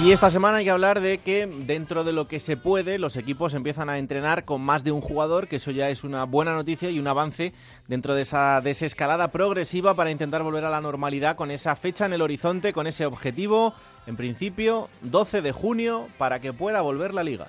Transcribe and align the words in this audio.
Y 0.00 0.12
esta 0.12 0.30
semana 0.30 0.58
hay 0.58 0.64
que 0.64 0.70
hablar 0.70 1.00
de 1.00 1.18
que 1.18 1.46
dentro 1.46 2.04
de 2.04 2.12
lo 2.12 2.28
que 2.28 2.38
se 2.38 2.56
puede, 2.56 2.98
los 2.98 3.16
equipos 3.16 3.54
empiezan 3.54 3.90
a 3.90 3.98
entrenar 3.98 4.44
con 4.44 4.60
más 4.60 4.84
de 4.84 4.92
un 4.92 5.00
jugador, 5.00 5.48
que 5.48 5.56
eso 5.56 5.72
ya 5.72 5.90
es 5.90 6.04
una 6.04 6.22
buena 6.22 6.54
noticia 6.54 6.88
y 6.88 7.00
un 7.00 7.08
avance 7.08 7.52
dentro 7.88 8.14
de 8.14 8.22
esa 8.22 8.60
desescalada 8.60 9.32
progresiva 9.32 9.94
para 9.94 10.12
intentar 10.12 10.44
volver 10.44 10.64
a 10.64 10.70
la 10.70 10.80
normalidad 10.80 11.34
con 11.34 11.50
esa 11.50 11.74
fecha 11.74 12.06
en 12.06 12.12
el 12.12 12.22
horizonte, 12.22 12.72
con 12.72 12.86
ese 12.86 13.06
objetivo, 13.06 13.74
en 14.06 14.16
principio, 14.16 14.88
12 15.02 15.42
de 15.42 15.50
junio, 15.50 16.06
para 16.16 16.38
que 16.38 16.52
pueda 16.52 16.80
volver 16.80 17.12
la 17.12 17.24
liga. 17.24 17.48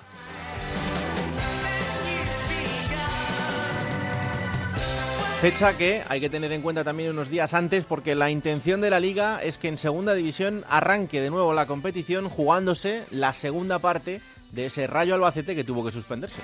Fecha 5.40 5.72
que 5.72 6.02
hay 6.06 6.20
que 6.20 6.28
tener 6.28 6.52
en 6.52 6.60
cuenta 6.60 6.84
también 6.84 7.08
unos 7.08 7.30
días 7.30 7.54
antes 7.54 7.86
porque 7.86 8.14
la 8.14 8.30
intención 8.30 8.82
de 8.82 8.90
la 8.90 9.00
liga 9.00 9.42
es 9.42 9.56
que 9.56 9.68
en 9.68 9.78
segunda 9.78 10.12
división 10.12 10.66
arranque 10.68 11.22
de 11.22 11.30
nuevo 11.30 11.54
la 11.54 11.64
competición 11.64 12.28
jugándose 12.28 13.06
la 13.10 13.32
segunda 13.32 13.78
parte 13.78 14.20
de 14.52 14.66
ese 14.66 14.86
Rayo 14.86 15.14
Albacete 15.14 15.54
que 15.54 15.64
tuvo 15.64 15.82
que 15.82 15.92
suspenderse. 15.92 16.42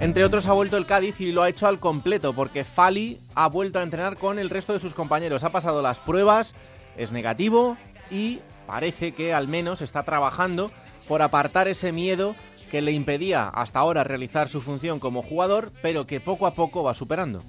Entre 0.00 0.24
otros 0.24 0.46
ha 0.46 0.54
vuelto 0.54 0.78
el 0.78 0.86
Cádiz 0.86 1.20
y 1.20 1.30
lo 1.30 1.42
ha 1.42 1.50
hecho 1.50 1.66
al 1.66 1.78
completo 1.78 2.32
porque 2.32 2.64
Fali 2.64 3.20
ha 3.34 3.46
vuelto 3.48 3.78
a 3.78 3.82
entrenar 3.82 4.16
con 4.16 4.38
el 4.38 4.48
resto 4.48 4.72
de 4.72 4.80
sus 4.80 4.94
compañeros. 4.94 5.44
Ha 5.44 5.52
pasado 5.52 5.82
las 5.82 6.00
pruebas, 6.00 6.54
es 6.96 7.12
negativo 7.12 7.76
y 8.10 8.40
parece 8.66 9.12
que 9.12 9.34
al 9.34 9.48
menos 9.48 9.82
está 9.82 10.02
trabajando 10.04 10.70
por 11.08 11.20
apartar 11.20 11.68
ese 11.68 11.92
miedo 11.92 12.34
que 12.68 12.82
le 12.82 12.92
impedía 12.92 13.48
hasta 13.48 13.78
ahora 13.78 14.04
realizar 14.04 14.48
su 14.48 14.60
función 14.60 15.00
como 15.00 15.22
jugador, 15.22 15.72
pero 15.82 16.06
que 16.06 16.20
poco 16.20 16.46
a 16.46 16.54
poco 16.54 16.82
va 16.82 16.94
superando. 16.94 17.42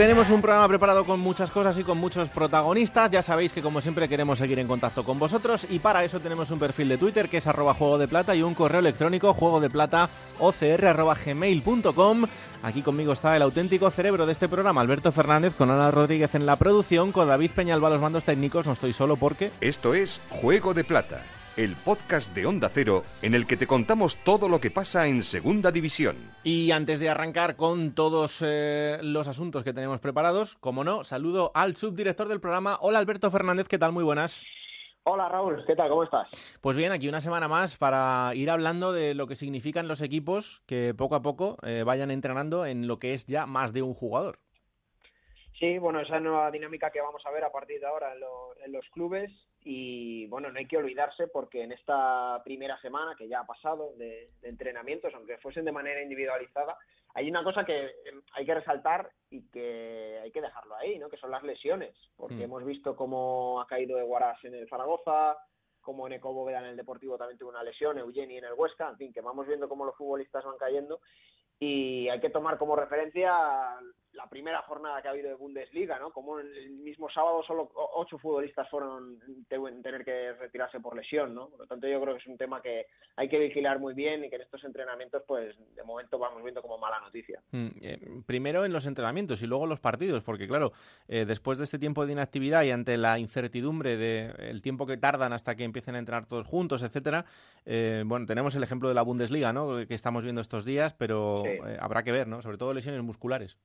Tenemos 0.00 0.30
un 0.30 0.40
programa 0.40 0.66
preparado 0.66 1.04
con 1.04 1.20
muchas 1.20 1.50
cosas 1.50 1.76
y 1.76 1.84
con 1.84 1.98
muchos 1.98 2.30
protagonistas. 2.30 3.10
Ya 3.10 3.20
sabéis 3.20 3.52
que 3.52 3.60
como 3.60 3.82
siempre 3.82 4.08
queremos 4.08 4.38
seguir 4.38 4.58
en 4.58 4.66
contacto 4.66 5.04
con 5.04 5.18
vosotros 5.18 5.66
y 5.68 5.78
para 5.78 6.02
eso 6.02 6.20
tenemos 6.20 6.50
un 6.50 6.58
perfil 6.58 6.88
de 6.88 6.96
Twitter 6.96 7.28
que 7.28 7.36
es 7.36 7.46
arroba 7.46 7.74
juego 7.74 7.98
de 7.98 8.08
plata 8.08 8.34
y 8.34 8.42
un 8.42 8.54
correo 8.54 8.80
electrónico 8.80 9.34
juego 9.34 9.60
de 9.60 9.68
plata 9.68 10.08
gmail.com. 10.40 12.24
Aquí 12.62 12.82
conmigo 12.82 13.12
está 13.12 13.34
el 13.36 13.42
auténtico 13.42 13.90
cerebro 13.90 14.26
de 14.26 14.32
este 14.32 14.48
programa, 14.48 14.82
Alberto 14.82 15.12
Fernández, 15.12 15.54
con 15.54 15.70
Ana 15.70 15.90
Rodríguez 15.90 16.34
en 16.34 16.44
la 16.44 16.56
producción, 16.56 17.10
con 17.10 17.26
David 17.26 17.52
Peñalba 17.52 17.88
los 17.88 18.02
mandos 18.02 18.24
técnicos. 18.24 18.66
No 18.66 18.72
estoy 18.72 18.92
solo 18.92 19.16
porque... 19.16 19.50
Esto 19.62 19.94
es 19.94 20.20
Juego 20.28 20.74
de 20.74 20.84
Plata, 20.84 21.22
el 21.56 21.74
podcast 21.74 22.34
de 22.34 22.44
Onda 22.44 22.68
Cero 22.68 23.04
en 23.22 23.34
el 23.34 23.46
que 23.46 23.56
te 23.56 23.66
contamos 23.66 24.16
todo 24.16 24.46
lo 24.50 24.60
que 24.60 24.70
pasa 24.70 25.06
en 25.06 25.22
Segunda 25.22 25.72
División. 25.72 26.16
Y 26.44 26.70
antes 26.72 27.00
de 27.00 27.08
arrancar 27.08 27.56
con 27.56 27.92
todos 27.92 28.40
eh, 28.42 28.98
los 29.00 29.26
asuntos 29.26 29.64
que 29.64 29.72
tenemos 29.72 30.00
preparados, 30.00 30.56
como 30.60 30.84
no, 30.84 31.02
saludo 31.02 31.52
al 31.54 31.76
subdirector 31.76 32.28
del 32.28 32.40
programa. 32.40 32.76
Hola 32.82 32.98
Alberto 32.98 33.30
Fernández, 33.30 33.68
¿qué 33.68 33.78
tal? 33.78 33.92
Muy 33.92 34.04
buenas. 34.04 34.42
Hola 35.12 35.28
Raúl, 35.28 35.64
¿qué 35.66 35.74
tal? 35.74 35.88
¿Cómo 35.88 36.04
estás? 36.04 36.28
Pues 36.60 36.76
bien, 36.76 36.92
aquí 36.92 37.08
una 37.08 37.20
semana 37.20 37.48
más 37.48 37.76
para 37.76 38.30
ir 38.36 38.48
hablando 38.48 38.92
de 38.92 39.14
lo 39.14 39.26
que 39.26 39.34
significan 39.34 39.88
los 39.88 40.02
equipos 40.02 40.62
que 40.66 40.94
poco 40.96 41.16
a 41.16 41.20
poco 41.22 41.56
eh, 41.64 41.82
vayan 41.84 42.12
entrenando 42.12 42.64
en 42.64 42.86
lo 42.86 43.00
que 43.00 43.12
es 43.12 43.26
ya 43.26 43.44
más 43.44 43.72
de 43.72 43.82
un 43.82 43.92
jugador. 43.92 44.38
Sí, 45.58 45.78
bueno, 45.78 45.98
esa 46.00 46.20
nueva 46.20 46.48
dinámica 46.52 46.92
que 46.92 47.00
vamos 47.00 47.26
a 47.26 47.30
ver 47.32 47.42
a 47.42 47.50
partir 47.50 47.80
de 47.80 47.86
ahora 47.88 48.12
en, 48.14 48.20
lo- 48.20 48.54
en 48.64 48.70
los 48.70 48.88
clubes 48.90 49.32
y 49.62 50.26
bueno, 50.28 50.50
no 50.50 50.58
hay 50.58 50.66
que 50.66 50.78
olvidarse 50.78 51.28
porque 51.28 51.62
en 51.62 51.72
esta 51.72 52.40
primera 52.44 52.80
semana 52.80 53.14
que 53.16 53.28
ya 53.28 53.40
ha 53.40 53.46
pasado 53.46 53.92
de, 53.96 54.30
de 54.40 54.48
entrenamientos, 54.48 55.12
aunque 55.14 55.38
fuesen 55.38 55.64
de 55.64 55.72
manera 55.72 56.02
individualizada, 56.02 56.76
hay 57.14 57.28
una 57.28 57.42
cosa 57.44 57.64
que 57.64 57.86
eh, 57.86 57.92
hay 58.34 58.46
que 58.46 58.54
resaltar 58.54 59.10
y 59.30 59.42
que 59.50 60.20
hay 60.22 60.30
que 60.30 60.40
dejarlo 60.40 60.76
ahí, 60.76 60.98
¿no? 60.98 61.10
Que 61.10 61.16
son 61.18 61.30
las 61.30 61.42
lesiones, 61.42 61.94
porque 62.16 62.36
Mm. 62.36 62.42
hemos 62.42 62.64
visto 62.64 62.96
cómo 62.96 63.60
ha 63.60 63.66
caído 63.66 63.96
de 63.96 64.04
Guaras 64.04 64.42
en 64.44 64.54
el 64.54 64.68
Zaragoza, 64.68 65.36
como 65.82 66.06
Eco 66.08 66.32
Bóveda 66.32 66.60
en 66.60 66.66
el 66.66 66.76
Deportivo 66.76 67.18
también 67.18 67.38
tuvo 67.38 67.50
una 67.50 67.62
lesión, 67.62 67.98
Eugeni 67.98 68.38
en 68.38 68.44
el 68.44 68.52
Huesca, 68.54 68.88
en 68.88 68.96
fin, 68.96 69.12
que 69.12 69.20
vamos 69.22 69.46
viendo 69.46 69.68
cómo 69.68 69.84
los 69.84 69.96
futbolistas 69.96 70.44
van 70.44 70.58
cayendo 70.58 71.00
y 71.58 72.08
hay 72.08 72.20
que 72.20 72.30
tomar 72.30 72.56
como 72.58 72.76
referencia 72.76 73.32
la 74.12 74.28
primera 74.28 74.60
jornada 74.62 75.00
que 75.00 75.08
ha 75.08 75.12
habido 75.12 75.28
de 75.28 75.34
Bundesliga, 75.36 75.98
¿no? 75.98 76.10
Como 76.10 76.38
el 76.40 76.70
mismo 76.70 77.08
sábado 77.10 77.42
solo 77.46 77.70
ocho 77.94 78.18
futbolistas 78.18 78.68
fueron 78.68 79.20
te- 79.48 79.54
en 79.54 79.82
tener 79.82 80.04
que 80.04 80.32
retirarse 80.32 80.80
por 80.80 80.96
lesión, 80.96 81.32
¿no? 81.34 81.48
Por 81.48 81.60
lo 81.60 81.66
tanto, 81.66 81.86
yo 81.86 82.00
creo 82.00 82.14
que 82.14 82.20
es 82.20 82.26
un 82.26 82.36
tema 82.36 82.60
que 82.60 82.86
hay 83.16 83.28
que 83.28 83.38
vigilar 83.38 83.78
muy 83.78 83.94
bien 83.94 84.24
y 84.24 84.28
que 84.28 84.36
en 84.36 84.42
estos 84.42 84.64
entrenamientos, 84.64 85.22
pues, 85.26 85.56
de 85.76 85.82
momento 85.84 86.18
vamos 86.18 86.42
viendo 86.42 86.60
como 86.60 86.76
mala 86.76 86.98
noticia. 87.00 87.40
Mm, 87.52 87.68
eh, 87.82 87.98
primero 88.26 88.64
en 88.64 88.72
los 88.72 88.84
entrenamientos 88.86 89.42
y 89.42 89.46
luego 89.46 89.64
en 89.64 89.70
los 89.70 89.80
partidos, 89.80 90.24
porque 90.24 90.48
claro, 90.48 90.72
eh, 91.06 91.24
después 91.24 91.58
de 91.58 91.64
este 91.64 91.78
tiempo 91.78 92.04
de 92.04 92.12
inactividad 92.12 92.64
y 92.64 92.72
ante 92.72 92.96
la 92.96 93.18
incertidumbre 93.18 93.96
del 93.96 94.60
tiempo 94.60 94.86
que 94.86 94.96
tardan 94.96 95.32
hasta 95.32 95.54
que 95.54 95.62
empiecen 95.64 95.94
a 95.94 95.98
entrenar 96.00 96.26
todos 96.26 96.46
juntos, 96.46 96.82
etcétera, 96.82 97.24
eh, 97.64 98.02
bueno, 98.04 98.26
tenemos 98.26 98.56
el 98.56 98.62
ejemplo 98.64 98.88
de 98.88 98.94
la 98.94 99.02
Bundesliga, 99.02 99.52
¿no? 99.52 99.86
Que 99.86 99.94
estamos 99.94 100.24
viendo 100.24 100.40
estos 100.40 100.64
días, 100.64 100.94
pero 100.94 101.42
Sí. 101.44 101.58
habrá 101.78 102.02
que 102.02 102.10
ver, 102.12 102.26
¿no? 102.26 102.42
Sobre 102.42 102.58
todo 102.58 102.74
lesiones 102.74 103.02
musculares. 103.02 103.56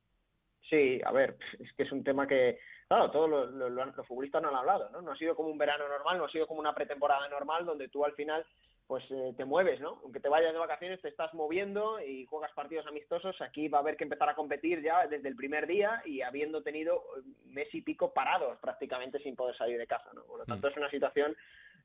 Sí, 0.68 1.00
a 1.04 1.12
ver, 1.12 1.36
es 1.60 1.72
que 1.74 1.84
es 1.84 1.92
un 1.92 2.02
tema 2.02 2.26
que, 2.26 2.58
claro, 2.88 3.10
todos 3.10 3.30
los, 3.30 3.50
los- 3.52 3.96
los 3.96 4.06
futbolistas 4.06 4.42
no 4.42 4.48
han 4.48 4.56
hablado, 4.56 4.90
¿no? 4.90 5.00
No 5.00 5.12
ha 5.12 5.16
sido 5.16 5.36
como 5.36 5.48
un 5.48 5.58
verano 5.58 5.86
normal, 5.88 6.18
no 6.18 6.24
ha 6.24 6.30
sido 6.30 6.46
como 6.46 6.60
una 6.60 6.74
pretemporada 6.74 7.28
normal 7.28 7.64
donde 7.64 7.88
tú 7.88 8.04
al 8.04 8.12
final 8.14 8.44
pues 8.88 9.02
eh, 9.10 9.34
te 9.36 9.44
mueves, 9.44 9.80
¿no? 9.80 9.98
Aunque 10.04 10.20
te 10.20 10.28
vayas 10.28 10.52
de 10.52 10.60
vacaciones, 10.60 11.02
te 11.02 11.08
estás 11.08 11.34
moviendo 11.34 12.00
y 12.00 12.24
juegas 12.26 12.52
partidos 12.52 12.86
amistosos. 12.86 13.40
Aquí 13.42 13.66
va 13.66 13.78
a 13.78 13.80
haber 13.80 13.96
que 13.96 14.04
empezar 14.04 14.28
a 14.28 14.36
competir 14.36 14.80
ya 14.80 15.08
desde 15.08 15.28
el 15.28 15.34
primer 15.34 15.66
día 15.66 16.02
y 16.04 16.22
habiendo 16.22 16.62
tenido 16.62 17.02
eh, 17.18 17.22
mes 17.46 17.66
y 17.74 17.82
pico 17.82 18.12
parados 18.14 18.56
prácticamente 18.60 19.18
sin 19.18 19.34
poder 19.34 19.56
salir 19.56 19.76
de 19.76 19.88
casa, 19.88 20.08
¿no? 20.14 20.22
Por 20.22 20.38
lo 20.38 20.44
tanto, 20.46 20.68
es 20.68 20.76
una 20.76 20.88
situación 20.88 21.36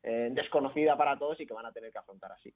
eh, 0.04 0.30
desconocida 0.32 0.98
para 0.98 1.18
todos 1.18 1.40
y 1.40 1.46
que 1.46 1.54
van 1.54 1.66
a 1.66 1.72
tener 1.72 1.92
que 1.92 1.98
afrontar 2.00 2.32
así. 2.32 2.54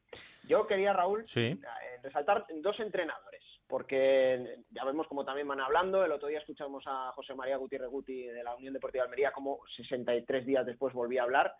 Yo 0.47 0.65
quería, 0.67 0.93
Raúl, 0.93 1.25
Sí. 1.27 1.59
eh, 1.61 1.99
resaltar 2.01 2.45
dos 2.55 2.79
entrenadores, 2.79 3.43
porque 3.67 4.63
ya 4.71 4.83
vemos 4.83 5.07
como 5.07 5.23
también 5.25 5.47
van 5.47 5.59
hablando. 5.61 6.03
El 6.03 6.11
otro 6.11 6.27
día 6.27 6.39
escuchamos 6.39 6.83
a 6.87 7.11
José 7.11 7.35
María 7.35 7.57
Gutiérrez 7.57 7.89
Guti 7.89 8.23
de 8.23 8.43
la 8.43 8.55
Unión 8.55 8.73
Deportiva 8.73 9.03
de 9.03 9.07
Almería, 9.09 9.31
como 9.31 9.59
63 9.77 10.45
días 10.45 10.65
después 10.65 10.93
volvía 10.93 11.21
a 11.21 11.25
hablar, 11.25 11.53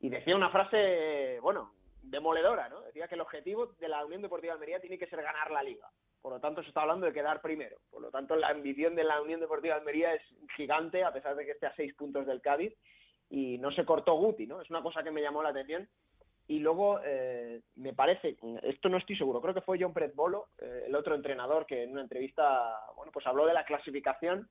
y 0.00 0.10
decía 0.10 0.36
una 0.36 0.50
frase, 0.50 1.38
bueno, 1.40 1.72
demoledora, 2.02 2.68
¿no? 2.68 2.82
Decía 2.82 3.08
que 3.08 3.14
el 3.14 3.22
objetivo 3.22 3.68
de 3.78 3.88
la 3.88 4.04
Unión 4.04 4.20
Deportiva 4.20 4.52
de 4.52 4.56
Almería 4.58 4.80
tiene 4.80 4.98
que 4.98 5.06
ser 5.06 5.22
ganar 5.22 5.50
la 5.50 5.62
liga. 5.62 5.88
Por 6.20 6.32
lo 6.32 6.40
tanto, 6.40 6.62
se 6.62 6.68
está 6.68 6.82
hablando 6.82 7.06
de 7.06 7.12
quedar 7.12 7.40
primero. 7.40 7.76
Por 7.90 8.00
lo 8.02 8.10
tanto, 8.10 8.34
la 8.36 8.48
ambición 8.48 8.94
de 8.94 9.04
la 9.04 9.20
Unión 9.22 9.40
Deportiva 9.40 9.74
de 9.74 9.80
Almería 9.80 10.14
es 10.14 10.22
gigante, 10.56 11.02
a 11.04 11.12
pesar 11.12 11.34
de 11.36 11.44
que 11.46 11.52
esté 11.52 11.66
a 11.66 11.74
seis 11.76 11.94
puntos 11.94 12.26
del 12.26 12.40
Cádiz, 12.42 12.74
y 13.30 13.58
no 13.58 13.70
se 13.72 13.84
cortó 13.84 14.14
Guti, 14.14 14.46
¿no? 14.46 14.60
Es 14.60 14.70
una 14.70 14.82
cosa 14.82 15.02
que 15.02 15.10
me 15.10 15.22
llamó 15.22 15.42
la 15.42 15.50
atención. 15.50 15.88
Y 16.46 16.58
luego, 16.58 17.00
eh, 17.02 17.62
me 17.76 17.94
parece, 17.94 18.36
esto 18.62 18.88
no 18.90 18.98
estoy 18.98 19.16
seguro, 19.16 19.40
creo 19.40 19.54
que 19.54 19.62
fue 19.62 19.78
John 19.80 19.94
Pretbolo, 19.94 20.48
eh, 20.58 20.84
el 20.86 20.94
otro 20.94 21.14
entrenador, 21.14 21.64
que 21.64 21.84
en 21.84 21.92
una 21.92 22.02
entrevista, 22.02 22.80
bueno, 22.96 23.10
pues 23.12 23.26
habló 23.26 23.46
de 23.46 23.54
la 23.54 23.64
clasificación 23.64 24.46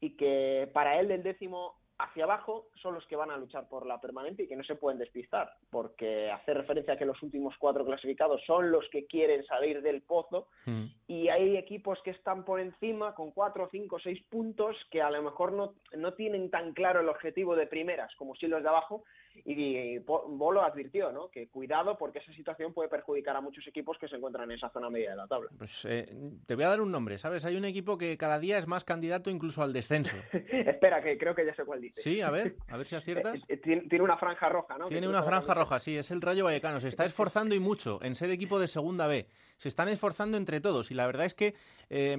y 0.00 0.16
que 0.16 0.70
para 0.74 1.00
él 1.00 1.08
del 1.08 1.22
décimo 1.22 1.79
hacia 2.02 2.24
abajo 2.24 2.68
son 2.82 2.94
los 2.94 3.06
que 3.06 3.16
van 3.16 3.30
a 3.30 3.36
luchar 3.36 3.68
por 3.68 3.86
la 3.86 4.00
permanente 4.00 4.44
y 4.44 4.48
que 4.48 4.56
no 4.56 4.64
se 4.64 4.74
pueden 4.74 4.98
despistar, 4.98 5.52
porque 5.70 6.30
hace 6.30 6.54
referencia 6.54 6.94
a 6.94 6.96
que 6.98 7.06
los 7.06 7.22
últimos 7.22 7.54
cuatro 7.58 7.84
clasificados 7.84 8.42
son 8.46 8.70
los 8.70 8.88
que 8.90 9.06
quieren 9.06 9.44
salir 9.44 9.82
del 9.82 10.02
pozo 10.02 10.48
Mm. 10.66 10.84
y 11.08 11.28
hay 11.28 11.56
equipos 11.56 11.98
que 12.02 12.10
están 12.10 12.44
por 12.44 12.60
encima 12.60 13.14
con 13.14 13.30
cuatro, 13.30 13.68
cinco, 13.70 13.98
seis 13.98 14.22
puntos 14.28 14.76
que 14.90 15.00
a 15.00 15.10
lo 15.10 15.22
mejor 15.22 15.52
no, 15.52 15.74
no 15.96 16.14
tienen 16.14 16.50
tan 16.50 16.72
claro 16.72 17.00
el 17.00 17.08
objetivo 17.08 17.56
de 17.56 17.66
primeras 17.66 18.14
como 18.16 18.34
si 18.34 18.46
los 18.46 18.62
de 18.62 18.68
abajo 18.68 19.04
y 19.44 20.00
Po- 20.00 20.26
Bolo 20.28 20.62
advirtió 20.62 21.12
¿no? 21.12 21.30
que 21.30 21.48
cuidado 21.48 21.96
porque 21.98 22.18
esa 22.20 22.32
situación 22.32 22.72
puede 22.72 22.88
perjudicar 22.88 23.36
a 23.36 23.40
muchos 23.40 23.66
equipos 23.66 23.98
que 23.98 24.08
se 24.08 24.16
encuentran 24.16 24.50
en 24.50 24.56
esa 24.56 24.70
zona 24.70 24.90
media 24.90 25.10
de 25.10 25.16
la 25.16 25.26
tabla. 25.26 25.50
Pues 25.58 25.84
eh, 25.88 26.06
te 26.46 26.54
voy 26.54 26.64
a 26.64 26.68
dar 26.68 26.80
un 26.80 26.90
nombre, 26.92 27.18
¿sabes? 27.18 27.44
Hay 27.44 27.56
un 27.56 27.64
equipo 27.64 27.98
que 27.98 28.16
cada 28.16 28.38
día 28.38 28.58
es 28.58 28.66
más 28.66 28.84
candidato 28.84 29.30
incluso 29.30 29.62
al 29.62 29.72
descenso. 29.72 30.16
Espera, 30.32 31.02
que 31.02 31.16
creo 31.18 31.34
que 31.34 31.44
ya 31.46 31.54
sé 31.54 31.64
cuál 31.64 31.80
dice. 31.80 32.00
Sí, 32.00 32.20
a 32.20 32.30
ver, 32.30 32.56
a 32.68 32.76
ver 32.76 32.86
si 32.86 32.96
aciertas. 32.96 33.42
Eh, 33.48 33.54
eh, 33.54 33.56
tiene, 33.88 34.02
una 34.02 34.16
franja 34.16 34.48
roja, 34.48 34.78
¿no? 34.78 34.86
Tiene 34.86 35.08
una 35.08 35.22
franja 35.22 35.54
roja, 35.54 35.80
sí, 35.80 35.96
es 35.96 36.10
el 36.10 36.20
Rayo 36.20 36.44
Vallecano. 36.44 36.80
Se 36.80 36.88
está 36.88 37.04
esforzando 37.06 37.54
y 37.54 37.60
mucho 37.60 37.98
en 38.02 38.14
ser 38.14 38.30
equipo 38.30 38.58
de 38.58 38.68
segunda 38.68 39.06
B. 39.06 39.26
Se 39.60 39.68
están 39.68 39.90
esforzando 39.90 40.38
entre 40.38 40.62
todos 40.62 40.90
y 40.90 40.94
la 40.94 41.04
verdad 41.04 41.26
es 41.26 41.34
que 41.34 41.54
eh, 41.90 42.16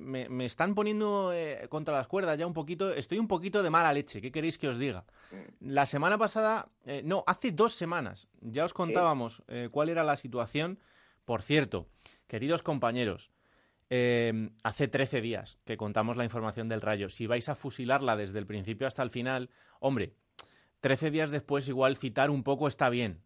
me, 0.00 0.44
están 0.44 0.76
poniendo 0.76 1.32
contra 1.68 1.96
las 1.96 2.06
cuerdas 2.06 2.38
ya 2.38 2.46
un 2.46 2.54
poquito. 2.54 2.94
Estoy 2.94 3.18
un 3.18 3.26
poquito 3.26 3.64
de 3.64 3.70
mala 3.70 3.92
leche, 3.92 4.20
¿qué 4.20 4.30
queréis 4.30 4.58
que 4.58 4.68
os 4.68 4.78
diga? 4.78 5.04
Mm. 5.32 5.70
La 5.72 5.86
semana 5.86 6.18
pasada, 6.18 6.68
no, 7.02 7.24
hace 7.26 7.50
dos 7.50 7.74
semanas 7.74 8.28
ya 8.40 8.64
os 8.64 8.72
contábamos 8.72 9.42
cuál 9.72 9.88
era 9.88 10.04
la 10.04 10.14
situación. 10.14 10.78
Por 11.24 11.42
cierto, 11.42 11.88
queridos 12.28 12.62
compañeros, 12.62 13.32
Em, 13.90 14.50
hace 14.62 14.88
13 14.88 15.20
días 15.20 15.58
que 15.64 15.76
contamos 15.76 16.16
la 16.16 16.24
información 16.24 16.68
del 16.68 16.80
Rayo. 16.80 17.08
Si 17.10 17.26
vais 17.26 17.48
a 17.48 17.54
fusilarla 17.54 18.16
desde 18.16 18.38
el 18.38 18.46
principio 18.46 18.86
hasta 18.86 19.02
el 19.02 19.10
final, 19.10 19.50
hombre, 19.78 20.14
13 20.80 21.10
días 21.10 21.30
después 21.30 21.68
igual 21.68 21.96
citar 21.96 22.30
un 22.30 22.42
poco 22.42 22.66
está 22.66 22.88
bien. 22.88 23.22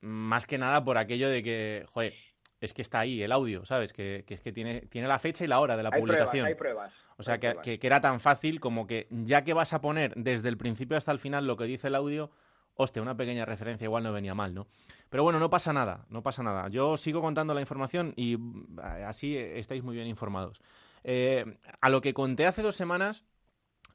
Más 0.00 0.46
que 0.46 0.58
nada 0.58 0.84
por 0.84 0.98
aquello 0.98 1.28
de 1.28 1.42
que, 1.42 1.86
joder, 1.92 2.14
es 2.62 2.72
que 2.72 2.82
está 2.82 3.00
ahí 3.00 3.22
el 3.22 3.32
audio, 3.32 3.64
¿sabes? 3.64 3.92
Que, 3.92 4.24
es 4.26 4.40
que 4.40 4.52
tiene, 4.52 4.82
tiene 4.82 5.08
la 5.08 5.18
fecha 5.18 5.44
y 5.44 5.48
la 5.48 5.60
hora 5.60 5.76
de 5.76 5.82
la 5.82 5.90
publicación. 5.90 6.46
hay 6.46 6.54
pruebas. 6.54 6.92
O 7.18 7.22
sea, 7.22 7.38
que, 7.38 7.78
que, 7.78 7.86
era 7.86 8.00
tan 8.00 8.20
fácil 8.20 8.58
como 8.58 8.86
que 8.86 9.06
ya 9.10 9.44
que 9.44 9.52
vas 9.52 9.72
a 9.72 9.80
poner 9.80 10.14
desde 10.16 10.48
el 10.48 10.56
principio 10.56 10.96
hasta 10.96 11.12
el 11.12 11.18
final 11.18 11.46
lo 11.46 11.56
que 11.56 11.64
dice 11.64 11.88
el 11.88 11.94
audio, 11.94 12.30
hostia, 12.74 13.02
una 13.02 13.16
pequeña 13.16 13.44
referencia 13.44 13.84
igual 13.84 14.02
no 14.02 14.12
venía 14.12 14.34
mal, 14.34 14.54
¿no? 14.54 14.66
Pero 15.08 15.24
bueno, 15.24 15.38
no 15.38 15.50
pasa 15.50 15.72
nada, 15.72 16.06
no 16.08 16.22
pasa 16.22 16.42
nada. 16.42 16.68
Yo 16.68 16.96
sigo 16.96 17.20
contando 17.20 17.54
la 17.54 17.60
información 17.60 18.14
y 18.16 18.34
eh, 18.34 19.04
así 19.06 19.36
estáis 19.36 19.82
muy 19.82 19.94
bien 19.94 20.06
informados. 20.06 20.60
Eh, 21.04 21.58
a 21.80 21.90
lo 21.90 22.00
que 22.00 22.14
conté 22.14 22.46
hace 22.46 22.62
dos 22.62 22.76
semanas, 22.76 23.24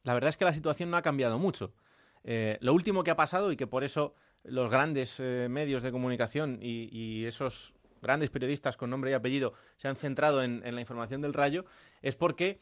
la 0.04 0.14
verdad 0.14 0.30
es 0.30 0.38
que 0.38 0.46
la 0.46 0.54
situación 0.54 0.92
no 0.92 0.98
ha 0.98 1.02
cambiado 1.02 1.40
mucho. 1.40 1.74
Eh, 2.24 2.58
lo 2.62 2.74
último 2.74 3.04
que 3.04 3.12
ha 3.12 3.16
pasado 3.16 3.52
y 3.52 3.58
que 3.58 3.68
por 3.68 3.84
eso 3.84 4.14
los 4.44 4.70
grandes 4.70 5.20
medios 5.20 5.84
de 5.84 5.92
comunicación 5.92 6.60
y, 6.62 7.26
esos 7.26 7.74
grandes 8.02 8.30
periodistas 8.30 8.78
con 8.78 8.90
nombre 8.90 9.12
y 9.12 9.14
apellido 9.14 9.54
se 9.78 9.88
han 9.88 9.96
centrado 9.96 10.44
en, 10.44 10.62
la 10.64 10.82
información 10.82 11.22
del 11.22 11.34
Rayo 11.34 11.66
es 12.02 12.16
porque 12.16 12.62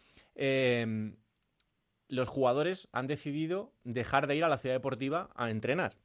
los 2.07 2.27
jugadores 2.27 2.87
han 2.91 3.07
decidido 3.07 3.73
dejar 3.83 4.27
de 4.27 4.35
ir 4.35 4.43
a 4.43 4.49
la 4.49 4.57
ciudad 4.57 4.75
deportiva 4.75 5.29
a 5.35 5.49
entrenar. 5.49 5.95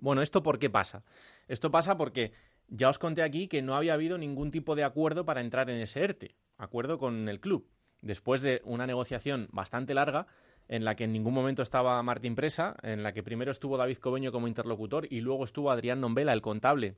Bueno, 0.00 0.22
¿esto 0.22 0.42
por 0.42 0.58
qué 0.58 0.70
pasa? 0.70 1.04
Esto 1.48 1.70
pasa 1.70 1.96
porque 1.96 2.32
ya 2.68 2.88
os 2.88 2.98
conté 2.98 3.22
aquí 3.22 3.48
que 3.48 3.62
no 3.62 3.74
había 3.74 3.94
habido 3.94 4.18
ningún 4.18 4.50
tipo 4.50 4.76
de 4.76 4.84
acuerdo 4.84 5.24
para 5.24 5.40
entrar 5.40 5.70
en 5.70 5.80
ese 5.80 6.02
ERTE, 6.02 6.36
acuerdo 6.56 6.98
con 6.98 7.28
el 7.28 7.40
club. 7.40 7.68
Después 8.00 8.42
de 8.42 8.60
una 8.64 8.86
negociación 8.86 9.48
bastante 9.50 9.94
larga, 9.94 10.26
en 10.68 10.84
la 10.84 10.94
que 10.94 11.04
en 11.04 11.12
ningún 11.12 11.34
momento 11.34 11.62
estaba 11.62 12.00
Martín 12.02 12.36
Presa, 12.36 12.76
en 12.82 13.02
la 13.02 13.12
que 13.12 13.22
primero 13.22 13.50
estuvo 13.50 13.76
David 13.76 13.96
Cobeño 13.96 14.30
como 14.30 14.48
interlocutor 14.48 15.06
y 15.10 15.20
luego 15.22 15.44
estuvo 15.44 15.70
Adrián 15.70 16.00
Nombela, 16.00 16.32
el 16.32 16.42
contable, 16.42 16.96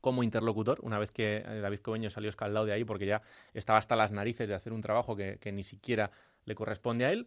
como 0.00 0.22
interlocutor, 0.22 0.78
una 0.82 0.98
vez 0.98 1.10
que 1.10 1.38
eh, 1.38 1.60
David 1.60 1.80
Cobeño 1.80 2.10
salió 2.10 2.28
escaldado 2.28 2.66
de 2.66 2.72
ahí 2.72 2.84
porque 2.84 3.06
ya 3.06 3.22
estaba 3.54 3.78
hasta 3.78 3.96
las 3.96 4.12
narices 4.12 4.48
de 4.48 4.54
hacer 4.54 4.72
un 4.72 4.80
trabajo 4.80 5.16
que, 5.16 5.52
ni 5.52 5.62
siquiera 5.62 6.10
le 6.44 6.54
corresponde 6.54 7.04
a 7.04 7.12
él. 7.12 7.26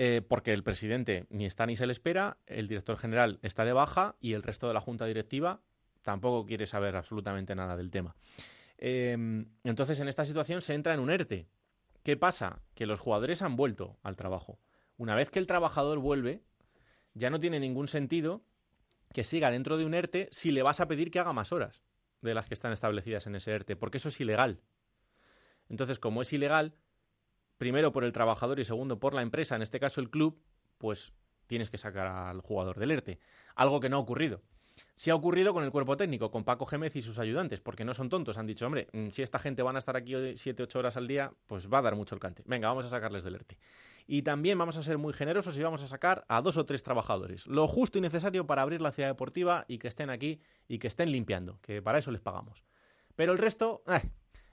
Eh, 0.00 0.22
porque 0.26 0.52
el 0.52 0.62
presidente 0.62 1.26
ni 1.28 1.44
está 1.44 1.66
ni 1.66 1.74
se 1.74 1.84
le 1.84 1.90
espera, 1.90 2.38
el 2.46 2.68
director 2.68 2.96
general 2.96 3.40
está 3.42 3.64
de 3.64 3.72
baja 3.72 4.14
y 4.20 4.34
el 4.34 4.44
resto 4.44 4.68
de 4.68 4.74
la 4.74 4.80
junta 4.80 5.06
directiva 5.06 5.60
tampoco 6.02 6.46
quiere 6.46 6.68
saber 6.68 6.94
absolutamente 6.94 7.56
nada 7.56 7.76
del 7.76 7.90
tema. 7.90 8.14
Em, 8.76 9.46
entonces, 9.64 9.98
en 9.98 10.06
esta 10.06 10.24
situación 10.24 10.62
se 10.62 10.74
entra 10.74 10.94
en 10.94 11.00
un 11.00 11.10
ERTE. 11.10 11.48
¿Qué 12.04 12.16
pasa? 12.16 12.62
Que 12.74 12.86
los 12.86 13.00
jugadores 13.00 13.42
han 13.42 13.56
vuelto 13.56 13.98
al 14.04 14.14
trabajo. 14.14 14.60
Una 14.98 15.16
vez 15.16 15.30
que 15.30 15.40
el 15.40 15.48
trabajador 15.48 15.98
vuelve, 15.98 16.42
ya 17.14 17.28
no 17.28 17.40
tiene 17.40 17.58
ningún 17.58 17.88
sentido 17.88 18.44
que 19.12 19.24
siga 19.24 19.50
dentro 19.50 19.78
de 19.78 19.84
un 19.84 19.94
ERTE 19.94 20.28
si 20.30 20.52
le 20.52 20.62
vas 20.62 20.78
a 20.78 20.86
pedir 20.86 21.10
que 21.10 21.18
haga 21.18 21.32
más 21.32 21.50
horas 21.50 21.82
de 22.20 22.34
las 22.34 22.46
que 22.46 22.54
están 22.54 22.72
establecidas 22.72 23.26
en 23.26 23.34
ese 23.34 23.52
ERTE, 23.52 23.76
porque 23.76 23.98
eso 23.98 24.08
es 24.08 24.20
ilegal. 24.20 24.60
Entonces, 25.68 25.98
como 25.98 26.22
es 26.22 26.32
ilegal, 26.32 26.74
primero 27.58 27.92
por 27.92 28.04
el 28.04 28.12
trabajador 28.12 28.58
y 28.60 28.64
segundo 28.64 28.98
por 28.98 29.14
la 29.14 29.22
empresa, 29.22 29.56
en 29.56 29.62
este 29.62 29.80
caso 29.80 30.00
el 30.00 30.10
club, 30.10 30.42
pues 30.78 31.12
tienes 31.46 31.70
que 31.70 31.78
sacar 31.78 32.06
al 32.06 32.40
jugador 32.40 32.78
del 32.78 32.90
ERTE. 32.90 33.18
Algo 33.54 33.80
que 33.80 33.88
no 33.88 33.96
ha 33.96 34.00
ocurrido. 34.00 34.42
Sí 34.94 35.10
ha 35.10 35.14
ocurrido 35.14 35.52
con 35.52 35.64
el 35.64 35.70
cuerpo 35.70 35.96
técnico, 35.96 36.30
con 36.30 36.44
Paco 36.44 36.66
Gémez 36.66 36.96
y 36.96 37.02
sus 37.02 37.18
ayudantes, 37.18 37.60
porque 37.60 37.84
no 37.84 37.94
son 37.94 38.08
tontos. 38.08 38.38
Han 38.38 38.46
dicho, 38.46 38.66
hombre, 38.66 38.88
mm, 38.92 39.08
si 39.10 39.22
esta 39.22 39.38
gente 39.38 39.62
van 39.62 39.76
a 39.76 39.78
estar 39.78 39.96
aquí 39.96 40.14
7-8 40.14 40.78
horas 40.78 40.96
al 40.96 41.06
día, 41.06 41.32
pues 41.46 41.68
va 41.72 41.78
a 41.78 41.82
dar 41.82 41.96
mucho 41.96 42.14
el 42.14 42.20
cante. 42.20 42.42
Venga, 42.46 42.68
vamos 42.68 42.86
a 42.86 42.88
sacarles 42.88 43.24
del 43.24 43.36
ERTE. 43.36 43.58
Y 44.06 44.22
también 44.22 44.56
vamos 44.56 44.76
a 44.78 44.82
ser 44.82 44.96
muy 44.96 45.12
generosos 45.12 45.58
y 45.58 45.62
vamos 45.62 45.82
a 45.82 45.86
sacar 45.86 46.24
a 46.28 46.40
dos 46.40 46.56
o 46.56 46.64
tres 46.64 46.82
trabajadores. 46.82 47.46
Lo 47.46 47.68
justo 47.68 47.98
y 47.98 48.00
necesario 48.00 48.46
para 48.46 48.62
abrir 48.62 48.80
la 48.80 48.90
ciudad 48.90 49.10
deportiva 49.10 49.66
y 49.68 49.78
que 49.78 49.88
estén 49.88 50.08
aquí 50.08 50.40
y 50.66 50.78
que 50.78 50.88
estén 50.88 51.12
limpiando, 51.12 51.58
que 51.60 51.82
para 51.82 51.98
eso 51.98 52.10
les 52.10 52.22
pagamos. 52.22 52.64
Pero 53.16 53.32
el 53.32 53.38
resto, 53.38 53.82
eh, 53.86 54.00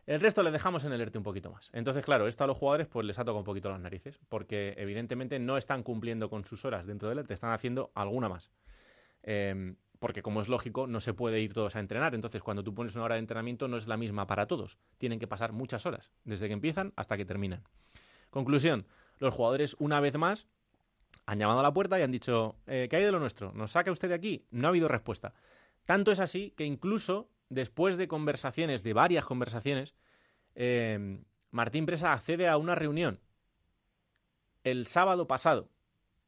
el 0.07 0.19
resto 0.19 0.43
le 0.43 0.51
dejamos 0.51 0.83
en 0.83 0.91
el 0.91 0.99
ERTE 0.99 1.19
un 1.19 1.23
poquito 1.23 1.51
más. 1.51 1.69
Entonces, 1.71 2.03
claro, 2.03 2.27
esto 2.27 2.43
a 2.43 2.47
los 2.47 2.57
jugadores 2.57 2.87
pues 2.87 3.05
les 3.05 3.17
ha 3.17 3.23
tocado 3.23 3.39
un 3.39 3.45
poquito 3.45 3.69
las 3.69 3.79
narices, 3.79 4.19
porque 4.27 4.73
evidentemente 4.77 5.39
no 5.39 5.55
están 5.55 5.83
cumpliendo 5.83 6.29
con 6.29 6.43
sus 6.43 6.65
horas 6.65 6.85
dentro 6.85 7.07
del 7.07 7.19
ERTE, 7.19 7.33
están 7.33 7.51
haciendo 7.51 7.91
alguna 7.95 8.27
más. 8.27 8.51
Em, 9.23 9.77
porque 9.99 10.21
como 10.21 10.41
es 10.41 10.47
lógico, 10.47 10.87
no 10.87 10.99
se 10.99 11.13
puede 11.13 11.41
ir 11.41 11.53
todos 11.53 11.75
a 11.75 11.79
entrenar. 11.79 12.15
Entonces, 12.15 12.43
cuando 12.43 12.63
tú 12.63 12.73
pones 12.73 12.95
una 12.95 13.05
hora 13.05 13.15
de 13.15 13.19
entrenamiento, 13.19 13.67
no 13.67 13.77
es 13.77 13.87
la 13.87 13.97
misma 13.97 14.27
para 14.27 14.47
todos. 14.47 14.77
Tienen 14.97 15.19
que 15.19 15.27
pasar 15.27 15.51
muchas 15.51 15.85
horas, 15.85 16.11
desde 16.23 16.47
que 16.47 16.53
empiezan 16.53 16.93
hasta 16.95 17.17
que 17.17 17.25
terminan. 17.25 17.63
Conclusión, 18.29 18.87
los 19.19 19.33
jugadores, 19.33 19.75
una 19.79 19.99
vez 19.99 20.17
más, 20.17 20.47
han 21.25 21.39
llamado 21.39 21.59
a 21.59 21.63
la 21.63 21.73
puerta 21.73 21.99
y 21.99 22.03
han 22.03 22.11
dicho, 22.11 22.55
eh, 22.67 22.87
¿qué 22.89 22.97
hay 22.97 23.03
de 23.03 23.11
lo 23.11 23.19
nuestro? 23.19 23.51
¿Nos 23.53 23.71
saca 23.71 23.91
usted 23.91 24.09
de 24.09 24.15
aquí? 24.15 24.45
No 24.51 24.67
ha 24.67 24.69
habido 24.69 24.87
respuesta. 24.87 25.33
Tanto 25.85 26.11
es 26.11 26.19
así 26.19 26.51
que 26.57 26.65
incluso 26.65 27.29
después 27.49 27.97
de 27.97 28.07
conversaciones, 28.07 28.83
de 28.83 28.93
varias 28.93 29.25
conversaciones, 29.25 29.95
eh, 30.55 31.23
Martín 31.51 31.85
Presa 31.85 32.13
accede 32.13 32.47
a 32.47 32.57
una 32.57 32.75
reunión 32.75 33.19
el 34.63 34.87
sábado 34.87 35.27
pasado, 35.27 35.69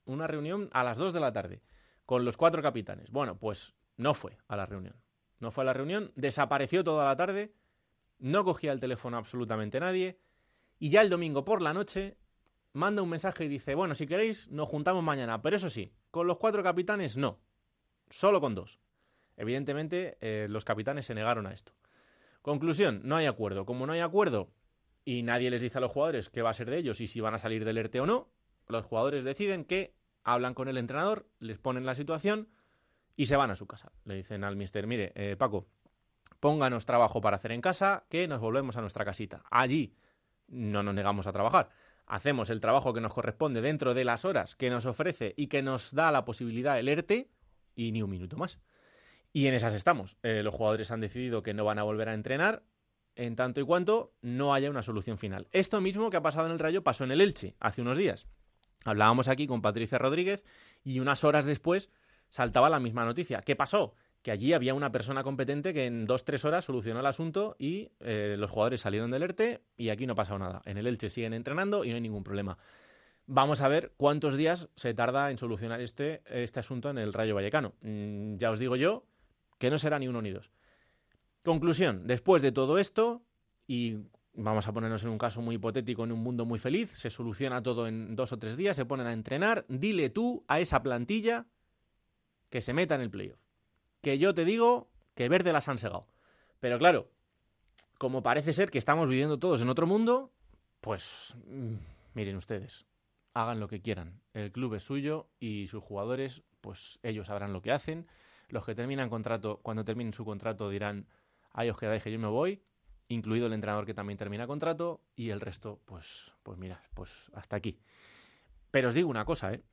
una 0.05 0.27
reunión 0.27 0.69
a 0.71 0.83
las 0.83 0.97
2 0.97 1.13
de 1.13 1.19
la 1.19 1.33
tarde, 1.33 1.61
con 2.07 2.24
los 2.24 2.38
cuatro 2.38 2.63
capitanes. 2.63 3.12
Bueno, 3.12 3.38
pues 3.38 3.75
no 3.98 4.13
fue 4.15 4.38
a 4.48 4.56
la 4.56 4.65
reunión. 4.65 4.95
No 5.39 5.51
fue 5.51 5.63
a 5.63 5.65
la 5.65 5.74
reunión, 5.74 6.13
desapareció 6.15 6.83
toda 6.83 7.06
la 7.06 7.18
tarde, 7.18 7.54
no 8.18 8.44
cogía 8.45 8.71
el 8.71 8.80
teléfono 8.80 9.18
absolutamente 9.18 9.80
nadie, 9.80 10.18
y 10.80 10.89
ya 10.89 11.01
el 11.01 11.09
domingo 11.09 11.44
por 11.44 11.62
la 11.62 11.74
noche 11.74 12.18
manda 12.71 13.01
un 13.01 13.09
mensaje 13.09 13.44
y 13.44 13.50
dice, 13.50 13.75
bueno, 13.75 13.94
si 13.94 14.07
queréis, 14.07 14.48
nos 14.48 14.69
juntamos 14.69 15.04
mañana, 15.04 15.42
pero 15.42 15.57
eso 15.57 15.69
sí, 15.69 15.94
con 16.09 16.27
los 16.27 16.38
cuatro 16.38 16.63
capitanes 16.63 17.18
no, 17.18 17.42
solo 18.10 18.39
con 18.39 18.56
dos. 18.56 18.80
Evidentemente, 19.36 20.18
eh, 20.21 20.48
los 20.50 20.63
capitanes 20.63 21.06
se 21.06 21.13
negaron 21.13 21.45
a 21.45 21.51
esto. 21.51 21.74
Conclusión, 22.42 23.01
no 23.03 23.18
hay 23.18 23.25
acuerdo. 23.25 23.65
Como 23.65 23.86
no 23.86 23.92
hay 23.92 24.00
acuerdo 24.00 24.50
y 25.03 25.24
nadie 25.24 25.51
les 25.51 25.62
dice 25.62 25.77
a 25.77 25.81
los 25.81 25.92
jugadores 25.92 26.30
qué 26.30 26.42
va 26.42 26.51
a 26.51 26.53
ser 26.53 26.69
de 26.69 26.77
ellos 26.77 27.01
y 27.01 27.07
si 27.07 27.19
van 27.19 27.36
a 27.36 27.39
salir 27.39 27.65
del 27.65 27.77
ERTE 27.77 28.00
o 28.00 28.06
no, 28.06 28.31
los 28.68 28.86
jugadores 28.86 29.25
deciden 29.25 29.65
que 29.65 29.93
hablan 30.27 30.53
con 30.53 30.67
el 30.67 30.77
entrenador, 30.77 31.25
les 31.39 31.57
ponen 31.57 31.86
la 31.86 31.96
situación 31.96 32.50
y 33.15 33.27
se 33.27 33.38
van 33.38 33.50
a 33.50 33.55
su 33.55 33.65
casa. 33.65 33.93
Le 34.03 34.15
dicen 34.15 34.43
al 34.43 34.57
mister, 34.57 34.86
mire, 34.86 35.13
eh, 35.15 35.38
Paco, 35.38 35.67
pónganos 36.41 36.86
trabajo 36.86 37.22
para 37.22 37.38
hacer 37.38 37.53
en 37.53 37.62
casa, 37.62 38.05
que 38.10 38.27
nos 38.27 38.41
volvemos 38.41 38.75
a 38.75 38.81
nuestra 38.81 39.05
casita. 39.05 39.43
Allí 39.50 39.96
no 40.48 40.84
nos 40.84 40.93
negamos 40.93 41.27
a 41.27 41.31
trabajar. 41.31 41.69
Hacemos 42.05 42.50
el 42.50 42.60
trabajo 42.60 42.93
que 42.93 43.00
nos 43.00 43.13
corresponde 43.13 43.62
dentro 43.62 43.93
de 43.93 44.03
las 44.03 44.25
horas 44.25 44.57
que 44.57 44.69
nos 44.69 44.86
ofrece 44.86 45.34
y 45.38 45.48
que 45.48 45.62
nos 45.62 45.96
da 45.96 46.12
la 46.12 46.25
posibilidad 46.25 46.77
el 46.77 46.89
ERTE 46.89 47.31
y 47.74 47.93
ni 47.93 48.01
un 48.01 48.10
minuto 48.10 48.36
más. 48.36 48.60
Y 49.31 49.48
en 49.48 49.53
esas 49.53 49.74
estamos. 49.74 50.17
Eh, 50.24 50.43
los 50.43 50.53
jugadores 50.53 50.91
han 50.91 51.00
decidido 51.00 51.41
que 51.41 51.53
no 51.53 51.63
van 51.63 51.79
a 51.79 51.84
volver 51.84 52.10
a 52.10 52.13
entrenar 52.13 52.63
en 53.15 53.38
tanto 53.38 53.62
y 53.62 53.63
cuanto 53.63 54.13
no 54.22 54.53
haya 54.53 54.69
una 54.69 54.81
solución 54.81 55.17
final. 55.17 55.48
Esto 55.51 55.79
mismo 55.79 56.10
que 56.10 56.17
ha 56.17 56.22
pasado 56.22 56.48
en 56.48 56.51
el 56.51 56.60
Rayo 56.60 56.84
pasó 56.84 57.05
en 57.05 57.12
el 57.12 57.22
Elche 57.22 57.55
hace 57.62 57.81
unos 57.81 57.98
días. 57.98 58.27
Hablábamos 58.88 59.27
aquí 59.27 59.48
con 59.48 59.62
Patricia 59.62 59.98
Rodríguez 59.98 60.44
y 60.84 61.00
unas 61.00 61.24
horas 61.24 61.46
después 61.46 61.91
saltaba 62.29 62.70
la 62.70 62.79
misma 62.79 63.03
noticia. 63.03 63.41
¿Qué 63.41 63.56
pasó? 63.56 63.94
Que 64.22 64.32
allí 64.32 64.53
había 64.53 64.74
una 64.74 64.91
persona 64.91 65.24
competente 65.24 65.74
que 65.74 65.86
en 65.86 66.06
dos, 66.06 66.24
tres 66.24 66.46
horas 66.46 66.65
solucionó 66.65 67.01
el 67.01 67.06
asunto 67.06 67.56
y 67.60 67.91
eh, 68.00 68.36
los 68.38 68.50
jugadores 68.50 68.82
salieron 68.82 69.12
del 69.12 69.24
ERTE 69.24 69.62
y 69.75 69.89
aquí 69.89 70.08
no 70.08 70.13
ha 70.13 70.15
pasado 70.15 70.39
nada. 70.39 70.62
En 70.65 70.77
el 70.77 70.88
Elche 70.88 71.10
siguen 71.10 71.34
entrenando 71.34 71.84
y 71.84 71.89
no 71.89 71.96
hay 71.96 72.01
ningún 72.01 72.24
problema. 72.24 72.58
Vamos 73.25 73.60
a 73.60 73.67
ver 73.67 73.91
cuántos 73.98 74.38
días 74.38 74.70
se 74.75 74.94
tarda 74.94 75.32
en 75.32 75.38
solucionar 75.38 75.82
este, 75.82 76.22
este 76.29 76.62
asunto 76.62 76.89
en 76.89 76.98
el 76.98 77.12
Rayo 77.12 77.36
Vallecano. 77.36 77.74
Mm, 77.82 78.38
ya 78.38 78.51
os 78.51 78.60
digo 78.60 78.77
yo 78.77 79.06
que 79.58 79.70
no 79.70 79.79
será 79.79 80.00
ni 80.00 80.08
uno 80.08 80.22
ni 80.22 80.32
dos. 80.32 80.50
Conclusión, 81.44 82.08
después 82.08 82.41
de 82.41 82.53
todo 82.53 82.77
esto, 82.77 83.22
y 83.67 83.98
vamos 84.38 84.67
a 84.67 84.72
ponernos 84.72 85.03
en 85.03 85.10
un 85.10 85.17
caso 85.17 85.41
muy 85.41 85.56
hipotético, 85.56 86.03
en 86.03 86.12
un 86.12 86.20
mundo 86.20 86.46
muy 86.46 86.60
feliz, 86.60 86.91
se 86.91 87.10
soluciona 87.10 87.62
todo 87.62 87.88
en 87.88 88.15
dos 88.15 88.32
o 88.32 88.38
tres 88.38 88.56
días, 88.56 88.77
se 88.77 88.86
ponen 88.86 89.08
a 89.08 89.13
entrenar, 89.13 89.65
dile 89.67 90.10
tú 90.10 90.46
a 90.48 90.60
esa 90.60 90.82
plantilla 90.84 91.48
que 92.50 92.62
se 92.62 92.72
meta 92.72 92.96
en 92.96 93.01
el 93.01 93.10
playoff. 93.10 93.39
Que 94.01 94.20
yo 94.20 94.34
te 94.34 94.46
digo 94.46 94.89
que 95.15 95.27
verde 95.27 95.51
las 95.51 95.67
han 95.67 95.79
segado. 95.79 96.08
Pero 96.60 96.77
claro, 96.77 97.10
como 97.98 98.22
parece 98.22 98.53
ser 98.53 98.70
que 98.70 98.77
estamos 98.77 99.10
viviendo 99.10 99.39
todos 99.39 99.62
en 99.62 99.70
otro 99.70 99.88
mundo, 99.88 100.32
pues 100.82 101.36
mm, 101.48 101.74
miren 102.13 102.38
ustedes, 102.38 102.86
hagan 103.34 103.60
lo 103.60 103.67
que 103.67 103.82
quieran. 103.82 104.22
El 104.34 104.51
club 104.51 104.75
es 104.75 104.84
suyo 104.84 105.29
y 105.39 105.65
sus 105.67 105.84
jugadores, 105.84 106.44
pues 106.62 107.00
ellos 107.01 107.27
sabrán 107.27 107.53
lo 107.53 107.63
que 107.63 107.72
hacen. 107.72 108.08
Los 108.50 108.65
que 108.65 108.75
terminan 108.75 109.10
contrato, 109.10 109.60
cuando 109.63 109.84
terminen 109.84 110.13
su 110.13 110.24
contrato 110.24 110.70
dirán, 110.70 111.08
ahí 111.51 111.70
os 111.70 111.77
quedáis 111.77 112.03
que 112.03 112.12
yo 112.12 112.20
me 112.20 112.27
voy, 112.27 112.62
incluido 113.09 113.47
el 113.47 113.53
entrenador 113.53 113.85
que 113.85 113.93
también 113.93 114.17
termina 114.17 114.47
contrato 114.47 115.01
y 115.15 115.29
el 115.29 115.41
resto, 115.41 115.79
pues, 115.85 116.33
pues 116.43 116.57
mira, 116.57 116.83
pues 116.93 117.31
hasta 117.33 117.55
aquí. 117.55 117.79
Pero 118.71 118.89
os 118.89 118.93
digo 118.93 119.09
una 119.09 119.25
cosa, 119.25 119.53
¿eh? 119.53 119.63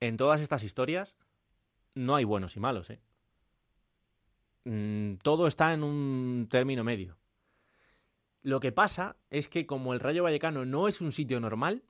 En 0.00 0.16
todas 0.16 0.40
estas 0.40 0.62
historias 0.62 1.16
no 1.94 2.14
hay 2.14 2.24
buenos 2.24 2.56
y 2.56 2.60
malos, 2.60 2.90
¿eh? 2.90 3.00
Mm, 4.64 5.16
todo 5.16 5.46
está 5.46 5.72
en 5.72 5.82
un 5.82 6.46
término 6.50 6.84
medio. 6.84 7.18
Lo 8.42 8.60
que 8.60 8.72
pasa 8.72 9.16
es 9.30 9.48
que 9.48 9.66
como 9.66 9.94
el 9.94 10.00
Rayo 10.00 10.22
Vallecano 10.22 10.64
no 10.64 10.88
es 10.88 11.00
un 11.00 11.12
sitio 11.12 11.40
normal, 11.40 11.82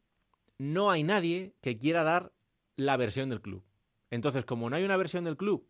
no 0.59 0.91
hay 0.91 1.03
nadie 1.03 1.55
que 1.61 1.79
quiera 1.79 2.05
dar 2.05 2.33
la 2.77 2.97
versión 2.97 3.29
del 3.29 3.41
club. 3.41 3.65
Entonces, 4.11 4.45
como 4.45 4.71
no 4.71 4.77
hay 4.77 4.85
una 4.85 4.97
versión 4.97 5.25
del 5.25 5.37
club, 5.37 5.69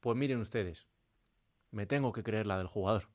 pues 0.00 0.16
miren 0.16 0.40
ustedes, 0.40 0.88
me 1.70 1.86
tengo 1.86 2.12
que 2.12 2.22
creer 2.22 2.46
la 2.46 2.58
del 2.58 2.66
jugador. 2.66 3.08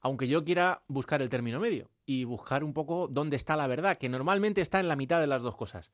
Aunque 0.00 0.28
yo 0.28 0.44
quiera 0.44 0.82
buscar 0.86 1.22
el 1.22 1.28
término 1.28 1.60
medio 1.60 1.90
y 2.06 2.24
buscar 2.24 2.64
un 2.64 2.72
poco 2.72 3.08
dónde 3.08 3.36
está 3.36 3.56
la 3.56 3.66
verdad, 3.66 3.98
que 3.98 4.08
normalmente 4.08 4.60
está 4.60 4.80
en 4.80 4.88
la 4.88 4.96
mitad 4.96 5.20
de 5.20 5.26
las 5.26 5.42
dos 5.42 5.56
cosas. 5.56 5.92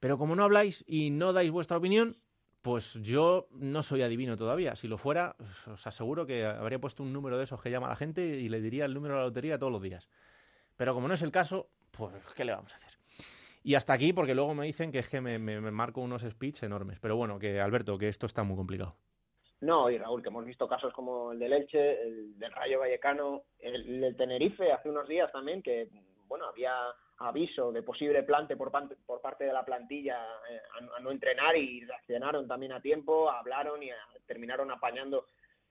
Pero 0.00 0.18
como 0.18 0.36
no 0.36 0.44
habláis 0.44 0.84
y 0.86 1.10
no 1.10 1.32
dais 1.32 1.50
vuestra 1.50 1.76
opinión, 1.76 2.18
pues 2.62 2.94
yo 3.02 3.48
no 3.52 3.82
soy 3.82 4.02
adivino 4.02 4.36
todavía. 4.36 4.76
Si 4.76 4.88
lo 4.88 4.98
fuera, 4.98 5.36
os 5.72 5.86
aseguro 5.86 6.26
que 6.26 6.44
habría 6.44 6.80
puesto 6.80 7.02
un 7.02 7.12
número 7.12 7.38
de 7.38 7.44
esos 7.44 7.60
que 7.60 7.70
llama 7.70 7.88
la 7.88 7.96
gente 7.96 8.24
y 8.24 8.48
le 8.48 8.60
diría 8.60 8.84
el 8.84 8.94
número 8.94 9.14
de 9.14 9.20
la 9.20 9.26
lotería 9.26 9.58
todos 9.58 9.72
los 9.72 9.82
días. 9.82 10.08
Pero 10.76 10.94
como 10.94 11.08
no 11.08 11.14
es 11.14 11.22
el 11.22 11.32
caso, 11.32 11.70
pues 11.90 12.14
¿qué 12.34 12.44
le 12.44 12.52
vamos 12.52 12.72
a 12.72 12.76
hacer? 12.76 12.98
Y 13.62 13.74
hasta 13.74 13.92
aquí, 13.92 14.12
porque 14.12 14.34
luego 14.34 14.54
me 14.54 14.66
dicen 14.66 14.92
que 14.92 15.00
es 15.00 15.08
que 15.08 15.20
me, 15.20 15.38
marco 15.38 16.00
unos 16.00 16.22
speech 16.22 16.62
enormes. 16.62 16.98
Pero 17.00 17.16
bueno, 17.16 17.38
que 17.38 17.60
Alberto, 17.60 17.98
que 17.98 18.08
esto 18.08 18.26
está 18.26 18.42
muy 18.42 18.56
complicado. 18.56 18.96
No, 19.60 19.90
y 19.90 19.98
Raúl, 19.98 20.22
que 20.22 20.28
hemos 20.28 20.44
visto 20.44 20.68
casos 20.68 20.92
como 20.92 21.32
el 21.32 21.38
del 21.38 21.52
Elche, 21.52 22.02
el 22.02 22.38
del 22.38 22.52
Rayo 22.52 22.78
Vallecano, 22.78 23.42
el 23.58 24.00
del 24.00 24.16
Tenerife 24.16 24.70
hace 24.70 24.88
unos 24.88 25.08
días 25.08 25.32
también, 25.32 25.62
que 25.62 25.88
bueno, 26.28 26.46
había 26.46 26.74
aviso 27.18 27.72
de 27.72 27.82
posible 27.82 28.22
plante 28.22 28.56
por, 28.56 28.70
por 29.04 29.20
parte 29.20 29.44
de 29.44 29.52
la 29.52 29.64
plantilla 29.64 30.24
eh, 30.48 30.60
a, 30.96 31.00
no 31.00 31.10
entrenar 31.10 31.56
y 31.56 31.84
reaccionaron 31.84 32.46
también 32.46 32.72
a 32.72 32.80
tiempo, 32.80 33.28
hablaron 33.30 33.82
y 33.82 33.90
terminaron 34.26 34.70
apañando 34.70 35.26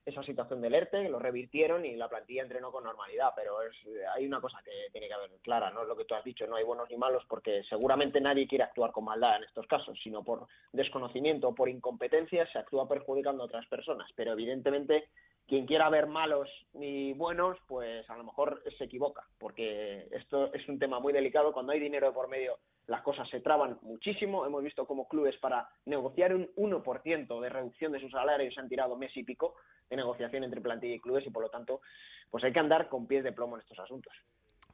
esa 0.08 0.22
situación 0.22 0.60
del 0.60 0.74
ERTE, 0.74 1.08
lo 1.08 1.18
revirtieron 1.18 1.84
y 1.84 1.96
la 1.96 2.08
plantilla 2.08 2.42
entrenó 2.42 2.72
con 2.72 2.84
normalidad, 2.84 3.32
pero 3.36 3.62
es, 3.62 3.76
hay 4.14 4.26
una 4.26 4.40
cosa 4.40 4.58
que 4.64 4.70
tiene 4.90 5.08
que 5.08 5.14
haber 5.14 5.30
clara, 5.42 5.70
no 5.70 5.84
lo 5.84 5.96
que 5.96 6.04
tú 6.04 6.14
has 6.14 6.24
dicho, 6.24 6.46
no 6.46 6.56
hay 6.56 6.64
buenos 6.64 6.88
ni 6.90 6.96
malos 6.96 7.24
porque 7.28 7.62
seguramente 7.68 8.20
nadie 8.20 8.48
quiere 8.48 8.64
actuar 8.64 8.92
con 8.92 9.04
maldad 9.04 9.36
en 9.36 9.44
estos 9.44 9.66
casos, 9.66 9.98
sino 10.02 10.24
por 10.24 10.46
desconocimiento 10.72 11.48
o 11.48 11.54
por 11.54 11.68
incompetencia 11.68 12.50
se 12.50 12.58
actúa 12.58 12.88
perjudicando 12.88 13.42
a 13.42 13.46
otras 13.46 13.66
personas, 13.66 14.10
pero 14.16 14.32
evidentemente 14.32 15.08
quien 15.48 15.66
quiera 15.66 15.88
ver 15.88 16.06
malos 16.06 16.48
ni 16.74 17.14
buenos, 17.14 17.56
pues 17.66 18.08
a 18.10 18.16
lo 18.16 18.24
mejor 18.24 18.62
se 18.76 18.84
equivoca, 18.84 19.24
porque 19.38 20.06
esto 20.10 20.52
es 20.52 20.68
un 20.68 20.78
tema 20.78 21.00
muy 21.00 21.12
delicado. 21.12 21.54
Cuando 21.54 21.72
hay 21.72 21.80
dinero 21.80 22.12
por 22.12 22.28
medio, 22.28 22.58
las 22.88 23.02
cosas 23.02 23.28
se 23.28 23.40
traban 23.40 23.78
muchísimo. 23.82 24.44
Hemos 24.46 24.64
visto 24.64 24.86
cómo 24.86 25.06
clubes 25.06 25.36
para 25.36 25.68
negociar 25.84 26.34
un 26.34 26.50
1% 26.56 27.40
de 27.40 27.48
reducción 27.48 27.92
de 27.92 28.00
sus 28.00 28.10
salarios 28.10 28.54
se 28.54 28.60
han 28.60 28.68
tirado 28.68 28.96
mes 28.96 29.14
y 29.16 29.22
pico 29.22 29.54
de 29.88 29.96
negociación 29.96 30.42
entre 30.42 30.60
plantilla 30.60 30.94
y 30.94 31.00
clubes 31.00 31.26
y 31.26 31.30
por 31.30 31.42
lo 31.42 31.50
tanto, 31.50 31.82
pues 32.30 32.42
hay 32.44 32.52
que 32.52 32.58
andar 32.58 32.88
con 32.88 33.06
pies 33.06 33.24
de 33.24 33.32
plomo 33.32 33.56
en 33.56 33.62
estos 33.62 33.78
asuntos. 33.78 34.12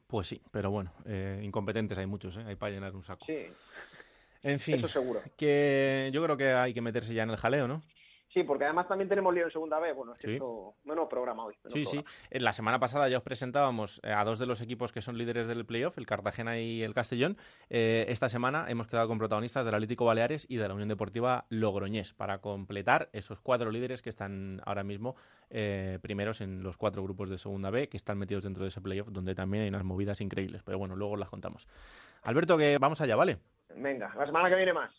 Pues 0.06 0.28
sí, 0.28 0.40
pero 0.52 0.70
bueno, 0.70 0.92
eh, 1.06 1.40
incompetentes 1.42 1.98
hay 1.98 2.06
muchos, 2.06 2.36
¿eh? 2.36 2.44
hay 2.46 2.54
para 2.54 2.72
llenar 2.72 2.94
un 2.94 3.02
saco. 3.02 3.24
Sí. 3.26 3.46
En 4.44 4.60
fin, 4.60 4.76
Eso 4.76 4.88
seguro. 4.88 5.20
que 5.36 6.10
yo 6.12 6.22
creo 6.22 6.36
que 6.36 6.52
hay 6.52 6.72
que 6.72 6.82
meterse 6.82 7.14
ya 7.14 7.24
en 7.24 7.30
el 7.30 7.36
jaleo, 7.36 7.66
¿no? 7.66 7.82
Sí, 8.34 8.42
porque 8.42 8.64
además 8.64 8.88
también 8.88 9.08
tenemos 9.08 9.32
lío 9.32 9.44
en 9.44 9.52
segunda 9.52 9.78
vez. 9.78 9.94
Bueno, 9.94 10.12
es 10.12 10.20
que 10.20 10.34
esto, 10.34 10.74
menos 10.82 11.08
programa 11.08 11.44
hoy. 11.44 11.54
sí, 11.68 11.84
sí. 11.84 12.04
En 12.30 12.42
la 12.42 12.52
semana 12.52 12.80
pasada 12.80 13.08
ya 13.08 13.18
os 13.18 13.22
presentábamos 13.22 14.00
eh, 14.02 14.10
a 14.10 14.24
dos 14.24 14.40
de 14.40 14.46
los 14.46 14.60
equipos 14.60 14.92
que 14.92 15.00
son 15.00 15.16
líderes 15.16 15.46
del 15.46 15.64
playoff, 15.64 15.98
el 15.98 16.06
Cartagena 16.06 16.58
y 16.58 16.82
el 16.82 16.94
Castellón. 16.94 17.36
Eh, 17.70 18.06
esta 18.08 18.28
semana 18.28 18.66
hemos 18.68 18.88
quedado 18.88 19.06
con 19.06 19.18
protagonistas 19.18 19.64
del 19.64 19.74
Atlético 19.76 20.04
Baleares 20.04 20.46
y 20.48 20.56
de 20.56 20.66
la 20.66 20.74
Unión 20.74 20.88
Deportiva 20.88 21.46
Logroñés 21.48 22.12
para 22.12 22.40
completar 22.40 23.08
esos 23.12 23.38
cuatro 23.38 23.70
líderes 23.70 24.02
que 24.02 24.10
están 24.10 24.60
ahora 24.66 24.82
mismo 24.82 25.14
eh, 25.50 26.00
primeros 26.02 26.40
en 26.40 26.64
los 26.64 26.76
cuatro 26.76 27.04
grupos 27.04 27.30
de 27.30 27.38
segunda 27.38 27.70
B 27.70 27.88
que 27.88 27.96
están 27.96 28.18
metidos 28.18 28.42
dentro 28.42 28.64
de 28.64 28.68
ese 28.70 28.80
playoff, 28.80 29.10
donde 29.12 29.36
también 29.36 29.62
hay 29.62 29.68
unas 29.68 29.84
movidas 29.84 30.20
increíbles. 30.20 30.64
Pero 30.64 30.76
bueno, 30.76 30.96
luego 30.96 31.16
las 31.16 31.28
contamos. 31.28 31.68
Alberto, 32.24 32.58
que 32.58 32.78
vamos 32.78 33.00
allá, 33.00 33.14
¿vale? 33.14 33.38
Venga, 33.76 34.12
la 34.16 34.26
semana 34.26 34.48
que 34.48 34.56
viene 34.56 34.72
más. 34.72 34.90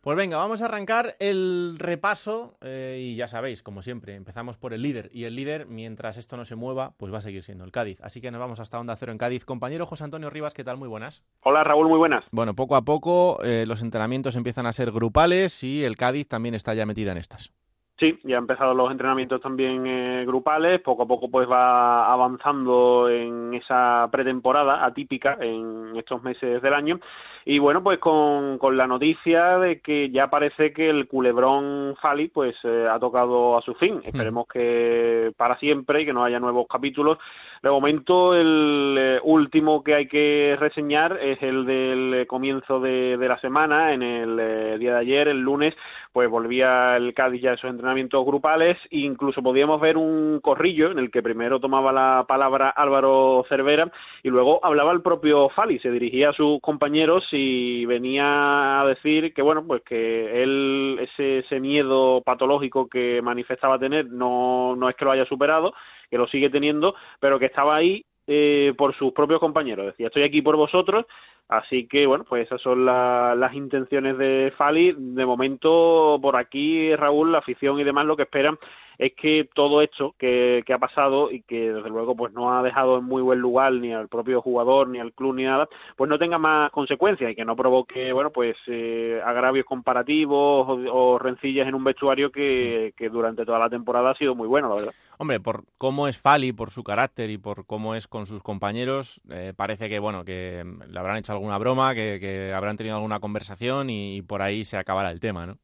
Pues 0.00 0.16
venga, 0.16 0.36
vamos 0.36 0.62
a 0.62 0.66
arrancar 0.66 1.16
el 1.18 1.74
repaso 1.76 2.56
eh, 2.60 2.98
y 3.00 3.16
ya 3.16 3.26
sabéis, 3.26 3.64
como 3.64 3.82
siempre, 3.82 4.14
empezamos 4.14 4.56
por 4.56 4.72
el 4.72 4.80
líder 4.80 5.10
y 5.12 5.24
el 5.24 5.34
líder, 5.34 5.66
mientras 5.66 6.16
esto 6.16 6.36
no 6.36 6.44
se 6.44 6.54
mueva, 6.54 6.94
pues 6.96 7.12
va 7.12 7.18
a 7.18 7.20
seguir 7.20 7.42
siendo 7.42 7.64
el 7.64 7.72
Cádiz. 7.72 8.00
Así 8.00 8.20
que 8.20 8.30
nos 8.30 8.40
vamos 8.40 8.60
hasta 8.60 8.78
Onda 8.78 8.94
Cero 8.96 9.10
en 9.10 9.18
Cádiz. 9.18 9.44
Compañero 9.44 9.86
José 9.86 10.04
Antonio 10.04 10.30
Rivas, 10.30 10.54
¿qué 10.54 10.62
tal? 10.62 10.76
Muy 10.76 10.88
buenas. 10.88 11.24
Hola 11.42 11.64
Raúl, 11.64 11.88
muy 11.88 11.98
buenas. 11.98 12.24
Bueno, 12.30 12.54
poco 12.54 12.76
a 12.76 12.82
poco 12.82 13.42
eh, 13.42 13.64
los 13.66 13.82
entrenamientos 13.82 14.36
empiezan 14.36 14.66
a 14.66 14.72
ser 14.72 14.92
grupales 14.92 15.64
y 15.64 15.84
el 15.84 15.96
Cádiz 15.96 16.28
también 16.28 16.54
está 16.54 16.74
ya 16.74 16.86
metida 16.86 17.10
en 17.10 17.18
estas. 17.18 17.52
Sí, 17.98 18.16
ya 18.22 18.36
han 18.36 18.44
empezado 18.44 18.74
los 18.74 18.92
entrenamientos 18.92 19.40
también 19.40 19.84
eh, 19.84 20.24
grupales, 20.24 20.80
poco 20.82 21.02
a 21.02 21.06
poco 21.06 21.28
pues 21.28 21.50
va 21.50 22.12
avanzando 22.12 23.08
en 23.10 23.54
esa 23.54 24.08
pretemporada 24.12 24.84
atípica 24.84 25.36
en 25.40 25.96
estos 25.96 26.22
meses 26.22 26.62
del 26.62 26.74
año. 26.74 27.00
Y 27.44 27.58
bueno 27.58 27.82
pues 27.82 27.98
con, 27.98 28.58
con 28.58 28.76
la 28.76 28.86
noticia 28.86 29.58
de 29.58 29.80
que 29.80 30.10
ya 30.10 30.28
parece 30.30 30.72
que 30.72 30.88
el 30.88 31.08
culebrón 31.08 31.96
Fali 32.00 32.28
pues 32.28 32.54
eh, 32.62 32.86
ha 32.88 33.00
tocado 33.00 33.58
a 33.58 33.62
su 33.62 33.74
fin, 33.74 34.00
esperemos 34.04 34.46
que 34.46 35.32
para 35.36 35.58
siempre 35.58 36.02
y 36.02 36.06
que 36.06 36.12
no 36.12 36.22
haya 36.22 36.38
nuevos 36.38 36.68
capítulos. 36.68 37.18
De 37.64 37.70
momento 37.70 38.34
el 38.34 38.94
eh, 38.96 39.20
último 39.24 39.82
que 39.82 39.96
hay 39.96 40.06
que 40.06 40.56
reseñar 40.60 41.18
es 41.20 41.42
el 41.42 41.66
del 41.66 42.26
comienzo 42.28 42.78
de, 42.78 43.16
la 43.18 43.40
semana, 43.40 43.92
en 43.92 44.02
el 44.04 44.78
día 44.78 44.92
de 44.92 45.00
ayer, 45.00 45.26
el 45.26 45.40
lunes, 45.40 45.74
pues 46.12 46.30
volvía 46.30 46.96
el 46.96 47.12
Cádiz 47.14 47.42
ya 47.42 47.50
a 47.50 47.54
esos 47.54 47.68
entrenamientos 47.68 47.87
grupales 48.24 48.78
e 48.90 48.98
incluso 48.98 49.42
podíamos 49.42 49.80
ver 49.80 49.96
un 49.96 50.40
corrillo 50.40 50.90
en 50.90 50.98
el 50.98 51.10
que 51.10 51.22
primero 51.22 51.60
tomaba 51.60 51.92
la 51.92 52.24
palabra 52.26 52.70
Álvaro 52.70 53.44
Cervera 53.48 53.90
y 54.22 54.28
luego 54.28 54.64
hablaba 54.64 54.92
el 54.92 55.02
propio 55.02 55.48
Fali, 55.50 55.78
se 55.78 55.90
dirigía 55.90 56.30
a 56.30 56.32
sus 56.32 56.60
compañeros 56.60 57.26
y 57.32 57.86
venía 57.86 58.80
a 58.80 58.86
decir 58.86 59.32
que 59.34 59.42
bueno, 59.42 59.64
pues 59.66 59.82
que 59.82 60.42
él 60.42 60.98
ese, 61.00 61.38
ese 61.38 61.60
miedo 61.60 62.22
patológico 62.22 62.88
que 62.88 63.20
manifestaba 63.22 63.78
tener 63.78 64.06
no, 64.10 64.76
no 64.76 64.88
es 64.88 64.96
que 64.96 65.04
lo 65.04 65.12
haya 65.12 65.24
superado, 65.26 65.72
que 66.10 66.18
lo 66.18 66.26
sigue 66.26 66.50
teniendo, 66.50 66.94
pero 67.20 67.38
que 67.38 67.46
estaba 67.46 67.76
ahí 67.76 68.04
eh, 68.30 68.74
por 68.76 68.94
sus 68.94 69.12
propios 69.12 69.40
compañeros. 69.40 69.86
Decía, 69.86 70.08
estoy 70.08 70.22
aquí 70.22 70.42
por 70.42 70.54
vosotros, 70.54 71.06
así 71.48 71.88
que 71.88 72.06
bueno, 72.06 72.24
pues 72.28 72.46
esas 72.46 72.60
son 72.60 72.84
las 72.84 73.54
intenciones 73.54 74.18
de 74.18 74.52
Fali. 74.56 74.94
De 74.96 75.24
momento, 75.24 76.18
por 76.20 76.36
aquí, 76.36 76.94
Raúl, 76.94 77.32
la 77.32 77.38
afición 77.38 77.80
y 77.80 77.84
demás 77.84 78.04
lo 78.04 78.16
que 78.16 78.24
esperan 78.24 78.58
es 78.98 79.12
que 79.14 79.48
todo 79.54 79.80
esto 79.80 80.14
que, 80.18 80.64
ha 80.68 80.78
pasado 80.78 81.30
y 81.30 81.42
que 81.42 81.72
desde 81.72 81.88
luego 81.88 82.14
pues 82.14 82.32
no 82.32 82.56
ha 82.56 82.62
dejado 82.62 82.98
en 82.98 83.04
muy 83.04 83.22
buen 83.22 83.38
lugar 83.38 83.72
ni 83.72 83.92
al 83.92 84.08
propio 84.08 84.42
jugador 84.42 84.88
ni 84.88 84.98
al 84.98 85.12
club 85.12 85.34
ni 85.34 85.44
nada, 85.44 85.68
pues 85.96 86.10
no 86.10 86.18
tenga 86.18 86.38
más 86.38 86.70
consecuencias 86.72 87.32
y 87.32 87.34
que 87.34 87.44
no 87.44 87.56
provoque 87.56 88.12
bueno 88.12 88.30
pues 88.30 88.56
eh, 88.66 89.20
agravios 89.24 89.66
comparativos 89.66 90.66
o, 90.68 91.18
rencillas 91.18 91.66
en 91.66 91.74
un 91.74 91.84
vestuario 91.84 92.30
que, 92.30 92.92
que 92.96 93.08
durante 93.08 93.44
toda 93.44 93.58
la 93.58 93.70
temporada 93.70 94.10
ha 94.10 94.14
sido 94.14 94.34
muy 94.34 94.46
bueno, 94.46 94.68
la 94.68 94.74
verdad. 94.74 94.94
Hombre, 95.20 95.40
por 95.40 95.64
cómo 95.78 96.06
es 96.06 96.16
Fali, 96.16 96.52
por 96.52 96.70
su 96.70 96.84
carácter 96.84 97.28
y 97.30 97.38
por 97.38 97.66
cómo 97.66 97.96
es 97.96 98.06
con 98.06 98.26
sus 98.26 98.40
compañeros, 98.40 99.20
eh, 99.30 99.52
parece 99.54 99.88
que 99.88 99.98
bueno 99.98 100.24
que 100.24 100.64
le 100.88 100.98
habrán 100.98 101.16
hecho 101.16 101.32
alguna 101.32 101.58
broma, 101.58 101.92
que, 101.92 102.52
habrán 102.54 102.76
tenido 102.76 102.94
alguna 102.94 103.18
conversación 103.18 103.90
y, 103.90 104.22
por 104.22 104.42
ahí 104.42 104.62
se 104.62 104.76
acabará 104.76 105.10
el 105.10 105.18
tema, 105.18 105.44
¿no? 105.44 105.58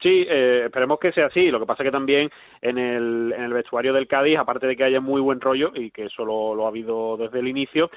Sí, 0.00 0.26
eh, 0.28 0.62
esperemos 0.66 0.98
que 0.98 1.12
sea 1.12 1.26
así. 1.26 1.50
Lo 1.50 1.58
que 1.58 1.66
pasa 1.66 1.82
es 1.82 1.88
que 1.88 1.92
también 1.92 2.30
en 2.60 2.78
el, 2.78 3.32
en 3.36 3.44
el 3.44 3.52
vestuario 3.52 3.92
del 3.92 4.06
Cádiz, 4.06 4.38
aparte 4.38 4.66
de 4.66 4.76
que 4.76 4.84
haya 4.84 5.00
muy 5.00 5.20
buen 5.20 5.40
rollo, 5.40 5.72
y 5.74 5.90
que 5.90 6.06
eso 6.06 6.24
lo 6.24 6.64
ha 6.64 6.68
habido 6.68 7.16
desde 7.16 7.40
el 7.40 7.48
inicio, 7.48 7.90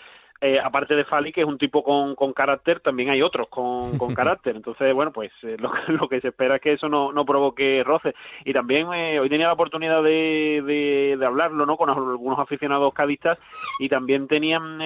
eh, 0.44 0.60
aparte 0.60 0.96
de 0.96 1.06
Fali, 1.06 1.32
que 1.32 1.42
es 1.42 1.48
un 1.48 1.60
tipo 1.60 1.84
con, 1.84 2.16
con 2.16 2.34
carácter, 2.34 2.80
también 2.80 3.12
hay 3.12 3.22
otros 3.22 3.48
con, 3.48 3.96
con 4.00 4.16
carácter. 4.16 4.56
Entonces, 4.56 4.92
bueno, 4.92 5.12
pues 5.12 5.32
eh, 5.44 5.56
lo, 5.60 5.72
lo, 5.88 6.10
que 6.10 6.20
se 6.20 6.30
espera 6.30 6.56
es 6.56 6.62
que 6.62 6.74
eso 6.74 6.90
no, 6.90 7.12
no 7.14 7.26
provoque 7.26 7.84
roces. 7.86 8.16
Y 8.44 8.52
también 8.52 8.92
eh, 8.92 9.20
hoy 9.20 9.30
tenía 9.30 9.46
la 9.46 9.54
oportunidad 9.54 10.02
de, 10.02 10.64
de, 10.66 11.16
de, 11.20 11.26
hablarlo 11.26 11.68
¿no? 11.68 11.78
con 11.78 11.92
algunos 11.92 12.40
aficionados 12.40 12.92
cadistas 12.96 13.38
y 13.78 13.88
también 13.88 14.28
tenían 14.28 14.80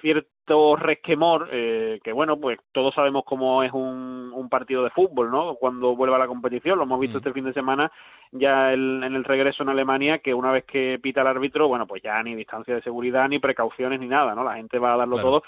cierto 0.00 0.30
resquemor, 0.76 1.48
eh, 1.50 2.00
que 2.04 2.12
bueno, 2.12 2.38
pues 2.38 2.58
todos 2.72 2.94
sabemos 2.94 3.24
cómo 3.24 3.62
es 3.62 3.72
un, 3.72 4.30
un, 4.34 4.48
partido 4.48 4.84
de 4.84 4.90
fútbol, 4.90 5.30
¿no? 5.30 5.54
Cuando 5.54 5.96
vuelva 5.96 6.16
a 6.16 6.18
la 6.18 6.26
competición, 6.26 6.78
lo 6.78 6.84
hemos 6.84 7.00
visto 7.00 7.16
mm. 7.16 7.20
este 7.20 7.32
fin 7.32 7.44
de 7.44 7.52
semana 7.52 7.90
ya 8.36 8.72
en 8.72 9.02
el 9.04 9.22
regreso 9.22 9.62
en 9.62 9.68
Alemania 9.68 10.18
que 10.18 10.34
una 10.34 10.50
vez 10.50 10.64
que 10.64 10.98
pita 11.00 11.20
el 11.20 11.28
árbitro, 11.28 11.68
bueno, 11.68 11.86
pues 11.86 12.02
ya 12.02 12.20
ni 12.22 12.34
distancia 12.34 12.74
de 12.74 12.82
seguridad, 12.82 13.28
ni 13.28 13.38
precauciones, 13.38 14.00
ni 14.00 14.08
nada, 14.08 14.34
¿no? 14.34 14.42
La 14.42 14.56
gente 14.56 14.78
va 14.80 14.94
a 14.94 14.96
darlo 14.96 15.20
todo. 15.20 15.44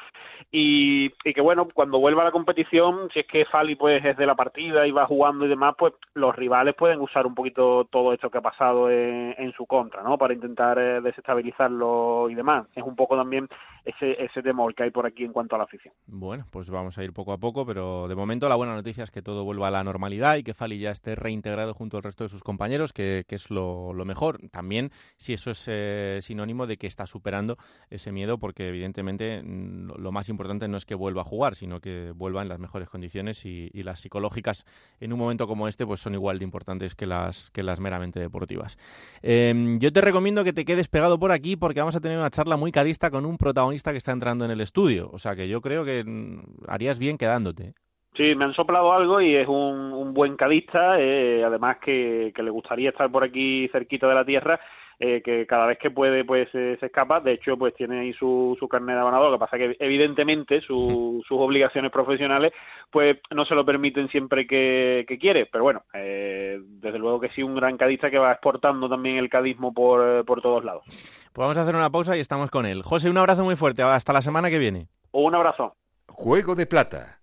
Y, 0.53 1.13
y 1.25 1.35
que 1.35 1.41
bueno, 1.41 1.67
cuando 1.75 1.99
vuelva 1.99 2.23
a 2.23 2.27
la 2.27 2.31
competición, 2.31 3.09
si 3.13 3.21
es 3.21 3.27
que 3.27 3.45
Fali 3.47 3.75
pues 3.75 4.05
es 4.05 4.17
de 4.17 4.27
la 4.27 4.37
partida 4.37 4.87
y 4.87 4.93
va 4.93 5.07
jugando 5.07 5.45
y 5.45 5.49
demás, 5.49 5.75
pues 5.77 5.95
los 6.15 6.35
rivales 6.37 6.77
pueden 6.77 7.01
usar 7.01 7.27
un 7.27 7.35
poquito 7.35 7.87
todo 7.91 8.13
esto 8.13 8.31
que 8.31 8.39
ha 8.39 8.43
pasado 8.43 8.89
en, 8.89 9.35
en 9.37 9.53
su 9.53 9.67
contra, 9.67 10.03
¿no? 10.05 10.17
Para 10.17 10.35
intentar 10.35 10.79
eh, 10.79 11.01
desestabilizarlo 11.01 12.29
y 12.31 12.35
demás. 12.35 12.67
Es 12.77 12.85
un 12.85 12.95
poco 12.95 13.17
también 13.17 13.49
ese, 13.87 14.21
ese 14.23 14.43
temor 14.43 14.75
que 14.75 14.83
hay 14.83 14.91
por 14.91 15.07
aquí 15.07 15.25
en 15.25 15.33
cuanto 15.33 15.55
a 15.55 15.59
la 15.59 15.65
afición. 15.65 15.95
Bueno, 16.07 16.45
pues 16.51 16.69
vamos 16.71 16.99
a 16.99 17.05
ir 17.05 17.13
poco 17.13 17.33
a 17.33 17.39
poco, 17.39 17.65
pero 17.65 18.09
de 18.09 18.17
momento 18.17 18.49
la 18.49 18.57
buena 18.57 18.75
noticia 18.75 19.05
es 19.05 19.13
que 19.13 19.23
todo 19.23 19.45
vuelva 19.45 19.69
a 19.69 19.71
la 19.71 19.85
normalidad 19.85 20.37
y 20.37 20.43
que 20.43 20.55
Fali 20.55 20.81
ya 20.81 20.91
esté 20.91 21.15
reintegrado 21.15 21.73
junto 21.73 21.97
al 21.97 22.03
resto 22.03 22.25
de 22.25 22.29
sus 22.29 22.43
compañeros, 22.43 22.93
que, 22.93 23.25
es 23.29 23.51
lo, 23.51 23.95
mejor. 24.05 24.41
También 24.51 24.91
si 25.17 25.35
eso 25.35 25.53
es 25.53 25.67
eh, 25.71 26.19
sinónimo 26.21 26.67
de 26.67 26.79
que 26.79 26.89
está 26.89 27.07
superando 27.07 27.59
ese 27.89 28.11
miedo, 28.11 28.39
porque 28.39 28.69
evidentemente 28.69 29.41
mm, 29.43 29.93
lo 29.99 30.11
más 30.11 30.29
importante 30.29 30.67
no 30.67 30.77
es 30.77 30.85
que 30.85 30.97
vuelva 30.97 31.23
a 31.23 31.25
jugar, 31.25 31.55
sino 31.55 31.81
que 31.81 32.11
vuelva 32.11 32.43
en 32.43 32.49
las 32.49 32.59
mejores 32.59 32.89
condiciones 32.89 33.47
y, 33.47 33.71
las 33.87 34.01
psicológicas 34.01 34.65
en 34.99 35.13
un 35.13 35.19
momento 35.21 35.47
como 35.47 35.69
este 35.69 35.87
pues 35.87 36.01
son 36.01 36.15
igual 36.15 36.41
de 36.41 36.45
importantes 36.45 36.97
que 36.97 37.07
las, 37.07 37.53
que 37.53 37.63
las 37.63 37.79
meramente 37.79 38.19
deportivas. 38.19 38.79
Em, 39.23 39.79
yo 39.79 39.93
te 39.93 40.01
recomiendo 40.01 40.43
que 40.43 40.53
te 40.53 40.65
quedes 40.65 40.89
pegado 40.89 41.21
por 41.21 41.31
aquí 41.31 41.55
porque 41.55 41.79
vamos 41.79 41.95
a 41.95 42.01
tener 42.01 42.19
una 42.19 42.31
charla 42.31 42.57
muy 42.57 42.73
carista 42.73 43.13
con 43.13 43.25
un 43.25 43.39
protagonista 43.39 43.76
que 43.83 43.99
está 43.99 44.13
entrando 44.13 44.45
en 44.45 44.51
el 44.51 44.61
estudio. 44.61 45.11
O 45.13 45.19
sea 45.19 45.35
que 45.35 45.49
yo 45.49 45.61
creo 45.61 45.85
que 45.85 46.05
mm, 46.05 46.65
harías 46.69 46.99
bien 46.99 47.19
quedándote. 47.19 47.75
Sí, 48.17 48.35
me 48.35 48.47
han 48.47 48.55
soplado 48.55 48.93
algo 48.93 49.21
y 49.21 49.35
es 49.35 49.47
un, 49.47 50.15
buen 50.15 50.37
cadista, 50.37 50.99
eh, 50.99 51.45
además 51.45 51.77
que, 51.85 52.33
le 52.35 52.51
gustaría 52.51 52.89
estar 52.89 53.11
por 53.11 53.23
aquí 53.23 53.69
cerquita 53.69 54.09
de 54.09 54.15
la 54.15 54.25
tierra 54.25 54.59
eh, 54.99 55.21
que 55.23 55.47
cada 55.47 55.67
vez 55.67 55.79
que 55.79 55.91
puede 55.91 56.25
pues 56.25 56.49
eh, 56.55 56.77
se 56.81 56.87
escapa. 56.87 57.21
De 57.21 57.33
hecho, 57.33 57.57
pues 57.57 57.75
tiene 57.75 58.01
ahí 58.01 58.13
su, 58.15 58.57
su 58.59 58.69
carnet 58.69 58.95
de 58.95 59.01
abonado. 59.01 59.31
Lo 59.31 59.37
que 59.37 59.41
pasa 59.41 59.59
que 59.59 59.77
evidentemente 59.79 60.61
sus 60.67 61.25
obligaciones 61.31 61.91
profesionales 61.91 62.53
pues 62.91 63.19
no 63.35 63.45
se 63.45 63.55
lo 63.55 63.65
permiten 63.65 64.09
siempre 64.09 64.47
que, 64.47 65.05
quiere. 65.21 65.47
Pero 65.47 65.65
bueno, 65.65 65.83
eh, 65.93 66.59
desde 66.63 66.99
luego 66.99 67.21
que 67.21 67.29
sí, 67.31 67.43
un 67.43 67.55
gran 67.55 67.77
cadista 67.77 68.11
que 68.11 68.19
va 68.19 68.33
exportando 68.33 68.89
también 68.89 69.17
el 69.17 69.29
cadismo 69.29 69.75
por, 69.75 70.25
por 70.25 70.41
todos 70.41 70.65
lados. 70.65 70.85
Pues 70.87 71.45
vamos 71.45 71.59
a 71.59 71.63
hacer 71.63 71.75
una 71.75 71.91
pausa 71.91 72.17
y 72.17 72.21
estamos 72.21 72.51
con 72.51 72.65
él. 72.65 72.83
José, 72.83 73.11
un 73.11 73.19
abrazo 73.19 73.45
muy 73.45 73.57
fuerte. 73.57 73.83
Hasta 73.83 74.13
la 74.13 74.23
semana 74.23 74.51
que 74.51 74.59
viene. 74.59 74.89
Un 75.13 75.35
abrazo. 75.35 75.75
Juego 76.09 76.55
de 76.55 76.67
Plata 76.67 77.21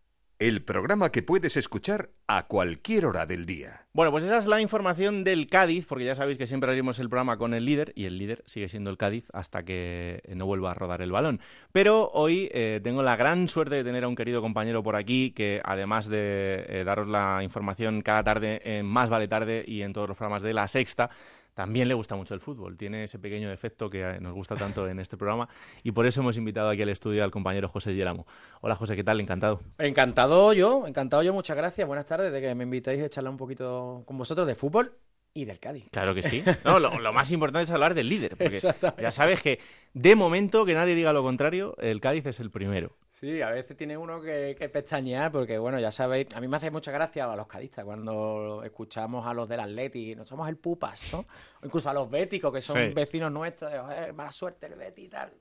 el 0.48 0.62
programa 0.62 1.10
que 1.10 1.24
puedes 1.24 1.56
escuchar 1.56 2.10
a 2.28 2.48
cualquier 2.48 3.06
hora 3.06 3.26
del 3.26 3.46
día. 3.46 3.88
Bueno, 3.94 4.12
pues 4.12 4.26
esa 4.26 4.36
es 4.36 4.46
la 4.46 4.60
información 4.60 5.24
del 5.24 5.48
Cádiz, 5.48 5.86
porque 5.86 6.04
ya 6.04 6.16
sabéis 6.16 6.38
que 6.38 6.48
siempre 6.48 6.70
abrimos 6.70 7.00
el 7.00 7.08
programa 7.08 7.38
con 7.38 7.54
el 7.54 7.64
líder, 7.64 7.94
y 7.96 8.04
el 8.04 8.18
líder 8.18 8.44
sigue 8.46 8.68
siendo 8.68 8.90
el 8.90 8.98
Cádiz 8.98 9.30
hasta 9.32 9.64
que 9.64 10.22
no 10.36 10.46
vuelva 10.46 10.72
a 10.72 10.74
rodar 10.74 11.02
el 11.02 11.14
balón. 11.14 11.40
Pero 11.72 12.10
hoy 12.14 12.50
eh, 12.52 12.82
tengo 12.84 13.04
la 13.04 13.16
gran 13.16 13.48
suerte 13.48 13.76
de 13.76 13.86
tener 13.86 14.04
a 14.04 14.10
un 14.10 14.18
querido 14.18 14.42
compañero 14.42 14.84
por 14.84 14.98
aquí, 14.98 15.32
que 15.32 15.62
además 15.64 16.08
de 16.10 16.66
eh, 16.68 16.84
daros 16.84 17.08
la 17.08 17.40
información 17.42 18.02
cada 18.02 18.26
tarde 18.26 18.60
en 18.66 18.86
Más 18.86 19.10
Vale 19.10 19.30
Tarde 19.30 19.64
y 19.66 19.84
en 19.84 19.94
todos 19.94 20.10
los 20.10 20.18
programas 20.18 20.42
de 20.42 20.52
La 20.52 20.68
Sexta, 20.68 21.10
también 21.54 21.88
le 21.88 21.94
gusta 21.94 22.16
mucho 22.16 22.34
el 22.34 22.40
fútbol. 22.40 22.78
Tiene 22.78 23.04
ese 23.04 23.20
pequeño 23.20 23.50
defecto 23.50 23.90
que 23.90 24.20
nos 24.20 24.34
gusta 24.34 24.56
tanto 24.56 24.88
en 24.88 25.00
este 25.00 25.18
programa 25.18 25.48
y 25.84 25.92
por 25.92 26.06
eso 26.06 26.22
hemos 26.22 26.38
invitado 26.38 26.70
aquí 26.70 26.82
al 26.82 26.90
estudio 26.90 27.24
al 27.24 27.32
compañero 27.32 27.68
José 27.68 27.96
Yelamo. 27.96 28.26
Hola 28.62 28.76
José, 28.76 28.96
¿qué 28.96 29.04
tal? 29.04 29.20
Encantado. 29.20 29.62
Encantado 29.78 30.54
yo, 30.54 30.88
encantado 30.88 31.24
yo. 31.24 31.34
Muchas 31.34 31.58
gracias. 31.58 31.88
Buenas 31.88 32.06
tardes 32.06 32.32
de 32.32 32.42
que 32.42 32.56
me 32.56 32.64
invitáis 32.64 33.02
a 33.04 33.10
charlar 33.10 33.32
un 33.32 33.38
poquito 33.38 34.04
con 34.06 34.18
vosotros 34.18 34.48
de 34.48 34.56
fútbol 34.56 34.98
y 35.34 35.46
del 35.46 35.60
Cádiz. 35.60 35.86
Claro 35.92 36.14
que 36.14 36.22
sí. 36.22 36.44
No, 36.64 36.80
lo, 36.80 37.14
más 37.14 37.32
importante 37.32 37.64
es 37.64 37.72
hablar 37.72 37.94
del 37.94 38.10
líder, 38.10 38.38
porque 38.38 38.60
ya 39.02 39.12
sabes 39.12 39.42
que 39.42 39.60
de 39.94 40.16
momento, 40.16 40.66
que 40.66 40.74
nadie 40.74 40.96
diga 40.96 41.14
lo 41.14 41.24
contrario, 41.24 41.76
el 41.80 42.00
Cádiz 42.02 42.26
es 42.28 42.40
el 42.40 42.52
primero. 42.52 42.96
Sí, 43.24 43.42
a 43.42 43.52
veces 43.52 43.78
tiene 43.78 43.96
uno 43.96 44.22
que, 44.22 44.70
pestañear 44.70 45.32
porque, 45.32 45.58
bueno, 45.58 45.80
ya 45.80 45.92
sabéis, 45.92 46.28
a 46.36 46.42
mí 46.42 46.48
me 46.50 46.58
hace 46.58 46.70
mucha 46.70 46.92
gracia 46.92 47.24
a 47.24 47.38
los 47.38 47.48
cadistas 47.48 47.86
cuando 47.86 48.62
escuchamos 48.66 49.26
a 49.26 49.34
los 49.34 49.48
del 49.48 49.62
Atleti, 49.62 50.14
no 50.14 50.26
somos 50.26 50.50
el 50.50 50.58
Pupas, 50.58 51.14
¿no? 51.14 51.20
O 51.20 51.66
incluso 51.66 51.90
a 51.90 51.94
los 51.94 52.12
béticos, 52.12 52.52
que 52.52 52.60
son 52.60 52.94
vecinos 52.94 53.32
nuestros, 53.32 53.72
de, 53.72 54.12
mala 54.12 54.30
suerte 54.30 54.66
el 54.66 54.76
Betty 54.76 55.04
y 55.04 55.08
tal. 55.08 55.32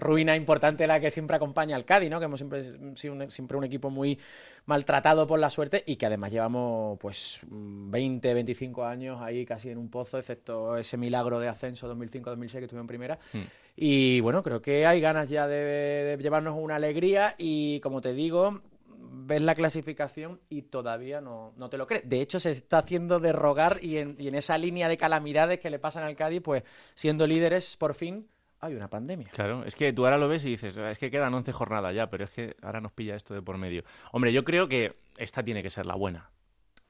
Ruina 0.00 0.34
importante 0.34 0.84
la 0.88 0.98
que 0.98 1.12
siempre 1.12 1.36
acompaña 1.36 1.76
al 1.76 1.84
Cádiz, 1.84 2.10
¿no? 2.10 2.18
Que 2.18 2.24
hemos 2.24 2.40
siempre 2.40 2.64
sido 2.96 3.14
un, 3.14 3.30
siempre 3.30 3.56
un 3.56 3.62
equipo 3.62 3.88
muy 3.88 4.18
maltratado 4.66 5.28
por 5.28 5.38
la 5.38 5.50
suerte 5.50 5.84
y 5.86 5.94
que 5.94 6.06
además 6.06 6.32
llevamos, 6.32 6.98
pues, 6.98 7.40
20, 7.44 8.34
25 8.34 8.84
años 8.84 9.22
ahí 9.22 9.46
casi 9.46 9.70
en 9.70 9.78
un 9.78 9.90
pozo, 9.90 10.18
excepto 10.18 10.76
ese 10.76 10.96
milagro 10.96 11.38
de 11.38 11.46
ascenso 11.46 11.88
2005-2006 11.94 12.50
que 12.50 12.64
estuve 12.64 12.80
en 12.80 12.88
primera. 12.88 13.16
Hmm. 13.32 13.42
Y 13.76 14.20
bueno, 14.20 14.42
creo 14.42 14.62
que 14.62 14.86
hay 14.86 15.00
ganas 15.00 15.28
ya 15.28 15.46
de, 15.48 16.16
llevarnos 16.20 16.56
una 16.56 16.76
alegría 16.76 17.34
y 17.38 17.80
como 17.80 18.00
te 18.00 18.12
digo, 18.12 18.62
ves 18.86 19.42
la 19.42 19.54
clasificación 19.54 20.40
y 20.48 20.62
todavía 20.62 21.20
no, 21.20 21.52
no, 21.56 21.68
te 21.68 21.78
lo 21.78 21.86
crees. 21.86 22.08
De 22.08 22.20
hecho, 22.20 22.38
se 22.38 22.52
está 22.52 22.78
haciendo 22.78 23.18
de 23.18 23.32
rogar 23.32 23.78
y 23.82 23.98
en, 23.98 24.16
y 24.18 24.28
en, 24.28 24.36
esa 24.36 24.56
línea 24.58 24.88
de 24.88 24.96
calamidades 24.96 25.58
que 25.58 25.70
le 25.70 25.78
pasan 25.78 26.04
al 26.04 26.14
Cádiz, 26.14 26.40
pues 26.42 26.62
siendo 26.94 27.26
líderes 27.26 27.76
por 27.76 27.94
fin, 27.94 28.28
hay 28.64 28.74
una 28.74 28.88
pandemia. 28.88 29.28
Claro, 29.30 29.64
es 29.64 29.76
que 29.76 29.92
tú 29.92 30.04
ahora 30.04 30.16
lo 30.16 30.28
ves 30.28 30.44
y 30.46 30.50
dices, 30.50 30.76
es 30.76 30.98
que 30.98 31.10
quedan 31.10 31.34
11 31.34 31.52
jornadas 31.52 31.94
ya, 31.94 32.08
pero 32.08 32.24
es 32.24 32.30
que 32.30 32.56
ahora 32.62 32.80
nos 32.80 32.92
pilla 32.92 33.14
esto 33.14 33.34
de 33.34 33.42
por 33.42 33.58
medio. 33.58 33.82
Hombre, 34.12 34.32
yo 34.32 34.42
creo 34.44 34.68
que 34.68 34.92
esta 35.18 35.42
tiene 35.42 35.62
que 35.62 35.68
ser 35.68 35.84
la 35.86 35.94
buena. 35.94 36.30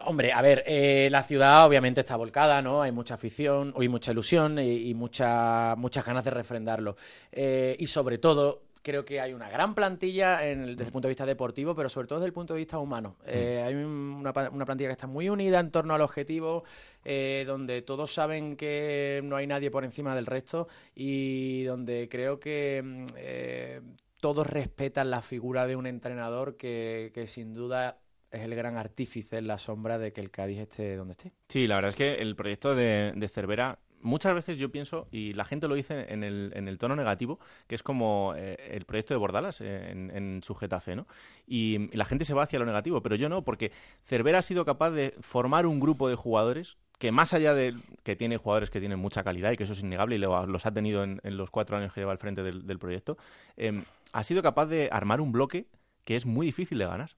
Hombre, 0.07 0.33
a 0.33 0.43
ver, 0.43 0.65
eh, 0.67 1.09
la 1.11 1.23
ciudad 1.23 1.67
obviamente 1.67 2.01
está 2.01 2.17
volcada, 2.17 2.61
¿no? 2.61 2.83
Hay 2.83 2.93
mucha 2.93 3.15
afición, 3.15 3.75
hay 3.79 3.89
mucha 3.89 4.13
ilusión 4.13 4.59
y, 4.59 4.93
mucha, 4.95 5.75
muchas 5.77 6.05
ganas 6.05 6.25
de 6.25 6.31
refrendarlo. 6.31 6.97
Eh, 7.33 7.77
y 7.79 7.87
sobre 7.87 8.19
todo, 8.19 8.63
creo 8.83 9.05
que 9.05 9.21
hay 9.21 9.33
una 9.33 9.49
gran 9.49 9.75
plantilla 9.75 10.39
desde 10.39 10.85
el 10.85 10.93
punto 10.93 11.09
de 11.09 11.11
vista 11.11 11.25
deportivo, 11.25 11.75
pero 11.75 11.89
sobre 11.89 12.07
todo 12.07 12.19
desde 12.19 12.29
el 12.29 12.33
punto 12.33 12.55
de 12.55 12.59
vista 12.59 12.79
humano. 12.79 13.17
Mm. 13.21 13.29
Eh, 13.29 13.63
hay 13.63 13.75
una, 13.75 14.33
plantilla 14.33 14.89
que 14.89 14.93
está 14.93 15.07
muy 15.07 15.29
unida 15.29 15.59
en 15.61 15.71
torno 15.71 15.95
al 15.95 16.03
objetivo, 16.03 16.65
donde 17.05 17.83
todos 17.83 18.13
saben 18.13 18.57
que 18.57 19.21
no 19.25 19.37
hay 19.37 19.47
nadie 19.47 19.71
por 19.71 19.85
encima 19.85 20.15
del 20.15 20.27
resto 20.27 20.69
y 20.95 21.65
donde 21.65 22.09
creo 22.09 22.39
que 22.41 22.83
mm, 22.83 24.05
todos 24.21 24.47
respetan 24.47 25.11
la 25.11 25.23
figura 25.23 25.67
de 25.67 25.77
un 25.77 25.87
entrenador 25.87 26.57
que, 26.57 27.11
que 27.15 27.27
sin 27.27 27.53
duda 27.53 27.99
es 28.35 28.43
el 28.43 28.55
gran 28.55 28.77
artífice 28.77 29.39
en 29.39 29.47
la 29.47 29.59
sombra 29.59 29.99
de 29.99 30.13
que 30.13 30.21
el 30.21 30.31
Cádiz 30.31 30.61
esté 30.61 30.97
donde 30.97 31.13
esté. 31.13 31.33
Sí, 31.49 31.67
la 31.67 31.77
verdad 31.77 31.91
es 31.91 31.97
que 31.97 32.15
el 32.15 32.37
proyecto 32.37 32.75
de, 32.75 33.31
Cervera 33.33 33.79
muchas 34.01 34.35
veces 34.35 34.59
yo 34.59 34.71
pienso, 34.71 35.09
y 35.11 35.33
la 35.33 35.45
gente 35.45 35.67
lo 35.67 35.75
dice 35.75 36.07
en 36.09 36.25
el, 36.25 36.53
en 36.55 36.69
el 36.69 36.79
tono 36.79 36.95
negativo, 36.95 37.39
que 37.67 37.75
es 37.75 37.83
como 37.83 38.35
eh, 38.37 38.57
el 38.73 38.85
proyecto 38.85 39.15
de 39.15 39.19
Bordalas 39.19 39.61
en, 39.63 40.11
en, 40.11 40.43
su 40.43 40.55
Getafe, 40.55 40.95
¿no? 40.95 41.07
Y, 41.47 41.91
la 41.97 42.05
gente 42.05 42.25
se 42.25 42.35
va 42.35 42.43
hacia 42.43 42.59
lo 42.59 42.67
negativo, 42.67 43.03
pero 43.03 43.17
yo 43.17 43.29
no, 43.29 43.43
porque 43.45 43.73
Cervera 44.05 44.39
ha 44.39 44.43
sido 44.43 44.65
capaz 44.65 44.91
de 44.91 45.15
formar 45.21 45.67
un 45.67 45.81
grupo 45.81 46.09
de 46.09 46.17
jugadores 46.17 46.77
que 46.99 47.13
más 47.13 47.35
allá 47.35 47.55
de 47.55 47.75
que 48.03 48.17
tiene 48.17 48.37
jugadores 48.37 48.71
que 48.71 48.81
tienen 48.81 48.99
mucha 48.99 49.25
calidad 49.25 49.53
y 49.53 49.57
que 49.57 49.65
eso 49.65 49.73
es 49.73 49.81
innegable 49.81 50.17
y 50.17 50.19
los 50.19 50.67
ha 50.67 50.73
tenido 50.73 51.03
en, 51.03 51.21
los 51.25 51.51
cuatro 51.51 51.77
años 51.77 51.93
que 51.93 52.01
lleva 52.01 52.13
al 52.13 52.19
frente 52.19 52.43
del, 52.43 52.79
proyecto, 52.79 53.17
em, 53.57 53.85
ha 54.13 54.23
sido 54.23 54.43
capaz 54.43 54.67
de 54.67 54.89
armar 54.93 55.21
un 55.21 55.33
bloque 55.33 55.67
que 56.05 56.17
es 56.17 56.27
muy 56.27 56.47
difícil 56.47 56.79
de 56.79 56.87
ganar. 56.87 57.11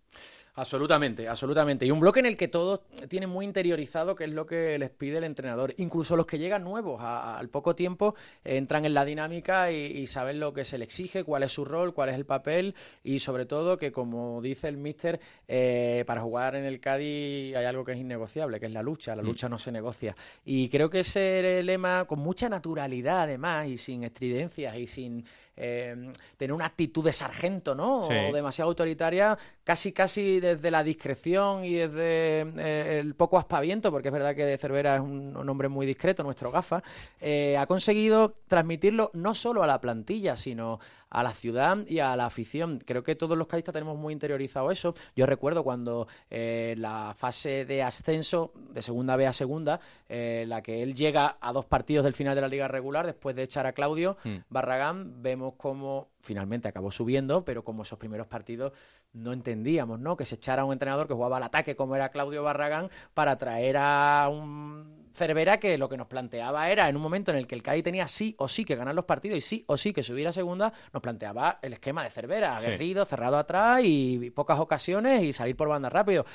Absolutamente, 0.57 1.29
absolutamente. 1.29 1.85
Y 1.85 1.91
un 1.91 2.01
bloque 2.01 2.21
en 2.21 2.27
el 2.27 2.37
que 2.39 2.49
todos 2.49 2.81
tienen 3.09 3.29
muy 3.29 3.45
interiorizado 3.45 4.15
qué 4.15 4.25
es 4.25 4.33
lo 4.33 4.47
que 4.47 4.79
les 4.79 4.89
pide 4.89 5.19
el 5.19 5.25
entrenador. 5.25 5.75
Incluso 5.77 6.17
los 6.17 6.25
que 6.25 6.39
llegan 6.39 6.65
nuevos 6.65 6.99
al 7.03 7.51
poco 7.51 7.77
tiempo 7.77 8.15
entran 8.43 8.87
en 8.87 8.95
la 8.95 9.05
dinámica 9.05 9.71
y, 9.71 10.07
saben 10.07 10.41
lo 10.41 10.55
que 10.55 10.65
se 10.65 10.79
les 10.79 10.89
exige, 10.89 11.25
cuál 11.25 11.43
es 11.43 11.53
su 11.53 11.67
rol, 11.67 11.93
cuál 11.93 12.09
es 12.09 12.15
el 12.15 12.25
papel 12.25 12.75
y 13.05 13.19
sobre 13.19 13.45
todo 13.45 13.77
que 13.77 13.93
como 13.93 14.41
dice 14.41 14.69
el 14.69 14.79
míster, 14.79 15.21
eh, 15.47 16.05
para 16.07 16.23
jugar 16.23 16.55
en 16.55 16.65
el 16.65 16.81
Cádiz 16.81 17.55
hay 17.55 17.65
algo 17.67 17.85
que 17.85 17.93
es 17.93 17.99
innegociable, 17.99 18.59
que 18.59 18.67
es 18.67 18.73
la 18.73 18.83
lucha. 18.83 19.15
La 19.15 19.23
mm. 19.23 19.27
lucha 19.27 19.51
no 19.51 19.59
se 19.59 19.71
negocia. 19.71 20.17
Y 20.47 20.71
creo 20.71 20.89
que 20.89 21.01
ese 21.01 21.63
lema 21.63 22.07
con 22.07 22.21
mucha 22.21 22.49
naturalidad 22.49 23.25
además 23.25 23.67
y 23.67 23.77
sin 23.77 24.05
estridencias 24.05 24.75
y 24.77 24.87
sin 24.87 25.23
eh, 25.57 26.13
tener 26.37 26.53
una 26.53 26.67
actitud 26.67 27.05
de 27.05 27.13
sargento, 27.13 27.75
¿no? 27.75 28.01
O 28.01 28.33
demasiado 28.33 28.69
autoritaria, 28.71 29.39
casi 29.67 29.91
casi 29.91 30.39
desde 30.39 30.71
la 30.71 30.85
discreción 30.85 31.65
y 31.65 31.75
desde 31.75 32.43
eh, 32.43 33.01
el 33.01 33.17
poco 33.17 33.37
aspaviento, 33.37 33.91
porque 33.91 34.09
es 34.09 34.15
verdad 34.15 34.33
que 34.37 34.45
de 34.45 34.57
Cervera 34.59 34.95
es 34.95 35.01
un, 35.01 35.37
hombre 35.37 35.69
muy 35.69 35.85
discreto, 35.85 36.23
nuestro 36.23 36.53
gafa, 36.53 36.85
eh, 37.21 37.57
ha 37.59 37.67
conseguido 37.67 38.33
transmitirlo 38.47 39.11
no 39.15 39.35
solo 39.35 39.65
a 39.65 39.67
la 39.67 39.81
plantilla, 39.81 40.37
sino 40.37 40.79
a 41.11 41.25
la 41.25 41.31
ciudad 41.31 41.79
y 41.85 41.99
a 41.99 42.15
la 42.15 42.27
afición. 42.27 42.79
Creo 42.79 43.03
que 43.03 43.17
todos 43.17 43.37
los 43.37 43.49
cadistas 43.49 43.73
tenemos 43.73 43.99
muy 43.99 44.13
interiorizado 44.13 44.71
eso. 44.71 44.95
Yo 45.17 45.27
recuerdo 45.27 45.65
cuando 45.65 46.07
eh, 46.31 46.77
la 46.79 47.13
fase 47.19 47.65
de 47.65 47.83
ascenso 47.83 48.53
de 48.71 48.83
segunda 48.83 49.17
B 49.17 49.27
a 49.27 49.33
segunda, 49.33 49.81
la 50.09 50.63
que 50.63 50.85
él 50.85 50.95
llega 50.95 51.39
a 51.41 51.53
dos 51.53 51.65
partidos 51.65 52.05
del 52.05 52.15
final 52.15 52.37
de 52.37 52.41
la 52.41 52.49
liga 52.49 52.69
regular, 52.69 53.05
después 53.05 53.35
de 53.35 53.43
echar 53.43 53.67
a 53.67 53.73
Claudio 53.73 54.17
hmm. 54.23 54.37
Barragán, 54.49 55.23
vemos 55.23 55.55
cómo 55.57 56.11
finalmente 56.27 56.69
acabó 56.69 56.91
subiendo, 56.91 57.45
pero 57.45 57.65
como 57.65 57.83
esos 57.83 57.99
primeros 57.99 58.27
partidos 58.27 58.73
no 59.13 59.33
entendíamos, 59.33 60.01
¿no? 60.01 60.17
Que 60.17 60.25
se 60.25 60.35
echara 60.35 60.65
un 60.65 60.73
entrenador 60.73 61.07
que 61.07 61.15
jugaba 61.15 61.39
al 61.39 61.45
ataque 61.45 61.77
como 61.77 61.97
era 61.97 62.11
Claudio 62.11 62.43
Barragán 62.43 62.91
para 63.15 63.39
traer 63.39 63.77
a 63.79 64.29
un 64.31 65.07
Cervera 65.17 65.59
que 65.59 65.79
lo 65.79 65.89
que 65.89 65.97
nos 65.97 66.09
planteaba 66.09 66.69
era 66.69 66.91
en 66.91 66.97
un 66.97 67.01
momento 67.01 67.31
en 67.31 67.39
el 67.39 67.47
que 67.47 67.55
el 67.55 67.63
Cádiz 67.63 67.85
tenía 67.85 68.07
sí 68.07 68.35
o 68.39 68.49
sí 68.49 68.67
que 68.67 68.77
ganar 68.77 68.95
los 68.95 69.07
partidos 69.07 69.39
y 69.39 69.41
sí 69.41 69.65
o 69.67 69.79
sí 69.79 69.95
que 69.95 70.03
subir 70.03 70.29
a 70.29 70.33
segunda, 70.33 70.73
nos 70.93 71.03
planteaba 71.03 71.59
el 71.63 71.73
esquema 71.73 72.03
de 72.03 72.11
Cervera, 72.11 72.57
aguerrido, 72.59 73.05
cerrado 73.07 73.39
atrás 73.39 73.81
y 73.83 74.31
pocas 74.31 74.59
ocasiones 74.59 75.23
y 75.23 75.33
salir 75.33 75.57
por 75.57 75.69
banda 75.69 75.89
rápido. 75.89 76.27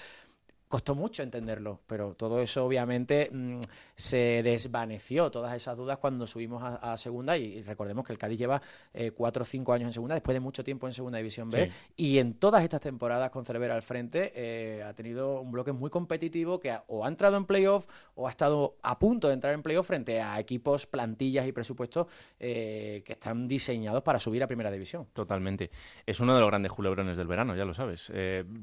Costó 0.71 0.95
mucho 0.95 1.21
entenderlo, 1.21 1.81
pero 1.85 2.13
todo 2.13 2.39
eso 2.39 2.65
obviamente 2.65 3.29
mm, 3.29 3.59
se 3.93 4.41
desvaneció, 4.41 5.29
todas 5.29 5.53
esas 5.53 5.75
dudas 5.75 5.97
cuando 5.97 6.25
subimos 6.25 6.63
a, 6.63 6.95
segunda 6.95 7.37
y, 7.37 7.61
recordemos 7.61 8.05
que 8.05 8.13
el 8.13 8.17
Cádiz 8.17 8.39
lleva 8.39 8.61
eh, 8.93 9.11
cuatro 9.11 9.43
o 9.43 9.45
cinco 9.45 9.73
años 9.73 9.87
en 9.87 9.93
segunda, 9.93 10.15
después 10.15 10.33
de 10.33 10.39
mucho 10.39 10.63
tiempo 10.63 10.87
en 10.87 10.93
segunda 10.93 11.17
división 11.17 11.49
B 11.49 11.69
y 11.97 12.19
en 12.19 12.35
todas 12.35 12.63
estas 12.63 12.79
temporadas 12.79 13.31
con 13.31 13.43
Cervera 13.43 13.75
al 13.75 13.81
frente 13.81 14.31
eh, 14.33 14.81
ha 14.81 14.93
tenido 14.93 15.41
un 15.41 15.51
bloque 15.51 15.73
muy 15.73 15.89
competitivo 15.89 16.57
que 16.57 16.73
o 16.87 17.03
ha 17.03 17.09
entrado 17.09 17.35
en 17.35 17.43
playoff 17.43 17.85
o 18.15 18.27
ha 18.27 18.29
estado 18.29 18.77
a 18.81 18.97
punto 18.97 19.27
de 19.27 19.33
entrar 19.33 19.53
en 19.53 19.63
playoff 19.63 19.87
frente 19.87 20.21
a 20.21 20.39
equipos, 20.39 20.85
plantillas 20.85 21.45
y 21.47 21.51
presupuestos 21.51 22.07
eh, 22.39 23.03
que 23.05 23.11
están 23.11 23.45
diseñados 23.45 24.03
para 24.03 24.19
subir 24.19 24.41
a 24.41 24.47
primera 24.47 24.71
división. 24.71 25.07
Totalmente. 25.11 25.69
Es 26.05 26.21
uno 26.21 26.33
de 26.33 26.39
los 26.39 26.47
grandes 26.47 26.71
culebrones 26.71 27.17
del 27.17 27.27
verano, 27.27 27.57
ya 27.57 27.65
lo 27.65 27.73
sabes. 27.73 28.09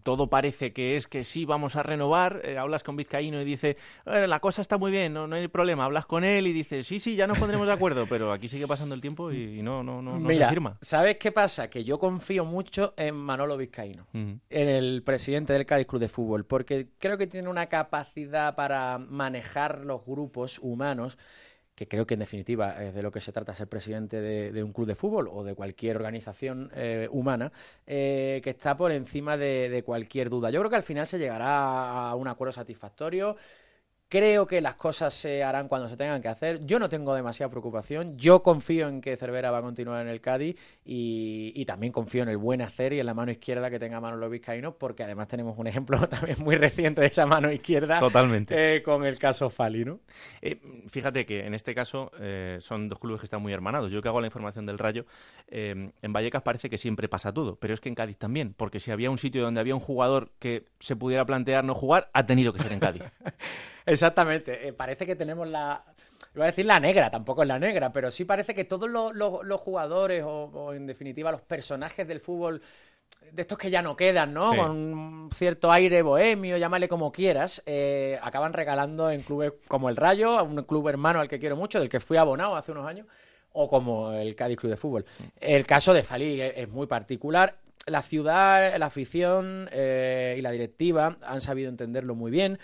todo 0.02 0.30
parece 0.30 0.72
que 0.72 0.96
es 0.96 1.06
que 1.06 1.22
sí 1.22 1.44
vamos 1.44 1.76
a 1.76 1.82
renovar, 1.82 1.97
eh, 2.44 2.58
hablas 2.58 2.82
con 2.82 2.96
Vizcaíno 2.96 3.40
y 3.40 3.44
dice, 3.44 3.76
la 4.04 4.40
cosa 4.40 4.62
está 4.62 4.78
muy 4.78 4.90
bien, 4.90 5.12
no, 5.12 5.26
no, 5.26 5.36
hay 5.36 5.48
problema, 5.48 5.84
hablas 5.84 6.06
con 6.06 6.24
él 6.24 6.46
y 6.46 6.52
dice, 6.52 6.82
sí, 6.82 7.00
sí, 7.00 7.16
ya 7.16 7.26
nos 7.26 7.38
pondremos 7.38 7.66
de 7.66 7.72
acuerdo, 7.72 8.06
pero 8.08 8.32
aquí 8.32 8.48
sigue 8.48 8.66
pasando 8.66 8.94
el 8.94 9.00
tiempo 9.00 9.32
y, 9.32 9.62
no, 9.62 9.82
no, 9.82 10.02
no, 10.02 10.18
no 10.18 10.28
se 10.28 10.46
firma. 10.46 10.78
¿Sabes 10.80 11.16
qué 11.16 11.32
pasa? 11.32 11.68
Que 11.68 11.84
yo 11.84 11.98
confío 11.98 12.44
mucho 12.44 12.94
en 12.96 13.14
Manolo 13.14 13.56
Vizcaíno, 13.56 14.06
en 14.12 14.40
el 14.50 15.02
presidente 15.02 15.52
del 15.52 15.66
Cádiz 15.66 15.86
Club 15.86 16.00
de 16.00 16.08
Fútbol, 16.08 16.44
porque 16.44 16.88
creo 16.98 17.18
que 17.18 17.26
tiene 17.26 17.48
una 17.48 17.66
capacidad 17.66 18.54
para 18.54 18.98
manejar 18.98 19.84
los 19.84 20.04
grupos 20.04 20.58
humanos 20.58 21.18
que 21.78 21.86
creo 21.86 22.08
que 22.08 22.14
en 22.14 22.20
definitiva 22.20 22.82
es 22.82 22.92
de 22.92 23.02
lo 23.04 23.12
que 23.12 23.20
se 23.20 23.30
trata 23.30 23.54
ser 23.54 23.68
presidente 23.68 24.20
de, 24.20 24.64
un 24.64 24.72
club 24.72 24.88
de 24.88 24.96
fútbol 24.96 25.28
o 25.30 25.44
de 25.44 25.54
cualquier 25.54 25.94
organización 25.94 26.72
eh, 26.74 27.06
humana, 27.12 27.52
eh, 27.86 28.40
que 28.42 28.50
está 28.50 28.76
por 28.76 28.90
encima 28.90 29.36
de, 29.36 29.84
cualquier 29.86 30.28
duda. 30.28 30.50
Yo 30.50 30.58
creo 30.58 30.70
que 30.70 30.76
al 30.76 30.82
final 30.82 31.06
se 31.06 31.20
llegará 31.20 32.08
a 32.10 32.16
un 32.16 32.26
acuerdo 32.26 32.50
satisfactorio. 32.50 33.36
Creo 34.10 34.46
que 34.46 34.62
las 34.62 34.74
cosas 34.74 35.12
se 35.12 35.44
harán 35.44 35.68
cuando 35.68 35.86
se 35.86 35.98
tengan 35.98 36.22
que 36.22 36.28
hacer. 36.28 36.64
Yo 36.64 36.78
no 36.78 36.88
tengo 36.88 37.14
demasiada 37.14 37.50
preocupación. 37.50 38.16
Yo 38.16 38.42
confío 38.42 38.88
en 38.88 39.02
que 39.02 39.18
Cervera 39.18 39.50
va 39.50 39.58
a 39.58 39.62
continuar 39.62 40.00
en 40.00 40.08
el 40.08 40.22
Cádiz 40.22 40.56
y, 40.82 41.62
también 41.66 41.92
confío 41.92 42.22
en 42.22 42.30
el 42.30 42.38
buen 42.38 42.62
hacer 42.62 42.94
y 42.94 43.00
en 43.00 43.04
la 43.04 43.12
mano 43.12 43.30
izquierda 43.30 43.68
que 43.68 43.78
tenga 43.78 44.00
Manolo 44.00 44.30
Vizcaíno, 44.30 44.72
porque 44.78 45.04
además 45.04 45.28
tenemos 45.28 45.58
un 45.58 45.66
ejemplo 45.66 45.98
también 46.08 46.38
muy 46.42 46.56
reciente 46.56 47.02
de 47.02 47.08
esa 47.08 47.26
mano 47.26 47.52
izquierda. 47.52 47.98
Totalmente. 47.98 48.76
Eh, 48.76 48.82
con 48.82 49.04
el 49.04 49.18
caso 49.18 49.50
Fali, 49.50 49.84
¿no? 49.84 50.00
Eh, 50.40 50.58
fíjate 50.88 51.26
que 51.26 51.44
en 51.44 51.52
este 51.52 51.74
caso 51.74 52.10
eh, 52.18 52.56
son 52.60 52.88
dos 52.88 52.98
clubes 52.98 53.20
que 53.20 53.26
están 53.26 53.42
muy 53.42 53.52
hermanados. 53.52 53.90
Yo 53.90 54.00
que 54.00 54.08
hago 54.08 54.22
la 54.22 54.28
información 54.28 54.64
del 54.64 54.78
Rayo, 54.78 55.04
en 55.48 55.92
Vallecas 56.14 56.40
parece 56.40 56.70
que 56.70 56.78
siempre 56.78 57.08
pasa 57.08 57.34
todo, 57.34 57.56
pero 57.56 57.74
es 57.74 57.80
que 57.80 57.90
en 57.90 57.94
Cádiz 57.94 58.16
también, 58.16 58.54
porque 58.56 58.80
si 58.80 58.90
había 58.90 59.10
un 59.10 59.18
sitio 59.18 59.42
donde 59.42 59.60
había 59.60 59.74
un 59.74 59.80
jugador 59.80 60.30
que 60.38 60.64
se 60.78 60.96
pudiera 60.96 61.26
plantear 61.26 61.64
no 61.64 61.74
jugar, 61.74 62.08
ha 62.14 62.24
tenido 62.24 62.54
que 62.54 62.62
ser 62.62 62.72
en 62.72 62.80
Cádiz. 62.80 63.02
Exactamente. 63.88 64.68
Eh, 64.68 64.72
parece 64.72 65.06
que 65.06 65.16
tenemos 65.16 65.48
la. 65.48 65.82
Iba 66.34 66.44
a 66.44 66.48
decir 66.48 66.66
la 66.66 66.78
negra, 66.78 67.10
tampoco 67.10 67.42
es 67.42 67.48
la 67.48 67.58
negra, 67.58 67.90
pero 67.92 68.10
sí 68.10 68.24
parece 68.24 68.54
que 68.54 68.64
todos 68.64 68.88
los, 68.88 69.60
jugadores 69.60 70.22
o, 70.24 70.72
en 70.74 70.86
definitiva 70.86 71.32
los 71.32 71.40
personajes 71.40 72.06
del 72.06 72.20
fútbol 72.20 72.60
de 73.32 73.42
estos 73.42 73.58
que 73.58 73.70
ya 73.70 73.82
no 73.82 73.96
quedan, 73.96 74.32
¿no? 74.32 74.54
Con 74.54 74.70
un 74.70 75.30
cierto 75.32 75.72
aire 75.72 76.02
bohemio, 76.02 76.56
llámale 76.56 76.86
como 76.88 77.10
quieras, 77.10 77.62
eh, 77.66 78.18
acaban 78.22 78.52
regalando 78.52 79.10
en 79.10 79.22
clubes 79.22 79.54
como 79.66 79.88
el 79.88 79.96
Rayo, 79.96 80.42
un 80.44 80.62
club 80.62 80.88
hermano 80.88 81.20
al 81.20 81.28
que 81.28 81.38
quiero 81.38 81.56
mucho, 81.56 81.80
del 81.80 81.88
que 81.88 82.00
fui 82.00 82.16
abonado 82.16 82.56
hace 82.56 82.72
unos 82.72 82.86
años, 82.86 83.06
o 83.52 83.66
como 83.68 84.12
el 84.12 84.36
Cádiz 84.36 84.58
Club 84.58 84.70
de 84.70 84.76
Fútbol. 84.76 85.04
El 85.40 85.66
caso 85.66 85.92
de 85.92 86.02
Falí 86.02 86.40
es, 86.40 86.68
muy 86.68 86.86
particular. 86.86 87.56
La 87.86 88.02
ciudad, 88.02 88.76
la 88.76 88.86
afición 88.86 89.68
eh, 89.72 90.36
y 90.38 90.42
la 90.42 90.50
directiva 90.50 91.16
han 91.22 91.40
sabido 91.40 91.70
entenderlo 91.70 92.14
muy 92.14 92.30
bien. 92.30 92.58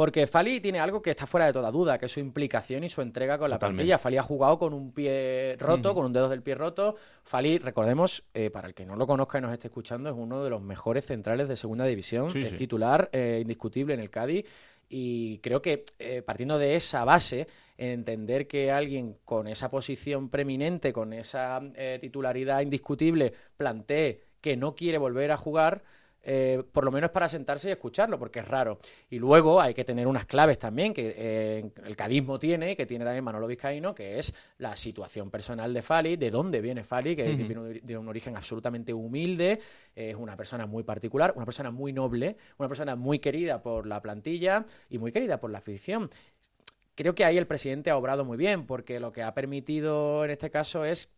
Porque 0.00 0.26
Fali 0.26 0.62
tiene 0.62 0.80
algo 0.80 1.02
que 1.02 1.10
está 1.10 1.26
fuera 1.26 1.44
de 1.44 1.52
toda 1.52 1.70
duda, 1.70 1.98
que 1.98 2.06
es 2.06 2.12
su 2.12 2.20
implicación 2.20 2.84
y 2.84 2.88
su 2.88 3.02
entrega 3.02 3.36
con 3.36 3.50
la 3.50 3.58
plantilla. 3.58 3.98
Fali 3.98 4.16
ha 4.16 4.22
jugado 4.22 4.58
con 4.58 4.72
un 4.72 4.92
pie 4.92 5.56
roto, 5.58 5.92
con 5.92 6.06
un 6.06 6.12
dedo 6.14 6.26
del 6.30 6.40
pie 6.40 6.54
roto. 6.54 6.96
Fali, 7.22 7.58
recordemos, 7.58 8.24
eh, 8.32 8.48
para 8.48 8.68
el 8.68 8.72
que 8.72 8.86
no 8.86 8.96
lo 8.96 9.06
conozca 9.06 9.36
y 9.36 9.42
nos 9.42 9.52
esté 9.52 9.66
escuchando, 9.66 10.08
es 10.08 10.16
uno 10.16 10.42
de 10.42 10.48
los 10.48 10.62
mejores 10.62 11.04
centrales 11.04 11.48
de 11.48 11.56
segunda 11.56 11.84
división. 11.84 12.34
es 12.34 12.56
titular 12.56 13.10
eh, 13.12 13.40
indiscutible 13.42 13.92
en 13.92 14.00
el 14.00 14.08
Cádiz. 14.08 14.46
Y 14.88 15.36
creo 15.40 15.60
que 15.60 15.84
eh, 15.98 16.22
partiendo 16.22 16.56
de 16.56 16.76
esa 16.76 17.04
base, 17.04 17.46
entender 17.76 18.46
que 18.46 18.72
alguien 18.72 19.18
con 19.26 19.48
esa 19.48 19.70
posición 19.70 20.30
preeminente, 20.30 20.94
con 20.94 21.12
esa 21.12 21.60
titularidad 22.00 22.62
indiscutible, 22.62 23.34
plantee 23.54 24.22
que 24.40 24.56
no 24.56 24.74
quiere 24.74 24.96
volver 24.96 25.30
a 25.30 25.36
jugar, 25.36 25.82
eh, 26.22 26.62
por 26.72 26.84
lo 26.84 26.90
menos 26.90 27.10
para 27.10 27.28
sentarse 27.28 27.68
y 27.68 27.72
escucharlo, 27.72 28.18
porque 28.18 28.40
es 28.40 28.48
raro. 28.48 28.78
Y 29.08 29.18
luego 29.18 29.60
hay 29.60 29.74
que 29.74 29.84
tener 29.84 30.06
unas 30.06 30.26
claves 30.26 30.58
también 30.58 30.92
que 30.92 31.14
eh, 31.16 31.70
el 31.84 31.96
cadismo 31.96 32.38
tiene, 32.38 32.76
que 32.76 32.86
tiene 32.86 33.04
también 33.04 33.24
Manolo 33.24 33.46
Vizcaíno, 33.46 33.94
que 33.94 34.18
es 34.18 34.34
la 34.58 34.76
situación 34.76 35.30
personal 35.30 35.72
de 35.72 35.82
Fali, 35.82 36.16
de 36.16 36.30
dónde 36.30 36.60
viene 36.60 36.84
Fali, 36.84 37.16
que 37.16 37.24
viene 37.24 37.80
de 37.82 37.98
un 37.98 38.08
origen 38.08 38.36
absolutamente 38.36 38.92
humilde, 38.92 39.60
es 39.94 40.14
una 40.14 40.36
persona 40.36 40.66
muy 40.66 40.82
particular, 40.82 41.32
una 41.36 41.44
persona 41.44 41.70
muy 41.70 41.92
noble, 41.92 42.36
una 42.58 42.68
persona 42.68 42.96
muy 42.96 43.18
querida 43.18 43.62
por 43.62 43.86
la 43.86 44.00
plantilla 44.00 44.64
y 44.88 44.98
muy 44.98 45.12
querida 45.12 45.40
por 45.40 45.50
la 45.50 45.58
afición 45.58 46.10
creo 46.94 47.14
que 47.14 47.24
ahí 47.24 47.38
el 47.38 47.46
presidente 47.46 47.88
ha 47.88 47.96
obrado 47.96 48.26
muy 48.26 48.36
bien, 48.36 48.66
porque 48.66 49.00
lo 49.00 49.10
que 49.10 49.22
ha 49.22 49.32
permitido 49.32 50.22
en 50.24 50.32
este 50.32 50.50
caso 50.50 50.84
es 50.84 51.08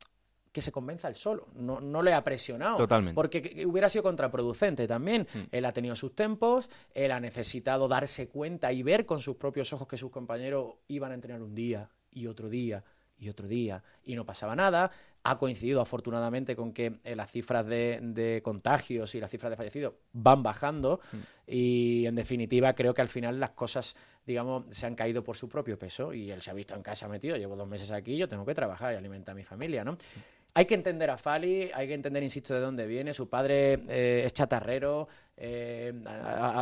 que 0.53 0.61
se 0.61 0.71
convenza 0.71 1.09
él 1.09 1.15
solo. 1.15 1.49
No, 1.55 1.81
no 1.81 2.03
le 2.03 2.13
ha 2.13 2.23
presionado. 2.23 2.77
Totalmente. 2.77 3.15
Porque 3.15 3.65
hubiera 3.67 3.89
sido 3.89 4.03
contraproducente 4.03 4.87
también. 4.87 5.27
Hmm. 5.33 5.45
Él 5.51 5.65
ha 5.65 5.73
tenido 5.73 5.97
sus 5.97 6.15
tempos, 6.15 6.71
él 6.95 7.11
ha 7.11 7.21
necesitado 7.21 7.89
darse 7.89 8.29
cuenta 8.29 8.73
y 8.73 8.83
ver 8.83 9.07
con 9.07 9.21
sus 9.21 9.37
propios 9.37 9.73
ojos 9.73 9.89
que 9.89 9.97
sus 9.97 10.11
compañeros 10.11 10.75
iban 10.89 11.11
a 11.11 11.15
entrenar 11.15 11.43
un 11.43 11.55
día 11.55 11.89
y 12.11 12.27
otro 12.27 12.49
día 12.49 12.85
y 13.19 13.29
otro 13.29 13.49
día 13.49 13.83
y 14.05 14.15
no 14.15 14.27
pasaba 14.27 14.55
nada. 14.55 14.91
Ha 15.25 15.39
coincidido 15.39 15.81
afortunadamente 15.81 16.57
con 16.57 16.73
que 16.73 16.99
eh, 17.05 17.15
las 17.15 17.31
cifras 17.31 17.65
de, 17.65 18.41
contagios 18.43 19.15
y 19.15 19.21
las 19.21 19.31
cifras 19.31 19.51
de 19.51 19.57
fallecidos 19.57 19.95
van 20.13 20.43
bajando 20.43 21.01
hmm. 21.13 21.17
y 21.47 22.07
en 22.07 22.17
definitiva 22.17 22.75
creo 22.75 22.93
que 22.93 23.03
al 23.03 23.09
final 23.09 23.39
las 23.39 23.51
cosas 23.51 23.97
digamos 24.27 24.65
se 24.71 24.87
han 24.87 24.97
caído 24.97 25.23
por 25.23 25.37
su 25.37 25.49
propio 25.49 25.79
peso 25.79 26.13
y 26.13 26.31
él 26.31 26.43
se 26.43 26.51
ha 26.51 26.55
visto 26.55 26.75
en 26.75 26.83
casa 26.83 27.09
metido, 27.09 27.37
llevo 27.37 27.57
dos 27.57 27.69
meses 27.69 27.91
aquí, 27.93 28.17
yo 28.17 28.29
tengo 28.29 28.45
que 28.45 28.55
trabajar 28.55 28.93
y 28.95 28.97
alimentar 28.97 29.33
a 29.33 29.37
mi 29.37 29.45
familia, 29.45 29.85
¿no? 29.85 29.93
Hmm. 29.93 30.42
Hay 30.55 30.67
que 30.67 30.75
entender 30.75 31.09
a 31.09 31.17
Fali, 31.17 31.71
hay 31.73 31.89
que 31.89 31.95
entender, 31.95 32.23
insisto, 32.23 32.53
de 32.53 32.61
dónde 32.61 32.87
viene. 32.87 33.15
Su 33.15 33.29
padre 33.29 33.81
eh, 33.89 34.23
es 34.27 34.33
chatarrero, 34.35 35.09
eh, 35.37 35.93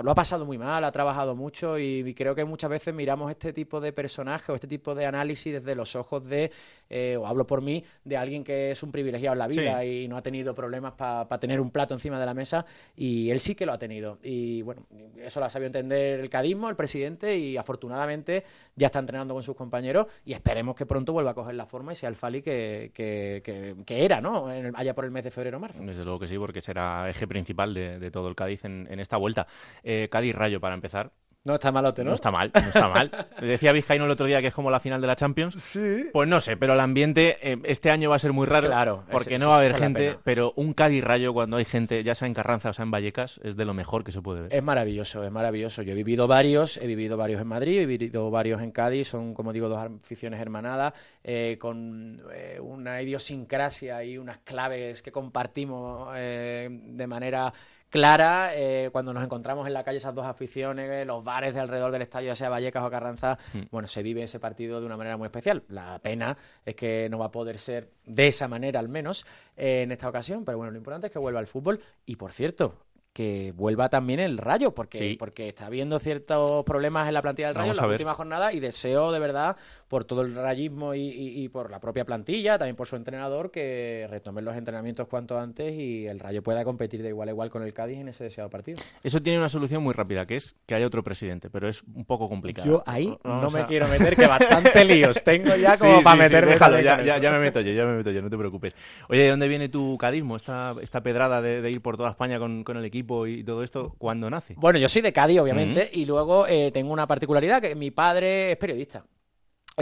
lo 0.02 0.10
ha 0.10 0.14
pasado 0.14 0.46
muy 0.46 0.56
mal, 0.56 0.84
ha 0.84 0.92
trabajado 0.92 1.34
mucho 1.34 1.78
y, 1.78 2.14
creo 2.14 2.34
que 2.34 2.44
muchas 2.44 2.70
veces 2.70 2.94
miramos 2.94 3.30
este 3.30 3.52
tipo 3.52 3.80
de 3.80 3.92
personaje 3.92 4.52
o 4.52 4.54
este 4.54 4.68
tipo 4.68 4.94
de 4.94 5.06
análisis 5.06 5.52
desde 5.54 5.74
los 5.74 5.96
ojos 5.96 6.26
de, 6.26 6.50
eh, 6.88 7.16
o 7.16 7.26
hablo 7.26 7.46
por 7.46 7.62
mí, 7.62 7.84
de 8.04 8.16
alguien 8.16 8.44
que 8.44 8.70
es 8.70 8.82
un 8.82 8.92
privilegiado 8.92 9.34
en 9.34 9.38
la 9.38 9.48
vida 9.48 9.84
y 9.84 10.06
no 10.06 10.16
ha 10.16 10.22
tenido 10.22 10.54
problemas 10.54 10.94
para 10.94 11.40
tener 11.40 11.60
un 11.60 11.70
plato 11.70 11.94
encima 11.94 12.20
de 12.20 12.26
la 12.26 12.34
mesa 12.34 12.64
y 12.96 13.30
él 13.30 13.40
sí 13.40 13.54
que 13.54 13.66
lo 13.66 13.72
ha 13.72 13.78
tenido. 13.78 14.18
Y 14.22 14.62
bueno, 14.62 14.86
eso 15.18 15.40
lo 15.40 15.46
ha 15.46 15.50
sabido 15.50 15.66
entender 15.66 16.20
el 16.20 16.30
cadismo, 16.30 16.68
el 16.68 16.76
presidente 16.76 17.36
y 17.36 17.56
afortunadamente 17.56 18.44
ya 18.76 18.86
está 18.86 19.00
entrenando 19.00 19.34
con 19.34 19.42
sus 19.42 19.56
compañeros 19.56 20.06
y 20.24 20.32
esperemos 20.32 20.76
que 20.76 20.86
pronto 20.86 21.12
vuelva 21.12 21.32
a 21.32 21.34
coger 21.34 21.54
la 21.54 21.66
forma 21.66 21.92
y 21.92 21.96
sea 21.96 22.08
el 22.08 22.16
Fali 22.16 22.42
que, 22.42 22.92
que, 22.94 23.84
era, 23.88 24.20
¿no? 24.20 24.46
allá 24.74 24.94
por 24.94 25.04
el 25.04 25.10
mes 25.10 25.24
de 25.24 25.30
febrero-marzo. 25.30 25.82
Desde 25.82 26.04
luego 26.04 26.20
que 26.20 26.28
sí, 26.28 26.38
porque 26.38 26.60
será 26.60 27.08
eje 27.10 27.26
principal 27.26 27.74
de, 27.74 27.98
de 27.98 28.10
todo 28.10 28.28
el 28.28 28.34
Cádiz 28.34 28.59
en, 28.64 29.00
esta 29.00 29.16
vuelta. 29.16 29.46
Eh, 29.82 30.08
Cádiz-Rayo, 30.10 30.60
para 30.60 30.74
empezar. 30.74 31.12
No 31.42 31.54
está 31.54 31.72
malote, 31.72 32.04
¿no? 32.04 32.10
No 32.10 32.14
está 32.14 32.30
mal, 32.30 32.50
no 32.52 32.60
está 32.60 32.88
mal. 32.88 33.10
Decía 33.40 33.72
Vizcaíno 33.72 34.04
el 34.04 34.10
otro 34.10 34.26
día 34.26 34.42
que 34.42 34.48
es 34.48 34.54
como 34.54 34.70
la 34.70 34.78
final 34.78 35.00
de 35.00 35.06
la 35.06 35.16
Champions. 35.16 35.54
Sí. 35.54 36.04
Pues 36.12 36.28
no 36.28 36.38
sé, 36.38 36.58
pero 36.58 36.74
el 36.74 36.80
ambiente 36.80 37.38
eh, 37.40 37.58
este 37.64 37.90
año 37.90 38.10
va 38.10 38.16
a 38.16 38.18
ser 38.18 38.34
muy 38.34 38.46
raro. 38.46 38.66
Claro. 38.66 39.04
Porque 39.10 39.38
no 39.38 39.48
va 39.48 39.54
a 39.54 39.58
haber 39.58 39.74
gente, 39.74 40.18
pero 40.22 40.52
un 40.56 40.74
Cádiz 40.74 41.02
Rayo 41.02 41.32
cuando 41.32 41.56
hay 41.56 41.64
gente, 41.64 42.04
ya 42.04 42.14
sea 42.14 42.28
en 42.28 42.34
Carranza 42.34 42.68
o 42.68 42.72
sea 42.74 42.82
en 42.82 42.90
Vallecas, 42.90 43.40
es 43.42 43.56
de 43.56 43.64
lo 43.64 43.72
mejor 43.72 44.04
que 44.04 44.12
se 44.12 44.20
puede 44.20 44.42
ver. 44.42 44.54
Es 44.54 44.62
maravilloso, 44.62 45.24
es 45.24 45.32
maravilloso. 45.32 45.80
Yo 45.80 45.92
he 45.92 45.96
vivido 45.96 46.28
varios, 46.28 46.76
he 46.76 46.86
vivido 46.86 47.16
varios 47.16 47.40
en 47.40 47.48
Madrid, 47.48 47.80
he 47.80 47.86
vivido 47.86 48.30
varios 48.30 48.60
en 48.60 48.70
Cádiz, 48.70 49.08
son 49.08 49.32
como 49.32 49.54
digo 49.54 49.70
dos 49.70 49.82
aficiones 49.82 50.40
hermanadas, 50.40 50.92
eh, 51.24 51.56
con 51.58 52.22
eh, 52.34 52.58
una 52.60 53.00
idiosincrasia 53.00 54.04
y 54.04 54.18
unas 54.18 54.38
claves 54.38 55.00
que 55.00 55.10
compartimos 55.10 56.12
de 56.12 57.06
manera 57.08 57.52
clara 57.90 58.52
eh, 58.54 58.88
cuando 58.92 59.12
nos 59.12 59.22
encontramos 59.22 59.66
en 59.66 59.74
la 59.74 59.84
calle 59.84 59.98
esas 59.98 60.14
dos 60.14 60.24
aficiones, 60.24 61.06
los 61.06 61.22
bares 61.22 61.54
de 61.54 61.60
alrededor 61.60 61.92
del 61.92 62.02
estadio, 62.02 62.28
ya 62.28 62.36
sea 62.36 62.48
Vallecas 62.48 62.84
o 62.84 62.90
Carranza, 62.90 63.36
hmm. 63.52 63.62
bueno, 63.70 63.88
se 63.88 64.02
vive 64.02 64.22
ese 64.22 64.40
partido 64.40 64.80
de 64.80 64.86
una 64.86 64.96
manera 64.96 65.16
muy 65.16 65.26
especial. 65.26 65.64
La 65.68 65.98
pena 65.98 66.36
es 66.64 66.74
que 66.74 67.08
no 67.10 67.18
va 67.18 67.26
a 67.26 67.30
poder 67.30 67.58
ser 67.58 67.90
de 68.06 68.28
esa 68.28 68.48
manera 68.48 68.80
al 68.80 68.88
menos 68.88 69.26
eh, 69.56 69.82
en 69.82 69.92
esta 69.92 70.08
ocasión, 70.08 70.44
pero 70.44 70.56
bueno, 70.58 70.70
lo 70.70 70.78
importante 70.78 71.08
es 71.08 71.12
que 71.12 71.18
vuelva 71.18 71.40
al 71.40 71.46
fútbol 71.46 71.80
y 72.06 72.16
por 72.16 72.32
cierto, 72.32 72.78
que 73.12 73.52
vuelva 73.56 73.88
también 73.88 74.20
el 74.20 74.38
Rayo, 74.38 74.72
porque, 74.72 75.16
porque 75.18 75.48
está 75.48 75.66
habiendo 75.66 75.98
ciertos 75.98 76.64
problemas 76.64 77.08
en 77.08 77.14
la 77.14 77.22
plantilla 77.22 77.48
del 77.48 77.56
Rayo 77.56 77.72
en 77.72 77.76
la 77.76 77.86
última 77.88 78.14
jornada 78.14 78.52
y 78.52 78.60
deseo 78.60 79.10
de 79.10 79.18
verdad, 79.18 79.56
por 79.90 80.04
todo 80.04 80.22
el 80.22 80.36
rayismo 80.36 80.94
y, 80.94 81.48
por 81.48 81.68
la 81.68 81.80
propia 81.80 82.04
plantilla, 82.04 82.56
también 82.56 82.76
por 82.76 82.86
su 82.86 82.94
entrenador, 82.94 83.50
que 83.50 84.06
retomen 84.08 84.44
los 84.44 84.56
entrenamientos 84.56 85.08
cuanto 85.08 85.36
antes 85.36 85.74
y 85.74 86.06
el 86.06 86.20
Rayo 86.20 86.44
pueda 86.44 86.62
competir 86.62 87.02
de 87.02 87.08
igual 87.08 87.28
a 87.28 87.32
igual 87.32 87.50
con 87.50 87.64
el 87.64 87.74
Cádiz 87.74 87.98
en 87.98 88.06
ese 88.06 88.22
deseado 88.22 88.48
partido. 88.48 88.78
Eso 89.02 89.20
tiene 89.20 89.40
una 89.40 89.48
solución 89.48 89.82
muy 89.82 89.92
rápida, 89.92 90.26
que 90.26 90.36
es 90.36 90.54
que 90.64 90.76
haya 90.76 90.86
otro 90.86 91.02
presidente, 91.02 91.50
pero 91.50 91.68
es 91.68 91.82
un 91.92 92.04
poco 92.04 92.28
complicado. 92.28 92.68
Yo 92.68 92.84
ahí 92.86 93.18
no, 93.24 93.50
me 93.50 93.66
quiero 93.66 93.88
meter, 93.88 94.14
que 94.14 94.28
bastante 94.28 94.84
líos 94.84 95.24
tengo 95.24 95.56
ya 95.56 95.76
como 95.76 96.02
para 96.02 96.16
meterme. 96.16 96.56
ya, 96.84 97.18
ya, 97.18 97.30
me 97.32 97.40
meto 97.40 97.60
yo, 97.60 97.72
ya 97.72 97.84
me 97.84 97.96
meto 97.96 98.12
yo, 98.12 98.22
no 98.22 98.30
te 98.30 98.38
preocupes. 98.38 98.76
Oye, 99.08 99.22
¿de 99.22 99.30
dónde 99.30 99.48
viene 99.48 99.68
tu 99.68 99.98
cadismo, 99.98 100.36
esta, 100.36 100.76
esta 100.80 101.02
pedrada 101.02 101.42
de, 101.42 101.68
ir 101.68 101.82
por 101.82 101.96
toda 101.96 102.10
España 102.10 102.38
con, 102.38 102.62
con 102.62 102.76
el 102.76 102.84
equipo? 102.84 103.26
y 103.26 103.42
todo 103.42 103.64
esto, 103.64 103.96
¿cuándo 103.98 104.30
nace? 104.30 104.54
Bueno, 104.56 104.78
yo 104.78 104.88
soy 104.88 105.02
de 105.02 105.12
Cádiz, 105.12 105.40
obviamente, 105.40 105.90
y 105.92 106.04
luego 106.04 106.46
eh, 106.46 106.70
tengo 106.72 106.92
una 106.92 107.08
particularidad, 107.08 107.60
que 107.60 107.74
mi 107.74 107.90
padre 107.90 108.52
es 108.52 108.56
periodista. 108.56 109.04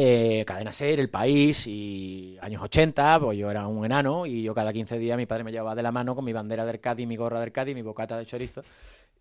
Eh, 0.01 0.45
cadena 0.47 0.73
Ser, 0.73 1.01
El 1.01 1.11
País 1.11 1.67
y 1.67 2.39
años 2.41 2.63
80, 2.63 3.19
pues 3.21 3.37
yo 3.37 3.51
era 3.51 3.67
un 3.67 3.85
enano 3.85 4.27
y 4.27 4.43
yo 4.43 4.55
cada 4.55 4.73
15 4.73 4.97
días 4.99 5.17
mi 5.17 5.27
padre 5.27 5.43
me 5.43 5.51
llevaba 5.51 5.75
de 5.75 5.83
la 5.83 5.91
mano 5.91 6.15
con 6.15 6.25
mi 6.25 6.33
bandera 6.33 6.65
del 6.65 6.79
Cádiz, 6.79 7.07
mi 7.07 7.17
gorra 7.17 7.41
del 7.41 7.51
Cádiz, 7.51 7.75
mi 7.75 7.83
bocata 7.83 8.17
de 8.17 8.25
chorizo 8.25 8.63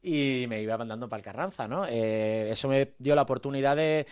y 0.03 0.45
me 0.47 0.61
iba 0.61 0.77
mandando 0.77 1.09
para 1.09 1.19
el 1.19 1.25
Carranza, 1.25 1.67
¿no? 1.67 1.85
Eh, 1.87 2.51
eso 2.51 2.67
me 2.67 2.93
dio 2.99 3.15
la 3.15 3.23
oportunidad 3.23 3.75
de 3.75 4.05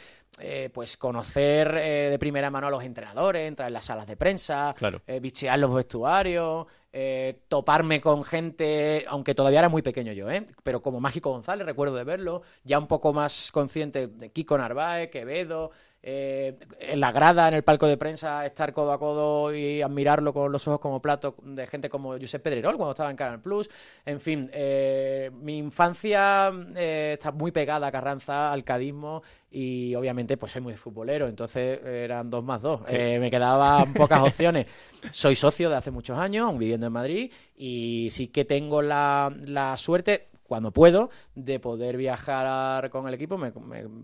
pues 0.73 0.97
conocer 0.97 1.71
de 1.73 2.17
primera 2.19 2.49
mano 2.49 2.67
a 2.67 2.69
los 2.69 2.83
entrenadores, 2.83 3.47
entrar 3.47 3.69
en 3.69 3.73
las 3.73 3.85
salas 3.85 4.05
de 4.05 4.17
prensa, 4.17 4.73
claro. 4.77 5.01
bichear 5.21 5.57
los 5.57 5.73
vestuarios, 5.73 6.67
eh, 6.97 7.41
toparme 7.49 7.99
con 7.99 8.23
gente, 8.23 9.03
aunque 9.09 9.35
todavía 9.35 9.59
era 9.59 9.67
muy 9.67 9.81
pequeño 9.81 10.13
yo, 10.13 10.31
¿eh? 10.31 10.47
pero 10.63 10.81
como 10.81 11.01
Mágico 11.01 11.29
González, 11.29 11.65
recuerdo 11.65 11.97
de 11.97 12.05
verlo, 12.05 12.41
ya 12.63 12.79
un 12.79 12.87
poco 12.87 13.11
más 13.11 13.51
consciente 13.51 14.07
de 14.07 14.31
Kiko 14.31 14.57
Narváez, 14.57 15.09
Quevedo, 15.09 15.71
eh, 16.07 16.55
en 16.79 16.99
la 16.99 17.11
grada, 17.11 17.47
en 17.47 17.55
el 17.55 17.63
palco 17.63 17.87
de 17.87 17.97
prensa, 17.97 18.45
estar 18.45 18.73
codo 18.73 18.91
a 18.91 18.99
codo 18.99 19.55
y 19.55 19.81
admirarlo 19.81 20.35
con 20.35 20.51
los 20.51 20.67
ojos 20.67 20.79
como 20.79 21.01
plato 21.01 21.35
de 21.41 21.65
gente 21.65 21.89
como 21.89 22.11
Josep 22.11 22.43
Pedrerol 22.43 22.77
cuando 22.77 22.91
estaba 22.91 23.09
en 23.09 23.17
Canal 23.17 23.41
Plus. 23.41 23.67
En 24.05 24.19
fin, 24.19 24.47
eh, 24.53 25.31
mi 25.33 25.57
infancia 25.57 26.51
eh, 26.75 27.13
está 27.17 27.31
muy 27.31 27.49
pegada 27.51 27.87
a 27.87 27.91
Carranza, 27.91 28.51
al 28.51 28.63
cadismo 28.63 29.23
y 29.49 29.95
obviamente 29.95 30.37
pues 30.37 30.51
soy 30.51 30.61
muy 30.61 30.75
futbolero, 30.75 31.27
entonces 31.27 31.83
eran 31.83 32.29
dos 32.29 32.43
más 32.43 32.61
dos. 32.61 32.81
me 32.87 33.31
quedaban 33.31 33.91
pocas 33.93 34.21
opciones. 34.21 34.67
Soy 35.11 35.35
socio 35.35 35.69
de 35.69 35.75
hace 35.75 35.91
muchos 35.91 36.17
años, 36.17 36.57
viviendo 36.57 36.87
en 36.87 36.93
Madrid 36.93 37.31
y 37.55 38.09
sí 38.11 38.27
que 38.27 38.43
tengo 38.43 38.81
la, 38.81 39.31
la 39.45 39.77
suerte, 39.77 40.29
cuando 40.47 40.71
puedo, 40.71 41.09
de 41.33 41.59
poder 41.59 41.97
viajar 41.97 42.89
con 42.89 43.07
el 43.07 43.13
equipo. 43.13 43.37
Me, 43.37 43.51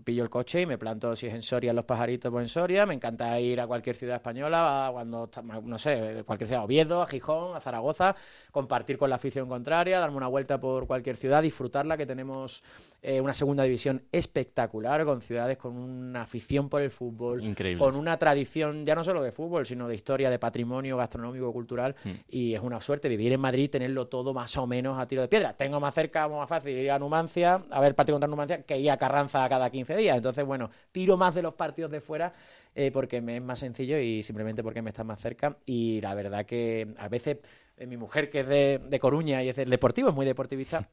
pillo 0.04 0.24
el 0.24 0.30
coche 0.30 0.62
y 0.62 0.66
me 0.66 0.78
planto, 0.78 1.16
si 1.16 1.28
es 1.28 1.34
en 1.34 1.42
Soria, 1.42 1.74
los 1.74 1.86
pajaritos, 1.86 2.32
pues 2.32 2.44
en 2.44 2.50
Soria. 2.50 2.86
Me 2.86 2.94
encanta 2.94 3.40
ir 3.40 3.62
a 3.62 3.68
cualquier 3.68 3.96
ciudad 3.96 4.16
española, 4.16 4.90
cuando, 4.92 5.30
no 5.64 5.78
sé, 5.78 6.24
cualquier 6.26 6.48
ciudad, 6.48 6.64
Oviedo, 6.64 7.02
a 7.02 7.08
Gijón, 7.08 7.56
a 7.56 7.60
Zaragoza, 7.60 8.16
compartir 8.52 8.98
con 8.98 9.10
la 9.10 9.16
afición 9.16 9.48
contraria, 9.48 10.00
darme 10.00 10.18
una 10.18 10.28
vuelta 10.28 10.60
por 10.60 10.88
cualquier 10.88 11.16
ciudad, 11.16 11.42
disfrutarla, 11.42 11.98
que 11.98 12.06
tenemos 12.06 12.64
eh, 13.02 13.22
una 13.22 13.34
segunda 13.34 13.64
división 13.64 14.04
espectacular, 14.12 15.06
con 15.06 15.22
ciudades 15.22 15.58
con 15.58 15.76
una 15.78 16.22
afición 16.24 16.70
por 16.70 16.82
el 16.82 16.92
fútbol, 16.92 17.44
Increíble. 17.44 17.84
con 17.84 17.96
una 17.96 18.18
tradición 18.18 18.86
ya 18.86 18.96
no 18.96 19.04
solo 19.04 19.22
de 19.22 19.32
fútbol, 19.32 19.66
sino 19.66 19.88
de 19.88 19.96
historia, 19.96 20.30
de 20.30 20.40
patrimonio 20.40 20.98
gastronómico, 20.98 21.52
cultural. 21.52 21.96
Mm. 22.04 22.10
Y 22.30 22.54
es 22.54 22.62
una 22.62 22.80
suerte 22.80 23.10
vivir 23.10 23.32
en 23.34 23.40
Madrid, 23.40 23.70
tenerlo 23.70 24.08
todo 24.08 24.34
más 24.34 24.56
o 24.58 24.68
menos 24.68 24.98
a 24.98 25.08
tiro 25.08 25.22
de 25.22 25.28
piedra. 25.28 25.54
Tengo 25.54 25.80
más 25.80 25.94
cerca 25.94 26.28
más 26.38 26.50
fácil 26.50 26.78
ir 26.78 26.92
a 26.92 27.00
Numancia, 27.00 27.62
a 27.70 27.82
ver 27.82 27.96
partido 27.96 28.16
contra 28.16 28.28
Numancia, 28.28 28.64
que 28.64 28.78
ir 28.78 28.92
a 28.92 28.98
Carranza 28.98 29.48
cada 29.50 29.70
15 29.70 29.96
días. 29.96 30.18
Entonces, 30.18 30.46
bueno, 30.46 30.70
tiro 30.92 31.18
más 31.18 31.36
de 31.36 31.42
los 31.42 31.54
partidos 31.54 31.92
de 31.92 32.02
fuera 32.02 32.34
eh, 32.74 32.90
porque 32.92 33.20
me 33.20 33.38
es 33.38 33.44
más 33.44 33.60
sencillo 33.60 33.98
y 34.00 34.24
simplemente 34.24 34.64
porque 34.64 34.82
me 34.82 34.92
está 34.92 35.04
más 35.04 35.20
cerca. 35.20 35.58
Y 35.66 36.00
la 36.02 36.16
verdad 36.16 36.46
que 36.46 36.94
a 36.98 37.10
veces 37.10 37.38
eh, 37.78 37.86
mi 37.86 37.98
mujer, 37.98 38.30
que 38.30 38.42
es 38.42 38.48
de, 38.48 39.00
Coruña 39.00 39.44
y 39.44 39.50
es 39.50 39.56
del 39.56 39.70
deportivo, 39.70 40.10
es 40.10 40.16
muy 40.16 40.26
deportivista, 40.26 40.88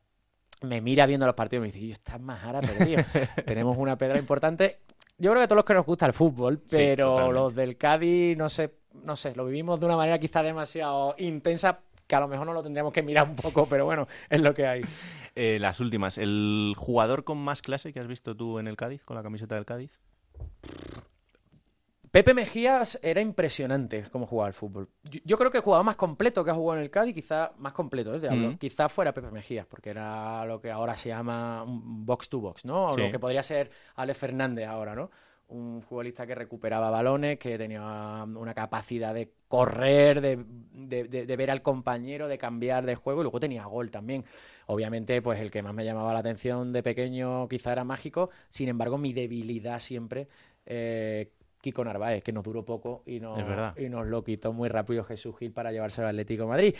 me 0.62 0.80
mira 0.80 1.06
viendo 1.06 1.26
los 1.26 1.34
partidos 1.34 1.62
y 1.62 1.68
me 1.68 1.72
dice, 1.72 1.92
estás 1.92 2.20
más 2.20 2.42
árabe, 2.44 2.68
tío. 2.84 2.98
Tenemos 3.46 3.76
una 3.76 3.96
pedra 3.96 4.18
importante. 4.18 4.80
Yo 5.18 5.30
creo 5.30 5.42
que 5.42 5.48
todos 5.48 5.58
los 5.58 5.64
que 5.64 5.74
nos 5.74 5.86
gusta 5.86 6.06
el 6.06 6.12
fútbol, 6.12 6.62
pero 6.70 7.32
los 7.32 7.54
del 7.54 7.76
Cádiz, 7.76 8.36
no 8.36 8.48
sé, 8.48 8.74
no 9.04 9.16
sé, 9.16 9.34
lo 9.34 9.46
vivimos 9.46 9.78
de 9.78 9.86
una 9.86 9.96
manera 9.96 10.18
quizá 10.18 10.42
demasiado 10.42 11.14
intensa 11.18 11.80
que 12.08 12.16
a 12.16 12.20
lo 12.20 12.26
mejor 12.26 12.46
no 12.46 12.54
lo 12.54 12.62
tendríamos 12.62 12.92
que 12.92 13.02
mirar 13.02 13.28
un 13.28 13.36
poco, 13.36 13.66
pero 13.68 13.84
bueno, 13.84 14.08
es 14.28 14.40
lo 14.40 14.52
que 14.54 14.66
hay. 14.66 14.82
Eh, 15.40 15.60
las 15.60 15.78
últimas, 15.78 16.18
¿el 16.18 16.74
jugador 16.76 17.22
con 17.22 17.38
más 17.38 17.62
clase 17.62 17.92
que 17.92 18.00
has 18.00 18.08
visto 18.08 18.36
tú 18.36 18.58
en 18.58 18.66
el 18.66 18.76
Cádiz, 18.76 19.04
con 19.04 19.14
la 19.14 19.22
camiseta 19.22 19.54
del 19.54 19.64
Cádiz? 19.64 20.00
Pepe 22.10 22.34
Mejías 22.34 22.98
era 23.02 23.20
impresionante 23.20 24.04
cómo 24.10 24.26
jugaba 24.26 24.48
al 24.48 24.54
fútbol. 24.54 24.88
Yo, 25.04 25.38
creo 25.38 25.52
que 25.52 25.58
el 25.58 25.62
jugador 25.62 25.86
más 25.86 25.94
completo 25.94 26.44
que 26.44 26.50
ha 26.50 26.54
jugado 26.54 26.78
en 26.78 26.82
el 26.82 26.90
Cádiz, 26.90 27.14
quizá 27.14 27.52
más 27.58 27.72
completo, 27.72 28.12
¿eh? 28.14 28.30
Mm. 28.30 28.58
quizá 28.58 28.88
fuera 28.88 29.14
Pepe 29.14 29.30
Mejías, 29.30 29.66
porque 29.66 29.90
era 29.90 30.44
lo 30.44 30.60
que 30.60 30.72
ahora 30.72 30.96
se 30.96 31.10
llama 31.10 31.62
un 31.62 32.04
box 32.04 32.28
to 32.28 32.40
box, 32.40 32.64
¿no? 32.64 32.88
O 32.88 32.96
lo 32.96 33.08
que 33.08 33.20
podría 33.20 33.42
ser 33.44 33.70
Ale 33.94 34.14
Fernández 34.14 34.66
ahora, 34.66 34.96
¿no? 34.96 35.10
Un 35.48 35.82
futbolista 35.82 36.26
que 36.26 36.34
recuperaba 36.34 36.90
balones, 36.90 37.38
que 37.38 37.56
tenía 37.56 37.82
una 38.24 38.54
capacidad 38.54 39.14
de 39.14 39.32
correr, 39.48 40.20
de, 40.20 40.44
de, 41.04 41.36
ver 41.36 41.50
al 41.50 41.62
compañero, 41.62 42.28
de 42.28 42.38
cambiar 42.38 42.84
de 42.84 42.94
juego 42.94 43.20
y 43.20 43.24
luego 43.24 43.40
tenía 43.40 43.64
gol 43.64 43.90
también. 43.90 44.24
Obviamente, 44.66 45.22
pues 45.22 45.40
el 45.40 45.50
que 45.50 45.62
más 45.62 45.74
me 45.74 45.84
llamaba 45.84 46.12
la 46.12 46.18
atención 46.18 46.72
de 46.72 46.82
pequeño 46.82 47.48
quizá 47.48 47.72
era 47.72 47.84
mágico, 47.84 48.30
sin 48.50 48.68
embargo 48.68 48.98
mi 48.98 49.12
debilidad 49.12 49.78
siempre... 49.78 50.28
Eh, 50.66 51.32
Kiko 51.60 51.84
Narváez, 51.84 52.22
que 52.22 52.32
nos 52.32 52.44
duró 52.44 52.64
poco 52.64 53.02
y, 53.04 53.18
no, 53.18 53.34
y 53.76 53.88
nos 53.88 54.06
lo 54.06 54.22
quitó 54.22 54.52
muy 54.52 54.68
rápido 54.68 55.02
Jesús 55.02 55.36
Gil 55.36 55.50
para 55.50 55.72
llevarse 55.72 56.00
al 56.00 56.08
Atlético 56.08 56.44
de 56.44 56.48
Madrid. 56.48 56.74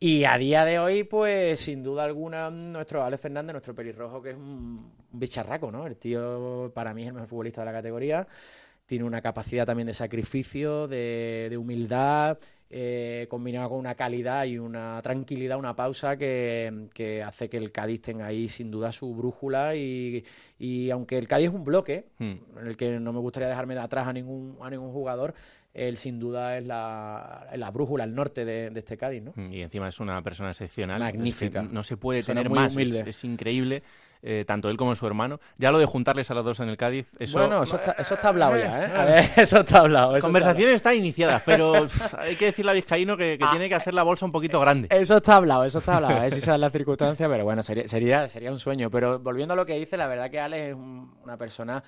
Y 0.00 0.24
a 0.24 0.36
día 0.36 0.64
de 0.64 0.78
hoy, 0.78 1.04
pues 1.04 1.60
sin 1.60 1.82
duda 1.82 2.04
alguna, 2.04 2.50
nuestro 2.50 3.02
Alex 3.02 3.22
Fernández, 3.22 3.52
nuestro 3.52 3.74
pelirrojo, 3.74 4.20
que 4.20 4.30
es 4.30 4.36
un, 4.36 4.92
bicharraco, 5.14 5.70
¿no? 5.70 5.86
El 5.86 5.96
tío 5.96 6.70
para 6.74 6.92
mí 6.92 7.02
es 7.02 7.08
el 7.08 7.14
mejor 7.14 7.28
futbolista 7.28 7.62
de 7.62 7.66
la 7.66 7.72
categoría. 7.72 8.26
Tiene 8.86 9.04
una 9.04 9.22
capacidad 9.22 9.64
también 9.64 9.86
de 9.86 9.94
sacrificio, 9.94 10.86
de, 10.86 11.56
humildad, 11.58 12.38
eh, 12.68 13.26
combinado 13.30 13.70
con 13.70 13.78
una 13.78 13.94
calidad 13.94 14.44
y 14.44 14.58
una 14.58 15.00
tranquilidad, 15.00 15.58
una 15.58 15.74
pausa 15.74 16.18
que, 16.18 17.22
hace 17.24 17.48
que 17.48 17.56
el 17.56 17.72
Cádiz 17.72 18.02
tenga 18.02 18.26
ahí 18.26 18.48
sin 18.48 18.70
duda 18.70 18.92
su 18.92 19.14
brújula 19.14 19.74
y, 19.74 20.24
aunque 20.90 21.16
el 21.16 21.26
Cádiz 21.28 21.48
es 21.48 21.54
un 21.54 21.64
bloque, 21.64 22.08
hmm. 22.18 22.58
en 22.58 22.66
el 22.66 22.76
que 22.76 22.98
no 23.00 23.12
me 23.12 23.20
gustaría 23.20 23.48
dejarme 23.48 23.74
de 23.74 23.80
atrás 23.80 24.06
a 24.06 24.12
ningún, 24.12 24.58
a 24.60 24.68
ningún 24.68 24.92
jugador, 24.92 25.34
él 25.74 25.96
sin 25.96 26.20
duda 26.20 26.56
es 26.56 26.64
la, 26.64 27.48
la 27.56 27.70
brújula, 27.72 28.04
el 28.04 28.14
norte 28.14 28.44
de, 28.44 28.70
este 28.76 28.96
Cádiz, 28.96 29.22
¿no? 29.24 29.34
Y 29.50 29.60
encima 29.60 29.88
es 29.88 29.98
una 29.98 30.22
persona 30.22 30.50
excepcional. 30.50 31.00
Magnífica. 31.00 31.62
no 31.62 31.82
se 31.82 31.96
puede 31.96 32.22
tener 32.22 32.48
más, 32.48 32.76
es, 32.76 33.24
increíble, 33.24 33.82
eh, 34.22 34.44
tanto 34.46 34.70
él 34.70 34.76
como 34.76 34.94
su 34.94 35.04
hermano. 35.04 35.40
Ya 35.58 35.72
lo 35.72 35.80
de 35.80 35.86
juntarles 35.86 36.30
a 36.30 36.34
los 36.34 36.44
dos 36.44 36.60
en 36.60 36.68
el 36.68 36.76
Cádiz, 36.76 37.10
eso... 37.18 37.40
Bueno, 37.40 37.64
eso 37.64 37.74
está, 37.74 37.92
eso 37.92 38.14
está 38.14 38.28
hablado 38.28 38.56
ya, 38.56 39.18
¿eh? 39.18 39.30
eso 39.36 39.60
está 39.60 39.80
hablado. 39.80 40.16
Conversaciones 40.20 40.76
están 40.76 40.94
iniciadas, 40.94 41.42
pero 41.44 41.88
hay 42.18 42.36
que 42.36 42.46
decirle 42.46 42.70
a 42.70 42.74
Vizcaíno 42.74 43.16
que, 43.16 43.36
que 43.36 43.44
ah. 43.44 43.50
tiene 43.50 43.68
que 43.68 43.74
hacer 43.74 43.94
la 43.94 44.04
bolsa 44.04 44.24
un 44.24 44.32
poquito 44.32 44.60
grande. 44.60 44.86
Eso 44.92 45.16
está 45.16 45.36
hablado, 45.36 45.64
eso 45.64 45.80
está 45.80 45.96
hablado, 45.96 46.18
a 46.18 46.20
ver 46.20 46.32
si 46.32 46.40
se 46.40 46.56
la 46.56 46.70
circunstancia, 46.70 47.28
pero 47.28 47.42
bueno, 47.42 47.64
sería, 47.64 47.88
sería, 47.88 48.28
sería 48.28 48.52
un 48.52 48.60
sueño. 48.60 48.90
Pero 48.90 49.18
volviendo 49.18 49.54
a 49.54 49.56
lo 49.56 49.66
que 49.66 49.74
dice, 49.74 49.96
la 49.96 50.06
verdad 50.06 50.30
que 50.30 50.38
Alex 50.38 50.68
es 50.68 50.74
una 50.74 51.36
persona 51.36 51.82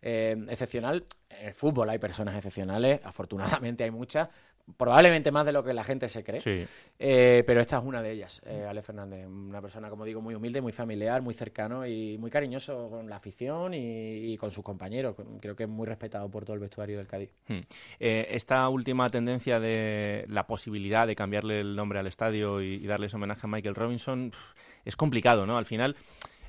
eh, 0.00 0.36
excepcional. 0.48 1.04
En 1.40 1.48
el 1.48 1.54
fútbol 1.54 1.88
hay 1.90 1.98
personas 1.98 2.34
excepcionales, 2.36 3.00
afortunadamente 3.04 3.84
hay 3.84 3.90
muchas, 3.90 4.28
probablemente 4.76 5.30
más 5.32 5.44
de 5.44 5.52
lo 5.52 5.64
que 5.64 5.72
la 5.72 5.84
gente 5.84 6.08
se 6.08 6.22
cree, 6.22 6.66
eh, 6.98 7.42
pero 7.46 7.60
esta 7.60 7.78
es 7.78 7.84
una 7.84 8.02
de 8.02 8.12
ellas, 8.12 8.40
eh, 8.46 8.66
Ale 8.68 8.82
Fernández, 8.82 9.26
una 9.26 9.60
persona, 9.60 9.90
como 9.90 10.04
digo, 10.04 10.20
muy 10.20 10.34
humilde, 10.34 10.60
muy 10.60 10.72
familiar, 10.72 11.22
muy 11.22 11.34
cercano 11.34 11.86
y 11.86 12.16
muy 12.18 12.30
cariñoso 12.30 12.88
con 12.90 13.08
la 13.08 13.16
afición 13.16 13.74
y, 13.74 14.36
con 14.36 14.50
sus 14.50 14.64
compañeros. 14.64 15.14
Creo 15.40 15.54
que 15.54 15.64
es 15.64 15.68
muy 15.68 15.86
respetado 15.86 16.28
por 16.28 16.44
todo 16.44 16.54
el 16.54 16.60
vestuario 16.60 16.98
del 16.98 17.06
Cádiz. 17.06 17.30
Hmm. 17.48 17.60
esta 17.98 18.68
última 18.68 19.10
tendencia 19.10 19.60
de 19.60 20.24
la 20.28 20.46
posibilidad 20.46 21.06
de 21.06 21.14
cambiarle 21.14 21.60
el 21.60 21.76
nombre 21.76 21.98
al 21.98 22.06
estadio 22.06 22.62
y, 22.62 22.74
y 22.74 22.86
darles 22.86 23.14
homenaje 23.14 23.42
a 23.44 23.48
Michael 23.48 23.74
Robinson 23.74 24.32
es 24.84 24.96
complicado, 24.96 25.46
¿no? 25.46 25.58
Al 25.58 25.66
final 25.66 25.96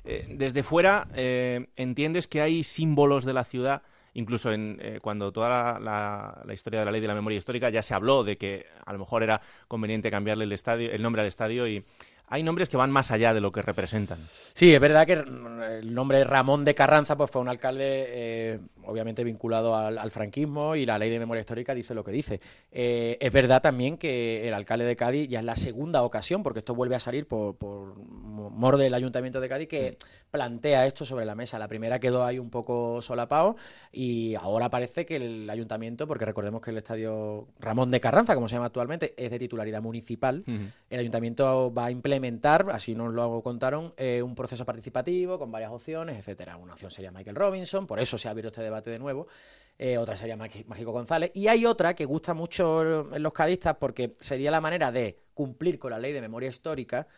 eh, 0.04 0.26
desde 0.28 0.62
fuera 0.62 1.08
eh, 1.14 1.66
entiendes 1.76 2.28
que 2.28 2.42
hay 2.42 2.62
símbolos 2.62 3.24
de 3.24 3.32
la 3.32 3.44
ciudad 3.44 3.82
incluso 4.14 4.52
en, 4.52 4.78
eh, 4.80 4.98
cuando 5.02 5.32
toda 5.32 5.78
la, 5.78 6.52
historia 6.52 6.80
de 6.80 6.86
la 6.86 6.92
ley 6.92 7.00
de 7.00 7.08
la 7.08 7.14
memoria 7.14 7.38
histórica 7.38 7.70
ya 7.70 7.82
se 7.82 7.94
habló 7.94 8.24
de 8.24 8.36
que 8.36 8.66
a 8.84 8.92
lo 8.92 8.98
mejor 8.98 9.22
era 9.22 9.40
conveniente 9.68 10.10
cambiarle 10.10 10.44
el 10.44 10.52
estadio 10.52 10.90
el 10.90 11.02
nombre 11.02 11.22
al 11.22 11.28
estadio 11.28 11.66
y 11.66 11.84
hay 12.28 12.42
nombres 12.42 12.68
que 12.68 12.76
van 12.76 12.90
más 12.90 13.10
allá 13.10 13.34
de 13.34 13.40
lo 13.40 13.52
que 13.52 13.60
representan. 13.60 14.18
Sí, 14.54 14.72
es 14.74 14.80
verdad 14.80 15.06
que 15.06 15.12
el 15.12 15.94
nombre 15.94 16.24
Ramón 16.24 16.64
de 16.64 16.74
Carranza 16.74 17.16
pues 17.16 17.30
fue 17.30 17.42
un 17.42 17.48
alcalde 17.48 18.04
eh, 18.08 18.60
obviamente 18.86 19.24
vinculado 19.24 19.74
al, 19.74 20.10
franquismo 20.10 20.76
y 20.76 20.86
la 20.86 20.98
ley 20.98 21.10
de 21.10 21.18
memoria 21.18 21.40
histórica 21.40 21.74
dice 21.74 21.94
lo 21.94 22.04
que 22.04 22.12
dice. 22.12 22.40
Eh, 22.70 23.16
es 23.20 23.32
verdad 23.32 23.62
también 23.62 23.96
que 23.96 24.46
el 24.46 24.54
alcalde 24.54 24.84
de 24.84 24.96
Cádiz 24.96 25.28
ya 25.28 25.40
es 25.40 25.44
la 25.44 25.56
segunda 25.56 26.02
ocasión, 26.02 26.42
porque 26.42 26.60
esto 26.60 26.74
vuelve 26.74 26.94
a 26.94 27.00
salir 27.00 27.26
por, 27.26 27.56
por 27.56 27.96
mor 27.96 28.76
del 28.76 28.94
ayuntamiento 28.94 29.40
de 29.40 29.48
Cádiz, 29.48 29.68
que 29.68 29.96
plantea 30.30 30.86
esto 30.86 31.04
sobre 31.04 31.24
la 31.24 31.34
mesa. 31.34 31.58
La 31.58 31.68
primera 31.68 32.00
quedó 32.00 32.24
ahí 32.24 32.38
un 32.38 32.50
poco 32.50 33.00
solapado 33.00 33.56
y 33.92 34.34
ahora 34.34 34.68
parece 34.68 35.06
que 35.06 35.16
el 35.16 35.48
ayuntamiento, 35.48 36.08
porque 36.08 36.24
recordemos 36.24 36.60
que 36.60 36.70
el 36.70 36.78
estadio 36.78 37.46
Ramón 37.60 37.90
de 37.90 38.00
Carranza, 38.00 38.34
como 38.34 38.48
se 38.48 38.56
llama 38.56 38.66
actualmente, 38.66 39.14
es 39.16 39.30
de 39.30 39.38
titularidad 39.38 39.80
municipal, 39.80 40.42
el 40.90 40.98
ayuntamiento 40.98 41.72
va 41.72 41.86
a 41.86 41.90
implementar, 41.90 42.66
así 42.72 42.94
nos 42.94 43.14
lo 43.14 43.42
contaron, 43.42 43.94
eh, 43.96 44.22
un 44.22 44.34
proceso 44.34 44.64
participativo 44.64 45.38
con 45.38 45.52
varias 45.52 45.70
opciones, 45.70 46.18
etcétera. 46.18 46.56
Una 46.56 46.72
opción 46.72 46.90
sería 46.90 47.12
Michael 47.12 47.36
Robinson, 47.36 47.86
por 47.86 48.00
eso 48.00 48.18
se 48.18 48.26
ha 48.26 48.32
abierto 48.32 48.48
este 48.48 48.62
debate 48.62 48.73
de 48.82 48.98
nuevo. 48.98 49.28
Eh, 49.76 49.98
otra 49.98 50.16
sería 50.16 50.36
Mágico 50.36 50.92
González. 50.92 51.30
Y 51.34 51.48
hay 51.48 51.66
otra 51.66 51.94
que 51.94 52.04
gusta 52.04 52.32
mucho 52.32 53.12
en 53.14 53.22
los 53.22 53.32
cadistas 53.32 53.76
porque 53.76 54.14
sería 54.20 54.50
la 54.50 54.60
manera 54.60 54.92
de 54.92 55.18
cumplir 55.34 55.78
con 55.78 55.90
la 55.90 55.98
ley 55.98 56.12
de 56.12 56.20
memoria 56.20 56.48
histórica, 56.48 57.08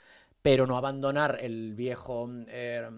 pero 0.41 0.67
no 0.67 0.77
abandonar 0.77 1.39
el 1.41 1.75
viejo 1.75 2.29
eh, 2.49 2.89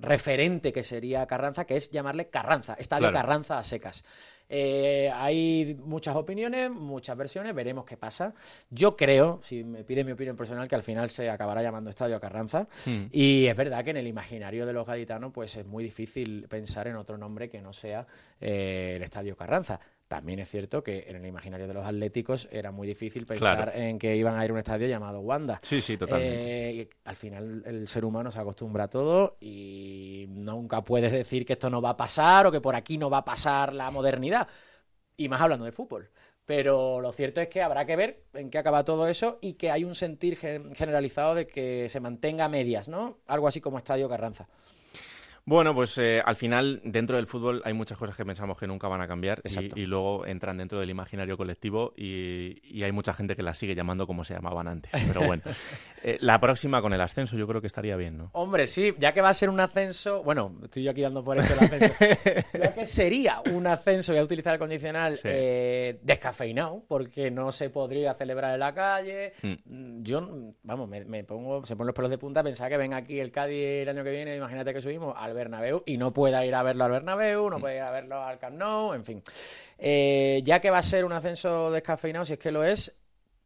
referente 0.00 0.72
que 0.72 0.82
sería 0.82 1.26
Carranza, 1.26 1.64
que 1.64 1.76
es 1.76 1.90
llamarle 1.90 2.28
Carranza, 2.28 2.74
Estadio 2.74 3.12
Carranza 3.12 3.58
a 3.58 3.64
secas. 3.64 4.04
Eh, 4.54 5.10
hay 5.14 5.78
muchas 5.82 6.14
opiniones, 6.14 6.70
muchas 6.70 7.16
versiones, 7.16 7.54
veremos 7.54 7.86
qué 7.86 7.96
pasa. 7.96 8.34
Yo 8.68 8.94
creo, 8.94 9.40
si 9.42 9.64
me 9.64 9.82
pide 9.82 10.04
mi 10.04 10.12
opinión 10.12 10.36
personal, 10.36 10.68
que 10.68 10.74
al 10.74 10.82
final 10.82 11.08
se 11.08 11.30
acabará 11.30 11.62
llamando 11.62 11.88
Estadio 11.88 12.20
Carranza. 12.20 12.68
Hmm. 12.84 13.04
Y 13.10 13.46
es 13.46 13.56
verdad 13.56 13.82
que 13.82 13.90
en 13.90 13.96
el 13.96 14.06
imaginario 14.06 14.66
de 14.66 14.74
los 14.74 14.86
gaditanos 14.86 15.32
pues 15.32 15.56
es 15.56 15.64
muy 15.64 15.82
difícil 15.82 16.46
pensar 16.50 16.86
en 16.86 16.96
otro 16.96 17.16
nombre 17.16 17.48
que 17.48 17.62
no 17.62 17.72
sea 17.72 18.06
eh, 18.38 18.92
el 18.96 19.02
Estadio 19.02 19.34
Carranza. 19.34 19.80
También 20.12 20.40
es 20.40 20.50
cierto 20.50 20.82
que 20.82 21.06
en 21.08 21.16
el 21.16 21.24
imaginario 21.24 21.66
de 21.66 21.72
los 21.72 21.86
atléticos 21.86 22.46
era 22.52 22.70
muy 22.70 22.86
difícil 22.86 23.24
pensar 23.24 23.72
en 23.74 23.98
que 23.98 24.14
iban 24.14 24.38
a 24.38 24.44
ir 24.44 24.50
a 24.50 24.52
un 24.52 24.58
estadio 24.58 24.86
llamado 24.86 25.20
Wanda. 25.20 25.58
Sí, 25.62 25.80
sí, 25.80 25.96
totalmente. 25.96 26.80
Eh, 26.80 26.90
al 27.04 27.16
final 27.16 27.62
el 27.64 27.88
ser 27.88 28.04
humano 28.04 28.30
se 28.30 28.38
acostumbra 28.38 28.84
a 28.84 28.88
todo 28.88 29.38
y 29.40 30.26
nunca 30.28 30.84
puedes 30.84 31.10
decir 31.12 31.46
que 31.46 31.54
esto 31.54 31.70
no 31.70 31.80
va 31.80 31.90
a 31.90 31.96
pasar 31.96 32.46
o 32.46 32.52
que 32.52 32.60
por 32.60 32.76
aquí 32.76 32.98
no 32.98 33.08
va 33.08 33.18
a 33.18 33.24
pasar 33.24 33.72
la 33.72 33.90
modernidad. 33.90 34.48
Y 35.16 35.30
más 35.30 35.40
hablando 35.40 35.64
de 35.64 35.72
fútbol. 35.72 36.10
Pero 36.44 37.00
lo 37.00 37.10
cierto 37.12 37.40
es 37.40 37.48
que 37.48 37.62
habrá 37.62 37.86
que 37.86 37.96
ver 37.96 38.24
en 38.34 38.50
qué 38.50 38.58
acaba 38.58 38.84
todo 38.84 39.08
eso 39.08 39.38
y 39.40 39.54
que 39.54 39.70
hay 39.70 39.82
un 39.82 39.94
sentir 39.94 40.36
generalizado 40.36 41.34
de 41.34 41.46
que 41.46 41.88
se 41.88 42.00
mantenga 42.00 42.44
a 42.44 42.48
medias, 42.50 42.86
¿no? 42.86 43.16
Algo 43.28 43.48
así 43.48 43.62
como 43.62 43.78
Estadio 43.78 44.10
Carranza. 44.10 44.46
Bueno, 45.44 45.74
pues 45.74 45.98
eh, 45.98 46.22
al 46.24 46.36
final 46.36 46.80
dentro 46.84 47.16
del 47.16 47.26
fútbol 47.26 47.62
hay 47.64 47.72
muchas 47.72 47.98
cosas 47.98 48.16
que 48.16 48.24
pensamos 48.24 48.56
que 48.56 48.68
nunca 48.68 48.86
van 48.86 49.00
a 49.00 49.08
cambiar 49.08 49.42
y, 49.74 49.86
luego 49.86 50.24
entran 50.24 50.56
dentro 50.56 50.78
del 50.78 50.90
imaginario 50.90 51.36
colectivo 51.36 51.92
y, 51.96 52.82
hay 52.82 52.92
mucha 52.92 53.12
gente 53.12 53.34
que 53.36 53.42
las 53.42 53.58
sigue 53.58 53.74
llamando 53.74 54.06
como 54.06 54.24
se 54.24 54.34
llamaban 54.34 54.68
antes. 54.68 54.90
Pero 55.06 55.22
bueno, 55.26 55.42
eh, 56.02 56.16
la 56.20 56.40
próxima 56.40 56.80
con 56.80 56.92
el 56.92 57.00
ascenso 57.00 57.36
yo 57.36 57.46
creo 57.48 57.60
que 57.60 57.66
estaría 57.66 57.96
bien, 57.96 58.18
¿no? 58.18 58.30
Hombre, 58.32 58.68
sí, 58.68 58.94
ya 58.98 59.12
que 59.12 59.20
va 59.20 59.30
a 59.30 59.34
ser 59.34 59.50
un 59.50 59.58
ascenso, 59.58 60.22
bueno, 60.22 60.58
estoy 60.62 60.84
yo 60.84 60.92
aquí 60.92 61.02
dando 61.02 61.24
por 61.24 61.38
eso 61.38 61.54
el 61.54 61.60
ascenso, 61.60 61.94
ya 62.58 62.74
que 62.74 62.86
sería 62.86 63.40
un 63.52 63.66
ascenso, 63.66 64.12
voy 64.12 64.20
a 64.20 64.24
utilizar 64.24 64.52
el 64.52 64.58
condicional 64.60 65.18
eh, 65.24 65.98
descafeinado, 66.02 66.84
porque 66.86 67.30
no 67.30 67.50
se 67.50 67.70
podría 67.70 68.14
celebrar 68.14 68.54
en 68.54 68.60
la 68.60 68.74
calle. 68.74 69.32
Hmm. 69.42 69.54
Mm, 69.64 70.02
yo, 70.02 70.54
vamos, 70.62 70.88
me, 70.88 71.24
pongo, 71.24 71.64
se 71.64 71.74
ponen 71.74 71.88
los 71.88 71.96
pelos 71.96 72.10
de 72.10 72.18
punta, 72.18 72.44
pensar 72.44 72.68
que 72.68 72.76
ven 72.76 72.94
aquí 72.94 73.18
el 73.18 73.32
Cádiz 73.32 73.82
el 73.82 73.88
año 73.88 74.04
que 74.04 74.10
viene, 74.10 74.36
imagínate 74.36 74.72
que 74.72 74.82
subimos 74.82 75.14
al 75.32 75.36
Bernabéu 75.36 75.82
y 75.86 75.96
no 75.96 76.12
pueda 76.12 76.44
ir 76.46 76.54
a 76.54 76.62
verlo 76.62 76.84
al 76.84 76.92
Bernabéu, 76.92 77.50
no 77.50 77.58
puede 77.58 77.76
ir 77.76 77.82
a 77.82 77.90
verlo 77.90 78.22
al 78.22 78.38
Camp 78.38 78.56
Nou, 78.56 78.94
en 78.94 79.04
fin. 79.04 79.22
Eh, 79.78 80.40
ya 80.44 80.60
que 80.60 80.70
va 80.70 80.78
a 80.78 80.82
ser 80.82 81.04
un 81.04 81.12
ascenso 81.12 81.70
descafeinado, 81.70 82.24
si 82.24 82.34
es 82.34 82.38
que 82.38 82.52
lo 82.52 82.62
es, 82.62 82.94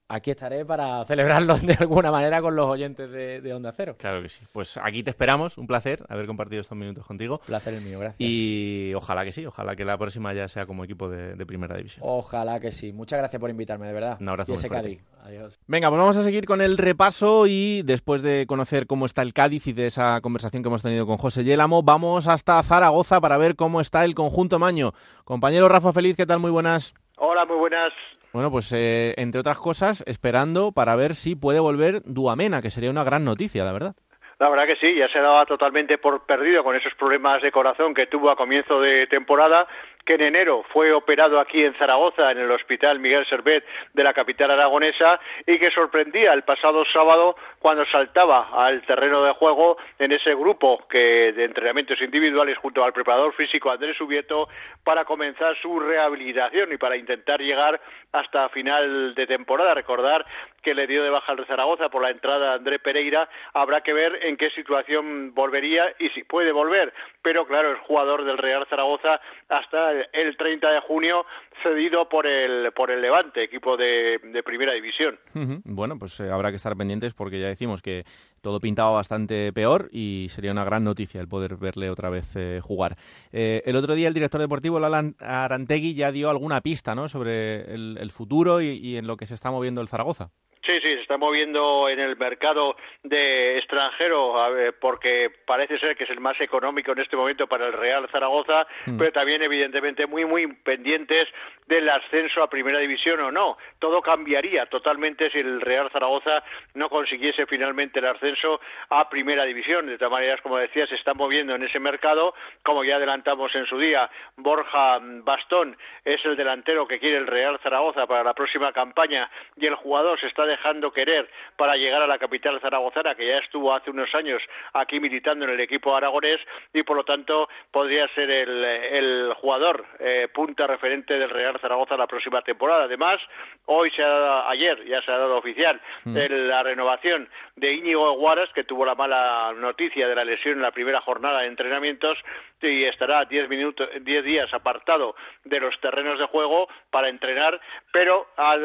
aquí 0.08 0.30
estaré 0.30 0.64
para 0.64 1.04
celebrarlo 1.04 1.56
de 1.58 1.74
alguna 1.74 2.10
manera 2.10 2.40
con 2.40 2.56
los 2.56 2.66
oyentes 2.66 3.10
de, 3.10 3.54
Onda 3.54 3.72
Cero. 3.72 3.96
Claro 3.98 4.22
que 4.22 4.28
sí. 4.28 4.44
Pues 4.52 4.76
aquí 4.76 5.02
te 5.02 5.10
esperamos. 5.10 5.58
Un 5.58 5.66
placer 5.66 6.04
haber 6.08 6.26
compartido 6.26 6.60
estos 6.60 6.76
minutos 6.76 7.06
contigo. 7.06 7.38
Placer 7.46 7.74
el 7.74 7.82
mío, 7.82 7.98
gracias. 7.98 8.20
Y 8.20 8.92
ojalá 8.94 9.24
que 9.24 9.32
sí, 9.32 9.46
ojalá 9.46 9.76
que 9.76 9.84
la 9.84 9.96
próxima 9.96 10.32
ya 10.32 10.48
sea 10.48 10.66
como 10.66 10.84
equipo 10.84 11.08
de, 11.08 11.46
Primera 11.46 11.76
División. 11.76 12.04
Ojalá 12.06 12.58
que 12.58 12.72
sí. 12.72 12.92
Muchas 12.92 13.20
gracias 13.20 13.38
por 13.38 13.48
invitarme, 13.50 13.86
de 13.86 13.92
verdad. 13.92 14.16
Un 14.20 14.28
abrazo. 14.28 14.50
Y 14.50 14.54
ese 14.56 14.68
Cádiz. 14.68 15.00
Adiós. 15.22 15.60
Venga, 15.68 15.88
pues 15.88 15.98
vamos 15.98 16.16
a 16.16 16.22
seguir 16.24 16.44
con 16.44 16.60
el 16.60 16.76
repaso 16.76 17.46
y 17.46 17.82
después 17.82 18.22
de 18.22 18.46
conocer 18.48 18.88
cómo 18.88 19.06
está 19.06 19.22
el 19.22 19.32
Cádiz 19.32 19.68
y 19.68 19.72
de 19.72 19.86
esa 19.86 20.20
conversación 20.22 20.62
que 20.62 20.68
hemos 20.68 20.82
tenido 20.82 21.06
con 21.06 21.18
José 21.18 21.44
Yélamo, 21.44 21.84
vamos 21.84 22.26
hasta 22.26 22.60
Zaragoza 22.64 23.20
para 23.20 23.38
ver 23.38 23.54
cómo 23.54 23.80
está 23.80 24.04
el 24.04 24.14
conjunto 24.14 24.58
Maño. 24.58 24.92
Compañero 25.24 25.68
Rafa 25.68 25.92
Feliz, 25.92 26.16
¿qué 26.16 26.26
tal? 26.26 26.40
Muy 26.40 26.50
buenas. 26.50 26.94
Hola, 27.16 27.44
muy 27.44 27.56
buenas. 27.56 27.92
Bueno, 28.36 28.50
pues 28.50 28.70
eh, 28.74 29.14
entre 29.16 29.40
otras 29.40 29.58
cosas, 29.58 30.04
esperando 30.06 30.70
para 30.70 30.94
ver 30.94 31.14
si 31.14 31.34
puede 31.34 31.58
volver 31.58 32.02
Duamena, 32.04 32.60
que 32.60 32.68
sería 32.68 32.90
una 32.90 33.02
gran 33.02 33.24
noticia, 33.24 33.64
la 33.64 33.72
verdad. 33.72 33.94
La 34.38 34.50
verdad 34.50 34.66
que 34.66 34.76
sí, 34.76 34.94
ya 34.94 35.08
se 35.08 35.20
daba 35.20 35.46
totalmente 35.46 35.96
por 35.96 36.26
perdido 36.26 36.62
con 36.62 36.76
esos 36.76 36.92
problemas 36.96 37.40
de 37.40 37.50
corazón 37.50 37.94
que 37.94 38.08
tuvo 38.08 38.28
a 38.28 38.36
comienzo 38.36 38.78
de 38.82 39.06
temporada 39.06 39.66
que 40.06 40.14
en 40.14 40.22
enero 40.22 40.64
fue 40.72 40.92
operado 40.92 41.40
aquí 41.40 41.64
en 41.64 41.74
Zaragoza, 41.74 42.30
en 42.30 42.38
el 42.38 42.50
Hospital 42.50 43.00
Miguel 43.00 43.26
Servet 43.26 43.64
de 43.92 44.04
la 44.04 44.14
capital 44.14 44.52
aragonesa, 44.52 45.20
y 45.46 45.58
que 45.58 45.70
sorprendía 45.72 46.32
el 46.32 46.42
pasado 46.42 46.84
sábado 46.92 47.36
cuando 47.58 47.84
saltaba 47.86 48.48
al 48.52 48.82
terreno 48.82 49.24
de 49.24 49.32
juego 49.32 49.76
en 49.98 50.12
ese 50.12 50.34
grupo 50.34 50.86
que 50.88 51.32
de 51.32 51.44
entrenamientos 51.44 52.00
individuales 52.00 52.56
junto 52.58 52.84
al 52.84 52.92
preparador 52.92 53.34
físico 53.34 53.70
Andrés 53.70 54.00
Ubieto 54.00 54.48
para 54.84 55.04
comenzar 55.04 55.56
su 55.60 55.80
rehabilitación 55.80 56.72
y 56.72 56.76
para 56.76 56.96
intentar 56.96 57.40
llegar 57.40 57.80
hasta 58.12 58.48
final 58.50 59.14
de 59.14 59.26
temporada. 59.26 59.74
Recordar 59.74 60.24
que 60.62 60.74
le 60.74 60.86
dio 60.86 61.02
de 61.02 61.10
baja 61.10 61.32
al 61.32 61.46
Zaragoza 61.46 61.88
por 61.88 62.02
la 62.02 62.10
entrada 62.10 62.50
de 62.50 62.54
André 62.56 62.78
Pereira. 62.78 63.28
Habrá 63.54 63.80
que 63.80 63.92
ver 63.92 64.18
en 64.22 64.36
qué 64.36 64.50
situación 64.50 65.34
volvería 65.34 65.92
y 65.98 66.08
si 66.10 66.22
puede 66.22 66.52
volver. 66.52 66.92
Pero 67.22 67.46
claro, 67.46 67.70
el 67.70 67.78
jugador 67.78 68.24
del 68.24 68.38
Real 68.38 68.66
Zaragoza 68.68 69.20
hasta 69.48 69.95
el 70.12 70.36
30 70.36 70.70
de 70.70 70.80
junio 70.80 71.24
cedido 71.62 72.08
por 72.08 72.26
el 72.26 72.72
por 72.72 72.90
el 72.90 73.00
Levante, 73.00 73.42
equipo 73.42 73.76
de, 73.76 74.18
primera 74.44 74.72
división. 74.72 75.18
Bueno, 75.64 75.98
pues 75.98 76.18
eh, 76.20 76.30
habrá 76.30 76.50
que 76.50 76.56
estar 76.56 76.76
pendientes 76.76 77.14
porque 77.14 77.40
ya 77.40 77.48
decimos 77.48 77.82
que 77.82 78.04
todo 78.42 78.60
pintaba 78.60 78.90
bastante 78.90 79.52
peor 79.52 79.88
y 79.92 80.26
sería 80.30 80.52
una 80.52 80.64
gran 80.64 80.84
noticia 80.84 81.20
el 81.20 81.28
poder 81.28 81.56
verle 81.56 81.90
otra 81.90 82.10
vez 82.10 82.34
eh, 82.36 82.60
jugar. 82.62 82.96
Eh, 83.32 83.62
el 83.66 83.76
otro 83.76 83.94
día 83.94 84.08
el 84.08 84.14
director 84.14 84.40
deportivo 84.40 84.78
Lalan 84.78 85.16
Arantegui 85.18 85.94
ya 85.94 86.12
dio 86.12 86.30
alguna 86.30 86.60
pista 86.60 86.94
¿no? 86.94 87.08
sobre 87.08 87.74
el, 87.74 88.10
futuro 88.10 88.60
y 88.60 88.96
en 88.96 89.06
lo 89.06 89.16
que 89.16 89.26
se 89.26 89.34
está 89.34 89.50
moviendo 89.50 89.80
el 89.80 89.88
Zaragoza. 89.88 90.30
Sí, 90.66 90.72
sí, 90.80 90.96
se 90.96 91.02
está 91.02 91.16
moviendo 91.16 91.88
en 91.88 92.00
el 92.00 92.16
mercado 92.16 92.76
de 93.04 93.56
extranjero 93.56 94.34
porque 94.80 95.30
parece 95.46 95.78
ser 95.78 95.96
que 95.96 96.02
es 96.02 96.10
el 96.10 96.18
más 96.18 96.40
económico 96.40 96.90
en 96.90 96.98
este 96.98 97.16
momento 97.16 97.46
para 97.46 97.68
el 97.68 97.72
Real 97.72 98.08
Zaragoza, 98.10 98.66
mm. 98.86 98.98
pero 98.98 99.12
también 99.12 99.42
evidentemente 99.42 100.06
muy 100.06 100.24
muy 100.24 100.48
pendientes 100.64 101.28
del 101.68 101.88
ascenso 101.88 102.42
a 102.42 102.50
Primera 102.50 102.80
División 102.80 103.20
o 103.20 103.30
no. 103.30 103.56
Todo 103.78 104.02
cambiaría 104.02 104.66
totalmente 104.66 105.30
si 105.30 105.38
el 105.38 105.60
Real 105.60 105.88
Zaragoza 105.92 106.42
no 106.74 106.88
consiguiese 106.88 107.46
finalmente 107.46 108.00
el 108.00 108.06
ascenso 108.06 108.60
a 108.90 109.08
Primera 109.08 109.44
División. 109.44 109.86
De 109.86 109.98
todas 109.98 110.12
maneras, 110.12 110.40
como 110.40 110.58
decía, 110.58 110.84
se 110.88 110.96
está 110.96 111.14
moviendo 111.14 111.54
en 111.54 111.62
ese 111.62 111.78
mercado, 111.78 112.34
como 112.64 112.82
ya 112.82 112.96
adelantamos 112.96 113.54
en 113.54 113.66
su 113.66 113.78
día, 113.78 114.10
Borja 114.36 114.98
Bastón 115.00 115.76
es 116.04 116.24
el 116.24 116.36
delantero 116.36 116.88
que 116.88 116.98
quiere 116.98 117.18
el 117.18 117.28
Real 117.28 117.60
Zaragoza 117.62 118.08
para 118.08 118.24
la 118.24 118.34
próxima 118.34 118.72
campaña 118.72 119.30
y 119.56 119.66
el 119.66 119.76
jugador 119.76 120.18
se 120.18 120.26
está 120.26 120.44
dejando 120.44 120.55
querer 120.92 121.28
para 121.56 121.76
llegar 121.76 122.02
a 122.02 122.06
la 122.06 122.18
capital 122.18 122.60
zaragozana, 122.60 123.14
que 123.14 123.26
ya 123.26 123.38
estuvo 123.38 123.74
hace 123.74 123.90
unos 123.90 124.14
años 124.14 124.42
aquí 124.72 125.00
militando 125.00 125.44
en 125.44 125.52
el 125.52 125.60
equipo 125.60 125.94
aragonés 125.94 126.40
y 126.72 126.82
por 126.82 126.96
lo 126.96 127.04
tanto 127.04 127.48
podría 127.70 128.08
ser 128.08 128.30
el, 128.30 129.32
jugador 129.40 129.84
eh, 129.98 130.28
punta 130.32 130.66
referente 130.66 131.18
del 131.18 131.30
Real 131.30 131.58
Zaragoza 131.60 131.96
la 131.96 132.06
próxima 132.06 132.42
temporada. 132.42 132.84
Además, 132.84 133.20
hoy 133.66 133.90
se 133.90 134.02
ha 134.02 134.08
dado, 134.08 134.48
ayer 134.48 134.84
ya 134.86 135.02
se 135.02 135.12
ha 135.12 135.18
dado 135.18 135.36
oficial 135.36 135.80
mm. 136.04 136.16
la 136.48 136.62
renovación 136.62 137.28
de 137.56 137.72
Íñigo 137.72 138.12
Guaras, 138.12 138.50
que 138.54 138.64
tuvo 138.64 138.84
la 138.84 138.94
mala 138.94 139.52
noticia 139.56 140.08
de 140.08 140.14
la 140.14 140.24
lesión 140.24 140.54
en 140.54 140.62
la 140.62 140.72
primera 140.72 141.00
jornada 141.00 141.40
de 141.40 141.48
entrenamientos 141.48 142.18
y 142.62 142.84
estará 142.84 143.24
10 143.24 143.48
minutos, 143.48 143.88
10 144.00 144.24
días 144.24 144.52
apartado 144.54 145.14
de 145.44 145.60
los 145.60 145.78
terrenos 145.80 146.18
de 146.18 146.26
juego 146.26 146.68
para 146.90 147.08
entrenar, 147.08 147.60
pero 147.92 148.26
ha, 148.36 148.56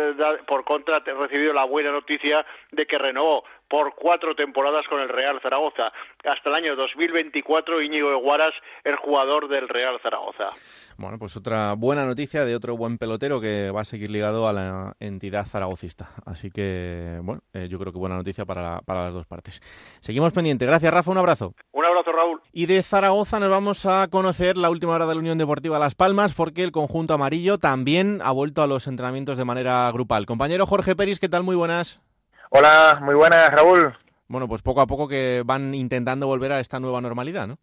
por 0.47 0.63
contra 0.63 0.97
ha 0.97 0.99
recibido 0.99 1.53
la 1.53 1.65
buena 1.65 1.80
noticia 1.89 2.45
de 2.71 2.85
que 2.85 2.97
renovó 2.97 3.43
por 3.71 3.95
cuatro 3.95 4.35
temporadas 4.35 4.85
con 4.89 4.99
el 4.99 5.07
Real 5.07 5.39
Zaragoza. 5.41 5.93
Hasta 6.25 6.49
el 6.49 6.55
año 6.55 6.75
2024, 6.75 7.81
Íñigo 7.81 8.11
Eguaras, 8.11 8.53
el 8.83 8.97
jugador 8.97 9.47
del 9.47 9.69
Real 9.69 9.97
Zaragoza. 10.03 10.49
Bueno, 10.97 11.17
pues 11.17 11.37
otra 11.37 11.73
buena 11.73 12.05
noticia 12.05 12.43
de 12.43 12.53
otro 12.53 12.75
buen 12.75 12.97
pelotero 12.97 13.39
que 13.39 13.71
va 13.71 13.81
a 13.81 13.85
seguir 13.85 14.11
ligado 14.11 14.45
a 14.45 14.53
la 14.53 14.93
entidad 14.99 15.45
zaragocista. 15.45 16.09
Así 16.25 16.51
que, 16.51 17.19
bueno, 17.23 17.43
eh, 17.53 17.69
yo 17.69 17.79
creo 17.79 17.93
que 17.93 17.99
buena 17.99 18.17
noticia 18.17 18.43
para, 18.43 18.81
para 18.81 19.05
las 19.05 19.13
dos 19.13 19.25
partes. 19.25 19.61
Seguimos 20.01 20.33
pendiente. 20.33 20.65
Gracias, 20.65 20.93
Rafa. 20.93 21.11
Un 21.11 21.17
abrazo. 21.19 21.55
Abrazo, 22.01 22.11
Raúl. 22.17 22.41
Y 22.51 22.65
de 22.65 22.81
Zaragoza 22.83 23.39
nos 23.39 23.49
vamos 23.49 23.85
a 23.85 24.07
conocer 24.09 24.57
la 24.57 24.69
última 24.69 24.93
hora 24.93 25.05
de 25.05 25.13
la 25.13 25.19
Unión 25.19 25.37
Deportiva 25.37 25.79
Las 25.79 25.95
Palmas 25.95 26.33
porque 26.33 26.63
el 26.63 26.71
conjunto 26.71 27.13
amarillo 27.13 27.57
también 27.57 28.19
ha 28.23 28.31
vuelto 28.31 28.61
a 28.61 28.67
los 28.67 28.87
entrenamientos 28.87 29.37
de 29.37 29.45
manera 29.45 29.89
grupal. 29.91 30.25
Compañero 30.25 30.65
Jorge 30.65 30.95
Peris, 30.95 31.19
¿qué 31.19 31.29
tal? 31.29 31.43
Muy 31.43 31.55
buenas. 31.55 32.01
Hola, 32.49 32.99
muy 33.01 33.15
buenas, 33.15 33.51
Raúl. 33.53 33.95
Bueno, 34.27 34.47
pues 34.47 34.61
poco 34.61 34.81
a 34.81 34.87
poco 34.87 35.07
que 35.07 35.43
van 35.45 35.73
intentando 35.73 36.27
volver 36.27 36.51
a 36.51 36.59
esta 36.59 36.79
nueva 36.79 37.01
normalidad, 37.01 37.47
¿no? 37.47 37.57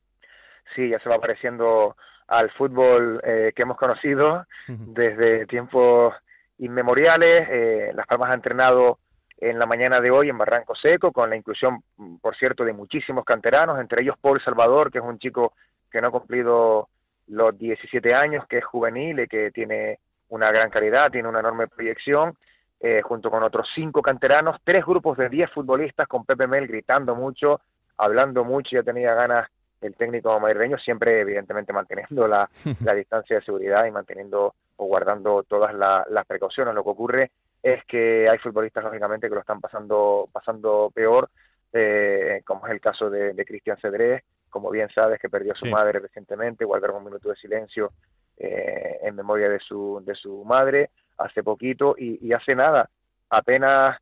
Sí, 0.74 0.89
ya 0.89 0.99
se 1.01 1.09
va 1.09 1.16
apareciendo 1.16 1.97
al 2.28 2.51
fútbol 2.51 3.20
eh, 3.24 3.53
que 3.57 3.62
hemos 3.62 3.76
conocido 3.76 4.47
desde 4.68 5.47
tiempos 5.47 6.14
inmemoriales. 6.59 7.49
Eh, 7.51 7.91
Las 7.95 8.07
Palmas 8.07 8.30
ha 8.30 8.34
entrenado 8.34 8.99
en 9.41 9.59
la 9.59 9.66
mañana 9.66 10.01
de 10.01 10.11
hoy 10.11 10.28
en 10.28 10.39
Barranco 10.39 10.74
Seco, 10.74 11.12
con 11.12 11.30
la 11.30 11.36
inclusión, 11.36 11.82
por 12.20 12.36
cierto, 12.36 12.64
de 12.64 12.72
muchísimos 12.72 13.24
canteranos, 13.24 13.78
entre 13.80 14.03
ellos 14.03 14.16
Paul 14.20 14.41
Salvador, 14.43 14.91
que 14.91 14.99
es 14.99 15.05
un 15.05 15.18
chico 15.18 15.53
que 15.91 16.01
no 16.01 16.09
ha 16.09 16.11
cumplido 16.11 16.89
los 17.28 17.57
17 17.57 18.14
años, 18.14 18.47
que 18.47 18.59
es 18.59 18.64
juvenil 18.64 19.20
y 19.20 19.28
que 19.28 19.51
tiene 19.51 20.01
una 20.30 20.51
gran 20.51 20.70
calidad, 20.70 21.11
tiene 21.11 21.28
una 21.28 21.41
enorme 21.41 21.68
proyección, 21.68 22.36
eh, 22.80 23.01
junto 23.03 23.30
con 23.30 23.43
otros 23.43 23.68
cinco 23.74 24.03
canteranos, 24.03 24.57
tres 24.64 24.84
grupos 24.84 25.16
de 25.16 25.28
10 25.28 25.51
futbolistas 25.51 26.07
con 26.09 26.24
Pepe 26.24 26.47
Mel 26.47 26.66
gritando 26.66 27.14
mucho, 27.14 27.61
hablando 27.97 28.45
mucho, 28.45 28.70
ya 28.72 28.82
tenía 28.82 29.14
ganas 29.14 29.49
el 29.80 29.95
técnico 29.95 30.39
madrileño, 30.41 30.78
siempre 30.78 31.20
evidentemente 31.20 31.72
manteniendo 31.72 32.26
la, 32.26 32.49
la 32.84 32.95
distancia 32.95 33.36
de 33.36 33.43
seguridad 33.43 33.86
y 33.86 33.93
manteniendo 33.93 34.55
o 34.76 34.86
guardando 34.86 35.45
todas 35.45 35.74
las 35.74 36.26
precauciones. 36.26 36.74
Lo 36.74 36.82
que 36.82 36.91
ocurre 36.91 37.30
es 37.62 37.84
que 37.84 38.28
hay 38.28 38.38
futbolistas, 38.38 38.84
lógicamente, 38.84 39.28
que 39.28 39.34
lo 39.34 39.40
están 39.40 39.61
pasando, 39.61 40.28
pasando 40.32 40.90
peor, 40.94 41.30
eh, 41.72 42.42
como 42.44 42.66
es 42.66 42.72
el 42.72 42.80
caso 42.80 43.11
de, 43.11 43.32
de 43.32 43.44
Cristian 43.44 43.76
Cedrés, 43.78 44.22
como 44.48 44.70
bien 44.70 44.88
sabes, 44.94 45.20
que 45.20 45.28
perdió 45.28 45.52
a 45.52 45.56
su 45.56 45.66
madre 45.66 45.98
recientemente, 45.98 46.64
guardar 46.64 46.92
un 46.92 47.04
minuto 47.04 47.28
de 47.28 47.36
silencio 47.36 47.92
eh, 48.36 48.98
en 49.02 49.14
memoria 49.14 49.48
de 49.48 49.61
su, 49.61 50.02
de 50.04 50.14
su 50.14 50.44
madre 50.44 50.90
hace 51.18 51.42
poquito 51.42 51.94
y, 51.98 52.26
y 52.26 52.32
hace 52.32 52.54
nada, 52.54 52.88
apenas 53.28 53.98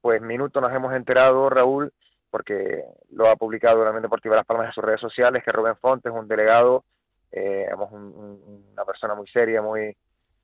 pues 0.00 0.20
minutos 0.20 0.62
nos 0.62 0.72
hemos 0.72 0.92
enterado, 0.94 1.48
Raúl, 1.48 1.92
porque 2.30 2.84
lo 3.10 3.28
ha 3.28 3.36
publicado 3.36 3.82
la 3.82 3.90
Unión 3.90 4.02
Deportiva 4.02 4.34
de 4.34 4.40
Las 4.40 4.46
Palmas 4.46 4.66
en 4.66 4.72
sus 4.72 4.84
redes 4.84 5.00
sociales, 5.00 5.42
que 5.42 5.52
Rubén 5.52 5.76
Fontes, 5.76 6.12
un 6.12 6.28
delegado, 6.28 6.84
eh, 7.32 7.68
una 7.74 8.84
persona 8.84 9.14
muy 9.14 9.26
seria, 9.28 9.62
muy, 9.62 9.96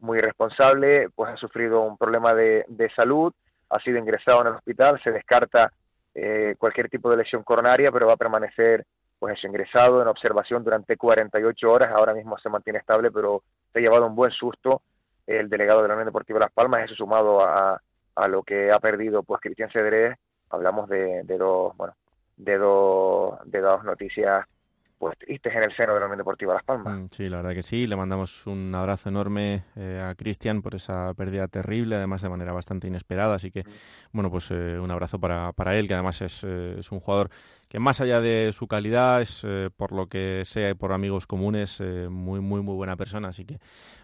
muy 0.02 0.20
responsable, 0.20 1.08
pues 1.14 1.30
ha 1.30 1.36
sufrido 1.36 1.80
un 1.82 1.96
problema 1.96 2.34
de, 2.34 2.64
de 2.68 2.90
salud, 2.90 3.32
ha 3.70 3.80
sido 3.80 3.98
ingresado 3.98 4.42
en 4.42 4.48
el 4.48 4.54
hospital, 4.54 5.00
se 5.02 5.12
descarta 5.12 5.72
eh, 6.14 6.54
cualquier 6.58 6.88
tipo 6.88 7.10
de 7.10 7.16
lesión 7.16 7.42
coronaria, 7.42 7.90
pero 7.90 8.06
va 8.06 8.14
a 8.14 8.18
permanecer 8.18 8.84
pues 9.18 9.42
ingresado 9.44 10.02
en 10.02 10.08
observación 10.08 10.64
durante 10.64 10.96
48 10.96 11.70
horas, 11.70 11.92
ahora 11.92 12.12
mismo 12.12 12.36
se 12.38 12.48
mantiene 12.48 12.80
estable, 12.80 13.12
pero 13.12 13.42
se 13.72 13.78
ha 13.78 13.82
llevado 13.82 14.06
un 14.06 14.16
buen 14.16 14.32
susto 14.32 14.82
el 15.26 15.48
delegado 15.48 15.80
de 15.82 15.88
la 15.88 15.94
Unión 15.94 16.06
Deportiva 16.06 16.40
Las 16.40 16.52
Palmas, 16.52 16.84
eso 16.84 16.96
sumado 16.96 17.40
a, 17.40 17.80
a 18.16 18.28
lo 18.28 18.42
que 18.42 18.72
ha 18.72 18.80
perdido 18.80 19.22
pues 19.22 19.40
Cristian 19.40 19.70
Cedrés, 19.70 20.18
hablamos 20.50 20.88
de, 20.88 21.22
de 21.22 21.38
dos, 21.38 21.76
bueno, 21.76 21.94
de 22.36 22.58
dos, 22.58 23.38
de 23.44 23.60
dos 23.60 23.84
noticias 23.84 24.44
pues 25.02 25.18
tristes 25.18 25.52
en 25.52 25.64
el 25.64 25.74
seno 25.74 25.94
de 25.94 25.98
la 25.98 26.06
Unión 26.06 26.18
Deportiva 26.18 26.54
Las 26.54 26.62
Palmas. 26.62 26.96
Mm, 26.96 27.06
sí, 27.08 27.28
la 27.28 27.38
verdad 27.38 27.54
que 27.54 27.64
sí. 27.64 27.88
Le 27.88 27.96
mandamos 27.96 28.46
un 28.46 28.72
abrazo 28.72 29.08
enorme 29.08 29.64
eh, 29.74 30.00
a 30.00 30.14
Cristian 30.14 30.62
por 30.62 30.76
esa 30.76 31.12
pérdida 31.14 31.48
terrible, 31.48 31.96
además 31.96 32.22
de 32.22 32.28
manera 32.28 32.52
bastante 32.52 32.86
inesperada. 32.86 33.34
Así 33.34 33.50
que, 33.50 33.64
bueno, 34.12 34.30
pues 34.30 34.52
eh, 34.52 34.78
un 34.78 34.92
abrazo 34.92 35.18
para, 35.18 35.50
para 35.54 35.76
él, 35.76 35.88
que 35.88 35.94
además 35.94 36.22
es, 36.22 36.44
eh, 36.44 36.76
es 36.78 36.92
un 36.92 37.00
jugador 37.00 37.30
que 37.72 37.78
más 37.78 38.02
allá 38.02 38.20
de 38.20 38.52
su 38.52 38.66
calidad, 38.68 39.22
es 39.22 39.44
eh, 39.48 39.70
por 39.74 39.92
lo 39.92 40.06
que 40.06 40.42
sea 40.44 40.68
y 40.68 40.74
por 40.74 40.92
amigos 40.92 41.26
comunes, 41.26 41.80
eh, 41.80 42.06
muy, 42.10 42.38
muy, 42.40 42.60
muy 42.60 42.74
buena 42.74 42.96
persona. 42.98 43.28
Así 43.28 43.46
que 43.46 43.60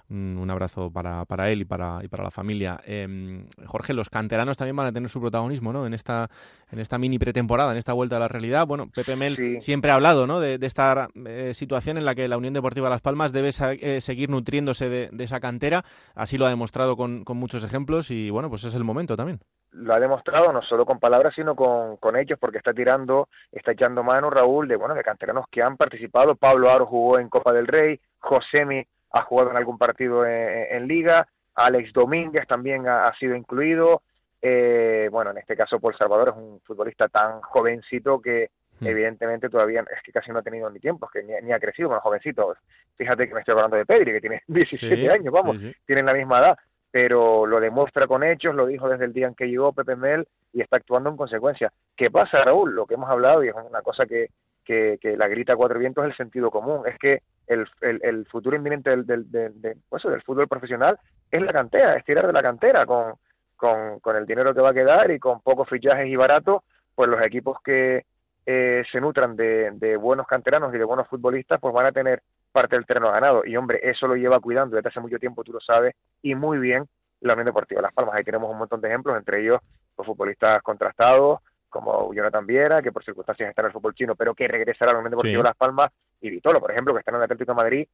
un, 0.09 0.39
un 0.41 0.51
abrazo 0.51 0.91
para, 0.91 1.27
para, 1.27 1.51
él 1.51 1.61
y 1.61 1.65
para, 1.67 2.01
y 2.03 2.09
para 2.09 2.25
la 2.25 2.31
familia. 2.31 2.81
Eh, 2.87 3.45
Jorge, 3.67 3.93
los 3.93 4.09
canteranos 4.09 4.57
también 4.57 4.75
van 4.75 4.87
a 4.87 4.93
tener 4.93 5.11
su 5.11 5.21
protagonismo 5.21 5.71
¿no? 5.71 5.87
en, 5.87 5.93
esta, 5.93 6.31
en 6.71 6.79
esta 6.79 6.97
mini 6.97 7.19
pretemporada, 7.19 7.73
en 7.73 7.77
esta 7.77 7.93
vuelta 7.93 8.17
a 8.17 8.21
la 8.21 8.29
realidad. 8.29 8.67
Bueno, 8.67 8.89
Pepe 8.89 9.17
Mel 9.17 9.37
Sí. 9.37 9.61
siempre 9.61 9.91
ha 9.91 9.97
hablado 9.97 10.27
¿no? 10.27 10.41
de, 10.41 10.57
de 10.57 10.67
esta 10.67 11.11
eh, 11.27 11.53
situación 11.53 11.99
en 11.99 12.07
la 12.07 12.15
que 12.15 12.27
la 12.27 12.39
Unión 12.39 12.55
Deportiva 12.55 12.89
Las 12.89 13.03
Palmas 13.03 13.35
debe 13.35 13.53
seguir 13.53 14.31
nutriéndose 14.31 14.89
de, 14.89 15.11
de 15.13 15.25
esa 15.25 15.41
cantera. 15.41 15.85
Así 16.15 16.39
lo 16.39 16.47
ha 16.47 16.49
demostrado 16.49 16.97
con, 16.97 17.23
con 17.23 17.37
muchos 17.37 17.63
ejemplos 17.65 18.11
y 18.11 18.31
bueno, 18.31 18.49
pues 18.49 18.65
es 18.65 18.75
el 18.75 18.85
momento 18.85 19.15
también. 19.15 19.41
Lo 19.73 19.95
ha 19.95 20.01
demostrado 20.01 20.53
no 20.53 20.63
solo 20.63 20.87
con 20.87 20.99
palabras 20.99 21.35
sino 21.35 21.55
con, 21.55 21.97
con 21.99 22.17
hechos 22.17 22.39
porque 22.39 22.59
está 22.59 22.73
tirando, 22.73 23.29
está 23.53 23.73
echando 23.73 24.03
mano 24.03 24.31
Raúl 24.31 24.67
de 24.69 24.77
bueno 24.77 24.95
de 24.95 25.03
canteranos 25.05 25.47
que 25.51 25.63
han 25.63 25.77
participado, 25.77 26.35
Pablo 26.37 26.71
Aro 26.71 26.87
jugó 26.87 27.19
en 27.19 27.29
Copa 27.29 27.53
del 27.53 27.67
Rey, 27.67 28.01
Josemi 28.19 28.87
ha 29.13 29.23
jugado 29.23 29.51
en 29.51 29.57
algún 29.57 29.79
partido 29.79 30.25
en, 30.27 30.67
en 30.77 30.87
Liga, 30.89 31.27
Alex 31.55 31.93
Domínguez 31.93 32.47
también 32.47 32.89
ha, 32.89 33.07
ha 33.09 33.15
sido 33.17 33.35
incluido, 33.35 34.03
eh, 34.41 35.09
bueno 35.13 35.31
en 35.33 35.39
este 35.39 35.57
caso 35.57 35.81
Paul 35.81 35.95
Salvador 35.97 36.29
es 36.31 36.35
un 36.37 36.61
futbolista 36.61 37.09
tan 37.09 37.41
jovencito 37.43 38.21
que 38.21 38.51
Mm. 38.81 38.87
evidentemente 38.87 39.49
todavía 39.49 39.81
es 39.81 40.01
que 40.05 40.13
casi 40.13 40.31
no 40.31 40.39
ha 40.39 40.43
tenido 40.43 40.71
ni 40.71 40.79
tiempo, 40.79 41.07
es 41.07 41.11
que 41.11 41.25
ni, 41.27 41.35
ni 41.45 41.53
ha 41.53 41.59
crecido 41.59 41.89
con 41.89 41.99
jovencito, 41.99 42.55
fíjate 42.97 43.27
que 43.27 43.35
me 43.35 43.41
estoy 43.41 43.55
hablando 43.55 43.77
de 43.77 43.85
Pedri 43.85 44.13
que 44.13 44.21
tiene 44.21 44.43
17 44.47 44.95
Sí, 44.97 45.09
años, 45.09 45.33
vamos, 45.33 45.61
sí. 45.61 45.75
tienen 45.85 46.07
la 46.07 46.15
misma 46.15 46.39
edad, 46.39 46.59
pero 46.91 47.47
lo 47.47 47.61
demuestra 47.61 48.07
con 48.07 48.23
hechos, 48.23 48.55
lo 48.55 48.67
dijo 48.67 48.89
desde 48.89 49.05
el 49.05 49.13
día 49.13 49.27
en 49.27 49.35
que 49.35 49.49
llegó 49.49 49.73
Pepe 49.73 49.97
Mel 49.97 50.27
y 50.53 50.63
está 50.63 50.77
actuando 50.77 51.11
en 51.11 51.17
consecuencia. 51.17 51.73
¿Qué 51.97 52.11
pasa, 52.11 52.45
Raúl? 52.45 52.75
Lo 52.75 52.87
que 52.87 52.95
hemos 52.95 53.11
hablado, 53.11 53.45
y 53.45 53.49
es 53.49 53.55
una 53.55 53.83
cosa 53.83 54.07
que, 54.07 54.31
que, 54.65 54.99
que 55.01 55.17
la 55.17 55.29
grita 55.29 55.57
cuatro 55.57 55.79
vientos, 55.79 56.05
es 56.05 56.11
el 56.11 56.17
sentido 56.17 56.51
común. 56.51 56.87
Es 56.87 56.99
que 56.99 57.23
el, 57.47 57.67
el, 57.81 58.27
futuro 58.27 58.57
inminente 58.57 58.91
del, 58.91 59.07
del, 59.07 59.31
del, 59.31 59.77
pues, 59.89 60.03
del 60.03 60.23
fútbol 60.23 60.49
profesional 60.49 60.99
es 61.31 61.43
la 61.43 61.53
cantera, 61.53 61.97
es 61.97 62.05
tirar 62.05 62.27
de 62.27 62.33
la 62.33 62.43
cantera 62.43 62.87
con, 62.87 63.15
con, 63.57 64.01
con 64.01 64.17
el 64.17 64.27
dinero 64.27 64.55
que 64.55 64.61
va 64.61 64.71
a 64.71 64.75
quedar 64.75 65.11
y 65.11 65.19
con 65.19 65.41
pocos 65.41 65.69
fichajes 65.69 66.07
y 66.07 66.17
baratos, 66.17 66.63
pues 66.95 67.09
los 67.09 67.21
equipos 67.23 67.59
que 67.63 68.05
eh, 68.47 68.83
se 68.91 69.01
nutran 69.01 69.37
de, 69.37 69.71
de 69.73 69.97
buenos 69.97 70.27
canteranos 70.27 70.75
y 70.75 70.79
de 70.79 70.85
buenos 70.85 71.07
futbolistas, 71.09 71.61
pues 71.61 71.75
van 71.75 71.87
a 71.87 71.93
tener 71.93 72.23
parte 72.53 72.77
del 72.77 72.87
terreno 72.87 73.11
ganado. 73.11 73.45
Y 73.45 73.57
hombre, 73.57 73.81
eso 73.83 74.07
lo 74.07 74.17
lleva 74.17 74.41
cuidando 74.41 74.77
desde 74.77 74.89
hace 74.89 75.01
mucho 75.01 75.19
tiempo, 75.19 75.45
tú 75.45 75.53
lo 75.53 75.61
sabes, 75.61 75.95
y 76.23 76.35
muy 76.35 76.59
bien 76.59 76.89
la 77.21 77.33
Unión 77.35 77.47
Deportiva 77.47 77.83
Las 77.83 77.93
Palmas. 77.93 78.15
Ahí 78.15 78.25
tenemos 78.25 78.51
un 78.51 78.59
montón 78.59 78.81
de 78.81 78.89
ejemplos, 78.89 79.17
entre 79.17 79.43
ellos 79.43 79.61
los 79.97 80.07
futbolistas 80.07 80.63
contrastados, 80.63 81.41
como 81.69 82.13
Jonathan 82.15 82.47
Viera, 82.47 82.83
que 82.83 82.93
por 82.93 83.05
circunstancias 83.05 83.49
está 83.51 83.63
en 83.63 83.67
el 83.67 83.73
fútbol 83.73 83.95
chino, 83.95 84.15
pero 84.15 84.35
que 84.35 84.49
regresará 84.49 84.93
a 84.93 84.95
la 84.95 85.01
Unión 85.01 85.11
Deportiva 85.11 85.43
Sí. 85.43 85.45
Las 85.45 85.57
Palmas, 85.57 85.91
y 86.21 86.31
Vitolo, 86.31 86.61
por 86.61 86.71
ejemplo, 86.71 86.95
que 86.95 87.01
está 87.01 87.11
en 87.11 87.17
el 87.17 87.23
Atlético 87.23 87.53
de 87.53 87.57
Madrid, 87.57 87.89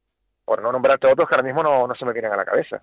por 0.45 0.61
no 0.61 0.71
nombrarte 0.71 1.07
otros 1.07 1.27
que 1.27 1.33
ahora 1.35 1.43
mismo 1.45 1.63
no, 1.63 1.87
no 1.87 1.95
se 1.95 2.05
me 2.05 2.13
vienen 2.13 2.31
a 2.31 2.37
la 2.37 2.45
cabeza. 2.45 2.79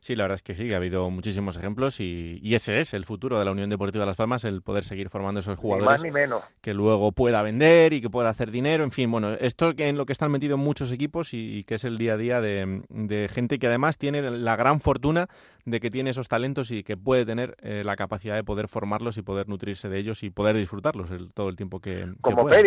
Sí, 0.00 0.14
la 0.14 0.24
verdad 0.24 0.34
es 0.36 0.42
que 0.42 0.54
sí, 0.54 0.66
que 0.68 0.74
ha 0.74 0.76
habido 0.76 1.08
muchísimos 1.08 1.56
ejemplos 1.56 2.00
y, 2.00 2.38
y 2.42 2.54
ese 2.54 2.80
es 2.80 2.92
el 2.92 3.06
futuro 3.06 3.38
de 3.38 3.44
la 3.46 3.50
Unión 3.50 3.70
Deportiva 3.70 4.04
Las 4.04 4.16
Palmas, 4.16 4.44
el 4.44 4.60
poder 4.60 4.84
seguir 4.84 5.08
formando 5.08 5.40
esos 5.40 5.56
Ni 5.56 5.70
más 5.70 5.78
jugadores 5.80 6.02
ni 6.02 6.10
menos. 6.10 6.42
que 6.60 6.74
luego 6.74 7.12
pueda 7.12 7.40
vender 7.42 7.94
y 7.94 8.02
que 8.02 8.10
pueda 8.10 8.28
hacer 8.28 8.50
dinero, 8.50 8.84
en 8.84 8.90
fin, 8.90 9.10
bueno, 9.10 9.32
esto 9.32 9.72
en 9.76 9.96
lo 9.96 10.04
que 10.04 10.12
están 10.12 10.30
metidos 10.30 10.58
muchos 10.58 10.92
equipos 10.92 11.32
y, 11.32 11.58
y 11.60 11.64
que 11.64 11.76
es 11.76 11.84
el 11.84 11.96
día 11.96 12.12
a 12.12 12.16
día 12.18 12.40
de, 12.42 12.82
de 12.90 13.28
gente 13.28 13.58
que 13.58 13.68
además 13.68 13.96
tiene 13.96 14.20
la 14.30 14.56
gran 14.56 14.80
fortuna 14.80 15.28
de 15.64 15.80
que 15.80 15.90
tiene 15.90 16.10
esos 16.10 16.28
talentos 16.28 16.70
y 16.70 16.82
que 16.84 16.98
puede 16.98 17.24
tener 17.24 17.56
eh, 17.62 17.82
la 17.86 17.96
capacidad 17.96 18.34
de 18.34 18.44
poder 18.44 18.68
formarlos 18.68 19.16
y 19.16 19.22
poder 19.22 19.48
nutrirse 19.48 19.88
de 19.88 19.98
ellos 19.98 20.22
y 20.24 20.30
poder 20.30 20.56
disfrutarlos 20.56 21.10
el- 21.10 21.32
todo 21.32 21.48
el 21.48 21.56
tiempo 21.56 21.80
que, 21.80 22.04
que 22.04 22.20
como 22.20 22.42
puedan. 22.42 22.60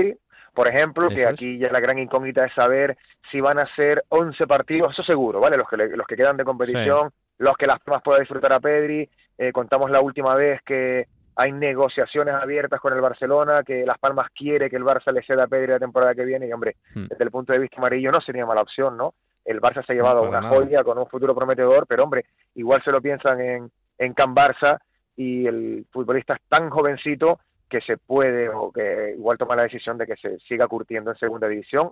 Por 0.56 0.68
ejemplo, 0.68 1.10
que 1.10 1.16
aquí 1.28 1.58
ya 1.60 1.70
la 1.72 1.80
gran 1.80 2.00
incógnita 2.00 2.46
es 2.46 2.54
saber 2.54 2.98
si 3.30 3.42
van 3.42 3.60
a 3.60 3.68
ser 3.76 4.04
11 4.10 4.48
partidos, 4.48 4.94
eso 4.94 5.04
seguro, 5.04 5.40
¿vale? 5.40 5.58
Los 5.58 5.70
que, 5.70 5.78
le- 5.78 5.96
los 5.98 6.08
que 6.08 6.16
quedan 6.16 6.38
de 6.38 6.44
competición, 6.46 7.12
los 7.38 7.58
que 7.58 7.68
las 7.68 7.80
Palmas 7.82 8.02
pueda 8.04 8.20
disfrutar 8.20 8.54
a 8.54 8.60
Pedri. 8.60 9.08
Eh, 9.38 9.52
contamos 9.52 9.92
la 9.92 10.00
última 10.02 10.34
vez 10.36 10.62
que 10.64 11.06
hay 11.36 11.52
negociaciones 11.52 12.34
abiertas 12.34 12.80
con 12.80 12.94
el 12.94 13.02
Barcelona, 13.02 13.64
que 13.64 13.86
Las 13.86 14.00
Palmas 14.00 14.30
quiere 14.34 14.70
que 14.70 14.78
el 14.78 14.86
Barça 14.86 15.12
le 15.12 15.22
ceda 15.24 15.44
a 15.44 15.48
Pedri 15.48 15.68
la 15.74 15.80
temporada 15.80 16.16
que 16.16 16.24
viene, 16.24 16.48
y 16.48 16.54
hombre, 16.54 16.78
Hmm. 16.94 17.08
desde 17.10 17.24
el 17.26 17.32
punto 17.32 17.52
de 17.52 17.60
vista 17.60 17.76
amarillo 17.78 18.10
no 18.12 18.22
sería 18.22 18.46
mala 18.46 18.62
opción, 18.62 18.96
¿no? 18.96 19.14
El 19.44 19.60
Barça 19.60 19.86
se 19.86 19.92
ha 19.92 19.96
llevado 19.96 20.24
No, 20.24 20.30
una 20.30 20.40
nada. 20.40 20.56
joya 20.56 20.84
con 20.86 20.98
un 20.98 21.08
futuro 21.08 21.36
prometedor, 21.36 21.86
pero 21.88 22.04
hombre, 22.06 22.24
igual 22.56 22.82
se 22.84 22.92
lo 22.94 23.02
piensan 23.02 23.42
en, 23.42 23.70
en 23.98 24.14
Can 24.14 24.34
Barça 24.34 24.80
y 25.18 25.46
el 25.46 25.86
futbolista 25.92 26.36
es 26.36 26.42
tan 26.48 26.70
jovencito 26.70 27.40
que 27.70 27.82
se 27.82 27.98
puede 27.98 28.50
o 28.50 28.72
que 28.72 29.16
igual 29.18 29.38
toma 29.38 29.56
la 29.56 29.64
decisión 29.64 29.98
de 29.98 30.06
que 30.06 30.16
se 30.16 30.40
siga 30.40 30.68
curtiendo 30.68 31.12
en 31.12 31.18
segunda 31.18 31.48
división. 31.48 31.92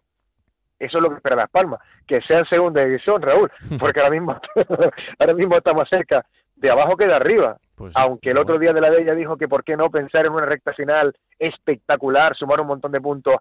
Eso 0.80 0.98
es 0.98 1.02
lo 1.02 1.10
que 1.10 1.16
espera 1.16 1.36
Las 1.36 1.50
Palmas, 1.50 1.80
que 2.08 2.22
sea 2.22 2.40
en 2.40 2.46
segunda 2.46 2.84
división, 2.84 3.22
Raúl, 3.22 3.52
porque 3.80 4.00
ahora 4.00 4.12
mismo, 4.12 4.40
ahora 5.20 5.34
mismo 5.34 5.58
está 5.58 5.74
más 5.74 5.88
cerca 5.90 6.26
de 6.56 6.70
abajo 6.70 6.96
que 6.98 7.08
de 7.08 7.14
arriba. 7.14 7.58
Pues 7.76 7.96
Aunque 7.96 8.32
el 8.32 8.38
otro 8.38 8.60
día 8.60 8.74
de 8.74 8.82
la 8.82 8.90
Bella 8.90 9.16
dijo 9.16 9.38
que 9.38 9.48
por 9.48 9.64
qué 9.64 9.76
no 9.76 9.90
pensar 9.90 10.26
en 10.26 10.34
una 10.34 10.46
recta 10.46 10.74
final 10.74 11.14
espectacular, 11.40 12.36
sumar 12.36 12.62
un 12.62 12.68
montón 12.68 12.92
de 12.92 13.02
puntos 13.02 13.36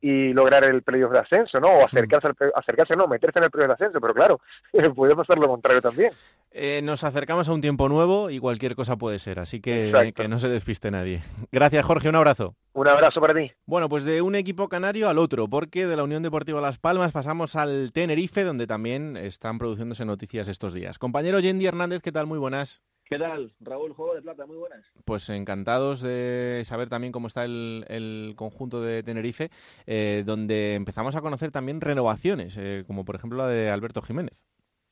y 0.00 0.32
lograr 0.32 0.64
el 0.64 0.82
playoff 0.82 1.12
de 1.12 1.18
ascenso, 1.18 1.58
¿no? 1.58 1.68
O 1.68 1.84
acercarse, 1.84 2.28
al, 2.28 2.36
acercarse 2.54 2.96
no, 2.96 3.06
meterse 3.06 3.38
en 3.38 3.44
el 3.44 3.50
playoff 3.50 3.68
de 3.68 3.74
ascenso, 3.74 4.00
pero 4.00 4.14
claro, 4.14 4.40
puede 4.94 5.16
pasar 5.16 5.38
lo 5.38 5.48
contrario 5.48 5.80
también. 5.80 6.12
Eh, 6.50 6.80
nos 6.82 7.04
acercamos 7.04 7.48
a 7.48 7.52
un 7.52 7.60
tiempo 7.60 7.88
nuevo 7.88 8.30
y 8.30 8.38
cualquier 8.38 8.76
cosa 8.76 8.96
puede 8.96 9.18
ser, 9.18 9.38
así 9.38 9.60
que 9.60 10.12
que 10.14 10.28
no 10.28 10.38
se 10.38 10.48
despiste 10.48 10.90
nadie. 10.90 11.22
Gracias, 11.52 11.84
Jorge, 11.84 12.08
un 12.08 12.16
abrazo. 12.16 12.54
Un 12.72 12.88
abrazo 12.88 13.20
para 13.20 13.34
ti. 13.34 13.52
Bueno, 13.66 13.88
pues 13.88 14.04
de 14.04 14.22
un 14.22 14.34
equipo 14.34 14.68
canario 14.68 15.08
al 15.08 15.18
otro, 15.18 15.48
porque 15.48 15.86
de 15.86 15.96
la 15.96 16.04
Unión 16.04 16.22
Deportiva 16.22 16.60
Las 16.60 16.78
Palmas 16.78 17.12
pasamos 17.12 17.56
al 17.56 17.90
Tenerife, 17.92 18.44
donde 18.44 18.66
también 18.66 19.16
están 19.16 19.58
produciéndose 19.58 20.04
noticias 20.04 20.48
estos 20.48 20.74
días. 20.74 20.98
Compañero 20.98 21.40
Yendi 21.40 21.66
Hernández, 21.66 22.02
¿qué 22.02 22.12
tal? 22.12 22.26
Muy 22.26 22.38
buenas. 22.38 22.82
¿Qué 23.08 23.18
tal, 23.20 23.52
Raúl? 23.60 23.92
Juego 23.92 24.16
de 24.16 24.22
Plata, 24.22 24.46
muy 24.46 24.56
buenas. 24.56 24.84
Pues 25.04 25.28
encantados 25.28 26.00
de 26.00 26.62
saber 26.64 26.88
también 26.88 27.12
cómo 27.12 27.28
está 27.28 27.44
el, 27.44 28.34
conjunto 28.34 28.82
de 28.82 29.04
Tenerife, 29.04 29.50
eh, 29.86 30.24
donde 30.26 30.74
empezamos 30.74 31.14
a 31.14 31.20
conocer 31.20 31.52
también 31.52 31.80
renovaciones, 31.80 32.58
eh, 32.58 32.82
como 32.84 33.04
por 33.04 33.14
ejemplo 33.14 33.38
la 33.38 33.46
de 33.46 33.70
Alberto 33.70 34.02
Jiménez. 34.02 34.34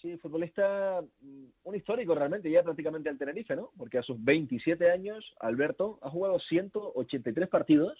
Sí, 0.00 0.16
futbolista, 0.18 1.02
mm, 1.22 1.44
un 1.64 1.74
histórico 1.74 2.14
realmente, 2.14 2.48
ya 2.48 2.62
prácticamente 2.62 3.08
al 3.08 3.18
Tenerife, 3.18 3.56
¿no? 3.56 3.72
Porque 3.76 3.98
a 3.98 4.02
sus 4.02 4.22
27 4.22 4.92
años, 4.92 5.34
Alberto 5.40 5.98
ha 6.00 6.10
jugado 6.10 6.38
183 6.38 7.48
partidos 7.48 7.98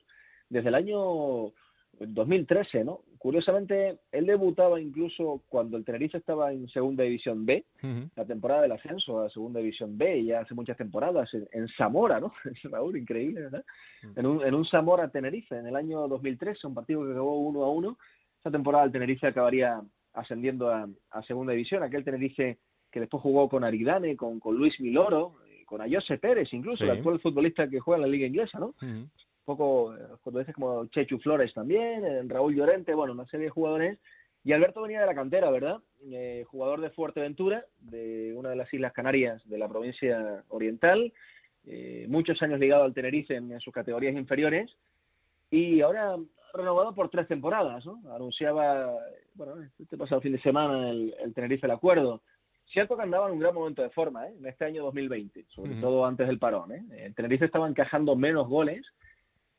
desde 0.49 0.69
el 0.69 0.77
año 0.77 1.53
2013, 2.01 2.85
¿no? 2.85 3.01
Curiosamente, 3.19 3.99
él 4.13 4.27
debutaba 4.27 4.81
incluso 4.81 5.43
cuando 5.49 5.77
el 5.77 5.85
Tenerife 5.85 6.19
estaba 6.19 6.53
en 6.53 6.69
Segunda 6.69 7.05
División 7.05 7.47
B, 7.47 7.65
la 8.15 8.25
temporada 8.27 8.63
del 8.63 8.73
ascenso 8.73 9.21
a 9.21 9.31
Segunda 9.31 9.61
División 9.61 9.97
B, 9.97 10.25
ya 10.25 10.41
hace 10.41 10.55
muchas 10.55 10.77
temporadas, 10.77 11.31
en, 11.33 11.69
Zamora, 11.69 12.21
¿no? 12.21 12.33
Raúl, 12.65 12.99
increíble, 12.99 13.43
¿verdad? 13.43 13.65
en, 14.15 14.27
un, 14.27 14.45
en 14.45 14.55
un 14.55 14.67
Zamora 14.67 15.09
Tenerife, 15.09 15.57
en 15.57 15.67
el 15.67 15.77
año 15.77 16.07
2013, 16.07 16.67
un 16.67 16.75
partido 16.75 17.05
que 17.05 17.13
acabó 17.13 17.39
uno 17.39 17.65
a 17.65 17.71
uno. 17.71 17.99
Esa 18.41 18.51
temporada 18.51 18.85
el 18.85 18.93
Tenerife 18.93 19.27
acabaría 19.27 19.81
ascendiendo 20.13 20.71
a, 20.71 20.89
Segunda 21.27 21.53
División, 21.53 21.83
aquel 21.83 22.05
Tenerife 22.05 22.59
que 22.91 23.01
después 23.01 23.23
jugó 23.23 23.49
con 23.49 23.65
Aridane, 23.65 24.17
con, 24.17 24.39
con 24.39 24.55
Luis 24.57 24.79
Miloro, 24.81 25.37
eh, 25.49 25.65
con 25.65 25.81
Ayose 25.81 26.19
Pérez, 26.19 26.53
incluso, 26.53 26.85
el 26.85 26.91
actual 26.91 27.19
futbolista 27.21 27.69
que 27.69 27.81
juega 27.81 27.97
en 27.97 28.03
la 28.03 28.09
Liga 28.09 28.27
Inglesa, 28.27 28.59
¿no? 28.59 28.75
Poco 29.45 29.95
futbolistas 30.23 30.55
como 30.55 30.87
Chechu 30.87 31.19
Flores 31.19 31.53
también, 31.55 32.05
eh, 32.05 32.23
Raúl 32.27 32.55
Llorente, 32.55 32.95
bueno, 32.95 33.13
una 33.13 33.27
serie 33.27 33.47
de 33.47 33.51
jugadores. 33.51 33.99
Y 34.45 34.53
Alberto 34.53 34.83
venía 34.83 35.01
de 35.01 35.07
la 35.07 35.15
cantera, 35.15 35.51
¿verdad? 35.51 35.81
Eh, 36.03 36.45
jugador 36.47 36.83
de 36.83 36.91
Fuerteventura, 36.91 37.65
de 37.81 38.35
una 38.37 38.51
de 38.51 38.57
las 38.57 38.73
Islas 38.73 38.93
Canarias 38.93 39.43
de 39.49 39.57
la 39.57 39.69
provincia 39.69 40.45
oriental, 40.49 41.15
eh, 41.67 42.05
muchos 42.11 42.43
años 42.43 42.61
ligado 42.61 42.85
al 42.85 42.93
Tenerife 42.93 43.35
en, 43.37 43.59
sus 43.61 43.73
categorías 43.73 44.15
inferiores, 44.15 44.71
y 45.51 45.81
ahora 45.81 46.17
renovado 46.53 46.95
por 46.95 47.09
tres 47.09 47.27
temporadas, 47.27 47.87
¿no? 47.87 48.03
Anunciaba, 48.15 48.95
bueno, 49.35 49.55
este 49.79 49.97
pasado 49.97 50.21
fin 50.21 50.33
de 50.33 50.43
semana 50.43 50.91
el, 50.91 51.15
Tenerife 51.35 51.67
el 51.67 51.73
acuerdo. 51.73 52.21
Cierto 52.67 52.97
que 52.97 53.03
andaba 53.03 53.29
en 53.29 53.35
un 53.35 53.41
gran 53.41 53.55
momento 53.55 53.83
de 53.83 53.91
forma, 53.91 54.29
¿eh? 54.29 54.35
En 54.39 54.47
este 54.47 54.67
año 54.67 54.83
2020, 54.85 55.47
sobre 55.49 55.75
todo 55.77 56.05
antes 56.05 56.27
del 56.27 56.39
parón, 56.39 56.73
¿eh? 56.73 56.85
El 56.99 57.15
Tenerife 57.15 57.47
estaba 57.47 57.67
encajando 57.67 58.15
menos 58.15 58.47
goles, 58.47 58.85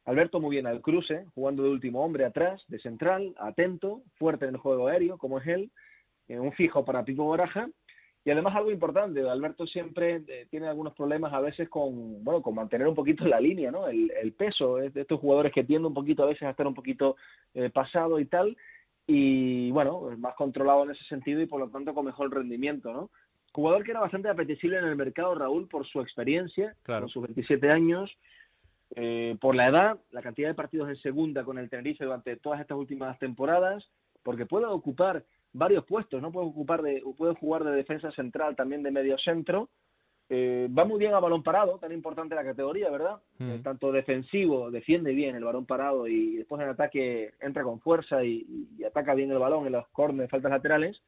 Alberto 0.05 0.39
muy 0.39 0.55
bien 0.55 0.67
al 0.67 0.81
cruce, 0.81 1.25
jugando 1.33 1.63
de 1.63 1.69
último 1.69 2.03
hombre 2.03 2.25
atrás, 2.25 2.63
de 2.67 2.79
central, 2.79 3.33
atento, 3.39 4.03
fuerte 4.15 4.45
en 4.45 4.51
el 4.51 4.57
juego 4.57 4.87
aéreo, 4.87 5.17
como 5.17 5.39
es 5.39 5.47
él, 5.47 5.71
eh, 6.27 6.39
un 6.39 6.53
fijo 6.53 6.85
para 6.85 7.03
Pipo 7.03 7.27
Baraja. 7.27 7.69
Y 8.23 8.31
además 8.31 8.55
algo 8.55 8.71
importante, 8.71 9.21
Alberto 9.27 9.67
siempre 9.67 10.23
eh, 10.27 10.47
tiene 10.49 10.67
algunos 10.67 10.95
problemas 10.95 11.31
a 11.33 11.39
veces 11.39 11.69
con, 11.69 12.23
bueno, 12.23 12.41
con 12.41 12.55
mantener 12.55 12.87
un 12.87 12.95
poquito 12.95 13.25
la 13.27 13.39
línea, 13.39 13.71
¿no? 13.71 13.87
El, 13.87 14.33
peso 14.33 14.79
es 14.79 14.93
de 14.93 15.01
estos 15.01 15.19
jugadores 15.19 15.51
que 15.53 15.63
tienden 15.63 15.87
un 15.87 15.93
poquito 15.93 16.23
a 16.23 16.27
veces 16.27 16.43
a 16.43 16.51
estar 16.51 16.65
un 16.65 16.73
poquito 16.73 17.15
eh, 17.53 17.69
pasado 17.69 18.19
y 18.19 18.25
tal, 18.25 18.57
y 19.07 19.69
bueno, 19.71 20.09
más 20.17 20.33
controlado 20.35 20.83
en 20.83 20.91
ese 20.91 21.03
sentido 21.03 21.39
y 21.41 21.45
por 21.45 21.59
lo 21.59 21.69
tanto 21.69 21.93
con 21.93 22.05
mejor 22.05 22.33
rendimiento, 22.33 22.91
¿no? 22.91 23.11
Jugador 23.53 23.83
que 23.83 23.91
era 23.91 24.01
bastante 24.01 24.27
apetecible 24.27 24.79
en 24.79 24.85
el 24.85 24.95
mercado, 24.95 25.35
Raúl, 25.35 25.67
por 25.67 25.85
su 25.85 26.01
experiencia, 26.01 26.75
con 26.85 27.07
sus 27.07 27.23
27 27.23 27.71
años, 27.71 28.11
eh, 28.95 29.37
por 29.41 29.55
la 29.55 29.67
edad, 29.67 29.99
la 30.11 30.21
cantidad 30.21 30.49
de 30.49 30.53
partidos 30.53 30.89
en 30.89 30.95
segunda 30.97 31.43
con 31.43 31.57
el 31.57 31.69
Tenerife 31.69 32.05
durante 32.05 32.35
todas 32.37 32.61
estas 32.61 32.77
últimas 32.77 33.17
temporadas, 33.19 33.89
porque 34.23 34.45
puede 34.45 34.65
ocupar 34.65 35.23
varios 35.53 35.85
puestos, 35.85 36.21
no 36.21 36.31
puede 36.31 36.47
ocupar 36.47 36.81
de, 36.81 37.01
puede 37.17 37.33
jugar 37.35 37.63
de 37.63 37.71
defensa 37.71 38.11
central, 38.11 38.55
también 38.55 38.83
de 38.83 38.91
medio 38.91 39.17
centro. 39.17 39.69
Eh, 40.27 40.67
va 40.75 40.85
muy 40.85 40.97
bien 40.97 41.13
a 41.13 41.19
balón 41.19 41.43
parado, 41.43 41.77
tan 41.77 41.91
importante 41.91 42.33
la 42.33 42.43
categoría, 42.43 42.89
¿verdad? 42.89 43.21
Mm. 43.37 43.51
Eh, 43.51 43.59
tanto 43.63 43.91
defensivo, 43.91 44.71
defiende 44.71 45.13
bien 45.13 45.35
el 45.35 45.43
balón 45.43 45.65
parado 45.65 46.07
y 46.07 46.37
después 46.37 46.61
en 46.61 46.69
ataque 46.69 47.33
entra 47.39 47.63
con 47.63 47.79
fuerza 47.79 48.23
y, 48.23 48.67
ataca 48.85 49.13
bien 49.13 49.31
el 49.31 49.37
balón 49.37 49.67
en 49.67 49.73
los 49.73 49.87
corners, 49.89 50.29
faltas 50.29 50.51
laterales. 50.51 51.01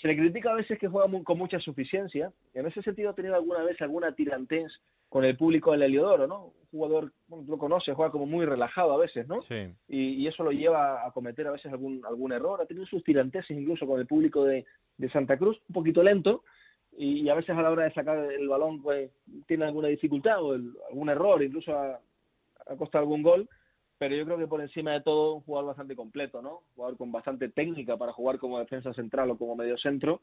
Se 0.00 0.08
le 0.08 0.16
critica 0.16 0.50
a 0.50 0.54
veces 0.54 0.78
que 0.78 0.88
juega 0.88 1.08
con 1.24 1.38
mucha 1.38 1.60
suficiencia. 1.60 2.32
En 2.54 2.66
ese 2.66 2.82
sentido 2.82 3.10
ha 3.10 3.14
tenido 3.14 3.34
alguna 3.34 3.62
vez 3.62 3.80
alguna 3.82 4.14
tirantez 4.14 4.72
con 5.10 5.24
el 5.24 5.36
público 5.36 5.72
del 5.72 5.82
Heliodoro, 5.82 6.26
¿no? 6.26 6.44
Un 6.44 6.52
jugador, 6.70 7.12
bueno, 7.28 7.44
tú 7.44 7.50
lo 7.50 7.58
conoces, 7.58 7.94
juega 7.94 8.12
como 8.12 8.26
muy 8.26 8.46
relajado 8.46 8.92
a 8.92 8.98
veces, 8.98 9.28
¿no? 9.28 9.40
Sí. 9.40 9.68
Y, 9.88 10.26
eso 10.26 10.44
lo 10.44 10.52
lleva 10.52 11.04
a 11.04 11.10
cometer 11.10 11.46
a 11.48 11.50
veces 11.50 11.70
algún, 11.70 12.00
algún 12.06 12.32
error. 12.32 12.62
Ha 12.62 12.66
tenido 12.66 12.86
sus 12.86 13.04
tiranteses 13.04 13.50
incluso 13.50 13.86
con 13.86 14.00
el 14.00 14.06
público 14.06 14.44
de, 14.44 14.64
Santa 15.12 15.36
Cruz, 15.36 15.60
un 15.68 15.74
poquito 15.74 16.02
lento, 16.02 16.44
y, 16.96 17.28
a 17.28 17.34
veces 17.34 17.56
a 17.56 17.62
la 17.62 17.70
hora 17.70 17.84
de 17.84 17.92
sacar 17.92 18.18
el 18.32 18.48
balón, 18.48 18.80
pues 18.80 19.10
tiene 19.46 19.64
alguna 19.64 19.88
dificultad 19.88 20.42
o 20.42 20.52
algún 20.52 21.10
error, 21.10 21.42
incluso 21.42 21.76
a, 21.76 22.00
a 22.66 22.76
costa 22.76 22.98
de 22.98 23.02
algún 23.02 23.22
gol. 23.22 23.48
Pero 24.00 24.16
yo 24.16 24.24
creo 24.24 24.38
que 24.38 24.46
por 24.46 24.62
encima 24.62 24.92
de 24.92 25.02
todo, 25.02 25.34
un 25.34 25.42
jugador 25.42 25.68
bastante 25.68 25.94
completo, 25.94 26.40
¿no? 26.40 26.60
Un 26.60 26.74
jugador 26.74 26.96
con 26.96 27.12
bastante 27.12 27.50
técnica 27.50 27.98
para 27.98 28.14
jugar 28.14 28.38
como 28.38 28.58
defensa 28.58 28.94
central 28.94 29.30
o 29.30 29.36
como 29.36 29.54
medio 29.54 29.76
centro. 29.76 30.22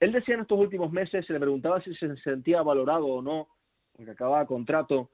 Él 0.00 0.10
decía 0.10 0.34
en 0.34 0.40
estos 0.40 0.58
últimos 0.58 0.90
meses, 0.90 1.24
se 1.24 1.32
le 1.32 1.38
preguntaba 1.38 1.80
si 1.80 1.94
se 1.94 2.16
sentía 2.16 2.60
valorado 2.62 3.06
o 3.06 3.22
no 3.22 3.46
porque 3.92 4.10
acababa 4.10 4.44
contrato 4.46 5.10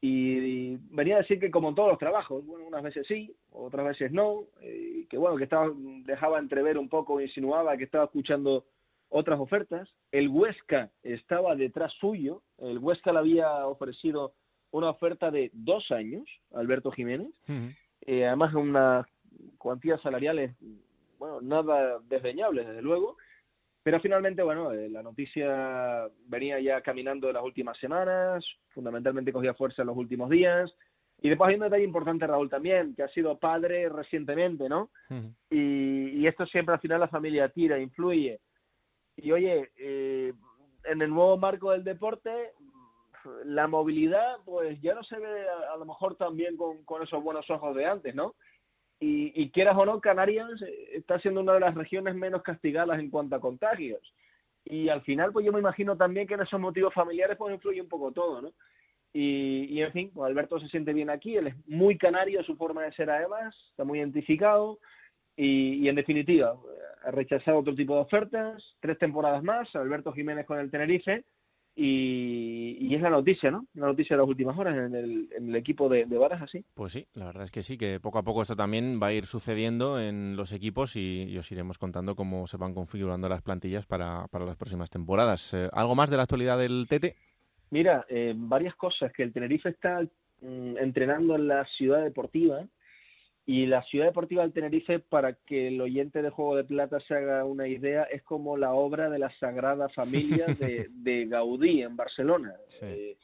y, 0.00 0.76
venía 0.90 1.14
a 1.14 1.18
decir 1.20 1.38
que 1.38 1.52
como 1.52 1.68
en 1.68 1.76
todos 1.76 1.90
los 1.90 1.98
trabajos, 1.98 2.44
bueno, 2.44 2.66
unas 2.66 2.82
veces 2.82 3.06
sí, 3.06 3.34
otras 3.52 3.86
veces 3.86 4.10
no, 4.10 4.44
y 4.60 5.06
que 5.06 5.16
bueno, 5.16 5.36
que 5.36 5.44
estaba, 5.44 5.72
dejaba 6.04 6.40
entrever 6.40 6.76
un 6.76 6.88
poco, 6.88 7.20
insinuaba 7.20 7.76
que 7.76 7.84
estaba 7.84 8.04
escuchando 8.04 8.66
otras 9.08 9.38
ofertas. 9.38 9.88
El 10.10 10.28
Huesca 10.28 10.90
estaba 11.02 11.54
detrás 11.54 11.92
suyo, 12.00 12.42
el 12.58 12.78
Huesca 12.78 13.12
le 13.12 13.20
había 13.20 13.66
ofrecido 13.66 14.34
una 14.74 14.90
oferta 14.90 15.30
de 15.30 15.50
dos 15.52 15.92
años 15.92 16.24
Alberto 16.52 16.90
Jiménez, 16.90 17.32
eh, 18.00 18.26
además 18.26 18.52
de 18.52 18.58
unas 18.58 19.06
cuantías 19.56 20.00
salariales, 20.02 20.52
bueno, 21.16 21.40
nada 21.40 22.00
desdeñables, 22.08 22.66
desde 22.66 22.82
luego, 22.82 23.16
pero 23.84 24.00
finalmente, 24.00 24.42
bueno, 24.42 24.72
eh, 24.72 24.88
la 24.88 25.02
noticia 25.02 26.08
venía 26.26 26.58
ya 26.58 26.80
caminando 26.80 27.28
en 27.28 27.34
las 27.34 27.44
últimas 27.44 27.78
semanas, 27.78 28.44
fundamentalmente 28.70 29.32
cogía 29.32 29.54
fuerza 29.54 29.82
en 29.82 29.88
los 29.88 29.96
últimos 29.96 30.28
días. 30.28 30.74
Y 31.22 31.28
después 31.28 31.48
hay 31.48 31.54
un 31.54 31.62
detalle 31.62 31.84
importante, 31.84 32.26
Raúl, 32.26 32.50
también, 32.50 32.96
que 32.96 33.04
ha 33.04 33.08
sido 33.08 33.38
padre 33.38 33.88
recientemente, 33.88 34.68
¿no? 34.68 34.90
y, 35.50 36.26
esto 36.26 36.46
siempre 36.46 36.74
al 36.74 36.80
final 36.80 36.98
la 36.98 37.08
familia 37.08 37.48
tira, 37.50 37.78
influye. 37.78 38.40
Y 39.16 39.30
oye, 39.30 39.70
eh, 39.76 40.32
en 40.84 41.02
el 41.02 41.10
nuevo 41.10 41.36
marco 41.36 41.70
del 41.70 41.84
deporte, 41.84 42.30
la 43.44 43.66
movilidad, 43.66 44.36
pues 44.44 44.80
ya 44.80 44.94
no 44.94 45.02
se 45.04 45.18
ve 45.18 45.46
a, 45.72 45.76
lo 45.76 45.84
mejor 45.84 46.16
también 46.16 46.56
con, 46.56 46.84
con 46.84 47.02
esos 47.02 47.22
buenos 47.22 47.48
ojos 47.50 47.74
de 47.74 47.86
antes, 47.86 48.14
¿no? 48.14 48.34
Y, 49.00 49.50
quieras 49.50 49.76
o 49.76 49.84
no, 49.84 50.00
Canarias 50.00 50.62
eh, 50.62 50.90
está 50.92 51.18
siendo 51.18 51.42
una 51.42 51.52
de 51.54 51.60
las 51.60 51.74
regiones 51.74 52.14
menos 52.14 52.42
castigadas 52.42 52.98
en 52.98 53.10
cuanto 53.10 53.36
a 53.36 53.40
contagios. 53.40 54.00
Y 54.64 54.88
al 54.88 55.02
final, 55.02 55.30
pues 55.32 55.44
yo 55.44 55.52
me 55.52 55.58
imagino 55.58 55.96
también 55.96 56.26
que 56.26 56.34
en 56.34 56.40
esos 56.40 56.58
motivos 56.58 56.94
familiares 56.94 57.36
pues 57.36 57.54
influye 57.54 57.82
un 57.82 57.88
poco 57.88 58.12
todo, 58.12 58.40
¿no? 58.40 58.52
Y, 59.12 59.80
en 59.80 59.92
fin, 59.92 60.10
pues 60.12 60.26
Alberto 60.26 60.58
se 60.58 60.68
siente 60.68 60.92
bien 60.92 61.08
aquí, 61.08 61.36
él 61.36 61.46
es 61.48 61.54
muy 61.68 61.96
canario, 61.96 62.42
su 62.42 62.56
forma 62.56 62.82
de 62.82 62.92
ser 62.94 63.10
además, 63.10 63.54
está 63.70 63.84
muy 63.84 64.00
identificado 64.00 64.80
y, 65.36 65.74
y 65.74 65.88
en 65.88 65.94
definitiva, 65.94 66.56
ha 67.04 67.10
rechazado 67.12 67.58
otro 67.58 67.76
tipo 67.76 67.94
de 67.94 68.00
ofertas, 68.00 68.74
tres 68.80 68.98
temporadas 68.98 69.44
más, 69.44 69.72
Alberto 69.76 70.12
Jiménez 70.12 70.46
con 70.46 70.58
el 70.58 70.68
Tenerife 70.68 71.24
y, 71.76 72.94
es 72.94 73.02
la 73.02 73.10
noticia, 73.10 73.50
¿no? 73.50 73.66
La 73.74 73.86
noticia 73.86 74.14
de 74.14 74.22
las 74.22 74.28
últimas 74.28 74.56
horas 74.56 74.76
en 74.76 74.94
el, 74.94 75.56
equipo 75.56 75.88
de, 75.88 76.04
de 76.04 76.18
Varas, 76.18 76.42
así. 76.42 76.64
Pues 76.74 76.92
sí, 76.92 77.06
la 77.14 77.26
verdad 77.26 77.44
es 77.44 77.50
que 77.50 77.62
sí, 77.62 77.76
que 77.76 77.98
poco 77.98 78.18
a 78.18 78.22
poco 78.22 78.42
esto 78.42 78.54
también 78.54 79.00
va 79.02 79.08
a 79.08 79.12
ir 79.12 79.26
sucediendo 79.26 80.00
en 80.00 80.36
los 80.36 80.52
equipos 80.52 80.94
y, 80.96 81.36
os 81.36 81.50
iremos 81.50 81.78
contando 81.78 82.14
cómo 82.14 82.46
se 82.46 82.56
van 82.56 82.74
configurando 82.74 83.28
las 83.28 83.42
plantillas 83.42 83.86
para, 83.86 84.28
para 84.28 84.44
las 84.44 84.56
próximas 84.56 84.90
temporadas. 84.90 85.52
Eh, 85.54 85.68
¿Algo 85.72 85.94
más 85.94 86.10
de 86.10 86.16
la 86.16 86.22
actualidad 86.22 86.58
del 86.58 86.86
Tete? 86.88 87.16
Mira, 87.70 88.06
eh, 88.08 88.34
varias 88.36 88.76
cosas. 88.76 89.12
Que 89.12 89.24
el 89.24 89.32
Tenerife 89.32 89.70
está 89.70 90.00
mm, 90.40 90.78
entrenando 90.78 91.34
en 91.34 91.48
la 91.48 91.64
ciudad 91.66 92.04
deportiva 92.04 92.64
Y 93.46 93.66
la 93.66 93.82
Ciudad 93.82 94.06
Deportiva 94.06 94.42
del 94.42 94.52
Tenerife, 94.52 95.00
para 95.00 95.34
que 95.34 95.68
el 95.68 95.80
oyente 95.80 96.22
de 96.22 96.30
Juego 96.30 96.56
de 96.56 96.64
Plata 96.64 96.98
se 97.00 97.14
haga 97.14 97.44
una 97.44 97.68
idea, 97.68 98.04
es 98.04 98.22
como 98.22 98.56
la 98.56 98.72
obra 98.72 99.10
de 99.10 99.18
la 99.18 99.30
Sagrada 99.38 99.88
Familia 99.90 100.46
de, 100.46 100.88
de 100.90 101.26
Gaudí 101.26 101.82
en 101.82 101.94
Barcelona. 101.94 102.54
Eh, 102.80 103.18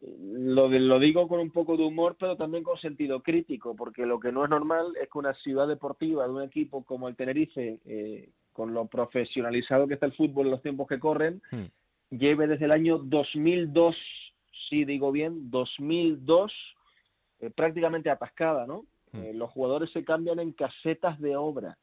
lo, 0.00 0.68
lo 0.68 0.98
digo 0.98 1.26
con 1.26 1.40
un 1.40 1.50
poco 1.50 1.76
de 1.76 1.84
humor, 1.84 2.16
pero 2.18 2.36
también 2.36 2.62
con 2.62 2.78
sentido 2.78 3.22
crítico, 3.22 3.74
porque 3.74 4.06
lo 4.06 4.20
que 4.20 4.30
no 4.30 4.44
es 4.44 4.50
normal 4.50 4.92
es 5.00 5.08
que 5.10 5.18
una 5.18 5.34
ciudad 5.34 5.66
deportiva 5.66 6.24
de 6.24 6.32
un 6.32 6.42
equipo 6.42 6.84
como 6.84 7.08
el 7.08 7.16
Tenerife, 7.16 7.80
eh, 7.84 8.30
con 8.52 8.72
lo 8.72 8.86
profesionalizado 8.86 9.88
que 9.88 9.94
está 9.94 10.06
el 10.06 10.14
fútbol 10.14 10.46
en 10.46 10.52
los 10.52 10.62
tiempos 10.62 10.86
que 10.86 11.00
corren, 11.00 11.42
hmm. 11.50 12.16
lleve 12.16 12.46
desde 12.46 12.66
el 12.66 12.72
año 12.72 12.98
2002, 12.98 13.96
si 14.68 14.84
digo 14.84 15.12
bien, 15.12 15.50
2002, 15.50 16.52
eh, 17.40 17.50
prácticamente 17.50 18.10
atascada, 18.10 18.66
¿no? 18.66 18.84
Eh, 19.22 19.32
los 19.34 19.50
jugadores 19.50 19.90
se 19.92 20.04
cambian 20.04 20.38
en 20.38 20.52
casetas 20.52 21.20
de 21.20 21.36
obra, 21.36 21.78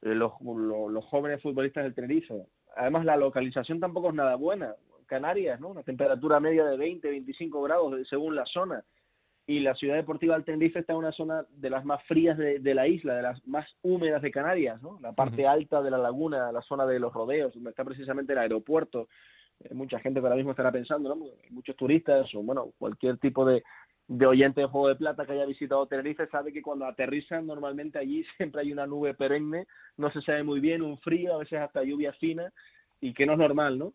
los, 0.00 0.32
los 0.40 1.04
jóvenes 1.06 1.42
futbolistas 1.42 1.84
del 1.84 1.94
Tenerife. 1.94 2.46
Además, 2.76 3.04
la 3.04 3.16
localización 3.16 3.80
tampoco 3.80 4.08
es 4.08 4.14
nada 4.14 4.36
buena. 4.36 4.74
Canarias, 5.06 5.60
¿no? 5.60 5.68
Una 5.68 5.82
temperatura 5.82 6.40
media 6.40 6.64
de 6.64 6.76
20, 6.76 7.06
25 7.08 7.62
grados 7.62 8.08
según 8.08 8.34
la 8.34 8.46
zona. 8.46 8.82
Y 9.46 9.60
la 9.60 9.74
ciudad 9.74 9.96
deportiva 9.96 10.34
del 10.34 10.44
Tenerife 10.44 10.78
está 10.78 10.92
en 10.92 11.00
una 11.00 11.12
zona 11.12 11.44
de 11.50 11.68
las 11.68 11.84
más 11.84 12.02
frías 12.04 12.38
de, 12.38 12.74
la 12.74 12.86
isla, 12.86 13.16
de 13.16 13.22
las 13.22 13.46
más 13.46 13.66
húmedas 13.82 14.22
de 14.22 14.30
Canarias, 14.30 14.80
¿no? 14.80 14.98
La 15.00 15.12
parte 15.12 15.46
alta 15.46 15.82
de 15.82 15.90
la 15.90 15.98
laguna, 15.98 16.52
la 16.52 16.62
zona 16.62 16.86
de 16.86 16.98
los 17.00 17.12
rodeos, 17.12 17.52
donde 17.52 17.70
está 17.70 17.84
precisamente 17.84 18.32
el 18.32 18.38
aeropuerto. 18.38 19.08
Eh, 19.60 19.74
mucha 19.74 19.98
gente 19.98 20.20
que 20.20 20.26
ahora 20.26 20.36
mismo 20.36 20.52
estará 20.52 20.70
pensando, 20.70 21.14
¿no? 21.14 21.26
Muchos 21.50 21.76
turistas 21.76 22.32
o, 22.34 22.42
bueno, 22.42 22.72
cualquier 22.78 23.18
tipo 23.18 23.44
de, 23.44 23.64
de 24.12 24.26
oyente 24.26 24.60
de 24.60 24.66
Juego 24.66 24.88
de 24.88 24.96
Plata 24.96 25.24
que 25.24 25.32
haya 25.32 25.46
visitado 25.46 25.86
Tenerife 25.86 26.26
sabe 26.28 26.52
que 26.52 26.62
cuando 26.62 26.86
aterrizan 26.86 27.46
normalmente 27.46 27.98
allí 27.98 28.24
siempre 28.36 28.62
hay 28.62 28.72
una 28.72 28.86
nube 28.86 29.14
perenne, 29.14 29.66
no 29.96 30.10
se 30.10 30.20
sabe 30.22 30.42
muy 30.42 30.60
bien, 30.60 30.82
un 30.82 30.98
frío, 30.98 31.34
a 31.34 31.38
veces 31.38 31.60
hasta 31.60 31.82
lluvia 31.82 32.12
fina, 32.14 32.52
y 33.00 33.14
que 33.14 33.26
no 33.26 33.32
es 33.32 33.38
normal, 33.38 33.78
¿no? 33.78 33.94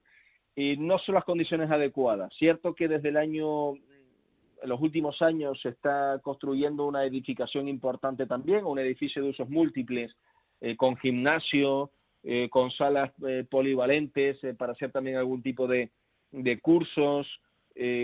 y 0.57 0.75
no 0.75 0.97
son 0.97 1.13
las 1.13 1.23
condiciones 1.23 1.69
adecuadas. 1.69 2.33
Cierto 2.35 2.73
que 2.73 2.87
desde 2.87 3.09
el 3.09 3.17
año, 3.17 3.75
en 3.75 4.69
los 4.69 4.81
últimos 4.81 5.21
años 5.21 5.61
se 5.61 5.69
está 5.69 6.19
construyendo 6.23 6.87
una 6.87 7.05
edificación 7.05 7.67
importante 7.67 8.25
también, 8.25 8.65
un 8.65 8.79
edificio 8.79 9.21
de 9.21 9.29
usos 9.29 9.47
múltiples, 9.47 10.15
eh, 10.59 10.75
con 10.75 10.97
gimnasio, 10.97 11.91
eh, 12.23 12.49
con 12.49 12.71
salas 12.71 13.11
eh, 13.27 13.45
polivalentes 13.47 14.39
para 14.57 14.71
hacer 14.71 14.91
también 14.91 15.17
algún 15.17 15.43
tipo 15.43 15.67
de, 15.67 15.91
de 16.31 16.59
cursos, 16.59 17.27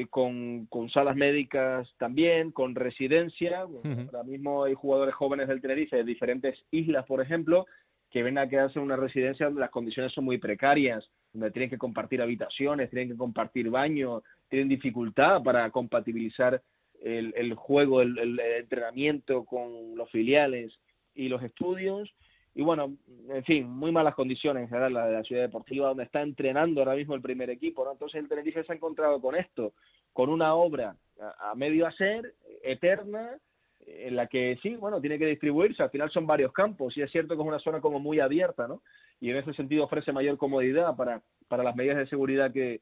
con, 0.10 0.68
con, 0.68 0.90
salas 0.90 1.16
médicas 1.16 1.92
también, 1.98 2.52
con 2.52 2.76
residencia. 2.76 3.62
Ahora 3.62 4.24
mismo 4.24 4.64
hay 4.64 4.74
jugadores 4.74 5.16
jóvenes 5.16 5.48
del 5.48 5.62
Tenerife 5.62 5.98
de 5.98 6.04
diferentes 6.04 6.64
islas, 6.72 7.06
por 7.06 7.22
ejemplo, 7.22 7.66
que 8.14 8.22
ven 8.22 8.38
a 8.38 8.48
quedarse 8.48 8.78
en 8.78 8.86
una 8.86 8.96
residencia 8.96 9.48
donde 9.48 9.62
las 9.62 9.72
condiciones 9.72 10.12
son 10.12 10.26
muy 10.26 10.38
precarias, 10.38 11.04
donde 11.34 11.50
tienen 11.50 11.72
que 11.72 11.80
compartir 11.80 12.22
habitaciones, 12.22 12.92
tienen 12.92 13.10
que 13.10 13.18
compartir 13.18 13.72
baños, 13.72 14.22
tienen 14.50 14.70
dificultad 14.70 15.42
para 15.42 15.68
compatibilizar 15.72 16.62
el, 17.02 17.34
el 17.36 17.56
juego, 17.56 18.04
el, 18.04 18.40
entrenamiento 18.40 19.46
con 19.46 19.96
los 19.96 20.12
filiales 20.12 20.80
y 21.16 21.28
los 21.28 21.42
estudios. 21.42 22.14
Y 22.56 22.62
bueno, 22.62 22.96
en 23.30 23.44
fin, 23.44 23.68
muy 23.68 23.92
malas 23.92 24.14
condiciones 24.14 24.64
en 24.64 24.70
general 24.70 24.94
la 24.94 25.08
de 25.08 25.14
la 25.14 25.24
ciudad 25.24 25.42
deportiva, 25.42 25.88
donde 25.88 26.04
está 26.04 26.22
entrenando 26.22 26.82
ahora 26.82 26.96
mismo 26.96 27.16
el 27.16 27.22
primer 27.22 27.50
equipo. 27.50 27.84
¿no? 27.84 27.94
Entonces 27.94 28.22
el 28.22 28.30
Tenerife 28.30 28.64
se 28.64 28.72
ha 28.72 28.76
encontrado 28.76 29.20
con 29.20 29.36
esto, 29.36 29.74
con 30.12 30.30
una 30.30 30.54
obra 30.54 30.96
a 31.40 31.56
medio 31.56 31.88
hacer, 31.88 32.36
eterna, 32.64 33.38
en 33.86 34.16
la 34.16 34.28
que 34.28 34.58
sí, 34.62 34.76
bueno, 34.76 35.02
tiene 35.02 35.20
que 35.20 35.26
distribuirse, 35.26 35.84
al 35.84 35.90
final 35.90 36.10
son 36.12 36.26
varios 36.26 36.54
campos 36.54 36.96
y 36.98 37.02
es 37.02 37.12
cierto 37.12 37.36
que 37.36 37.42
es 37.42 37.48
una 37.48 37.60
zona 37.60 37.82
como 37.82 38.00
muy 38.00 38.20
abierta, 38.20 38.68
¿no? 38.68 38.82
Y 39.20 39.30
en 39.30 39.38
ese 39.38 39.54
sentido 39.54 39.86
ofrece 39.86 40.12
mayor 40.12 40.38
comodidad 40.38 40.96
para, 40.96 41.22
para 41.48 41.64
las 41.64 41.76
medidas 41.76 41.98
de 41.98 42.08
seguridad 42.08 42.52
que, 42.52 42.82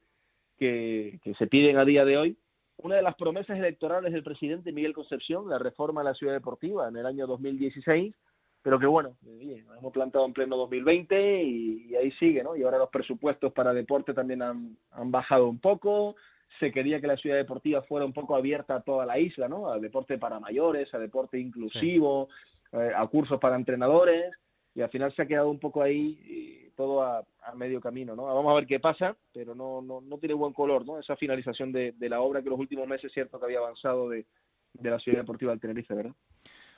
que, 0.57 1.19
se 1.38 1.47
piden 1.47 1.78
a 1.78 1.86
día 1.86 2.05
de 2.05 2.17
hoy. 2.17 2.38
Una 2.78 2.95
de 2.95 3.01
las 3.01 3.15
promesas 3.15 3.57
electorales 3.57 4.13
del 4.13 4.24
presidente 4.24 4.72
Miguel 4.72 4.93
Concepción, 4.93 5.49
la 5.49 5.59
reforma 5.59 6.01
de 6.01 6.05
la 6.05 6.13
ciudad 6.13 6.34
deportiva 6.34 6.88
en 6.88 6.97
el 6.97 7.05
año 7.05 7.28
2016, 7.28 8.13
pero 8.62 8.80
que 8.80 8.86
bueno, 8.86 9.18
hemos 9.78 9.91
plantado 9.91 10.26
en 10.26 10.34
pleno 10.34 10.55
2020 10.55 11.43
y, 11.43 11.88
y, 11.89 11.95
ahí 11.95 12.12
sigue, 12.14 12.43
¿no? 12.43 12.55
Y 12.55 12.64
ahora 12.64 12.78
los 12.78 12.89
presupuestos 12.89 13.51
para 13.53 13.74
deporte 13.74 14.14
también 14.14 14.41
han, 14.41 14.78
han 14.91 15.12
bajado 15.12 15.49
un 15.49 15.59
poco, 15.59 16.16
se 16.59 16.72
quería 16.72 17.01
que 17.01 17.07
la 17.07 17.18
ciudad 17.18 17.38
deportiva 17.38 17.82
fuera 17.84 18.05
un 18.05 18.14
poco 18.14 18.36
abierta 18.36 18.76
a 18.76 18.82
toda 18.82 19.05
la 19.05 19.18
isla, 19.18 19.47
¿no? 19.47 19.72
A 19.72 19.80
deporte 19.80 20.18
para 20.18 20.39
mayores, 20.39 20.93
a 20.93 20.99
deporte 20.99 21.39
inclusivo, 21.39 22.30
eh, 22.72 22.91
a 22.95 23.05
cursos 23.07 23.39
para 23.39 23.55
entrenadores, 23.55 24.32
y 24.76 24.82
al 24.82 24.89
final 24.89 25.14
se 25.14 25.24
ha 25.24 25.28
quedado 25.28 25.49
un 25.49 25.59
poco 25.59 25.82
ahí 25.82 26.72
todo 26.76 27.03
a, 27.03 27.26
medio 27.55 27.82
camino, 27.82 28.16
¿no? 28.16 28.26
Vamos 28.26 28.51
a 28.51 28.55
ver 28.55 28.68
qué 28.68 28.80
pasa, 28.80 29.18
pero 29.34 29.55
no, 29.55 29.82
no, 29.82 30.01
no 30.01 30.18
tiene 30.20 30.36
buen 30.36 30.53
color, 30.53 30.86
¿no? 30.86 30.99
Esa 30.99 31.16
finalización 31.16 31.72
de, 31.72 31.93
de 31.93 32.09
la 32.09 32.22
obra 32.22 32.41
que 32.41 32.49
los 32.49 32.59
últimos 32.59 32.88
meses 32.88 33.05
es 33.05 33.14
cierto 33.14 33.39
que 33.39 33.45
había 33.45 33.59
avanzado 33.59 34.07
de, 34.09 34.26
de 34.74 34.89
la 34.89 34.99
ciudad 34.99 35.20
deportiva 35.20 35.51
del 35.51 35.59
Tenerife, 35.59 35.93
¿verdad? 35.93 36.14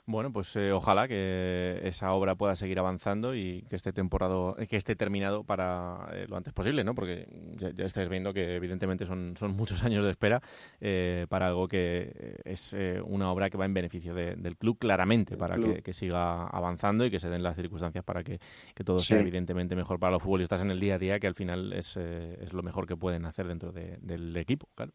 Bueno, 0.06 0.30
pues 0.32 0.54
eh, 0.56 0.70
ojalá 0.70 1.08
que 1.08 1.80
esa 1.82 2.12
obra 2.12 2.34
pueda 2.34 2.54
seguir 2.56 2.78
avanzando 2.78 3.34
y 3.34 3.62
que 3.70 3.76
esté 3.76 3.90
temporado, 3.94 4.54
que 4.68 4.76
esté 4.76 4.96
terminado 4.96 5.44
para 5.44 6.08
eh, 6.12 6.26
lo 6.28 6.36
antes 6.36 6.52
posible, 6.52 6.84
¿no? 6.84 6.94
Porque 6.94 7.26
ya, 7.56 7.86
estáis 7.86 8.10
viendo 8.10 8.34
que 8.34 8.56
evidentemente 8.56 9.06
son, 9.06 9.34
son 9.38 9.56
muchos 9.56 9.82
años 9.84 10.04
de 10.04 10.10
espera 10.10 10.42
eh, 10.82 11.26
para 11.30 11.46
algo 11.46 11.68
que 11.68 12.36
es 12.44 12.76
una 13.06 13.32
obra 13.32 13.48
que 13.48 13.56
va 13.56 13.64
en 13.64 13.72
beneficio 13.72 14.14
del 14.14 14.56
club 14.58 14.78
claramente, 14.78 15.36
para 15.36 15.56
Que, 15.56 15.94
siga 15.94 16.48
avanzando 16.48 17.06
y 17.06 17.10
que 17.10 17.20
se 17.20 17.30
den 17.30 17.42
las 17.42 17.56
circunstancias 17.56 18.04
para 18.04 18.22
que, 18.24 18.40
todo 18.84 19.02
sea 19.02 19.20
evidentemente 19.20 19.74
mejor 19.76 19.98
para 19.98 20.12
los 20.12 20.22
futbolistas 20.22 20.60
en 20.60 20.70
el 20.70 20.80
día 20.80 20.96
a 20.96 20.98
día, 20.98 21.18
que 21.20 21.28
al 21.28 21.34
final 21.34 21.72
es, 21.72 21.96
es 21.96 22.52
lo 22.52 22.62
mejor 22.62 22.86
que 22.86 22.96
pueden 22.96 23.24
hacer 23.24 23.46
dentro 23.46 23.72
del 23.72 24.36
equipo, 24.36 24.68
claro. 24.74 24.92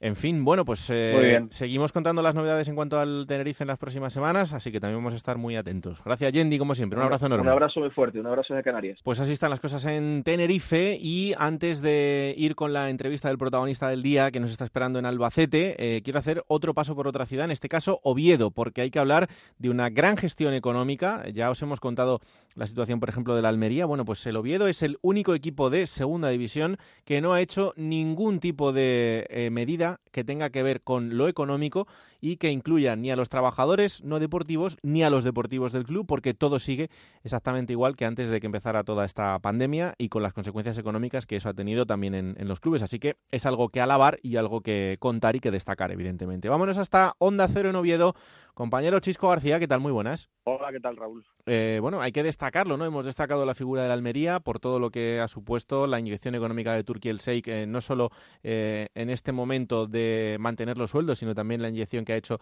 En 0.00 0.14
fin, 0.14 0.44
bueno, 0.44 0.64
pues 0.64 0.88
eh, 0.90 1.44
seguimos 1.50 1.90
contando 1.90 2.22
las 2.22 2.32
novedades 2.32 2.68
en 2.68 2.76
cuanto 2.76 3.00
al 3.00 3.26
Tenerife 3.26 3.64
en 3.64 3.68
las 3.68 3.78
próximas 3.78 4.12
semanas, 4.12 4.52
así 4.52 4.70
que 4.70 4.78
también 4.78 5.00
vamos 5.00 5.14
a 5.14 5.16
estar 5.16 5.38
muy 5.38 5.56
atentos. 5.56 6.00
Gracias, 6.04 6.32
Yendi, 6.32 6.56
como 6.56 6.76
siempre. 6.76 7.00
Un 7.00 7.04
abrazo 7.04 7.26
enorme. 7.26 7.42
Un 7.42 7.48
abrazo 7.48 7.80
muy 7.80 7.90
fuerte, 7.90 8.20
un 8.20 8.26
abrazo 8.26 8.54
de 8.54 8.62
Canarias. 8.62 9.00
Pues 9.02 9.18
así 9.18 9.32
están 9.32 9.50
las 9.50 9.58
cosas 9.58 9.84
en 9.86 10.22
Tenerife 10.22 10.96
y 11.00 11.34
antes 11.36 11.82
de 11.82 12.32
ir 12.38 12.54
con 12.54 12.72
la 12.72 12.90
entrevista 12.90 13.26
del 13.26 13.38
protagonista 13.38 13.88
del 13.88 14.04
día 14.04 14.30
que 14.30 14.38
nos 14.38 14.52
está 14.52 14.64
esperando 14.64 15.00
en 15.00 15.06
Albacete, 15.06 15.74
eh, 15.96 16.02
quiero 16.02 16.20
hacer 16.20 16.44
otro 16.46 16.74
paso 16.74 16.94
por 16.94 17.08
otra 17.08 17.26
ciudad, 17.26 17.46
en 17.46 17.50
este 17.50 17.68
caso 17.68 17.98
Oviedo, 18.04 18.52
porque 18.52 18.82
hay 18.82 18.90
que 18.90 19.00
hablar 19.00 19.28
de 19.58 19.68
una 19.68 19.90
gran 19.90 20.16
gestión 20.16 20.54
económica. 20.54 21.24
Ya 21.34 21.50
os 21.50 21.60
hemos 21.62 21.80
contado 21.80 22.20
la 22.54 22.68
situación, 22.68 23.00
por 23.00 23.08
ejemplo, 23.08 23.34
de 23.34 23.42
la 23.42 23.48
Almería. 23.48 23.84
Bueno, 23.84 24.04
pues 24.04 24.24
el 24.26 24.36
Oviedo 24.36 24.68
es 24.68 24.82
el 24.82 24.98
único 25.02 25.34
equipo 25.34 25.70
de 25.70 25.88
segunda 25.88 26.28
división 26.28 26.76
que 27.04 27.20
no 27.20 27.32
ha 27.32 27.40
hecho 27.40 27.72
ningún 27.76 28.38
tipo 28.38 28.72
de 28.72 29.26
eh, 29.30 29.50
medida 29.50 29.87
que 30.12 30.24
tenga 30.24 30.50
que 30.50 30.62
ver 30.62 30.82
con 30.82 31.16
lo 31.16 31.28
económico 31.28 31.86
y 32.20 32.36
que 32.36 32.50
incluya 32.50 32.96
ni 32.96 33.10
a 33.10 33.16
los 33.16 33.28
trabajadores 33.28 34.02
no 34.04 34.18
deportivos 34.18 34.76
ni 34.82 35.02
a 35.02 35.10
los 35.10 35.24
deportivos 35.24 35.72
del 35.72 35.84
club, 35.84 36.06
porque 36.06 36.34
todo 36.34 36.58
sigue 36.58 36.90
exactamente 37.24 37.72
igual 37.72 37.96
que 37.96 38.04
antes 38.04 38.30
de 38.30 38.40
que 38.40 38.46
empezara 38.46 38.84
toda 38.84 39.04
esta 39.04 39.38
pandemia 39.38 39.94
y 39.98 40.08
con 40.08 40.22
las 40.22 40.32
consecuencias 40.32 40.78
económicas 40.78 41.26
que 41.26 41.36
eso 41.36 41.48
ha 41.48 41.54
tenido 41.54 41.86
también 41.86 42.14
en, 42.14 42.48
los 42.48 42.60
clubes. 42.60 42.82
Así 42.82 42.98
que 42.98 43.16
es 43.30 43.46
algo 43.46 43.68
que 43.68 43.80
alabar 43.80 44.18
y 44.22 44.36
algo 44.36 44.60
que 44.60 44.96
contar 44.98 45.36
y 45.36 45.40
que 45.40 45.50
destacar, 45.50 45.92
evidentemente. 45.92 46.48
Vámonos 46.48 46.78
hasta 46.78 47.14
Onda 47.18 47.48
Cero 47.48 47.70
en 47.70 47.76
Oviedo 47.76 48.14
Compañero 48.58 48.98
Chisco 48.98 49.28
García, 49.28 49.60
¿qué 49.60 49.68
tal? 49.68 49.78
Muy 49.78 49.92
buenas. 49.92 50.30
Hola, 50.42 50.72
¿qué 50.72 50.80
tal, 50.80 50.96
Raúl? 50.96 51.24
Eh, 51.46 51.78
bueno, 51.80 52.02
hay 52.02 52.10
que 52.10 52.24
destacarlo, 52.24 52.76
¿no? 52.76 52.84
Hemos 52.84 53.04
destacado 53.04 53.46
la 53.46 53.54
figura 53.54 53.82
de 53.82 53.88
la 53.88 53.94
Almería 53.94 54.40
por 54.40 54.58
todo 54.58 54.80
lo 54.80 54.90
que 54.90 55.20
ha 55.20 55.28
supuesto 55.28 55.86
la 55.86 56.00
inyección 56.00 56.34
económica 56.34 56.74
de 56.74 56.82
Turquía 56.82 57.12
el 57.12 57.18
Sheikh, 57.18 57.46
eh, 57.46 57.66
no 57.68 57.80
solo 57.80 58.10
eh, 58.42 58.88
en 58.96 59.10
este 59.10 59.30
momento 59.30 59.86
de 59.86 60.38
mantener 60.40 60.76
los 60.76 60.90
sueldos, 60.90 61.20
sino 61.20 61.36
también 61.36 61.62
la 61.62 61.68
inyección 61.68 62.04
que 62.04 62.14
ha 62.14 62.16
hecho 62.16 62.40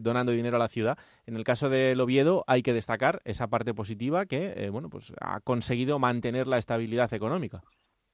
donando 0.00 0.32
dinero 0.32 0.56
a 0.56 0.60
la 0.60 0.68
ciudad. 0.68 0.96
En 1.26 1.36
el 1.36 1.44
caso 1.44 1.68
del 1.68 2.00
Oviedo 2.00 2.42
hay 2.46 2.62
que 2.62 2.72
destacar 2.72 3.20
esa 3.26 3.48
parte 3.48 3.74
positiva 3.74 4.24
que, 4.24 4.70
bueno, 4.70 4.88
pues 4.88 5.12
ha 5.20 5.40
conseguido 5.40 5.98
mantener 5.98 6.46
la 6.46 6.56
estabilidad 6.56 7.12
económica. 7.12 7.62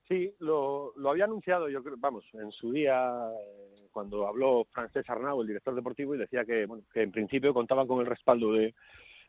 Sí, 0.09 0.33
lo, 0.39 0.93
lo 0.97 1.11
había 1.11 1.25
anunciado, 1.25 1.69
yo 1.69 1.83
creo, 1.83 1.97
vamos, 1.99 2.25
en 2.35 2.53
su 2.53 2.71
día, 2.71 3.13
eh, 3.29 3.89
cuando 3.91 4.29
habló 4.29 4.65
Francés 4.71 5.09
Arnau, 5.11 5.41
el 5.41 5.49
director 5.49 5.75
deportivo, 5.75 6.15
y 6.15 6.19
decía 6.19 6.45
que, 6.45 6.65
bueno, 6.67 6.85
que 6.93 7.03
en 7.03 7.11
principio 7.11 7.53
contaban 7.53 7.89
con 7.89 7.99
el 7.99 8.07
respaldo 8.07 8.53
de, 8.53 8.73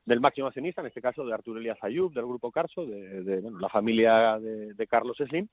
del 0.05 0.19
máximo 0.19 0.47
accionista, 0.47 0.81
en 0.81 0.87
este 0.87 1.01
caso 1.01 1.25
de 1.25 1.33
Arturo 1.33 1.59
Elías 1.59 1.79
Ayub, 1.81 2.13
del 2.13 2.25
grupo 2.25 2.51
Carso, 2.51 2.85
de, 2.85 3.41
la 3.59 3.69
familia 3.69 4.37
de, 4.39 4.75
de, 4.75 4.87
Carlos 4.87 5.17
Slim, 5.17 5.47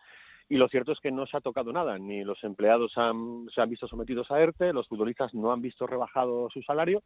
y 0.51 0.57
lo 0.57 0.69
cierto 0.69 0.93
es 0.93 1.01
que 1.01 1.11
no 1.11 1.27
se 1.27 1.39
ha 1.39 1.41
tocado 1.41 1.73
nada, 1.73 1.99
ni 1.99 2.23
los 2.23 2.45
empleados 2.45 2.93
han, 2.97 3.47
se 3.55 3.63
han 3.63 3.71
visto 3.71 3.89
sometidos 3.89 4.31
a 4.31 4.41
ERTE, 4.41 4.75
los 4.75 4.89
futbolistas 4.89 5.33
no 5.33 5.53
han 5.53 5.63
visto 5.63 5.87
rebajado 5.87 6.51
su 6.51 6.63
salario, 6.63 7.03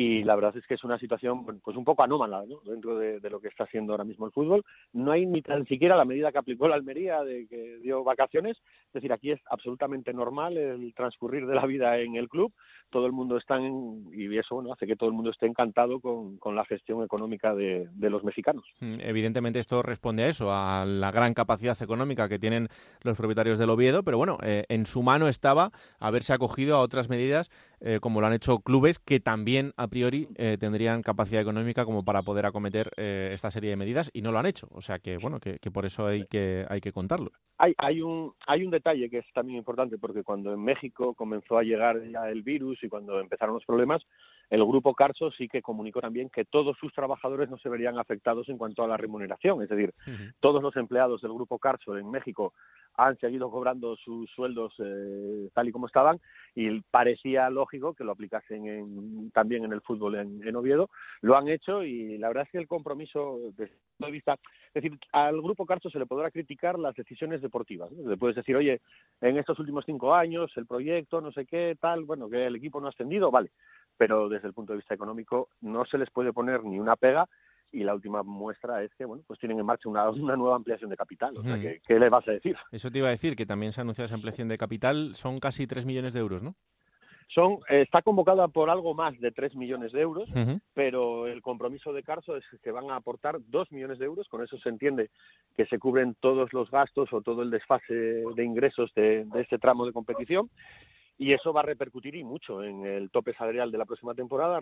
y 0.00 0.24
la 0.24 0.34
verdad 0.34 0.56
es 0.56 0.66
que 0.66 0.72
es 0.72 0.82
una 0.82 0.98
situación 0.98 1.44
pues 1.44 1.76
un 1.76 1.84
poco 1.84 2.02
anómala 2.02 2.42
dentro 2.64 2.98
de, 2.98 3.20
lo 3.28 3.38
que 3.38 3.48
está 3.48 3.64
haciendo 3.64 3.92
ahora 3.92 4.04
mismo 4.04 4.24
el 4.24 4.32
fútbol. 4.32 4.64
No 4.94 5.12
hay 5.12 5.26
ni 5.26 5.42
tan 5.42 5.66
siquiera 5.66 5.94
la 5.94 6.06
medida 6.06 6.32
que 6.32 6.38
aplicó 6.38 6.66
la 6.68 6.76
Almería 6.76 7.22
de 7.22 7.46
que 7.46 7.76
dio 7.82 8.02
vacaciones, 8.02 8.56
es 8.86 8.92
decir, 8.94 9.12
aquí 9.12 9.30
es 9.30 9.40
absolutamente 9.50 10.14
normal 10.14 10.56
el 10.56 10.94
transcurrir 10.94 11.46
de 11.46 11.54
la 11.54 11.66
vida 11.66 11.98
en 11.98 12.16
el 12.16 12.30
club, 12.30 12.50
todo 12.88 13.04
el 13.04 13.12
mundo 13.12 13.36
está 13.36 13.56
en, 13.56 14.06
y 14.14 14.34
eso 14.38 14.54
bueno, 14.54 14.72
hace 14.72 14.86
que 14.86 14.96
todo 14.96 15.10
el 15.10 15.14
mundo 15.14 15.30
esté 15.30 15.44
encantado 15.44 16.00
con, 16.00 16.38
la 16.56 16.64
gestión 16.64 17.04
económica 17.04 17.54
de, 17.54 17.86
los 18.00 18.24
mexicanos. 18.24 18.64
Mm, 18.80 19.00
evidentemente 19.00 19.58
esto 19.58 19.82
responde 19.82 20.24
a 20.24 20.28
eso, 20.28 20.50
a 20.50 20.86
la 20.86 21.10
gran 21.12 21.34
capacidad 21.34 21.80
económica 21.82 22.28
que 22.28 22.38
tienen 22.38 22.68
los 23.02 23.18
propietarios 23.18 23.58
del 23.58 23.68
Oviedo, 23.68 24.02
pero 24.02 24.16
bueno, 24.16 24.38
eh, 24.42 24.64
en 24.70 24.86
su 24.86 25.02
mano 25.02 25.28
estaba 25.28 25.70
haberse 25.98 26.32
acogido 26.32 26.76
a 26.76 26.80
otras 26.80 27.10
medidas 27.10 27.50
eh, 27.82 27.98
como 27.98 28.20
lo 28.20 28.26
han 28.26 28.34
hecho 28.34 28.58
clubes 28.58 28.98
que 28.98 29.20
también 29.20 29.72
priori 29.90 30.28
eh, 30.36 30.56
tendrían 30.58 31.02
capacidad 31.02 31.42
económica 31.42 31.84
como 31.84 32.04
para 32.04 32.22
poder 32.22 32.46
acometer 32.46 32.90
eh, 32.96 33.30
esta 33.32 33.50
serie 33.50 33.70
de 33.70 33.76
medidas 33.76 34.10
y 34.14 34.22
no 34.22 34.32
lo 34.32 34.38
han 34.38 34.46
hecho. 34.46 34.68
O 34.72 34.80
sea 34.80 34.98
que 34.98 35.18
bueno, 35.18 35.38
que, 35.40 35.58
por 35.70 35.84
eso 35.84 36.06
hay 36.06 36.26
que 36.26 36.64
hay 36.68 36.80
que 36.80 36.92
contarlo. 36.92 37.32
Hay, 37.58 37.74
hay 37.76 38.00
un 38.00 38.32
hay 38.46 38.64
un 38.64 38.70
detalle 38.70 39.10
que 39.10 39.18
es 39.18 39.26
también 39.34 39.58
importante 39.58 39.98
porque 39.98 40.22
cuando 40.22 40.54
en 40.54 40.64
México 40.64 41.14
comenzó 41.14 41.58
a 41.58 41.62
llegar 41.62 42.02
ya 42.10 42.30
el 42.30 42.42
virus 42.42 42.82
y 42.82 42.88
cuando 42.88 43.20
empezaron 43.20 43.54
los 43.54 43.64
problemas, 43.66 44.02
el 44.50 44.64
grupo 44.64 44.94
Carso 44.94 45.30
sí 45.30 45.48
que 45.48 45.62
comunicó 45.62 46.00
también 46.00 46.28
que 46.28 46.44
todos 46.44 46.76
sus 46.78 46.92
trabajadores 46.92 47.48
no 47.48 47.58
se 47.58 47.68
verían 47.68 47.98
afectados 47.98 48.48
en 48.48 48.58
cuanto 48.58 48.82
a 48.82 48.88
la 48.88 48.96
remuneración, 48.96 49.62
es 49.62 49.68
decir, 49.68 49.94
todos 50.40 50.62
los 50.62 50.76
empleados 50.76 51.22
del 51.22 51.32
grupo 51.32 51.58
Carso 51.58 51.96
en 51.96 52.10
México 52.10 52.52
han 52.96 53.16
seguido 53.18 53.50
cobrando 53.50 53.96
sus 53.96 54.28
sueldos 54.30 54.74
eh, 54.78 55.48
tal 55.54 55.68
y 55.68 55.72
como 55.72 55.86
estaban 55.86 56.20
y 56.54 56.80
parecía 56.80 57.48
lógico 57.48 57.94
que 57.94 58.04
lo 58.04 58.12
aplicasen 58.12 59.30
también 59.32 59.64
en 59.64 59.72
el 59.72 59.80
fútbol 59.80 60.16
en, 60.16 60.56
Oviedo. 60.56 60.90
Lo 61.20 61.36
han 61.36 61.48
hecho 61.48 61.84
y 61.84 62.18
la 62.18 62.28
verdad 62.28 62.44
es 62.44 62.50
que 62.50 62.58
el 62.58 62.66
compromiso 62.66 63.38
desde 63.56 63.64
el 63.64 63.78
punto 63.96 64.06
de 64.06 64.12
vista, 64.12 64.38
es 64.74 64.82
decir, 64.82 64.98
al 65.12 65.40
grupo 65.40 65.64
Carso 65.64 65.88
se 65.88 65.98
le 65.98 66.06
podrá 66.06 66.30
criticar 66.30 66.78
las 66.78 66.94
decisiones 66.94 67.40
deportivas. 67.40 67.90
Le 67.92 68.16
puedes 68.16 68.36
decir, 68.36 68.56
oye, 68.56 68.80
en 69.20 69.38
estos 69.38 69.58
últimos 69.60 69.84
cinco 69.86 70.14
años 70.14 70.50
el 70.56 70.66
proyecto, 70.66 71.20
no 71.20 71.30
sé 71.32 71.46
qué, 71.46 71.76
tal, 71.80 72.04
bueno, 72.04 72.28
que 72.28 72.46
el 72.46 72.56
equipo 72.56 72.80
no 72.80 72.88
ha 72.88 72.90
ascendido, 72.90 73.30
vale, 73.30 73.50
pero 74.00 74.30
desde 74.30 74.48
el 74.48 74.54
punto 74.54 74.72
de 74.72 74.78
vista 74.78 74.94
económico 74.94 75.50
no 75.60 75.84
se 75.84 75.98
les 75.98 76.08
puede 76.08 76.32
poner 76.32 76.64
ni 76.64 76.80
una 76.80 76.96
pega 76.96 77.28
y 77.70 77.84
la 77.84 77.94
última 77.94 78.22
muestra 78.22 78.82
es 78.82 78.90
que 78.94 79.04
bueno 79.04 79.22
pues 79.26 79.38
tienen 79.38 79.58
en 79.58 79.66
marcha 79.66 79.90
una, 79.90 80.08
una 80.08 80.36
nueva 80.36 80.56
ampliación 80.56 80.88
de 80.88 80.96
capital 80.96 81.36
o 81.36 81.42
sea 81.42 81.60
¿qué, 81.60 81.82
¿qué, 81.86 81.98
le 81.98 82.08
vas 82.08 82.26
a 82.26 82.32
decir 82.32 82.56
eso 82.72 82.90
te 82.90 82.96
iba 82.96 83.08
a 83.08 83.10
decir 83.10 83.36
que 83.36 83.44
también 83.44 83.72
se 83.72 83.80
ha 83.80 83.82
anunciado 83.82 84.06
esa 84.06 84.14
ampliación 84.14 84.48
de 84.48 84.56
capital 84.56 85.14
son 85.16 85.38
casi 85.38 85.66
3 85.66 85.84
millones 85.84 86.14
de 86.14 86.20
euros 86.20 86.42
no 86.42 86.54
son 87.28 87.58
está 87.68 88.00
convocada 88.00 88.48
por 88.48 88.70
algo 88.70 88.94
más 88.94 89.20
de 89.20 89.32
3 89.32 89.54
millones 89.54 89.92
de 89.92 90.00
euros 90.00 90.30
pero 90.72 91.26
el 91.26 91.42
compromiso 91.42 91.92
de 91.92 92.02
Carso 92.02 92.38
es 92.38 92.44
que 92.64 92.70
van 92.70 92.90
a 92.90 92.96
aportar 92.96 93.36
2 93.48 93.70
millones 93.70 93.98
de 93.98 94.06
euros 94.06 94.28
con 94.28 94.42
eso 94.42 94.56
se 94.60 94.70
entiende 94.70 95.10
que 95.58 95.66
se 95.66 95.78
cubren 95.78 96.16
todos 96.20 96.54
los 96.54 96.70
gastos 96.70 97.12
o 97.12 97.20
todo 97.20 97.42
el 97.42 97.50
desfase 97.50 97.92
de 97.92 98.44
ingresos 98.44 98.90
de, 98.94 99.26
de 99.26 99.42
este 99.42 99.58
tramo 99.58 99.84
de 99.84 99.92
competición 99.92 100.48
y 101.20 101.34
eso 101.34 101.52
va 101.52 101.60
a 101.60 101.64
repercutir 101.64 102.14
y 102.14 102.24
mucho 102.24 102.64
en 102.64 102.86
el 102.86 103.10
tope 103.10 103.34
salarial 103.34 103.70
de 103.70 103.76
la 103.76 103.84
próxima 103.84 104.14
temporada. 104.14 104.58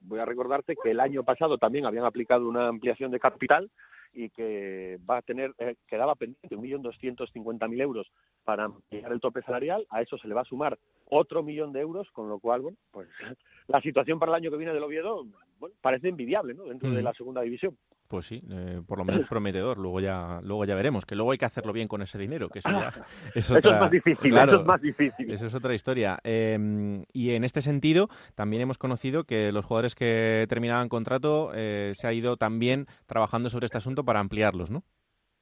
voy 0.00 0.18
a 0.18 0.24
recordarte 0.24 0.74
que 0.82 0.90
el 0.90 1.00
año 1.00 1.22
pasado 1.22 1.58
también 1.58 1.84
habían 1.84 2.06
aplicado 2.06 2.48
una 2.48 2.68
ampliación 2.68 3.10
de 3.10 3.20
capital 3.20 3.70
y 4.14 4.30
que 4.30 4.98
va 5.08 5.18
a 5.18 5.22
tener, 5.22 5.52
eh, 5.58 5.76
quedaba 5.86 6.14
pendiente 6.14 6.56
un 6.56 6.62
millón 6.62 6.80
doscientos 6.80 7.30
cincuenta 7.30 7.68
mil 7.68 7.78
euros 7.78 8.10
para 8.42 8.64
ampliar 8.64 9.12
el 9.12 9.20
tope 9.20 9.42
salarial, 9.42 9.86
a 9.90 10.00
eso 10.00 10.16
se 10.16 10.28
le 10.28 10.34
va 10.34 10.40
a 10.40 10.46
sumar 10.46 10.78
otro 11.10 11.42
millón 11.42 11.74
de 11.74 11.80
euros, 11.80 12.10
con 12.12 12.26
lo 12.30 12.38
cual, 12.38 12.62
bueno, 12.62 12.78
pues 12.90 13.10
la 13.68 13.82
situación 13.82 14.18
para 14.18 14.32
el 14.32 14.36
año 14.36 14.50
que 14.50 14.56
viene 14.56 14.72
del 14.72 14.82
Oviedo, 14.82 15.26
bueno, 15.58 15.74
parece 15.82 16.08
envidiable, 16.08 16.54
¿no? 16.54 16.64
Dentro 16.64 16.90
de 16.90 17.02
la 17.02 17.12
segunda 17.12 17.42
división. 17.42 17.76
Pues 18.12 18.26
sí, 18.26 18.42
eh, 18.50 18.82
por 18.86 18.98
lo 18.98 19.06
menos 19.06 19.24
prometedor. 19.26 19.78
Luego 19.78 19.98
ya, 19.98 20.38
luego 20.42 20.66
ya 20.66 20.74
veremos. 20.74 21.06
Que 21.06 21.16
luego 21.16 21.32
hay 21.32 21.38
que 21.38 21.46
hacerlo 21.46 21.72
bien 21.72 21.88
con 21.88 22.02
ese 22.02 22.18
dinero, 22.18 22.50
que 22.50 22.58
eso 22.58 22.70
ya 22.70 22.88
es 23.34 23.50
otra... 23.50 23.58
Eso 23.58 23.72
es 23.72 23.80
más 23.80 23.90
difícil. 23.90 24.36
eso 24.36 24.56
es 24.56 24.66
más 24.66 24.82
difícil. 24.82 25.30
Eso 25.30 25.46
es 25.46 25.54
otra 25.54 25.72
historia. 25.72 26.18
Em, 26.22 27.06
y 27.14 27.30
en 27.30 27.42
este 27.42 27.62
sentido, 27.62 28.10
también 28.34 28.60
hemos 28.60 28.76
conocido 28.76 29.24
que 29.24 29.50
los 29.50 29.64
jugadores 29.64 29.94
que 29.94 30.44
terminaban 30.50 30.90
contrato 30.90 31.52
eh, 31.54 31.92
se 31.94 32.06
ha 32.06 32.12
ido 32.12 32.36
también 32.36 32.84
trabajando 33.06 33.48
sobre 33.48 33.64
este 33.64 33.78
asunto 33.78 34.04
para 34.04 34.20
ampliarlos, 34.20 34.70
¿no? 34.70 34.82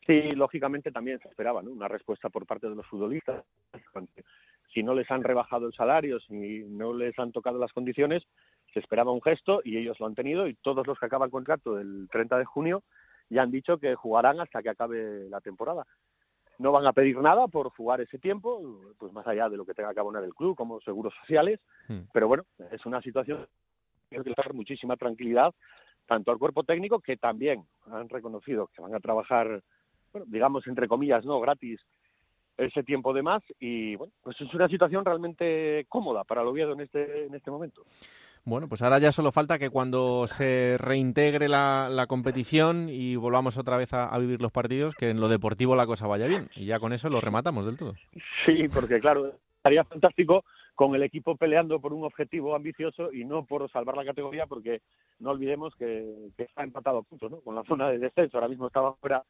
Sí, 0.06 0.30
lógicamente 0.36 0.92
también 0.92 1.18
se 1.18 1.26
esperaba 1.26 1.62
¿no? 1.62 1.72
una 1.72 1.88
respuesta 1.88 2.28
por 2.28 2.46
parte 2.46 2.68
de 2.68 2.76
los 2.76 2.86
futbolistas. 2.86 3.44
Si 4.72 4.84
no 4.84 4.94
les 4.94 5.10
han 5.10 5.24
rebajado 5.24 5.66
el 5.66 5.72
salario, 5.72 6.20
si 6.20 6.62
no 6.68 6.94
les 6.94 7.18
han 7.18 7.32
tocado 7.32 7.58
las 7.58 7.72
condiciones, 7.72 8.22
se 8.72 8.80
esperaba 8.80 9.12
un 9.12 9.22
gesto 9.22 9.60
y 9.64 9.76
ellos 9.76 9.98
lo 10.00 10.06
han 10.06 10.14
tenido 10.14 10.46
y 10.46 10.54
todos 10.54 10.86
los 10.86 10.98
que 10.98 11.06
acaban 11.06 11.26
el 11.26 11.32
contrato 11.32 11.78
el 11.78 12.08
30 12.10 12.38
de 12.38 12.44
junio 12.44 12.82
ya 13.28 13.42
han 13.42 13.50
dicho 13.50 13.78
que 13.78 13.94
jugarán 13.94 14.40
hasta 14.40 14.62
que 14.62 14.70
acabe 14.70 15.28
la 15.28 15.40
temporada. 15.40 15.86
No 16.58 16.72
van 16.72 16.86
a 16.86 16.92
pedir 16.92 17.16
nada 17.18 17.48
por 17.48 17.70
jugar 17.70 18.00
ese 18.00 18.18
tiempo, 18.18 18.80
pues 18.98 19.12
más 19.12 19.26
allá 19.26 19.48
de 19.48 19.56
lo 19.56 19.64
que 19.64 19.72
tenga 19.72 19.94
que 19.94 20.00
abonar 20.00 20.24
el 20.24 20.34
club, 20.34 20.56
como 20.56 20.80
seguros 20.80 21.14
sociales, 21.20 21.60
hmm. 21.88 22.00
pero 22.12 22.28
bueno, 22.28 22.44
es 22.70 22.84
una 22.84 23.00
situación 23.00 23.46
que 24.10 24.22
que 24.22 24.34
dar 24.36 24.52
muchísima 24.52 24.96
tranquilidad 24.96 25.54
tanto 26.06 26.32
al 26.32 26.38
cuerpo 26.38 26.64
técnico 26.64 26.98
que 26.98 27.16
también 27.16 27.64
han 27.86 28.08
reconocido 28.08 28.68
que 28.74 28.82
van 28.82 28.94
a 28.94 29.00
trabajar, 29.00 29.62
bueno, 30.12 30.26
digamos 30.28 30.66
entre 30.66 30.88
comillas, 30.88 31.24
no 31.24 31.38
gratis 31.38 31.80
ese 32.56 32.82
tiempo 32.82 33.14
de 33.14 33.22
más 33.22 33.42
y 33.60 33.94
bueno, 33.94 34.12
pues 34.20 34.38
es 34.40 34.52
una 34.52 34.68
situación 34.68 35.04
realmente 35.04 35.86
cómoda 35.88 36.24
para 36.24 36.42
el 36.42 36.48
Oviedo 36.48 36.72
en 36.72 36.80
este 36.80 37.26
en 37.26 37.34
este 37.34 37.50
momento. 37.50 37.84
Bueno, 38.44 38.68
pues 38.68 38.82
ahora 38.82 38.98
ya 38.98 39.12
solo 39.12 39.32
falta 39.32 39.58
que 39.58 39.70
cuando 39.70 40.26
se 40.26 40.76
reintegre 40.78 41.48
la, 41.48 42.06
competición 42.08 42.88
y 42.88 43.16
volvamos 43.16 43.58
otra 43.58 43.76
vez 43.76 43.92
a, 43.92 44.16
vivir 44.18 44.40
los 44.40 44.50
partidos, 44.50 44.94
que 44.94 45.10
en 45.10 45.20
lo 45.20 45.28
deportivo 45.28 45.76
la 45.76 45.86
cosa 45.86 46.06
vaya 46.06 46.26
bien. 46.26 46.48
Y 46.56 46.66
ya 46.66 46.80
con 46.80 46.92
eso 46.92 47.08
lo 47.10 47.20
rematamos 47.20 47.66
del 47.66 47.76
todo. 47.76 47.94
Sí, 48.46 48.66
porque 48.72 48.98
claro, 48.98 49.34
estaría 49.56 49.84
fantástico 49.84 50.44
con 50.74 50.94
el 50.94 51.02
equipo 51.02 51.36
peleando 51.36 51.78
por 51.78 51.92
un 51.92 52.04
objetivo 52.04 52.56
ambicioso 52.56 53.12
y 53.12 53.24
no 53.26 53.44
por 53.44 53.70
salvar 53.70 53.96
la 53.96 54.04
categoría, 54.04 54.46
porque 54.46 54.80
no 55.18 55.30
olvidemos 55.30 55.74
que, 55.76 56.30
está 56.38 56.62
empatado 56.62 56.98
a 56.98 57.02
puntos, 57.02 57.30
¿no? 57.30 57.40
Con 57.40 57.54
la 57.54 57.64
zona 57.64 57.90
de 57.90 57.98
descenso. 57.98 58.38
Ahora 58.38 58.48
mismo 58.48 58.66
estaba 58.66 58.94
fuera 58.94 59.22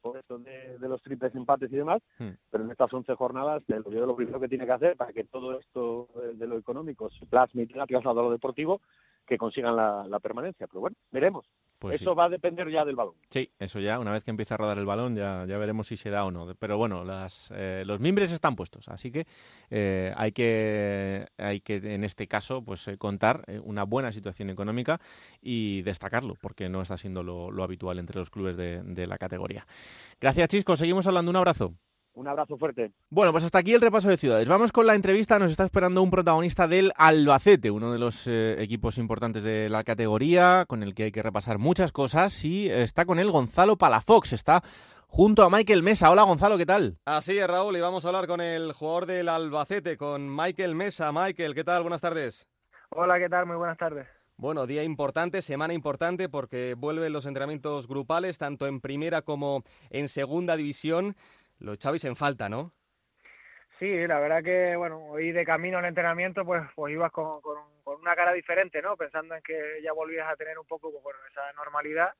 por 0.00 0.16
esto 0.16 0.38
de, 0.38 0.78
los 0.80 1.02
triples 1.02 1.34
empates 1.34 1.72
y 1.72 1.76
demás, 1.76 2.02
hmm. 2.18 2.30
pero 2.50 2.64
en 2.64 2.70
estas 2.70 2.92
11 2.92 3.14
jornadas 3.14 3.62
el 3.68 3.82
lo 3.82 4.16
primero 4.16 4.40
que 4.40 4.48
tiene 4.48 4.66
que 4.66 4.72
hacer 4.72 4.96
para 4.96 5.12
que 5.12 5.24
todo 5.24 5.58
esto 5.58 6.08
de 6.34 6.46
lo 6.46 6.56
económico 6.56 7.10
se 7.10 7.26
plasme 7.26 7.62
y 7.62 7.66
tenga 7.66 7.86
trasladado 7.86 8.20
a 8.20 8.24
lo 8.24 8.30
deportivo, 8.30 8.80
que 9.28 9.38
consigan 9.38 9.76
la 9.76 10.20
permanencia. 10.20 10.66
Pero 10.66 10.80
bueno, 10.80 10.96
veremos. 11.12 11.46
Pues 11.78 12.00
eso 12.00 12.14
va 12.14 12.24
a 12.24 12.28
depender 12.28 12.68
ya 12.70 12.84
del 12.84 12.96
balón. 12.96 13.14
Sí, 13.30 13.52
eso 13.58 13.78
ya, 13.78 14.00
una 14.00 14.10
vez 14.10 14.24
que 14.24 14.32
empiece 14.32 14.52
a 14.52 14.56
rodar 14.56 14.78
el 14.78 14.84
balón, 14.84 15.14
ya, 15.14 15.44
ya 15.46 15.58
veremos 15.58 15.86
si 15.86 15.96
se 15.96 16.10
da 16.10 16.24
o 16.24 16.30
no. 16.32 16.52
Pero 16.58 16.76
bueno, 16.76 17.04
las, 17.04 17.52
eh, 17.54 17.84
los 17.86 18.00
mimbres 18.00 18.32
están 18.32 18.56
puestos, 18.56 18.88
así 18.88 19.12
que 19.12 19.26
eh, 19.70 20.12
hay 20.16 20.32
que, 20.32 21.24
hay 21.36 21.60
que 21.60 21.76
en 21.76 22.02
este 22.02 22.26
caso, 22.26 22.62
pues 22.64 22.88
eh, 22.88 22.98
contar 22.98 23.44
una 23.62 23.84
buena 23.84 24.10
situación 24.10 24.50
económica 24.50 25.00
y 25.40 25.82
destacarlo, 25.82 26.34
porque 26.40 26.68
no 26.68 26.82
está 26.82 26.96
siendo 26.96 27.22
lo, 27.22 27.52
lo 27.52 27.62
habitual 27.62 28.00
entre 28.00 28.18
los 28.18 28.30
clubes 28.30 28.56
de, 28.56 28.82
de 28.82 29.06
la 29.06 29.16
categoría. 29.16 29.64
Gracias, 30.20 30.48
Chisco. 30.48 30.76
Seguimos 30.76 31.06
hablando. 31.06 31.30
Un 31.30 31.36
abrazo. 31.36 31.74
Un 32.18 32.26
abrazo 32.26 32.58
fuerte. 32.58 32.90
Bueno, 33.12 33.30
pues 33.30 33.44
hasta 33.44 33.58
aquí 33.58 33.74
el 33.74 33.80
repaso 33.80 34.08
de 34.08 34.16
ciudades. 34.16 34.48
Vamos 34.48 34.72
con 34.72 34.88
la 34.88 34.96
entrevista. 34.96 35.38
Nos 35.38 35.52
está 35.52 35.64
esperando 35.64 36.02
un 36.02 36.10
protagonista 36.10 36.66
del 36.66 36.92
Albacete, 36.96 37.70
uno 37.70 37.92
de 37.92 38.00
los 38.00 38.26
eh, 38.26 38.56
equipos 38.60 38.98
importantes 38.98 39.44
de 39.44 39.68
la 39.68 39.84
categoría, 39.84 40.64
con 40.66 40.82
el 40.82 40.96
que 40.96 41.04
hay 41.04 41.12
que 41.12 41.22
repasar 41.22 41.58
muchas 41.58 41.92
cosas. 41.92 42.44
Y 42.44 42.68
está 42.68 43.06
con 43.06 43.20
él 43.20 43.30
Gonzalo 43.30 43.76
Palafox. 43.76 44.32
Está 44.32 44.64
junto 45.06 45.44
a 45.44 45.48
Michael 45.48 45.84
Mesa. 45.84 46.10
Hola 46.10 46.24
Gonzalo, 46.24 46.58
¿qué 46.58 46.66
tal? 46.66 46.98
Así 47.04 47.38
es, 47.38 47.46
Raúl, 47.46 47.76
y 47.76 47.80
vamos 47.80 48.04
a 48.04 48.08
hablar 48.08 48.26
con 48.26 48.40
el 48.40 48.72
jugador 48.72 49.06
del 49.06 49.28
Albacete, 49.28 49.96
con 49.96 50.34
Michael 50.34 50.74
Mesa. 50.74 51.12
Michael, 51.12 51.54
¿qué 51.54 51.62
tal? 51.62 51.82
Buenas 51.82 52.00
tardes. 52.00 52.48
Hola, 52.90 53.20
¿qué 53.20 53.28
tal? 53.28 53.46
Muy 53.46 53.54
buenas 53.54 53.78
tardes. 53.78 54.08
Bueno, 54.36 54.66
día 54.66 54.82
importante, 54.82 55.40
semana 55.40 55.72
importante 55.72 56.28
porque 56.28 56.74
vuelven 56.76 57.12
los 57.12 57.26
entrenamientos 57.26 57.86
grupales, 57.86 58.38
tanto 58.38 58.66
en 58.66 58.80
primera 58.80 59.22
como 59.22 59.62
en 59.90 60.08
segunda 60.08 60.56
división. 60.56 61.14
Lo 61.60 61.72
echabais 61.72 62.04
en 62.04 62.16
falta, 62.16 62.48
¿no? 62.48 62.72
Sí, 63.78 64.06
la 64.06 64.18
verdad 64.18 64.42
que, 64.42 64.74
bueno, 64.76 64.98
hoy 65.06 65.30
de 65.30 65.44
camino 65.44 65.78
al 65.78 65.84
entrenamiento, 65.84 66.44
pues, 66.44 66.62
pues 66.74 66.92
ibas 66.92 67.12
con, 67.12 67.40
con, 67.40 67.58
una 67.84 68.16
cara 68.16 68.32
diferente, 68.32 68.82
¿no? 68.82 68.96
Pensando 68.96 69.34
en 69.34 69.42
que 69.42 69.80
ya 69.82 69.92
volvías 69.92 70.28
a 70.28 70.36
tener 70.36 70.58
un 70.58 70.66
poco, 70.66 70.90
pues, 70.90 71.02
bueno, 71.02 71.18
esa 71.30 71.52
normalidad, 71.52 72.12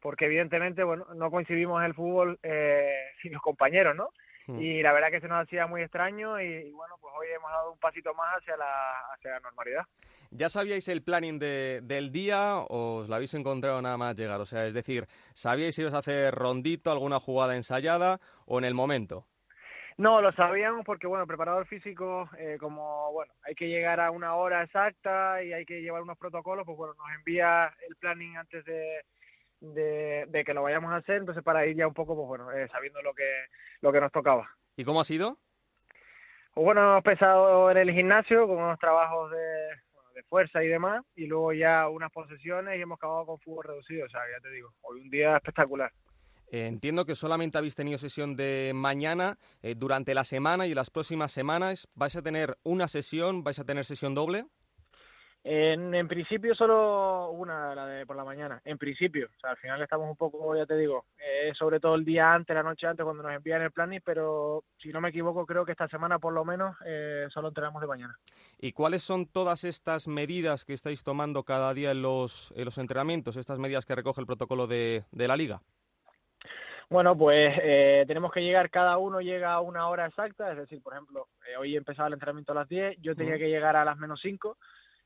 porque 0.00 0.26
evidentemente, 0.26 0.82
bueno, 0.82 1.06
no 1.14 1.30
coincidimos 1.30 1.80
en 1.80 1.86
el 1.86 1.94
fútbol 1.94 2.38
eh, 2.42 3.10
sin 3.22 3.32
los 3.32 3.42
compañeros, 3.42 3.94
¿no? 3.94 4.10
Hmm. 4.46 4.60
Y 4.60 4.82
la 4.82 4.92
verdad 4.92 5.10
que 5.10 5.20
se 5.20 5.28
nos 5.28 5.42
hacía 5.42 5.66
muy 5.66 5.82
extraño 5.82 6.40
y, 6.40 6.70
bueno, 6.72 6.96
pues 7.00 7.12
hoy 7.18 7.28
hemos 7.34 7.50
dado 7.50 7.72
un 7.72 7.78
pasito 7.78 8.12
más 8.14 8.36
hacia 8.36 8.56
la, 8.56 8.92
hacia 9.14 9.30
la 9.32 9.40
normalidad. 9.40 9.82
¿Ya 10.30 10.48
sabíais 10.48 10.88
el 10.88 11.02
planning 11.02 11.38
de, 11.38 11.80
del 11.82 12.10
día 12.10 12.58
o 12.58 12.96
os 12.96 13.08
lo 13.08 13.14
habéis 13.14 13.34
encontrado 13.34 13.80
nada 13.80 13.96
más 13.96 14.16
llegar? 14.16 14.40
O 14.40 14.46
sea, 14.46 14.66
es 14.66 14.74
decir, 14.74 15.06
¿sabíais 15.32 15.74
si 15.74 15.82
ibas 15.82 15.94
a 15.94 15.98
hacer 15.98 16.34
rondito, 16.34 16.90
alguna 16.90 17.20
jugada 17.20 17.56
ensayada 17.56 18.20
o 18.46 18.58
en 18.58 18.64
el 18.64 18.74
momento? 18.74 19.26
No, 19.96 20.20
lo 20.20 20.32
sabíamos 20.32 20.84
porque, 20.84 21.06
bueno, 21.06 21.26
preparador 21.26 21.66
físico, 21.66 22.28
eh, 22.36 22.56
como, 22.58 23.12
bueno, 23.12 23.32
hay 23.44 23.54
que 23.54 23.68
llegar 23.68 24.00
a 24.00 24.10
una 24.10 24.34
hora 24.34 24.64
exacta 24.64 25.42
y 25.42 25.52
hay 25.52 25.64
que 25.64 25.82
llevar 25.82 26.02
unos 26.02 26.18
protocolos, 26.18 26.66
pues, 26.66 26.76
bueno, 26.76 26.94
nos 26.94 27.14
envía 27.16 27.72
el 27.88 27.94
planning 27.96 28.36
antes 28.36 28.64
de, 28.64 29.04
de, 29.72 30.42
que 30.44 30.54
lo 30.54 30.62
vayamos 30.62 30.92
a 30.92 30.96
hacer, 30.96 31.16
entonces 31.16 31.42
para 31.42 31.66
ir 31.66 31.76
ya 31.76 31.86
un 31.86 31.94
poco, 31.94 32.14
pues, 32.14 32.26
bueno, 32.26 32.52
eh, 32.52 32.68
sabiendo 32.70 33.00
lo 33.02 33.14
que, 33.14 33.30
lo 33.80 33.92
que 33.92 34.00
nos 34.00 34.12
tocaba. 34.12 34.48
¿Y 34.76 34.84
cómo 34.84 35.00
ha 35.00 35.04
sido? 35.04 35.38
Pues, 36.52 36.64
bueno, 36.64 36.82
hemos 36.82 36.98
empezado 36.98 37.70
en 37.70 37.76
el 37.78 37.92
gimnasio 37.92 38.46
con 38.46 38.58
unos 38.58 38.78
trabajos 38.78 39.30
de, 39.30 40.16
de 40.16 40.22
fuerza 40.24 40.62
y 40.62 40.68
demás, 40.68 41.04
y 41.16 41.26
luego 41.26 41.52
ya 41.52 41.88
unas 41.88 42.12
posesiones 42.12 42.78
y 42.78 42.82
hemos 42.82 42.96
acabado 42.96 43.26
con 43.26 43.40
fútbol 43.40 43.64
reducido, 43.64 44.06
o 44.06 44.08
sea, 44.08 44.20
ya 44.34 44.40
te 44.40 44.50
digo, 44.50 44.72
hoy 44.82 45.00
un 45.00 45.10
día 45.10 45.36
espectacular. 45.36 45.92
Eh, 46.50 46.66
entiendo 46.66 47.04
que 47.04 47.16
solamente 47.16 47.58
habéis 47.58 47.74
tenido 47.74 47.98
sesión 47.98 48.36
de 48.36 48.72
mañana. 48.74 49.38
Eh, 49.62 49.74
durante 49.76 50.14
la 50.14 50.24
semana 50.24 50.66
y 50.66 50.74
las 50.74 50.90
próximas 50.90 51.32
semanas, 51.32 51.88
¿vais 51.94 52.14
a 52.14 52.22
tener 52.22 52.58
una 52.62 52.86
sesión? 52.86 53.42
¿Vais 53.42 53.58
a 53.58 53.64
tener 53.64 53.84
sesión 53.84 54.14
doble? 54.14 54.44
En, 55.46 56.08
principio 56.08 56.54
solo 56.54 57.30
una, 57.32 57.74
la 57.74 57.86
de 57.86 58.06
por 58.06 58.16
la 58.16 58.24
mañana. 58.24 58.62
En 58.64 58.78
principio, 58.78 59.28
o 59.36 59.40
sea, 59.40 59.50
al 59.50 59.56
final 59.58 59.82
estamos 59.82 60.08
un 60.08 60.16
poco, 60.16 60.56
ya 60.56 60.64
te 60.64 60.76
digo, 60.76 61.04
eh, 61.18 61.52
sobre 61.54 61.80
todo 61.80 61.96
el 61.96 62.04
día 62.04 62.32
antes, 62.32 62.56
la 62.56 62.62
noche 62.62 62.86
antes, 62.86 63.04
cuando 63.04 63.22
nos 63.22 63.32
envían 63.32 63.60
el 63.60 63.70
planning, 63.70 64.00
pero 64.02 64.64
si 64.78 64.88
no 64.88 65.02
me 65.02 65.10
equivoco, 65.10 65.44
creo 65.44 65.66
que 65.66 65.72
esta 65.72 65.88
semana 65.88 66.18
por 66.18 66.32
lo 66.32 66.46
menos 66.46 66.74
solo 67.28 67.48
entrenamos 67.48 67.82
de 67.82 67.88
mañana. 67.88 68.18
¿Y 68.58 68.72
cuáles 68.72 69.02
son 69.02 69.26
todas 69.26 69.64
estas 69.64 70.08
medidas 70.08 70.64
que 70.64 70.72
estáis 70.72 71.04
tomando 71.04 71.42
cada 71.42 71.74
día 71.74 71.90
en 71.90 72.00
los, 72.00 72.54
en 72.56 72.64
los 72.64 72.78
entrenamientos, 72.78 73.36
estas 73.36 73.58
medidas 73.58 73.84
que 73.84 73.94
recoge 73.94 74.22
el 74.22 74.26
protocolo 74.26 74.66
de, 74.66 75.04
de 75.12 75.28
la 75.28 75.36
liga? 75.36 75.60
Bueno, 76.90 77.16
pues 77.16 77.54
eh, 77.62 78.04
tenemos 78.06 78.30
que 78.30 78.42
llegar, 78.42 78.70
cada 78.70 78.98
uno 78.98 79.20
llega 79.20 79.52
a 79.52 79.60
una 79.60 79.88
hora 79.88 80.06
exacta, 80.06 80.50
es 80.52 80.58
decir, 80.58 80.82
por 80.82 80.92
ejemplo, 80.92 81.28
eh, 81.48 81.56
hoy 81.56 81.76
empezaba 81.76 82.08
el 82.08 82.14
entrenamiento 82.14 82.52
a 82.52 82.56
las 82.56 82.68
10, 82.68 82.98
yo 83.00 83.16
tenía 83.16 83.38
que 83.38 83.48
llegar 83.48 83.74
a 83.76 83.84
las 83.84 83.96
menos 83.96 84.20
5, 84.22 84.58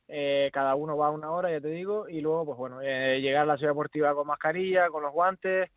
eh, 0.08 0.50
cada 0.52 0.74
uno 0.74 0.96
va 0.96 1.08
a 1.08 1.10
una 1.10 1.30
hora, 1.30 1.50
ya 1.50 1.60
te 1.60 1.68
digo, 1.68 2.08
y 2.08 2.20
luego, 2.20 2.46
pues 2.46 2.58
bueno, 2.58 2.80
llegar 2.80 3.42
a 3.42 3.46
la 3.46 3.56
ciudad 3.56 3.72
deportiva 3.72 4.14
con 4.14 4.26
mascarilla, 4.26 4.88
con 4.88 5.02
los 5.02 5.12
guantes, 5.12 5.70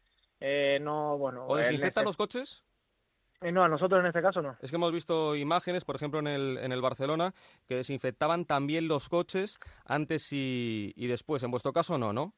no, 0.82 1.18
bueno... 1.18 1.46
¿O 1.48 1.56
desinfectan 1.56 2.06
los 2.06 2.18
coches? 2.18 2.64
no, 3.50 3.64
a 3.64 3.68
nosotros 3.68 4.00
en 4.00 4.06
este 4.06 4.22
caso 4.22 4.42
no. 4.42 4.56
Es 4.62 4.70
que 4.70 4.76
hemos 4.76 4.92
visto 4.92 5.36
imágenes, 5.36 5.84
por 5.84 5.96
ejemplo, 5.96 6.20
en 6.20 6.28
el, 6.28 6.60
en 6.60 6.72
el 6.72 6.82
Barcelona, 6.82 7.34
que 7.68 7.76
desinfectaban 7.76 8.46
también 8.46 8.88
los 8.88 9.10
coches 9.10 9.58
antes 9.86 10.32
y, 10.32 10.94
y 10.96 11.08
después. 11.08 11.42
En 11.42 11.50
vuestro 11.50 11.74
caso 11.74 11.98
no, 11.98 12.14
¿no? 12.14 12.36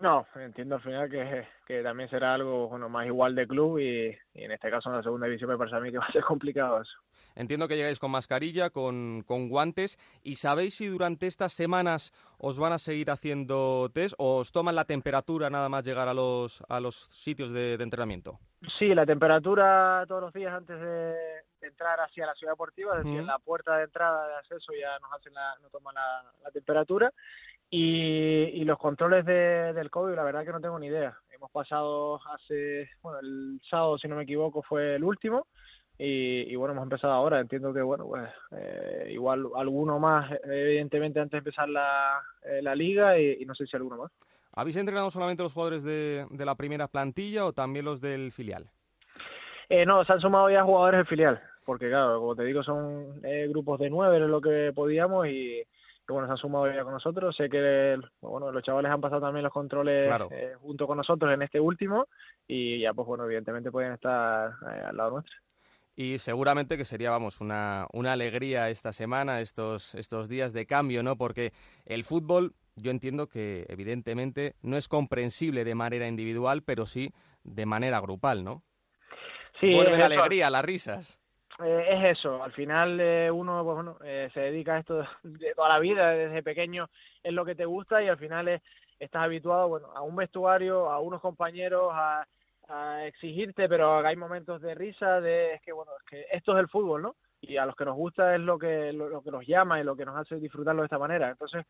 No, 0.00 0.26
entiendo 0.36 0.76
al 0.76 0.80
final 0.80 1.10
que, 1.10 1.46
que 1.66 1.82
también 1.82 2.08
será 2.08 2.34
algo 2.34 2.68
bueno, 2.68 2.88
más 2.88 3.06
igual 3.06 3.34
de 3.34 3.48
club 3.48 3.78
y, 3.78 4.16
en 4.34 4.52
este 4.52 4.70
caso 4.70 4.88
en 4.88 4.96
la 4.96 5.02
segunda 5.02 5.26
división 5.26 5.50
me 5.50 5.58
parece 5.58 5.76
a 5.76 5.80
mí 5.80 5.90
que 5.90 5.98
va 5.98 6.06
a 6.06 6.12
ser 6.12 6.22
complicado 6.22 6.80
eso. 6.80 6.98
Entiendo 7.34 7.68
que 7.68 7.76
llegáis 7.76 7.98
con 7.98 8.10
mascarilla, 8.10 8.70
con, 8.70 9.22
con 9.26 9.48
guantes 9.48 9.98
y 10.22 10.36
¿sabéis 10.36 10.76
si 10.76 10.86
durante 10.86 11.26
estas 11.26 11.52
semanas 11.52 12.12
os 12.38 12.58
van 12.58 12.72
a 12.72 12.78
seguir 12.78 13.10
haciendo 13.10 13.90
test 13.92 14.14
o 14.18 14.38
os 14.38 14.52
toman 14.52 14.76
la 14.76 14.84
temperatura 14.84 15.50
nada 15.50 15.68
más 15.68 15.84
llegar 15.84 16.08
a 16.08 16.14
los, 16.14 16.62
a 16.68 16.80
los 16.80 16.96
sitios 16.96 17.52
de, 17.52 17.74
entrenamiento? 17.74 18.38
Sí, 18.78 18.94
la 18.94 19.06
temperatura 19.06 20.04
todos 20.06 20.22
los 20.22 20.32
días 20.32 20.52
antes 20.52 20.80
de, 20.80 21.14
entrar 21.60 22.00
hacia 22.00 22.24
la 22.24 22.34
ciudad 22.34 22.52
deportiva, 22.52 22.96
es 22.96 23.04
decir, 23.04 23.18
en 23.18 23.26
la 23.26 23.38
puerta 23.40 23.76
de 23.76 23.84
entrada 23.84 24.28
de 24.28 24.34
acceso 24.36 24.72
ya 24.80 24.98
nos 25.00 25.12
hacen 25.12 25.34
la, 25.34 25.56
nos 25.60 25.70
toman 25.72 25.94
la 25.94 26.50
temperatura 26.52 27.12
y, 27.70 28.60
y 28.60 28.64
los 28.64 28.78
controles 28.78 29.24
de, 29.24 29.72
del 29.72 29.90
COVID, 29.90 30.14
la 30.14 30.24
verdad 30.24 30.44
que 30.44 30.52
no 30.52 30.60
tengo 30.60 30.78
ni 30.78 30.86
idea. 30.86 31.16
Hemos 31.30 31.50
pasado 31.50 32.20
hace, 32.34 32.88
bueno, 33.02 33.20
el 33.20 33.60
sábado, 33.68 33.98
si 33.98 34.08
no 34.08 34.16
me 34.16 34.24
equivoco, 34.24 34.62
fue 34.62 34.96
el 34.96 35.04
último. 35.04 35.46
Y, 35.98 36.52
y 36.52 36.56
bueno, 36.56 36.72
hemos 36.72 36.84
empezado 36.84 37.12
ahora. 37.12 37.40
Entiendo 37.40 37.72
que, 37.74 37.82
bueno, 37.82 38.06
pues 38.06 38.28
eh, 38.52 39.08
igual 39.10 39.46
alguno 39.56 39.98
más, 39.98 40.30
evidentemente, 40.44 41.20
antes 41.20 41.32
de 41.32 41.38
empezar 41.38 41.68
la, 41.68 42.20
eh, 42.42 42.62
la 42.62 42.74
liga 42.74 43.18
y, 43.18 43.44
no 43.44 43.54
sé 43.54 43.66
si 43.66 43.76
alguno 43.76 43.98
más. 43.98 44.12
¿Habéis 44.52 44.76
entrenado 44.76 45.10
solamente 45.10 45.42
los 45.42 45.52
jugadores 45.52 45.82
de, 45.84 46.26
de 46.30 46.44
la 46.44 46.54
primera 46.54 46.88
plantilla 46.88 47.46
o 47.46 47.52
también 47.52 47.84
los 47.84 48.00
del 48.00 48.32
filial? 48.32 48.70
Eh, 49.68 49.84
no, 49.84 50.04
se 50.04 50.12
han 50.12 50.20
sumado 50.20 50.50
ya 50.50 50.64
jugadores 50.64 50.98
del 50.98 51.06
filial, 51.06 51.42
porque 51.64 51.88
claro, 51.88 52.18
como 52.20 52.34
te 52.34 52.44
digo, 52.44 52.62
son 52.62 53.20
eh, 53.22 53.46
grupos 53.48 53.78
de 53.78 53.90
nueve, 53.90 54.16
es 54.16 54.22
lo 54.22 54.40
que 54.40 54.72
podíamos 54.74 55.26
y, 55.26 55.62
que 56.08 56.12
bueno, 56.14 56.26
se 56.26 56.32
han 56.32 56.38
sumado 56.38 56.72
ya 56.72 56.84
con 56.84 56.94
nosotros. 56.94 57.36
Sé 57.36 57.50
que 57.50 58.00
bueno, 58.22 58.50
los 58.50 58.62
chavales 58.62 58.90
han 58.90 59.00
pasado 59.00 59.20
también 59.20 59.44
los 59.44 59.52
controles 59.52 60.10
eh, 60.30 60.54
junto 60.58 60.86
con 60.86 60.96
nosotros 60.96 61.30
en 61.34 61.42
este 61.42 61.60
último 61.60 62.08
y 62.46 62.80
ya, 62.80 62.94
pues 62.94 63.06
bueno, 63.06 63.26
evidentemente 63.26 63.70
pueden 63.70 63.92
estar 63.92 64.54
eh, 64.72 64.84
al 64.86 64.96
lado 64.96 65.10
nuestro. 65.10 65.34
Y 65.94 66.16
seguramente 66.16 66.78
que 66.78 66.86
sería, 66.86 67.10
vamos, 67.10 67.42
una, 67.42 67.88
una 67.92 68.14
alegría 68.14 68.70
esta 68.70 68.94
semana, 68.94 69.42
estos, 69.42 69.94
estos 69.96 70.30
días 70.30 70.54
de 70.54 70.64
cambio, 70.64 71.02
¿no? 71.02 71.16
Porque 71.16 71.52
el 71.84 72.04
fútbol, 72.04 72.54
yo 72.74 72.90
entiendo 72.90 73.28
que 73.28 73.66
evidentemente 73.68 74.54
no 74.62 74.78
es 74.78 74.88
comprensible 74.88 75.64
de 75.64 75.74
manera 75.74 76.08
individual, 76.08 76.62
pero 76.62 76.86
sí 76.86 77.12
de 77.44 77.66
manera 77.66 78.00
grupal, 78.00 78.44
¿no? 78.44 78.62
Sí, 79.60 79.74
Vuelve 79.74 79.98
la 79.98 80.06
alegría, 80.06 80.48
las 80.48 80.64
risas. 80.64 81.20
Eh, 81.64 81.86
es 81.88 82.18
eso, 82.18 82.42
al 82.42 82.52
final 82.52 83.00
eh, 83.00 83.30
uno 83.32 83.64
pues, 83.64 83.74
bueno, 83.74 83.98
eh, 84.04 84.30
se 84.32 84.40
dedica 84.40 84.74
a 84.74 84.78
esto 84.78 85.04
de 85.24 85.54
toda 85.54 85.68
la 85.68 85.80
vida, 85.80 86.10
desde 86.10 86.42
pequeño 86.42 86.88
es 87.22 87.32
lo 87.32 87.44
que 87.44 87.56
te 87.56 87.64
gusta 87.64 88.00
y 88.00 88.08
al 88.08 88.16
final 88.16 88.46
es, 88.46 88.62
estás 89.00 89.22
habituado 89.24 89.68
bueno, 89.68 89.88
a 89.92 90.02
un 90.02 90.14
vestuario, 90.14 90.88
a 90.88 91.00
unos 91.00 91.20
compañeros, 91.20 91.90
a, 91.92 92.26
exigirte, 93.06 93.66
pero 93.66 94.06
hay 94.06 94.14
momentos 94.14 94.60
de 94.60 94.74
risa, 94.74 95.22
de 95.22 95.54
es 95.54 95.62
que 95.62 95.72
bueno, 95.72 95.90
es 95.98 96.04
que 96.04 96.26
esto 96.30 96.52
es 96.52 96.60
el 96.60 96.68
fútbol, 96.68 97.00
¿no? 97.00 97.16
Y 97.40 97.56
a 97.56 97.64
los 97.64 97.74
que 97.74 97.86
nos 97.86 97.96
gusta 97.96 98.34
es 98.34 98.42
lo 98.42 98.58
que, 98.58 98.92
lo, 98.92 99.22
que 99.22 99.30
nos 99.30 99.46
llama 99.46 99.80
y 99.80 99.84
lo 99.84 99.96
que 99.96 100.04
nos 100.04 100.14
hace 100.14 100.36
disfrutarlo 100.36 100.82
de 100.82 100.86
esta 100.86 100.98
manera. 100.98 101.30
Entonces, 101.30 101.64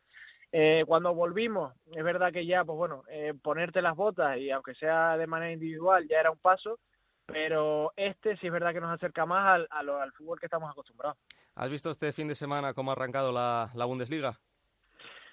eh, 0.50 0.82
cuando 0.88 1.14
volvimos, 1.14 1.72
es 1.94 2.02
verdad 2.02 2.32
que 2.32 2.44
ya, 2.44 2.64
pues 2.64 2.76
bueno, 2.76 3.04
eh, 3.10 3.32
ponerte 3.40 3.80
las 3.80 3.94
botas 3.94 4.38
y 4.38 4.50
aunque 4.50 4.74
sea 4.74 5.16
de 5.16 5.28
manera 5.28 5.52
individual, 5.52 6.04
ya 6.08 6.18
era 6.18 6.32
un 6.32 6.38
paso, 6.38 6.80
pero 7.28 7.92
este 7.94 8.36
sí 8.38 8.46
es 8.46 8.52
verdad 8.52 8.72
que 8.72 8.80
nos 8.80 8.90
acerca 8.90 9.26
más 9.26 9.60
al, 9.70 9.88
al, 9.90 10.12
fútbol 10.12 10.40
que 10.40 10.46
estamos 10.46 10.70
acostumbrados. 10.70 11.18
¿Has 11.54 11.70
visto 11.70 11.90
este 11.90 12.12
fin 12.12 12.26
de 12.26 12.34
semana 12.34 12.72
cómo 12.72 12.90
ha 12.90 12.94
arrancado 12.94 13.32
la, 13.32 13.70
la 13.74 13.84
Bundesliga? 13.84 14.38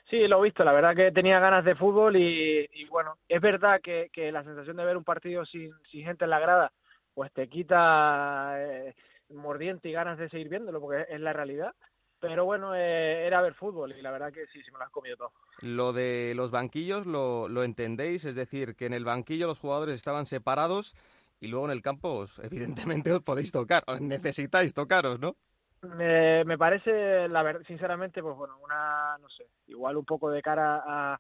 Sí, 0.10 0.28
lo 0.28 0.40
he 0.40 0.44
visto. 0.44 0.64
La 0.64 0.74
verdad 0.74 0.96
que 0.96 1.12
tenía 1.12 1.40
ganas 1.40 1.64
de 1.64 1.76
fútbol 1.76 2.18
y, 2.18 2.70
y 2.74 2.86
bueno, 2.86 3.18
es 3.28 3.42
verdad 3.42 3.80
que, 3.82 4.10
que, 4.12 4.32
la 4.32 4.44
sensación 4.44 4.76
de 4.76 4.86
ver 4.86 4.98
un 4.98 5.04
partido 5.04 5.46
sin, 5.46 5.74
sin 5.90 6.04
gente 6.04 6.26
en 6.26 6.32
la 6.32 6.40
grada, 6.40 6.72
pues 7.14 7.32
te 7.32 7.48
quita 7.48 8.56
eh, 8.58 8.94
mordiente 9.30 9.90
y 9.90 9.94
ganas 9.94 10.18
de 10.18 10.30
seguir 10.30 10.50
viéndolo, 10.50 10.82
porque 10.82 11.06
es 11.10 11.20
la 11.22 11.34
realidad. 11.34 11.74
Pero 12.20 12.46
bueno, 12.46 12.76
eh, 12.76 13.26
era 13.26 13.42
ver 13.42 13.54
fútbol 13.54 13.94
y 13.98 14.02
la 14.02 14.12
verdad 14.12 14.34
que 14.34 14.48
sí, 14.48 14.62
sí 14.64 14.72
me 14.72 14.80
lo 14.80 14.86
has 14.86 14.92
comido 14.92 15.16
todo. 15.16 15.32
Lo 15.62 15.94
de 15.94 16.34
los 16.36 16.52
banquillos 16.52 17.06
lo, 17.06 17.48
lo 17.48 17.64
entendéis, 17.64 18.26
es 18.26 18.36
decir, 18.36 18.76
que 18.76 18.86
en 18.86 18.94
el 18.94 19.06
banquillo 19.06 19.48
los 19.48 19.60
jugadores 19.60 19.96
estaban 19.96 20.26
separados 20.26 20.96
y 21.40 21.48
luego 21.48 21.66
en 21.66 21.72
el 21.72 21.82
campo, 21.82 22.26
evidentemente, 22.44 23.12
os 23.12 23.24
podéis 23.24 23.52
tocar, 23.52 23.84
os 23.88 24.02
necesitáis 24.02 24.74
tocaros, 24.74 25.20
¿no? 25.20 25.36
Me, 25.82 26.44
me 26.46 26.58
parece, 26.58 27.28
la 27.28 27.44
verdad, 27.44 27.62
sinceramente, 27.68 28.22
pues 28.22 28.36
bueno, 28.36 28.58
una, 28.64 29.18
no 29.20 29.30
sé, 29.30 29.46
igual 29.68 29.98
un 29.98 30.06
poco 30.06 30.32
de 30.32 30.42
cara 30.42 30.82
a, 30.86 31.20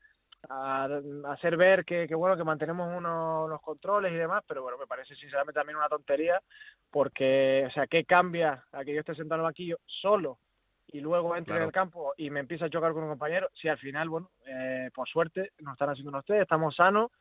a, 0.49 0.88
hacer 1.32 1.57
ver 1.57 1.86
que, 1.86 2.07
que, 2.07 2.16
bueno, 2.16 2.36
que 2.36 2.43
mantenemos 2.43 2.88
unos, 2.95 3.45
unos, 3.45 3.61
controles 3.61 4.11
y 4.11 4.16
demás, 4.16 4.43
pero 4.47 4.63
bueno, 4.63 4.78
me 4.78 4.88
parece 4.88 5.16
sinceramente 5.16 5.59
también 5.59 5.78
una 5.78 5.89
tontería, 5.89 6.41
porque, 6.89 7.66
o 7.68 7.72
sea, 7.72 7.88
¿qué 7.88 8.05
cambia 8.05 8.63
a 8.72 8.84
que 8.84 8.93
yo 8.93 9.01
esté 9.01 9.16
sentado 9.16 9.39
en 9.39 9.41
el 9.41 9.49
banquillo 9.49 9.78
solo 9.86 10.39
y 10.88 10.99
luego 10.99 11.36
entre 11.36 11.57
en 11.57 11.63
el 11.63 11.72
campo 11.72 12.13
y 12.18 12.30
me 12.30 12.39
empieza 12.39 12.66
a 12.66 12.70
chocar 12.70 12.93
con 12.93 13.03
un 13.03 13.09
compañero? 13.09 13.49
Si 13.53 13.68
al 13.68 13.78
final, 13.78 14.09
bueno, 14.09 14.32
eh, 14.47 14.89
por 14.93 15.07
suerte 15.07 15.51
nos 15.59 15.74
están 15.74 15.89
haciendo 15.89 16.09
unos 16.09 16.26
test, 16.26 16.41
estamos 16.41 16.76
sanos, 16.76 17.11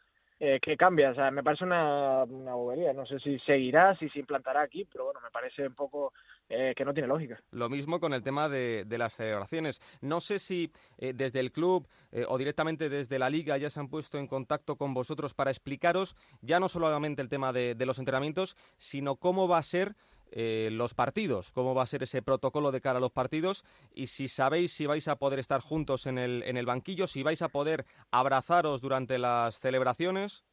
eh, 0.40 0.58
que 0.60 0.76
cambia. 0.76 1.10
O 1.10 1.14
sea, 1.14 1.30
me 1.30 1.42
parece 1.42 1.64
una, 1.64 2.24
una 2.24 2.54
bobería. 2.54 2.92
No 2.92 3.06
sé 3.06 3.18
si 3.20 3.38
seguirá, 3.40 3.96
si 3.96 4.08
se 4.10 4.18
implantará 4.18 4.62
aquí, 4.62 4.84
pero 4.90 5.04
bueno, 5.04 5.20
me 5.20 5.30
parece 5.30 5.66
un 5.66 5.74
poco 5.74 6.12
eh, 6.48 6.74
que 6.76 6.84
no 6.84 6.92
tiene 6.92 7.08
lógica. 7.08 7.40
Lo 7.52 7.68
mismo 7.68 8.00
con 8.00 8.12
el 8.12 8.22
tema 8.22 8.48
de, 8.48 8.84
de 8.86 8.98
las 8.98 9.14
celebraciones. 9.14 9.80
No 10.00 10.20
sé 10.20 10.38
si 10.38 10.70
eh, 10.98 11.12
desde 11.14 11.40
el 11.40 11.52
club 11.52 11.88
eh, 12.12 12.24
o 12.28 12.36
directamente 12.36 12.88
desde 12.88 13.18
la 13.18 13.30
liga 13.30 13.56
ya 13.56 13.70
se 13.70 13.80
han 13.80 13.88
puesto 13.88 14.18
en 14.18 14.26
contacto 14.26 14.76
con 14.76 14.92
vosotros 14.92 15.34
para 15.34 15.50
explicaros 15.50 16.16
ya 16.42 16.60
no 16.60 16.68
solamente 16.68 17.22
el 17.22 17.28
tema 17.28 17.52
de, 17.52 17.74
de 17.74 17.86
los 17.86 17.98
entrenamientos, 17.98 18.56
sino 18.76 19.16
cómo 19.16 19.48
va 19.48 19.58
a 19.58 19.62
ser 19.62 19.94
eh, 20.30 20.68
los 20.72 20.94
partidos, 20.94 21.52
cómo 21.52 21.74
va 21.74 21.82
a 21.82 21.86
ser 21.86 22.02
ese 22.02 22.22
protocolo 22.22 22.72
de 22.72 22.80
cara 22.80 22.98
a 22.98 23.00
los 23.00 23.12
partidos 23.12 23.64
y 23.92 24.08
si 24.08 24.28
sabéis 24.28 24.72
si 24.72 24.86
vais 24.86 25.06
a 25.08 25.16
poder 25.16 25.38
estar 25.38 25.60
juntos 25.60 26.06
en 26.06 26.18
el, 26.18 26.42
en 26.44 26.56
el 26.56 26.66
banquillo, 26.66 27.06
si 27.06 27.22
vais 27.22 27.42
a 27.42 27.48
poder 27.48 27.84
abrazaros 28.10 28.80
durante 28.80 29.18
las 29.18 29.56
celebraciones. 29.58 30.44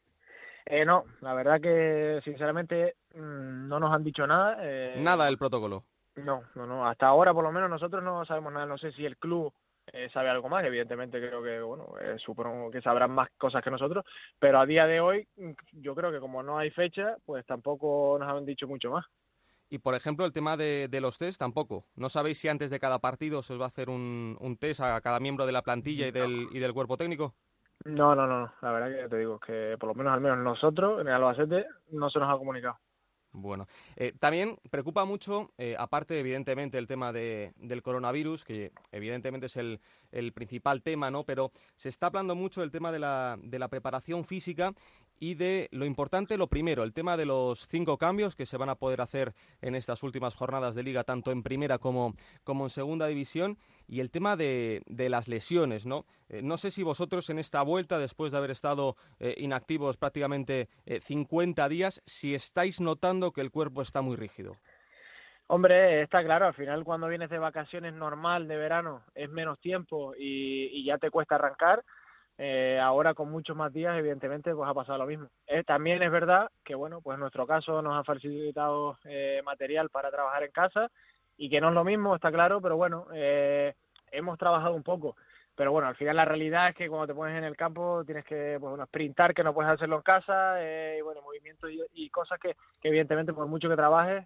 Eh, 0.65 0.85
no, 0.85 1.05
la 1.21 1.33
verdad 1.33 1.59
que 1.59 2.21
sinceramente 2.23 2.95
mmm, 3.15 3.67
no 3.67 3.79
nos 3.79 3.91
han 3.91 4.03
dicho 4.03 4.27
nada. 4.27 4.57
Eh, 4.61 4.95
nada 4.99 5.25
del 5.25 5.37
protocolo. 5.37 5.83
No, 6.15 6.43
no, 6.55 6.67
no. 6.67 6.87
Hasta 6.87 7.07
ahora 7.07 7.33
por 7.33 7.43
lo 7.43 7.51
menos 7.51 7.69
nosotros 7.69 8.03
no 8.03 8.25
sabemos 8.25 8.53
nada. 8.53 8.65
No 8.65 8.77
sé 8.77 8.91
si 8.91 9.05
el 9.05 9.17
club 9.17 9.53
eh, 9.91 10.09
sabe 10.13 10.29
algo 10.29 10.49
más. 10.49 10.63
Evidentemente 10.63 11.19
creo 11.19 11.41
que, 11.41 11.61
bueno, 11.61 11.93
eh, 11.99 12.15
supongo 12.17 12.69
que 12.69 12.81
sabrán 12.81 13.11
más 13.11 13.29
cosas 13.37 13.63
que 13.63 13.71
nosotros. 13.71 14.05
Pero 14.37 14.59
a 14.59 14.65
día 14.65 14.85
de 14.85 14.99
hoy 14.99 15.27
yo 15.71 15.95
creo 15.95 16.11
que 16.11 16.19
como 16.19 16.43
no 16.43 16.57
hay 16.57 16.69
fecha, 16.69 17.15
pues 17.25 17.45
tampoco 17.45 18.17
nos 18.19 18.29
han 18.29 18.45
dicho 18.45 18.67
mucho 18.67 18.91
más. 18.91 19.05
Y, 19.71 19.77
por 19.79 19.95
ejemplo, 19.95 20.25
el 20.25 20.33
tema 20.33 20.57
de, 20.57 20.89
los 21.01 21.17
test 21.17 21.39
tampoco. 21.39 21.85
¿No 21.95 22.09
sabéis 22.09 22.37
si 22.39 22.49
antes 22.49 22.69
de 22.71 22.79
cada 22.79 22.99
partido 22.99 23.41
se 23.41 23.53
os 23.53 23.61
va 23.61 23.65
a 23.65 23.69
hacer 23.69 23.89
un, 23.89 24.37
un 24.41 24.57
test 24.57 24.81
a 24.81 24.99
cada 24.99 25.21
miembro 25.21 25.45
de 25.45 25.53
la 25.53 25.61
plantilla 25.61 26.07
y 26.07 26.11
del, 26.11 26.49
y 26.51 26.59
del 26.59 26.73
cuerpo 26.73 26.97
técnico? 26.97 27.33
No, 27.85 28.13
no, 28.13 28.27
no. 28.27 28.51
La 28.61 28.71
verdad 28.73 29.03
que 29.03 29.07
te 29.07 29.17
digo 29.17 29.39
que 29.39 29.77
por 29.79 29.87
lo 29.87 29.95
menos 29.95 30.13
al 30.13 30.19
menos 30.19 30.39
nosotros 30.39 30.99
en 30.99 31.07
el 31.07 31.13
Albacete 31.13 31.65
no 31.91 32.09
se 32.09 32.19
nos 32.19 32.29
ha 32.29 32.37
comunicado. 32.37 32.77
Bueno, 33.33 33.65
eh, 33.95 34.11
también 34.19 34.57
preocupa 34.69 35.05
mucho, 35.05 35.53
eh, 35.57 35.77
aparte 35.79 36.19
evidentemente 36.19 36.77
el 36.77 36.85
tema 36.85 37.13
de, 37.13 37.53
del 37.55 37.81
coronavirus, 37.81 38.43
que 38.43 38.73
evidentemente 38.91 39.45
es 39.45 39.55
el, 39.55 39.79
el, 40.11 40.33
principal 40.33 40.81
tema, 40.81 41.09
¿no? 41.11 41.23
Pero 41.23 41.51
se 41.77 41.87
está 41.87 42.07
hablando 42.07 42.35
mucho 42.35 42.59
del 42.59 42.71
tema 42.71 42.91
de 42.91 42.99
la, 42.99 43.37
de 43.41 43.57
la 43.57 43.69
preparación 43.69 44.25
física 44.25 44.73
y 45.21 45.35
de 45.35 45.69
lo 45.71 45.85
importante, 45.85 46.35
lo 46.35 46.47
primero, 46.47 46.81
el 46.81 46.93
tema 46.93 47.15
de 47.15 47.27
los 47.27 47.67
cinco 47.67 47.99
cambios 47.99 48.35
que 48.35 48.47
se 48.47 48.57
van 48.57 48.69
a 48.69 48.75
poder 48.75 49.01
hacer 49.01 49.35
en 49.61 49.75
estas 49.75 50.01
últimas 50.01 50.35
jornadas 50.35 50.73
de 50.73 50.81
liga, 50.81 51.03
tanto 51.03 51.31
en 51.31 51.43
primera 51.43 51.77
como, 51.77 52.15
como 52.43 52.65
en 52.65 52.71
segunda 52.71 53.05
división, 53.05 53.59
y 53.87 53.99
el 53.99 54.09
tema 54.09 54.35
de, 54.35 54.81
de 54.87 55.09
las 55.09 55.27
lesiones, 55.27 55.85
¿no? 55.85 56.05
Eh, 56.27 56.41
no 56.41 56.57
sé 56.57 56.71
si 56.71 56.81
vosotros 56.81 57.29
en 57.29 57.37
esta 57.37 57.61
vuelta, 57.61 57.99
después 57.99 58.31
de 58.31 58.39
haber 58.39 58.49
estado 58.49 58.95
eh, 59.19 59.35
inactivos 59.37 59.95
prácticamente 59.95 60.69
50 60.87 61.63
eh, 61.63 61.69
días, 61.69 62.01
si 62.07 62.33
estáis 62.33 62.81
notando 62.81 63.31
que 63.31 63.41
el 63.41 63.51
cuerpo 63.51 63.83
está 63.83 64.01
muy 64.01 64.15
rígido. 64.15 64.57
Hombre, 65.45 66.01
está 66.01 66.23
claro, 66.23 66.47
al 66.47 66.55
final 66.55 66.83
cuando 66.83 67.07
vienes 67.07 67.29
de 67.29 67.37
vacaciones 67.37 67.93
normal 67.93 68.47
de 68.47 68.57
verano 68.57 69.03
es 69.13 69.29
menos 69.29 69.59
tiempo 69.59 70.13
y 70.17 70.83
ya 70.83 70.97
te 70.97 71.11
cuesta 71.11 71.35
arrancar 71.35 71.83
eh, 72.43 72.79
ahora 72.79 73.13
con 73.13 73.29
muchos 73.29 73.55
más 73.55 73.71
días, 73.71 73.95
evidentemente, 73.95 74.55
pues 74.55 74.67
ha 74.67 74.73
pasado 74.73 74.97
lo 74.97 75.05
mismo. 75.05 75.27
Eh, 75.45 75.63
también 75.63 76.01
es 76.01 76.09
verdad 76.09 76.49
que, 76.63 76.73
bueno, 76.73 76.99
pues 76.99 77.13
en 77.13 77.19
nuestro 77.19 77.45
caso 77.45 77.83
nos 77.83 77.95
ha 77.95 78.03
facilitado 78.03 78.97
eh, 79.03 79.43
material 79.45 79.91
para 79.91 80.09
trabajar 80.09 80.41
en 80.41 80.51
casa 80.51 80.89
y 81.37 81.51
que 81.51 81.61
no 81.61 81.67
es 81.67 81.75
lo 81.75 81.83
mismo, 81.83 82.15
está 82.15 82.31
claro, 82.31 82.59
pero 82.59 82.77
bueno, 82.77 83.05
hemos 84.11 84.39
trabajado 84.39 84.73
un 84.73 84.81
poco. 84.81 85.15
Pero 85.53 85.71
bueno, 85.71 85.87
al 85.87 85.95
final 85.95 86.15
la 86.15 86.25
realidad 86.25 86.69
es 86.69 86.75
que 86.75 86.89
cuando 86.89 87.05
te 87.05 87.13
pones 87.13 87.37
en 87.37 87.43
el 87.43 87.55
campo 87.55 88.03
tienes 88.05 88.25
que, 88.25 88.57
pues, 88.59 88.71
bueno, 88.71 88.87
sprintar, 88.87 89.35
que 89.35 89.43
no 89.43 89.53
puedes 89.53 89.71
hacerlo 89.71 89.97
en 89.97 90.01
casa, 90.01 90.57
y 90.97 91.01
bueno, 91.01 91.21
movimientos 91.21 91.69
y, 91.93 92.09
cosas 92.09 92.39
que, 92.39 92.55
que, 92.81 92.87
evidentemente 92.87 93.33
por 93.33 93.45
mucho 93.45 93.69
que 93.69 93.75
trabajes, 93.75 94.25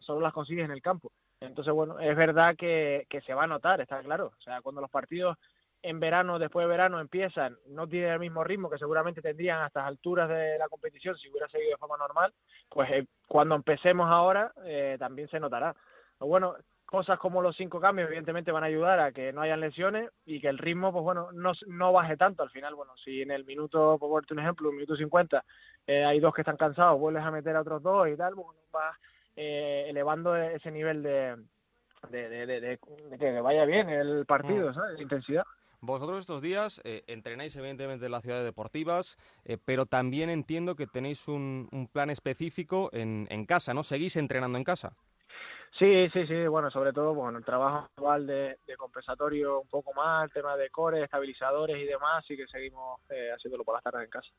solo 0.00 0.20
las 0.20 0.32
consigues 0.32 0.64
en 0.64 0.72
el 0.72 0.82
campo. 0.82 1.12
Entonces, 1.40 1.72
bueno, 1.72 2.00
es 2.00 2.16
verdad 2.16 2.56
que, 2.56 3.06
que 3.08 3.20
se 3.20 3.34
va 3.34 3.44
a 3.44 3.46
notar, 3.46 3.80
está 3.80 4.00
claro. 4.00 4.32
O 4.36 4.42
sea, 4.42 4.62
cuando 4.62 4.80
los 4.80 4.90
partidos 4.90 5.36
en 5.86 6.00
verano, 6.00 6.40
después 6.40 6.64
de 6.64 6.68
verano 6.68 6.98
empiezan, 6.98 7.56
no 7.68 7.86
tienen 7.86 8.10
el 8.10 8.18
mismo 8.18 8.42
ritmo 8.42 8.68
que 8.68 8.76
seguramente 8.76 9.22
tendrían 9.22 9.62
a 9.62 9.68
estas 9.68 9.86
alturas 9.86 10.28
de 10.28 10.58
la 10.58 10.68
competición 10.68 11.16
si 11.16 11.30
hubiera 11.30 11.48
seguido 11.48 11.70
de 11.70 11.76
forma 11.76 11.96
normal, 11.96 12.32
pues 12.68 12.90
eh, 12.90 13.06
cuando 13.28 13.54
empecemos 13.54 14.10
ahora 14.10 14.52
eh, 14.64 14.96
también 14.98 15.28
se 15.28 15.38
notará. 15.38 15.76
bueno, 16.18 16.56
cosas 16.84 17.20
como 17.20 17.40
los 17.40 17.56
cinco 17.56 17.80
cambios 17.80 18.08
evidentemente 18.08 18.50
van 18.50 18.64
a 18.64 18.66
ayudar 18.66 18.98
a 18.98 19.12
que 19.12 19.32
no 19.32 19.42
hayan 19.42 19.60
lesiones 19.60 20.10
y 20.24 20.40
que 20.40 20.48
el 20.48 20.58
ritmo, 20.58 20.92
pues 20.92 21.04
bueno, 21.04 21.30
no, 21.32 21.52
no 21.68 21.92
baje 21.92 22.16
tanto. 22.16 22.42
Al 22.42 22.50
final, 22.50 22.74
bueno, 22.74 22.92
si 22.96 23.22
en 23.22 23.30
el 23.30 23.44
minuto, 23.44 23.96
por 23.98 24.10
ponerte 24.10 24.34
un 24.34 24.40
ejemplo, 24.40 24.68
un 24.70 24.76
minuto 24.76 24.96
50, 24.96 25.44
eh, 25.86 26.04
hay 26.04 26.18
dos 26.18 26.34
que 26.34 26.42
están 26.42 26.56
cansados, 26.56 26.98
vuelves 26.98 27.22
a 27.22 27.30
meter 27.30 27.54
a 27.54 27.60
otros 27.60 27.80
dos 27.82 28.08
y 28.08 28.16
tal, 28.16 28.34
bueno, 28.34 28.58
vas 28.72 28.96
elevando 29.36 30.34
ese 30.34 30.70
nivel 30.70 31.02
de, 31.02 31.36
de, 32.10 32.46
de, 32.46 32.78
que 33.18 33.40
vaya 33.40 33.64
bien 33.66 33.88
el 33.88 34.24
partido, 34.26 34.70
mm. 34.70 34.74
¿sabes? 34.74 35.00
Intensidad. 35.00 35.44
Vosotros 35.80 36.20
estos 36.20 36.40
días 36.42 36.80
eh, 36.84 37.04
entrenáis 37.06 37.54
evidentemente 37.56 38.06
en 38.06 38.12
las 38.12 38.22
ciudades 38.22 38.44
deportivas, 38.44 39.18
eh, 39.44 39.58
pero 39.62 39.86
también 39.86 40.30
entiendo 40.30 40.74
que 40.74 40.86
tenéis 40.86 41.28
un, 41.28 41.88
plan 41.92 42.10
específico 42.10 42.90
en, 42.92 43.46
casa, 43.46 43.74
¿no? 43.74 43.82
¿Seguís 43.82 44.16
entrenando 44.16 44.58
en 44.58 44.64
casa? 44.64 44.96
Sí, 45.78 46.08
sí, 46.10 46.26
sí, 46.26 46.46
bueno, 46.46 46.70
sobre 46.70 46.92
todo, 46.92 47.14
bueno, 47.14 47.38
el 47.38 47.44
trabajo 47.44 47.86
actual 47.86 48.26
de, 48.26 48.56
compensatorio 48.78 49.60
un 49.60 49.68
poco 49.68 49.92
más, 49.92 50.24
el 50.24 50.32
tema 50.32 50.56
de 50.56 50.70
core, 50.70 51.04
estabilizadores 51.04 51.76
y 51.76 51.84
demás, 51.84 52.24
y 52.30 52.36
que 52.36 52.46
seguimos 52.46 53.00
eh, 53.10 53.30
haciéndolo 53.34 53.64
por 53.64 53.74
las 53.74 53.84
tardes 53.84 54.04
en 54.04 54.10
casa. 54.10 54.30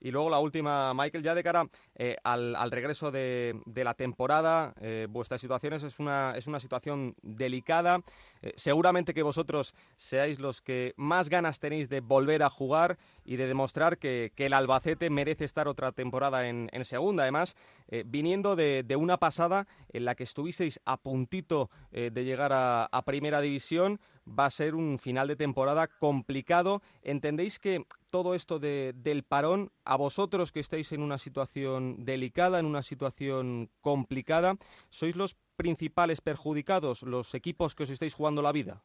Y 0.00 0.10
luego 0.10 0.30
la 0.30 0.38
última, 0.38 0.92
Michael, 0.94 1.24
ya 1.24 1.34
de 1.34 1.42
cara 1.42 1.66
eh, 1.94 2.16
al, 2.24 2.54
al, 2.56 2.70
regreso 2.70 3.10
de, 3.10 3.60
de 3.64 3.84
la 3.84 3.94
temporada, 3.94 4.74
eh, 4.80 5.06
vuestra 5.08 5.38
situación 5.38 5.72
es 5.72 5.98
una, 5.98 6.34
es 6.36 6.46
una 6.46 6.60
situación 6.60 7.14
delicada. 7.22 8.00
Eh, 8.42 8.52
seguramente 8.56 9.14
que 9.14 9.22
vosotros 9.22 9.74
seáis 9.96 10.38
los 10.38 10.60
que 10.60 10.94
más 10.96 11.28
ganas 11.28 11.58
tenéis 11.58 11.88
de 11.88 12.00
volver 12.00 12.42
a 12.42 12.50
jugar 12.50 12.98
y 13.24 13.36
de 13.36 13.46
demostrar 13.46 13.98
que, 13.98 14.32
que 14.34 14.46
el 14.46 14.52
Albacete 14.52 15.10
merece 15.10 15.44
estar 15.44 15.68
otra 15.68 15.92
temporada 15.92 16.48
en, 16.48 16.68
en 16.72 16.84
segunda. 16.84 17.22
Además, 17.24 17.56
eh, 17.88 18.04
viniendo 18.06 18.56
de, 18.56 18.82
de, 18.82 18.96
una 18.96 19.16
pasada 19.16 19.66
en 19.92 20.04
la 20.04 20.14
que 20.14 20.24
estuvisteis 20.24 20.80
a 20.84 20.96
puntito 20.96 21.70
eh, 21.92 22.10
de 22.12 22.24
llegar 22.24 22.52
a, 22.52 22.84
a 22.84 23.02
primera 23.02 23.40
división, 23.40 24.00
va 24.26 24.46
a 24.46 24.50
ser 24.50 24.74
un 24.74 24.98
final 24.98 25.28
de 25.28 25.36
temporada 25.36 25.86
complicado. 25.86 26.82
¿Entendéis 27.02 27.58
que 27.58 27.84
todo 28.10 28.34
esto 28.34 28.58
de, 28.58 28.92
del 28.94 29.22
parón, 29.22 29.70
a 29.84 29.96
vosotros 29.96 30.52
que 30.52 30.60
estáis 30.60 30.92
en 30.92 31.02
una 31.02 31.18
situación 31.18 32.04
delicada, 32.04 32.58
en 32.58 32.66
una 32.66 32.82
situación 32.82 33.70
complicada, 33.80 34.54
sois 34.90 35.16
los 35.16 35.36
principales 35.56 36.20
perjudicados, 36.20 37.02
los 37.02 37.34
equipos 37.34 37.74
que 37.74 37.84
os 37.84 37.90
estáis 37.90 38.14
jugando 38.14 38.42
la 38.42 38.52
vida? 38.52 38.82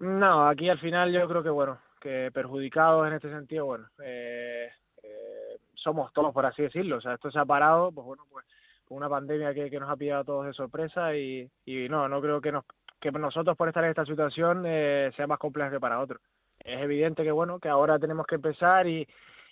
No, 0.00 0.48
aquí 0.48 0.68
al 0.68 0.78
final 0.80 1.12
yo 1.12 1.28
creo 1.28 1.42
que, 1.42 1.50
bueno, 1.50 1.78
que 2.00 2.30
perjudicados 2.32 3.06
en 3.06 3.14
este 3.14 3.30
sentido, 3.30 3.66
bueno, 3.66 3.88
eh, 4.02 4.68
eh, 5.02 5.58
somos 5.74 6.12
todos, 6.12 6.32
por 6.32 6.46
así 6.46 6.62
decirlo. 6.62 6.96
O 6.96 7.00
sea, 7.00 7.14
esto 7.14 7.30
se 7.30 7.38
ha 7.38 7.44
parado, 7.44 7.92
pues 7.92 8.04
bueno, 8.06 8.24
pues 8.30 8.44
una 8.88 9.08
pandemia 9.08 9.54
que, 9.54 9.70
que 9.70 9.80
nos 9.80 9.90
ha 9.90 9.96
pillado 9.96 10.20
a 10.20 10.24
todos 10.24 10.46
de 10.46 10.52
sorpresa 10.52 11.16
y, 11.16 11.50
y 11.64 11.88
no, 11.88 12.08
no 12.08 12.20
creo 12.20 12.40
que 12.40 12.52
nos 12.52 12.64
que 13.12 13.18
nosotros 13.18 13.56
por 13.56 13.68
estar 13.68 13.84
en 13.84 13.90
esta 13.90 14.06
situación 14.06 14.64
eh, 14.66 15.12
sea 15.16 15.26
más 15.26 15.38
compleja 15.38 15.70
que 15.70 15.80
para 15.80 16.00
otros. 16.00 16.20
Es 16.58 16.80
evidente 16.80 17.22
que 17.22 17.30
bueno, 17.30 17.58
que 17.58 17.68
ahora 17.68 17.98
tenemos 17.98 18.26
que 18.26 18.36
empezar 18.36 18.86
y, 18.86 19.06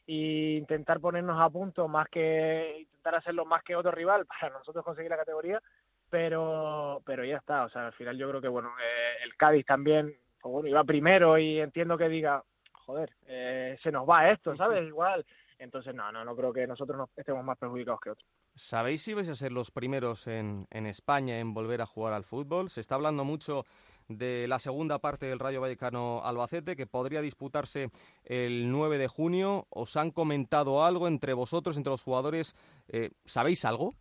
y 0.07 0.57
intentar 0.57 1.01
ponernos 1.01 1.41
a 1.41 1.51
punto 1.51 1.87
más 1.89 2.09
que 2.09 2.77
intentar 2.81 3.17
hacerlo 3.17 3.45
más 3.45 3.63
que 3.63 3.77
otro 3.77 3.91
rival 3.91 4.27
para 4.27 4.51
nosotros 4.51 4.85
conseguir 4.85 5.11
la 5.11 5.19
categoría, 5.19 5.61
pero 6.09 7.03
pero 7.05 7.25
ya 7.25 7.37
está, 7.37 7.65
o 7.65 7.69
sea, 7.69 7.87
al 7.87 7.93
final 7.93 8.17
yo 8.17 8.29
creo 8.29 8.41
que 8.41 8.49
bueno, 8.49 8.71
eh, 8.81 9.25
el 9.25 9.37
Cádiz 9.37 9.67
también 9.67 10.15
pues 10.41 10.53
bueno, 10.53 10.69
iba 10.69 10.83
primero 10.85 11.39
y 11.39 11.61
entiendo 11.61 11.97
que 11.97 12.09
diga, 12.09 12.43
joder, 12.73 13.11
eh, 13.27 13.79
se 13.83 13.93
nos 13.93 14.09
va 14.09 14.31
esto, 14.31 14.57
¿sabes? 14.57 14.87
Igual 14.89 15.25
entonces, 15.63 15.95
no, 15.95 16.11
no, 16.11 16.25
no 16.25 16.35
creo 16.35 16.53
que 16.53 16.67
nosotros 16.67 16.99
no 16.99 17.09
estemos 17.17 17.45
más 17.45 17.57
perjudicados 17.57 18.01
que 18.01 18.11
otros. 18.11 18.29
¿Sabéis 18.55 19.03
si 19.03 19.15
vais 19.15 19.29
a 19.29 19.37
ser 19.37 19.53
los 19.53 19.71
primeros 19.71 20.27
en, 20.27 20.67
en 20.71 20.87
España 20.87 21.39
en 21.39 21.55
volver 21.55 21.81
a 21.81 21.87
jugar 21.87 22.13
al 22.13 22.25
fútbol? 22.25 22.69
Se 22.69 22.81
está 22.81 22.97
hablando 22.97 23.25
mucho 23.25 23.65
de 24.09 24.47
la 24.49 24.59
segunda 24.59 24.99
parte 24.99 25.27
del 25.27 25.39
Rayo 25.39 25.61
Vallecano 25.61 26.21
Albacete, 26.25 26.77
que 26.77 26.87
podría 26.87 27.23
disputarse 27.23 27.91
el 28.25 28.71
9 28.71 28.99
de 28.99 29.09
junio. 29.09 29.67
¿Os 29.71 29.97
han 29.97 30.11
comentado 30.11 30.85
algo 30.85 31.07
entre 31.09 31.33
vosotros, 31.33 31.77
entre 31.77 31.93
los 31.93 32.03
jugadores? 32.03 32.55
Eh, 32.89 33.11
¿Sabéis 33.25 33.65
algo? 33.65 33.95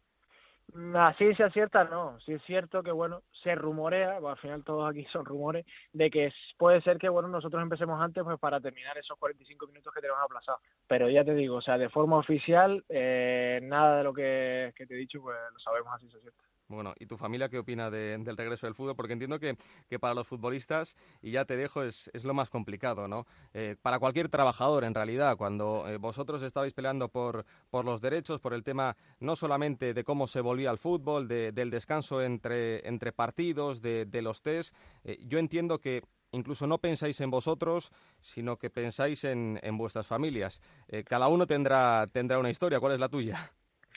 La 0.73 1.13
ciencia 1.13 1.49
cierta 1.49 1.83
no, 1.83 2.19
sí 2.21 2.33
es 2.33 2.41
cierto 2.43 2.81
que 2.81 2.91
bueno, 2.91 3.23
se 3.43 3.55
rumorea, 3.55 4.17
al 4.17 4.37
final 4.37 4.63
todos 4.63 4.89
aquí 4.89 5.05
son 5.11 5.25
rumores, 5.25 5.65
de 5.91 6.09
que 6.09 6.31
puede 6.57 6.81
ser 6.81 6.97
que 6.97 7.09
bueno, 7.09 7.27
nosotros 7.27 7.61
empecemos 7.61 8.01
antes 8.01 8.23
pues 8.23 8.39
para 8.39 8.59
terminar 8.61 8.97
esos 8.97 9.17
45 9.17 9.67
minutos 9.67 9.93
que 9.93 10.01
tenemos 10.01 10.21
aplazados. 10.23 10.61
Pero 10.87 11.09
ya 11.09 11.23
te 11.23 11.33
digo, 11.33 11.57
o 11.57 11.61
sea, 11.61 11.77
de 11.77 11.89
forma 11.89 12.17
oficial, 12.17 12.83
eh, 12.89 13.59
nada 13.63 13.97
de 13.97 14.03
lo 14.03 14.13
que, 14.13 14.73
te 14.75 14.83
he 14.83 14.97
dicho 14.97 15.21
pues 15.21 15.37
lo 15.51 15.59
sabemos 15.59 15.93
así, 15.93 16.07
es 16.07 16.21
cierto. 16.21 16.50
Bueno, 16.71 16.93
¿y 16.97 17.05
tu 17.05 17.17
familia 17.17 17.49
qué 17.49 17.59
opina 17.59 17.89
de, 17.89 18.17
del 18.17 18.37
regreso 18.37 18.65
del 18.65 18.75
fútbol? 18.75 18.95
Porque 18.95 19.13
entiendo 19.13 19.39
que, 19.39 19.57
que, 19.89 19.99
para 19.99 20.13
los 20.13 20.27
futbolistas, 20.27 20.95
y 21.21 21.31
ya 21.31 21.45
te 21.45 21.57
dejo, 21.57 21.83
es, 21.83 22.09
es 22.13 22.23
lo 22.23 22.33
más 22.33 22.49
complicado, 22.49 23.07
¿no? 23.07 23.27
Eh, 23.53 23.75
para 23.81 23.99
cualquier 23.99 24.29
trabajador, 24.29 24.83
en 24.83 24.93
realidad, 24.93 25.35
cuando 25.37 25.87
eh, 25.87 25.97
vosotros 25.97 26.41
estabais 26.43 26.73
peleando 26.73 27.09
por, 27.09 27.45
por 27.69 27.83
los 27.83 27.99
derechos, 28.01 28.39
por 28.39 28.53
el 28.53 28.63
tema 28.63 28.95
no 29.19 29.35
solamente 29.35 29.93
de 29.93 30.03
cómo 30.03 30.27
se 30.27 30.41
volvía 30.41 30.69
al 30.69 30.77
fútbol, 30.77 31.27
de, 31.27 31.51
del 31.51 31.69
descanso 31.69 32.21
entre, 32.21 32.87
entre 32.87 33.11
partidos, 33.11 33.81
de, 33.81 34.05
de 34.05 34.21
los 34.21 34.41
test, 34.41 34.75
eh, 35.03 35.17
yo 35.27 35.39
entiendo 35.39 35.79
que 35.79 36.01
incluso 36.31 36.65
no 36.67 36.77
pensáis 36.77 37.19
en 37.19 37.29
vosotros, 37.29 37.91
sino 38.21 38.57
que 38.57 38.69
pensáis 38.69 39.23
en, 39.25 39.59
en 39.61 39.77
vuestras 39.77 40.07
familias. 40.07 40.61
Eh, 40.87 41.03
cada 41.03 41.27
uno 41.27 41.45
tendrá, 41.45 42.05
tendrá 42.07 42.39
una 42.39 42.49
historia. 42.49 42.79
¿Cuál 42.79 42.93
es 42.93 42.99
la 42.99 43.09
tuya? 43.09 43.51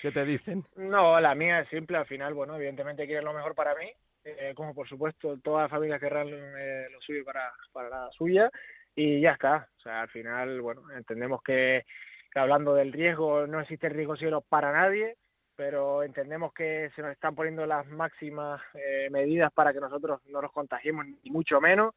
¿Qué 0.05 0.12
te 0.12 0.26
dicen? 0.26 0.62
No, 0.76 1.18
la 1.18 1.34
mía 1.34 1.61
es 1.61 1.68
simple. 1.70 1.96
Al 1.96 2.05
final, 2.05 2.34
bueno, 2.34 2.57
evidentemente 2.57 3.07
quieren 3.07 3.24
lo 3.24 3.32
mejor 3.32 3.55
para 3.55 3.74
mí, 3.74 3.90
eh, 4.22 4.52
como 4.55 4.74
por 4.74 4.86
supuesto 4.86 5.38
todas 5.38 5.62
las 5.62 5.70
familias 5.70 5.98
querrán 5.98 6.28
eh, 6.28 6.88
lo 6.92 7.00
suyo 7.00 7.24
para, 7.24 7.50
para 7.72 7.88
la 7.88 8.11
suya 8.11 8.50
y 8.94 9.22
ya 9.22 9.30
está. 9.30 9.66
O 9.78 9.80
sea, 9.80 10.02
al 10.02 10.11
final, 10.11 10.61
bueno, 10.61 10.82
entendemos 10.94 11.42
que, 11.42 11.86
hablando 12.34 12.74
del 12.74 12.92
riesgo, 12.92 13.46
no 13.46 13.61
existe 13.61 13.88
riesgo 13.88 14.14
cielo 14.14 14.42
para 14.42 14.72
nadie, 14.72 15.16
pero 15.57 16.02
entendemos 16.02 16.52
que 16.52 16.90
se 16.94 17.00
nos 17.00 17.12
están 17.12 17.34
poniendo 17.34 17.64
las 17.64 17.86
máximas 17.86 18.61
eh, 18.74 19.09
medidas 19.11 19.50
para 19.55 19.72
que 19.72 19.80
nosotros 19.80 20.20
no 20.26 20.42
nos 20.42 20.52
contagiemos, 20.52 21.07
ni 21.07 21.30
mucho 21.30 21.62
menos 21.62 21.94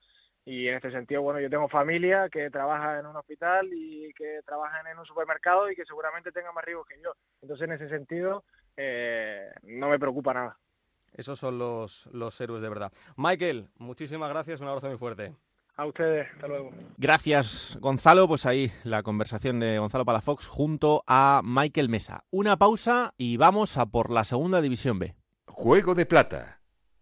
y 0.47 0.69
en 0.69 0.75
este 0.75 0.91
sentido, 0.91 1.21
bueno, 1.21 1.41
yo 1.41 1.49
tengo 1.49 1.67
familia 1.67 2.29
que 2.29 2.49
trabaja 2.49 2.99
en 2.99 3.05
un 3.05 3.17
hospital 3.17 3.67
y 3.73 4.13
que 4.13 4.39
trabaja 4.45 4.79
en 4.89 4.97
un 4.97 5.05
supermercado 5.05 5.69
y 5.69 5.75
que 5.75 5.83
seguramente 5.83 6.31
tenga 6.31 6.53
más 6.53 6.63
riesgos 6.63 6.87
que 6.87 7.01
yo. 7.03 7.11
Entonces, 7.41 7.67
en 7.67 7.73
ese 7.73 7.89
sentido, 7.89 8.45
eh, 8.77 9.51
no 9.63 9.89
me 9.89 9.99
preocupa 9.99 10.33
nada. 10.33 10.57
Esos 11.13 11.37
son 11.37 11.57
los, 11.57 12.07
los 12.13 12.39
héroes 12.39 12.61
de 12.61 12.69
verdad. 12.69 12.93
Michael, 13.17 13.67
muchísimas 13.77 14.29
gracias, 14.29 14.61
un 14.61 14.69
abrazo 14.69 14.87
muy 14.87 14.97
fuerte. 14.97 15.33
A 15.75 15.85
ustedes, 15.85 16.29
hasta 16.33 16.47
luego. 16.47 16.71
Gracias, 16.95 17.77
Gonzalo. 17.81 18.25
Pues 18.29 18.45
ahí 18.45 18.71
la 18.85 19.03
conversación 19.03 19.59
de 19.59 19.79
Gonzalo 19.79 20.05
Palafox 20.05 20.47
junto 20.47 21.03
a 21.07 21.41
Michael 21.43 21.89
Mesa. 21.89 22.23
Una 22.31 22.55
pausa 22.55 23.13
y 23.17 23.35
vamos 23.35 23.77
a 23.77 23.85
por 23.85 24.11
la 24.11 24.23
segunda 24.23 24.61
división 24.61 24.97
B. 24.97 25.13
Juego 25.45 25.93
de 25.93 26.05
Plata, 26.05 26.56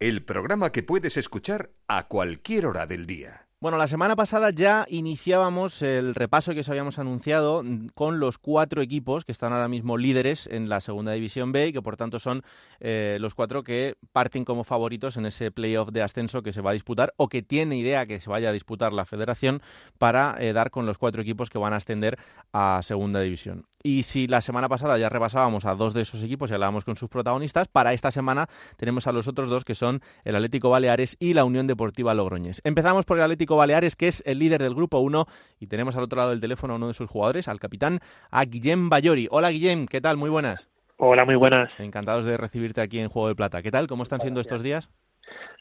el 0.07 0.23
programa 0.23 0.71
que 0.71 0.83
puedes 0.83 1.17
escuchar 1.17 1.71
a 1.87 2.07
cualquier 2.07 2.67
hora 2.67 2.85
del 2.85 3.07
día. 3.07 3.44
Bueno, 3.61 3.77
la 3.77 3.87
semana 3.87 4.17
pasada 4.17 4.49
ya 4.49 4.85
iniciábamos 4.89 5.81
el 5.81 6.13
repaso 6.13 6.53
que 6.53 6.59
os 6.59 6.67
habíamos 6.67 6.99
anunciado 6.99 7.63
con 7.93 8.19
los 8.19 8.37
cuatro 8.37 8.81
equipos 8.81 9.23
que 9.23 9.31
están 9.31 9.53
ahora 9.53 9.69
mismo 9.69 9.97
líderes 9.97 10.45
en 10.47 10.67
la 10.67 10.81
segunda 10.81 11.13
división 11.13 11.53
B 11.53 11.67
y 11.67 11.73
que 11.73 11.81
por 11.81 11.95
tanto 11.95 12.19
son 12.19 12.43
eh, 12.81 13.17
los 13.21 13.33
cuatro 13.33 13.63
que 13.63 13.95
parten 14.11 14.43
como 14.43 14.65
favoritos 14.65 15.15
en 15.15 15.25
ese 15.25 15.51
playoff 15.51 15.89
de 15.91 16.01
ascenso 16.01 16.43
que 16.43 16.51
se 16.51 16.59
va 16.59 16.71
a 16.71 16.73
disputar 16.73 17.13
o 17.15 17.29
que 17.29 17.43
tiene 17.43 17.77
idea 17.77 18.05
que 18.05 18.19
se 18.19 18.29
vaya 18.29 18.49
a 18.49 18.51
disputar 18.51 18.91
la 18.91 19.05
federación 19.05 19.61
para 19.97 20.35
eh, 20.37 20.51
dar 20.51 20.69
con 20.69 20.85
los 20.85 20.97
cuatro 20.97 21.21
equipos 21.21 21.49
que 21.49 21.57
van 21.57 21.71
a 21.71 21.77
ascender 21.77 22.19
a 22.51 22.81
segunda 22.83 23.21
división. 23.21 23.65
Y 23.81 24.03
si 24.03 24.27
la 24.27 24.41
semana 24.41 24.67
pasada 24.67 24.97
ya 24.97 25.09
repasábamos 25.09 25.63
a 25.65 25.75
dos 25.75 25.93
de 25.93 26.01
esos 26.01 26.21
equipos 26.23 26.49
y 26.49 26.55
hablábamos 26.55 26.83
con 26.83 26.95
sus 26.95 27.07
protagonistas, 27.07 27.67
para 27.67 27.93
esta 27.93 28.11
semana 28.11 28.47
tenemos 28.77 29.07
a 29.07 29.11
los 29.11 29.27
otros 29.27 29.49
dos 29.49 29.63
que 29.63 29.75
son 29.75 30.01
el 30.23 30.35
Atlético 30.35 30.71
Baleares 30.71 31.15
y 31.19 31.35
la 31.35 31.45
Unión 31.45 31.67
Deportiva 31.67 32.13
Logroñés. 32.15 32.61
Empezamos 32.63 33.05
por 33.05 33.17
el 33.17 33.23
Atlético 33.23 33.44
Baleares, 33.53 33.95
que 33.95 34.07
es 34.07 34.23
el 34.25 34.39
líder 34.39 34.63
del 34.63 34.73
grupo 34.73 34.99
1, 34.99 35.25
y 35.59 35.67
tenemos 35.67 35.95
al 35.95 36.03
otro 36.03 36.17
lado 36.17 36.31
del 36.31 36.41
teléfono 36.41 36.73
a 36.73 36.77
uno 36.77 36.87
de 36.87 36.95
sus 36.95 37.07
jugadores, 37.07 37.47
al 37.47 37.59
capitán, 37.59 37.99
a 38.31 38.45
Guillem 38.45 38.89
Bayori. 38.89 39.27
Hola 39.29 39.51
Guillem, 39.51 39.85
¿qué 39.85 40.01
tal? 40.01 40.17
Muy 40.17 40.31
buenas. 40.31 40.69
Hola, 40.97 41.25
muy 41.25 41.35
buenas. 41.35 41.69
Encantados 41.79 42.25
de 42.25 42.37
recibirte 42.37 42.81
aquí 42.81 42.99
en 42.99 43.09
Juego 43.09 43.27
de 43.27 43.35
Plata. 43.35 43.61
¿Qué 43.61 43.69
tal? 43.69 43.85
¿Cómo 43.85 44.03
están 44.03 44.21
siendo 44.21 44.39
estos 44.39 44.63
días? 44.63 44.89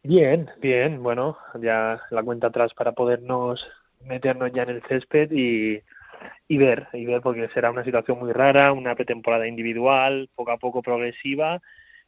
Bien, 0.02 0.48
bien. 0.60 1.02
Bueno, 1.02 1.36
ya 1.60 2.00
la 2.10 2.22
cuenta 2.22 2.46
atrás 2.46 2.72
para 2.74 2.92
podernos 2.92 3.66
meternos 4.00 4.52
ya 4.52 4.62
en 4.62 4.70
el 4.70 4.82
césped 4.82 5.32
y, 5.32 5.80
y 6.46 6.56
ver, 6.56 6.88
y 6.92 7.04
ver 7.04 7.20
porque 7.20 7.48
será 7.48 7.70
una 7.70 7.84
situación 7.84 8.18
muy 8.18 8.32
rara, 8.32 8.72
una 8.72 8.94
pretemporada 8.94 9.48
individual, 9.48 10.28
poco 10.34 10.52
a 10.52 10.58
poco 10.58 10.82
progresiva, 10.82 11.60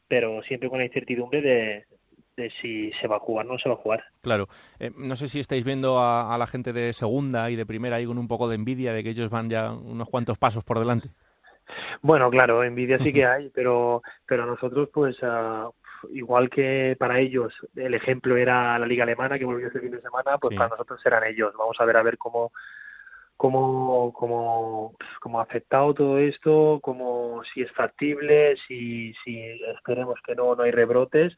pero 0.06 0.42
siempre 0.42 0.68
con 0.68 0.78
la 0.78 0.84
incertidumbre 0.84 1.40
de, 1.40 1.84
de 2.36 2.50
si 2.60 2.92
se 2.92 3.08
va 3.08 3.16
a 3.16 3.20
jugar 3.20 3.46
o 3.46 3.52
no 3.52 3.58
se 3.58 3.68
va 3.68 3.74
a 3.74 3.78
jugar. 3.78 4.04
Claro. 4.22 4.48
Eh, 4.78 4.90
no 4.96 5.16
sé 5.16 5.28
si 5.28 5.40
estáis 5.40 5.64
viendo 5.64 5.98
a, 5.98 6.36
la 6.38 6.46
gente 6.46 6.72
de 6.72 6.92
segunda 6.92 7.50
y 7.50 7.56
de 7.56 7.66
primera 7.66 7.96
ahí 7.96 8.06
con 8.06 8.18
un 8.18 8.28
poco 8.28 8.48
de 8.48 8.56
envidia 8.56 8.92
de 8.92 9.02
que 9.02 9.10
ellos 9.10 9.30
van 9.30 9.48
ya 9.48 9.72
unos 9.72 10.08
cuantos 10.08 10.38
pasos 10.38 10.62
por 10.64 10.78
delante. 10.78 11.08
Bueno, 12.02 12.30
claro, 12.30 12.62
envidia 12.62 12.98
sí 12.98 13.12
que 13.12 13.26
hay, 13.26 13.50
pero, 13.50 14.02
pero 14.26 14.46
nosotros, 14.46 14.88
pues, 14.92 15.16
uh, 15.22 15.72
igual 16.12 16.50
que 16.50 16.94
para 16.98 17.18
ellos 17.18 17.54
el 17.74 17.94
ejemplo 17.94 18.36
era 18.36 18.78
la 18.78 18.86
Liga 18.86 19.04
Alemana 19.04 19.38
que 19.38 19.44
volvió 19.44 19.66
este 19.66 19.80
fin 19.80 19.90
de 19.90 20.02
semana, 20.02 20.38
pues 20.38 20.56
para 20.56 20.68
nosotros 20.68 21.00
serán 21.02 21.24
ellos. 21.24 21.54
Vamos 21.58 21.76
a 21.80 21.84
ver 21.84 21.96
a 21.96 22.02
ver 22.02 22.18
cómo 22.18 22.52
cómo, 23.36 24.14
cómo, 24.14 24.94
cómo 25.20 25.40
ha 25.40 25.42
afectado 25.42 25.92
todo 25.92 26.18
esto, 26.18 26.80
cómo 26.82 27.42
si 27.52 27.60
es 27.60 27.70
factible, 27.72 28.56
si, 28.66 29.12
si 29.22 29.38
esperemos 29.74 30.18
que 30.24 30.34
no, 30.34 30.54
no 30.54 30.62
hay 30.62 30.70
rebrotes 30.70 31.36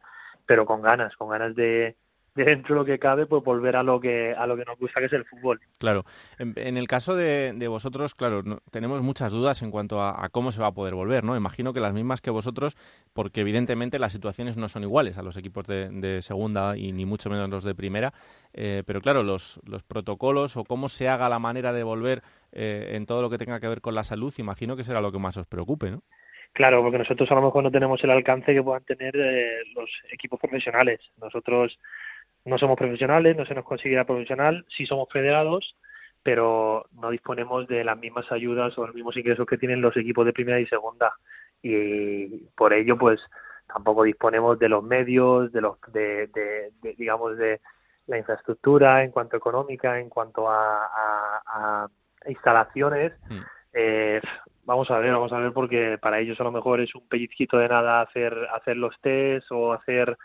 pero 0.49 0.65
con 0.65 0.81
ganas, 0.81 1.15
con 1.15 1.29
ganas 1.29 1.55
de, 1.55 1.95
dentro 2.35 2.75
de 2.75 2.81
lo 2.81 2.85
que 2.87 2.99
cabe, 2.99 3.27
pues 3.27 3.45
volver 3.45 3.77
a 3.77 3.83
lo 3.83 4.01
que 4.01 4.35
a 4.35 4.47
lo 4.47 4.57
que 4.57 4.65
nos 4.65 4.79
gusta, 4.79 4.99
que 4.99 5.07
es 5.07 5.13
el 5.13 5.27
fútbol. 5.27 5.61
Claro. 5.79 6.07
En, 6.39 6.79
el 6.79 6.89
caso 6.89 7.15
de, 7.15 7.69
vosotros, 7.69 8.15
claro, 8.15 8.43
tenemos 8.71 9.03
muchas 9.03 9.31
dudas 9.31 9.61
en 9.63 9.71
cuanto 9.71 10.01
a, 10.01 10.27
cómo 10.31 10.51
se 10.51 10.63
va 10.63 10.69
a 10.69 10.73
poder 10.73 10.95
volver, 10.95 11.23
¿no? 11.23 11.37
Imagino 11.37 11.75
que 11.75 11.81
las 11.81 11.93
mismas 11.93 12.23
que 12.23 12.31
vosotros, 12.31 12.79
porque 13.13 13.43
evidentemente 13.43 13.99
las 13.99 14.15
situaciones 14.15 14.57
no 14.57 14.69
son 14.69 14.85
iguales 14.85 15.19
a 15.19 15.23
los 15.23 15.37
equipos 15.37 15.67
de, 15.67 16.19
segunda 16.23 16.79
y 16.79 16.93
ni 16.93 17.05
mucho 17.05 17.29
menos 17.29 17.51
los 17.51 17.63
de 17.63 17.75
primera. 17.75 18.15
Eh, 18.55 18.85
pero 18.87 19.03
claro, 19.03 19.23
los, 19.23 19.61
los 19.67 19.83
protocolos 19.83 20.57
o 20.57 20.65
cómo 20.65 20.89
se 20.89 21.11
haga 21.11 21.29
la 21.29 21.39
manera 21.39 21.75
de 21.75 21.83
volver 21.83 22.23
eh, 22.53 22.93
en 22.95 23.05
todo 23.05 23.21
lo 23.21 23.29
que 23.29 23.37
tenga 23.37 23.61
que 23.61 23.69
ver 23.69 23.83
con 23.83 23.95
la 23.95 24.03
salud, 24.03 24.33
imagino 24.39 24.77
que 24.77 24.85
será 24.85 25.03
lo 25.03 25.13
que 25.13 25.19
más 25.19 25.37
os 25.37 25.47
preocupe, 25.47 25.91
¿no? 25.91 26.03
Claro, 26.53 26.83
porque 26.83 26.99
nosotros 26.99 27.31
a 27.31 27.35
lo 27.35 27.43
mejor 27.43 27.63
no 27.63 27.71
tenemos 27.71 28.03
el 28.03 28.11
alcance 28.11 28.53
que 28.53 28.63
puedan 28.63 28.85
tener 28.85 29.15
eh, 29.17 29.63
los 29.75 29.91
equipos 30.11 30.41
profesionales. 30.41 31.01
Nosotros 31.21 31.79
no 32.45 32.59
somos 32.59 32.77
profesionales, 32.77 33.37
no 33.37 33.47
se 33.47 33.55
nos 33.55 33.65
considera 33.65 34.05
profesional, 34.05 34.65
sí 34.69 34.87
somos 34.87 35.09
federados, 35.13 35.77
pero 36.23 36.87
no 36.93 37.11
disponemos 37.11 37.69
de 37.69 37.85
las 37.85 37.99
mismas 37.99 38.31
ayudas 38.33 38.77
o 38.77 38.87
los 38.87 38.95
mismos 38.95 39.17
ingresos 39.17 39.47
que 39.47 39.59
tienen 39.59 39.81
los 39.81 39.97
equipos 39.97 40.27
de 40.27 40.33
primera 40.33 40.59
y 40.61 40.67
segunda. 40.67 41.13
Y 41.63 42.47
por 42.57 42.73
ello, 42.73 42.97
pues 42.99 43.21
tampoco 43.73 44.03
disponemos 44.03 44.59
de 44.59 44.69
los 44.69 44.83
medios, 44.83 45.53
de 45.53 45.61
los, 45.61 45.79
de, 45.93 46.73
digamos, 46.97 47.37
de 47.37 47.61
la 48.07 48.19
infraestructura 48.19 49.05
en 49.05 49.11
cuanto 49.11 49.37
económica, 49.37 50.01
en 50.01 50.09
cuanto 50.09 50.49
a, 50.49 51.89
instalaciones. 52.27 53.13
Mm. 53.29 53.41
Eh, 53.75 54.21
vamos 54.69 54.91
a 54.91 54.99
ver, 54.99 55.13
vamos 55.13 55.33
a 55.33 55.39
ver 55.39 55.53
porque 55.53 55.97
para 55.99 56.21
ellos 56.21 56.39
a 56.39 56.45
lo 56.45 56.53
mejor 56.53 56.83
es 56.83 56.95
un 56.95 57.09
pellizquito 57.09 57.57
de 57.57 57.69
nada 57.69 58.03
hacer 58.03 58.35
hacer 58.55 58.77
los 58.77 58.95
test 59.01 59.51
o 59.51 59.73
hacer 59.73 60.19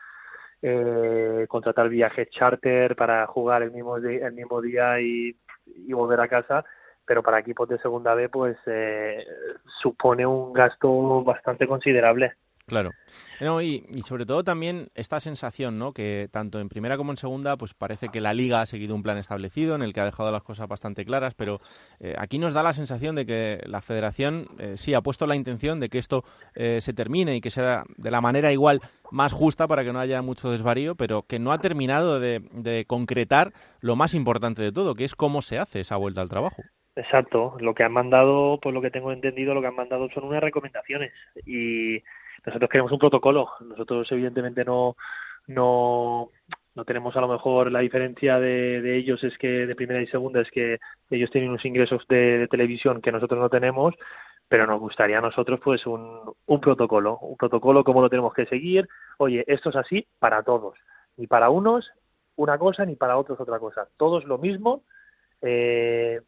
eh, 0.62 1.46
contratar 1.48 1.88
viajes 1.88 2.30
charter 2.30 2.94
para 2.98 3.26
jugar 3.26 3.64
el 3.64 3.72
mismo 3.72 3.96
el 3.96 4.34
mismo 4.34 4.62
día 4.62 5.00
y, 5.00 5.36
volver 5.94 6.20
a 6.20 6.28
casa. 6.28 6.66
Pero 7.06 7.24
para 7.24 7.40
equipos 7.40 7.70
de 7.70 7.80
segunda 7.80 8.16
B 8.16 8.28
pues 8.28 8.58
eh, 8.66 9.26
supone 9.82 10.26
un 10.26 10.52
gasto 10.52 11.24
bastante 11.24 11.66
considerable 11.66 12.34
Claro. 12.66 12.92
y, 13.62 14.02
sobre 14.04 14.26
todo 14.26 14.44
también 14.44 14.88
esta 14.96 15.20
sensación, 15.20 15.78
¿no? 15.78 15.92
Que 15.92 16.30
tanto 16.32 16.62
en 16.62 16.70
primera 16.70 16.96
como 16.96 17.12
en 17.12 17.18
segunda, 17.18 17.58
pues 17.58 17.74
parece 17.74 18.08
que 18.08 18.22
la 18.22 18.34
liga 18.34 18.62
ha 18.62 18.66
seguido 18.66 18.96
un 18.96 19.04
plan 19.04 19.18
establecido 19.18 19.76
en 19.76 19.82
el 19.82 19.94
que 19.94 20.00
ha 20.00 20.06
dejado 20.06 20.32
las 20.32 20.44
cosas 20.44 20.68
bastante 20.70 21.04
claras, 21.04 21.34
pero 21.34 21.60
eh, 22.00 22.16
aquí 22.18 22.40
nos 22.40 22.54
da 22.54 22.64
la 22.64 22.72
sensación 22.72 23.16
de 23.16 23.26
que 23.26 23.62
la 23.66 23.82
federación 23.82 24.48
eh, 24.60 24.78
sí 24.78 24.94
ha 24.94 25.02
puesto 25.02 25.28
la 25.28 25.36
intención 25.36 25.82
de 25.82 25.90
que 25.90 25.98
esto 25.98 26.24
eh, 26.56 26.80
se 26.80 26.94
termine 26.94 27.36
y 27.36 27.42
que 27.42 27.50
sea 27.50 27.84
de 27.98 28.12
la 28.12 28.22
manera 28.22 28.52
igual 28.54 28.80
más 29.12 29.34
justa 29.34 29.68
para 29.68 29.84
que 29.84 29.92
no 29.92 30.00
haya 30.00 30.22
mucho 30.22 30.50
desvarío, 30.50 30.96
pero 30.96 31.24
que 31.24 31.40
no 31.40 31.52
ha 31.52 31.60
terminado 31.60 32.22
de, 32.22 32.40
de 32.52 32.86
concretar 32.86 33.52
lo 33.82 33.98
más 33.98 34.14
importante 34.14 34.62
de 34.62 34.72
todo, 34.72 34.96
que 34.96 35.04
es 35.04 35.16
cómo 35.16 35.42
se 35.42 35.60
hace 35.60 35.82
esa 35.82 35.98
vuelta 35.98 36.22
al 36.22 36.30
trabajo. 36.30 36.64
Exacto, 36.96 37.56
lo 37.60 37.74
que 37.74 37.84
han 37.84 37.92
mandado, 37.92 38.60
pues 38.62 38.74
lo 38.74 38.82
que 38.82 38.92
tengo 38.92 39.12
entendido, 39.12 39.56
lo 39.56 39.62
que 39.62 39.68
han 39.68 39.76
mandado 39.76 40.10
son 40.12 40.26
unas 40.26 40.44
recomendaciones 40.44 41.12
y 41.46 42.04
nosotros 42.46 42.70
queremos 42.70 42.92
un 42.92 43.00
protocolo. 43.00 43.50
Nosotros, 43.62 44.12
evidentemente, 44.12 44.66
no, 44.66 44.96
no, 45.48 46.30
no 46.76 46.86
tenemos 46.86 47.16
a 47.16 47.22
lo 47.22 47.28
mejor 47.28 47.72
la 47.72 47.80
diferencia 47.80 48.40
de, 48.40 48.82
de, 48.82 48.98
ellos 48.98 49.24
es 49.24 49.38
que 49.38 49.68
de 49.68 49.76
primera 49.76 50.02
y 50.02 50.08
segunda 50.08 50.42
es 50.42 50.50
que 50.52 50.80
ellos 51.10 51.30
tienen 51.32 51.52
unos 51.52 51.66
ingresos 51.66 52.06
de, 52.08 52.48
televisión 52.50 53.02
que 53.02 53.12
nosotros 53.12 53.40
no 53.40 53.50
tenemos 53.50 53.94
pero 54.48 54.68
nos 54.68 54.80
gustaría 54.80 55.18
a 55.18 55.22
nosotros 55.22 55.60
pues 55.64 55.86
un, 55.86 56.20
un 56.46 56.60
protocolo 56.60 57.18
un 57.20 57.38
protocolo 57.38 57.84
cómo 57.84 58.02
lo 58.02 58.10
tenemos 58.10 58.34
que 58.34 58.46
seguir 58.46 58.88
oye 59.18 59.44
esto 59.48 59.70
es 59.70 59.76
así 59.76 60.08
para 60.20 60.44
todos 60.44 60.78
ni 61.18 61.28
para 61.28 61.50
unos 61.50 61.92
una 62.36 62.58
cosa 62.58 62.86
ni 62.86 62.96
para 62.96 63.18
otros 63.18 63.40
otra 63.40 63.60
cosa 63.60 63.88
todos 63.98 64.26
lo 64.26 64.38
mismo 64.38 64.84
eh, 65.42 66.22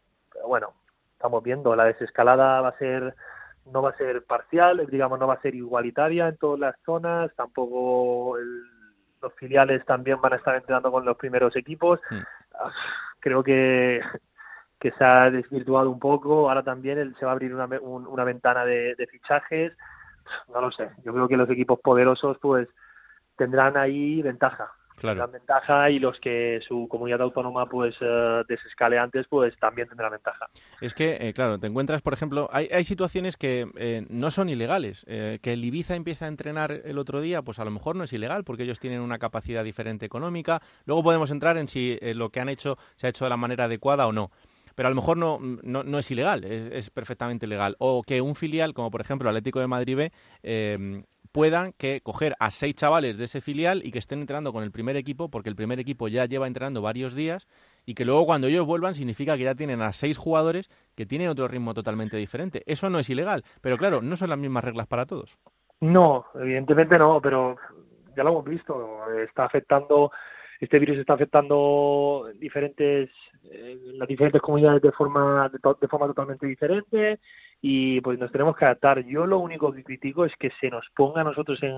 bueno 0.46 0.72
estamos 1.12 1.42
viendo 1.42 1.74
la 1.76 1.84
desescalada 1.84 2.60
va 2.60 2.68
a 2.68 2.78
ser 2.78 3.14
no 3.72 3.82
va 3.82 3.90
a 3.90 3.96
ser 3.96 4.24
parcial, 4.24 4.86
digamos, 4.90 5.18
no 5.18 5.26
va 5.26 5.34
a 5.34 5.40
ser 5.40 5.54
igualitaria 5.54 6.28
en 6.28 6.36
todas 6.36 6.60
las 6.60 6.76
zonas, 6.84 7.34
tampoco 7.34 8.36
los 9.20 9.34
filiales 9.34 9.84
también 9.84 10.20
van 10.20 10.34
a 10.34 10.36
estar 10.36 10.54
entrenando 10.54 10.90
con 10.92 11.04
los 11.04 11.16
primeros 11.16 11.56
equipos. 11.56 12.00
Hmm. 12.10 12.22
Ah, 12.54 12.72
creo 13.20 13.42
que, 13.42 14.00
que 14.78 14.90
se 14.92 15.04
ha 15.04 15.30
desvirtuado 15.30 15.90
un 15.90 15.98
poco, 15.98 16.48
ahora 16.48 16.62
también 16.62 17.14
se 17.18 17.24
va 17.24 17.32
a 17.32 17.34
abrir 17.34 17.54
una, 17.54 17.66
una 17.80 18.24
ventana 18.24 18.64
de, 18.64 18.94
de 18.94 19.06
fichajes, 19.06 19.72
no 20.52 20.60
lo 20.60 20.70
sé, 20.70 20.90
yo 21.04 21.12
creo 21.12 21.28
que 21.28 21.36
los 21.36 21.50
equipos 21.50 21.80
poderosos 21.80 22.38
pues 22.38 22.68
tendrán 23.36 23.76
ahí 23.76 24.22
ventaja, 24.22 24.72
claro. 24.96 25.28
ventaja 25.28 25.90
y 25.90 25.98
los 25.98 26.18
que 26.20 26.60
su 26.66 26.88
comunidad 26.88 27.22
autónoma 27.22 27.66
pues 27.66 28.00
uh, 28.00 28.44
desescale 28.48 28.98
antes 28.98 29.26
pues 29.28 29.56
también 29.58 29.88
tendrán 29.88 30.12
ventaja. 30.12 30.46
Es 30.80 30.94
que, 30.94 31.16
eh, 31.20 31.32
claro, 31.32 31.58
te 31.58 31.66
encuentras, 31.66 32.02
por 32.02 32.12
ejemplo, 32.12 32.48
hay, 32.52 32.68
hay 32.72 32.84
situaciones 32.84 33.36
que 33.36 33.68
eh, 33.76 34.06
no 34.08 34.30
son 34.30 34.48
ilegales. 34.48 35.04
que 35.06 35.52
el 35.52 35.64
Ibiza 35.64 35.94
empieza 35.94 36.26
a 36.26 36.28
entrenar 36.28 36.72
el 36.84 36.98
otro 36.98 37.20
día, 37.20 37.42
pues 37.42 37.58
a 37.58 37.64
lo 37.64 37.70
mejor 37.70 37.96
no 37.96 38.04
es 38.04 38.12
ilegal 38.12 38.44
porque 38.44 38.64
ellos 38.64 38.80
tienen 38.80 39.00
una 39.00 39.18
capacidad 39.18 39.64
diferente 39.64 40.06
económica. 40.06 40.60
Luego 40.84 41.02
podemos 41.02 41.30
entrar 41.30 41.56
en 41.56 41.68
si 41.68 41.98
lo 42.14 42.30
que 42.30 42.40
han 42.40 42.48
hecho 42.48 42.76
se 42.96 43.06
ha 43.06 43.10
hecho 43.10 43.24
de 43.24 43.30
la 43.30 43.36
manera 43.36 43.64
adecuada 43.64 44.06
o 44.06 44.12
no 44.12 44.30
pero 44.76 44.88
a 44.88 44.90
lo 44.90 44.96
mejor 44.96 45.16
no, 45.16 45.40
no, 45.40 45.98
es 45.98 46.10
ilegal, 46.10 46.44
es, 46.44 46.90
perfectamente 46.90 47.46
legal. 47.46 47.76
O 47.78 48.02
que 48.02 48.20
un 48.20 48.36
filial, 48.36 48.74
como 48.74 48.90
por 48.90 49.00
ejemplo 49.00 49.28
Atlético 49.28 49.58
de 49.58 49.66
Madrid 49.66 50.10
eh, 50.42 51.02
puedan 51.36 51.72
que 51.72 52.00
coger 52.00 52.34
a 52.40 52.50
seis 52.50 52.74
chavales 52.76 53.18
de 53.18 53.24
ese 53.24 53.42
filial 53.42 53.82
y 53.84 53.90
que 53.90 53.98
estén 53.98 54.20
entrenando 54.20 54.54
con 54.54 54.64
el 54.64 54.72
primer 54.72 54.96
equipo, 54.96 55.28
porque 55.28 55.50
el 55.50 55.54
primer 55.54 55.78
equipo 55.78 56.08
ya 56.08 56.24
lleva 56.24 56.46
entrenando 56.46 56.80
varios 56.80 57.14
días 57.14 57.46
y 57.84 57.92
que 57.92 58.06
luego 58.06 58.24
cuando 58.24 58.46
ellos 58.46 58.64
vuelvan 58.64 58.94
significa 58.94 59.36
que 59.36 59.42
ya 59.42 59.54
tienen 59.54 59.82
a 59.82 59.92
seis 59.92 60.16
jugadores 60.16 60.70
que 60.94 61.04
tienen 61.04 61.28
otro 61.28 61.46
ritmo 61.46 61.74
totalmente 61.74 62.16
diferente. 62.16 62.62
Eso 62.64 62.88
no 62.88 62.98
es 62.98 63.10
ilegal, 63.10 63.44
pero 63.60 63.76
claro, 63.76 64.00
no 64.00 64.16
son 64.16 64.30
las 64.30 64.38
mismas 64.38 64.64
reglas 64.64 64.86
para 64.86 65.04
todos. 65.04 65.36
No, 65.80 66.24
evidentemente 66.36 66.98
no, 66.98 67.20
pero 67.20 67.58
ya 68.16 68.24
lo 68.24 68.30
hemos 68.30 68.44
visto, 68.46 69.04
está 69.22 69.44
afectando 69.44 70.10
este 70.58 70.78
virus 70.78 70.96
está 70.96 71.12
afectando 71.12 72.30
diferentes 72.36 73.10
eh, 73.44 73.78
las 73.92 74.08
diferentes 74.08 74.40
comunidades 74.40 74.80
de 74.80 74.92
forma 74.92 75.50
de, 75.50 75.88
forma 75.88 76.06
totalmente 76.06 76.46
diferente 76.46 77.20
y 77.60 78.00
pues 78.00 78.18
nos 78.18 78.30
tenemos 78.32 78.56
que 78.56 78.64
adaptar. 78.64 79.04
Yo 79.04 79.26
lo 79.26 79.38
único 79.38 79.72
que 79.72 79.84
critico 79.84 80.24
es 80.24 80.34
que 80.36 80.50
se 80.60 80.70
nos 80.70 80.86
ponga 80.94 81.22
a 81.22 81.24
nosotros 81.24 81.62
en, 81.62 81.76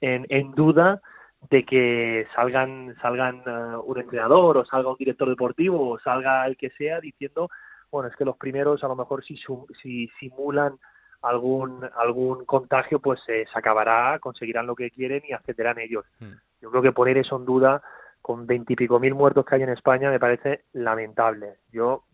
en, 0.00 0.26
en 0.28 0.52
duda 0.52 1.00
de 1.48 1.64
que 1.64 2.26
salgan 2.34 2.94
salgan 3.00 3.42
eh, 3.46 3.76
un 3.84 3.98
entrenador 3.98 4.58
o 4.58 4.64
salga 4.66 4.90
un 4.90 4.96
director 4.96 5.28
deportivo 5.28 5.90
o 5.90 5.98
salga 5.98 6.46
el 6.46 6.56
que 6.56 6.70
sea 6.70 7.00
diciendo 7.00 7.48
bueno 7.90 8.08
es 8.08 8.16
que 8.16 8.24
los 8.24 8.36
primeros 8.36 8.84
a 8.84 8.88
lo 8.88 8.96
mejor 8.96 9.24
si 9.24 9.38
si 9.80 10.08
simulan 10.18 10.78
algún 11.22 11.88
algún 11.96 12.44
contagio 12.44 12.98
pues 13.00 13.20
se 13.24 13.46
acabará 13.54 14.18
conseguirán 14.18 14.66
lo 14.66 14.76
que 14.76 14.90
quieren 14.90 15.22
y 15.26 15.32
accederán 15.32 15.78
ellos 15.78 16.04
hmm. 16.18 16.32
yo 16.60 16.70
creo 16.70 16.82
que 16.82 16.92
poner 16.92 17.16
eso 17.16 17.36
en 17.36 17.46
duda 17.46 17.82
con 18.20 18.46
veintipico 18.46 19.00
mil 19.00 19.14
muertos 19.14 19.46
que 19.46 19.54
hay 19.54 19.62
en 19.62 19.70
España 19.70 20.10
me 20.10 20.20
parece 20.20 20.64
lamentable 20.74 21.54
yo 21.72 22.04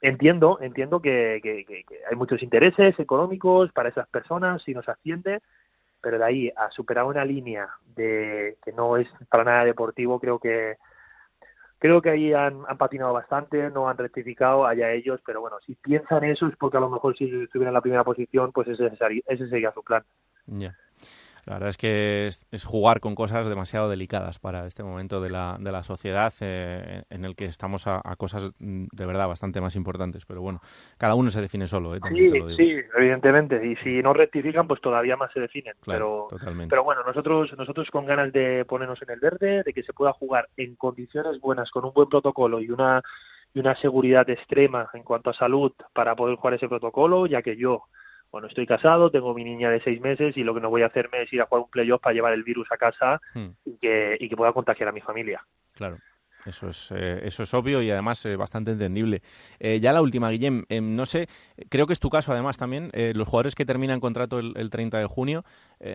entiendo 0.00 0.58
entiendo 0.60 1.00
que, 1.00 1.40
que, 1.42 1.84
hay 2.08 2.16
muchos 2.16 2.42
intereses 2.42 2.98
económicos 2.98 3.70
para 3.72 3.90
esas 3.90 4.08
personas 4.08 4.62
si 4.62 4.72
nos 4.72 4.88
asciende 4.88 5.40
pero 6.04 6.18
de 6.18 6.24
ahí 6.24 6.52
a 6.54 6.70
superar 6.70 7.04
una 7.06 7.24
línea 7.24 7.68
de 7.96 8.58
que 8.62 8.72
no 8.72 8.98
es 8.98 9.08
para 9.30 9.42
nada 9.42 9.64
deportivo, 9.64 10.20
creo 10.20 10.38
que 10.38 10.76
creo 11.78 12.00
que 12.02 12.10
ahí 12.10 12.32
han, 12.32 12.62
patinado 12.78 13.12
bastante, 13.12 13.70
no 13.70 13.88
han 13.88 13.96
rectificado, 13.96 14.66
allá 14.66 14.92
ellos, 14.92 15.20
pero 15.24 15.40
bueno, 15.40 15.56
si 15.66 15.74
piensan 15.74 16.24
eso 16.24 16.46
es 16.46 16.56
porque 16.56 16.76
a 16.76 16.80
lo 16.80 16.90
mejor 16.90 17.16
si 17.16 17.24
estuvieran 17.24 17.72
en 17.72 17.74
la 17.74 17.80
primera 17.80 18.04
posición, 18.04 18.52
pues 18.52 18.68
ese, 18.68 18.90
ese 19.26 19.48
sería 19.48 19.72
su 19.72 19.82
plan. 19.82 20.02
La 21.46 21.54
verdad 21.54 21.70
es 21.70 21.76
que 21.76 22.26
es, 22.26 22.64
jugar 22.64 23.00
con 23.00 23.14
cosas 23.14 23.48
demasiado 23.48 23.88
delicadas 23.88 24.38
para 24.38 24.66
este 24.66 24.82
momento 24.82 25.20
de 25.20 25.30
la, 25.30 25.56
de 25.60 25.72
la 25.72 25.82
sociedad 25.82 26.32
eh, 26.40 27.02
en 27.10 27.24
el 27.24 27.36
que 27.36 27.44
estamos 27.44 27.86
a, 27.86 28.00
cosas 28.16 28.52
mm, 28.58 28.86
de 28.90 29.06
verdad 29.06 29.28
bastante 29.28 29.60
más 29.60 29.76
importantes. 29.76 30.24
Pero 30.24 30.40
bueno, 30.40 30.60
cada 30.96 31.14
uno 31.14 31.30
se 31.30 31.40
define 31.40 31.66
solo. 31.66 31.94
¿eh? 31.94 32.00
sí, 32.08 32.30
sí, 32.56 32.76
evidentemente. 32.96 33.64
Y 33.66 33.76
si 33.76 34.02
no 34.02 34.14
rectifican, 34.14 34.66
pues 34.66 34.80
todavía 34.80 35.16
más 35.16 35.32
se 35.32 35.40
definen. 35.40 35.74
pero, 35.84 36.28
pero 36.68 36.84
bueno, 36.84 37.02
nosotros, 37.04 37.52
nosotros 37.58 37.90
con 37.90 38.06
ganas 38.06 38.32
de 38.32 38.64
ponernos 38.64 39.00
en 39.02 39.10
el 39.10 39.20
verde, 39.20 39.62
de 39.62 39.72
que 39.72 39.82
se 39.82 39.92
pueda 39.92 40.12
jugar 40.12 40.48
en 40.56 40.76
condiciones 40.76 41.40
buenas, 41.40 41.70
con 41.70 41.84
un 41.84 41.92
buen 41.92 42.08
protocolo 42.08 42.60
y 42.60 42.70
una, 42.70 43.02
y 43.52 43.60
una 43.60 43.76
seguridad 43.76 44.28
extrema 44.30 44.88
en 44.94 45.02
cuanto 45.02 45.30
a 45.30 45.34
salud 45.34 45.72
para 45.92 46.16
poder 46.16 46.36
jugar 46.36 46.54
ese 46.54 46.68
protocolo, 46.68 47.26
ya 47.26 47.42
que 47.42 47.56
yo 47.56 47.84
bueno, 48.34 48.48
estoy 48.48 48.66
casado, 48.66 49.12
tengo 49.12 49.32
mi 49.32 49.44
niña 49.44 49.70
de 49.70 49.80
seis 49.82 50.00
meses 50.00 50.36
y 50.36 50.42
lo 50.42 50.54
que 50.54 50.60
no 50.60 50.68
voy 50.68 50.82
a 50.82 50.86
hacerme 50.86 51.22
es 51.22 51.32
ir 51.32 51.40
a 51.40 51.46
jugar 51.46 51.62
un 51.62 51.70
playoff 51.70 52.00
para 52.02 52.14
llevar 52.14 52.32
el 52.32 52.42
virus 52.42 52.66
a 52.72 52.76
casa 52.76 53.20
hmm. 53.32 53.50
y, 53.64 53.78
que, 53.78 54.16
y 54.18 54.28
que 54.28 54.36
pueda 54.36 54.52
contagiar 54.52 54.88
a 54.88 54.92
mi 54.92 55.00
familia. 55.00 55.46
Claro. 55.74 55.98
Eso 56.46 56.68
es, 56.68 56.90
eh, 56.90 57.20
eso 57.22 57.42
es 57.42 57.54
obvio 57.54 57.80
y 57.80 57.90
además 57.90 58.24
eh, 58.26 58.36
bastante 58.36 58.72
entendible. 58.72 59.22
Eh, 59.58 59.80
ya 59.80 59.92
la 59.92 60.02
última, 60.02 60.28
Guillem, 60.30 60.64
no 60.82 61.06
sé, 61.06 61.28
creo 61.68 61.86
que 61.86 61.92
es 61.92 62.00
tu 62.00 62.10
caso 62.10 62.32
además 62.32 62.56
también, 62.58 62.90
los 63.14 63.26
jugadores 63.28 63.54
que 63.54 63.64
terminan 63.64 64.00
contrato 64.00 64.38
el, 64.38 64.52
el 64.56 64.70
30 64.70 64.98
de 64.98 65.06
junio, 65.06 65.44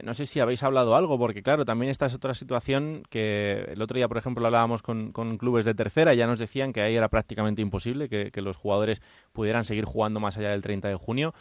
no 0.04 0.14
sé 0.14 0.26
si 0.26 0.40
habéis 0.40 0.64
hablado 0.64 0.96
algo, 0.96 1.18
porque 1.18 1.42
claro, 1.42 1.66
también 1.66 1.90
esta 1.90 2.06
es 2.06 2.14
otra 2.14 2.34
situación 2.34 3.04
que 3.10 3.66
el 3.72 3.82
otro 3.82 3.96
día, 3.96 4.08
por 4.08 4.18
ejemplo, 4.18 4.46
hablábamos 4.46 4.82
con, 4.82 5.12
clubes 5.38 5.66
de 5.66 5.74
tercera, 5.74 6.14
ya 6.14 6.28
nos 6.28 6.40
decían 6.40 6.74
que 6.74 6.82
ahí 6.82 6.96
era 6.96 7.10
prácticamente 7.10 7.62
imposible 7.62 8.10
que, 8.10 8.40
los 8.40 8.56
jugadores 8.56 9.02
pudieran 9.34 9.66
seguir 9.66 9.84
jugando 9.84 10.22
más 10.22 10.38
allá 10.38 10.52
del 10.52 10.62
30 10.62 10.88
de 10.88 10.96
junio. 10.96 11.34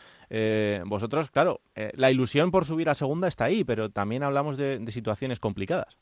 vosotros, 0.87 1.31
claro, 1.31 1.61
la 1.95 2.11
ilusión 2.11 2.51
por 2.51 2.65
subir 2.65 2.89
a 2.89 2.95
segunda 2.95 3.29
está 3.29 3.45
ahí, 3.45 3.65
pero 3.65 3.91
también 3.91 4.23
hablamos 4.23 4.57
de 4.57 4.85
situaciones 4.91 5.39
complicadas. 5.39 5.99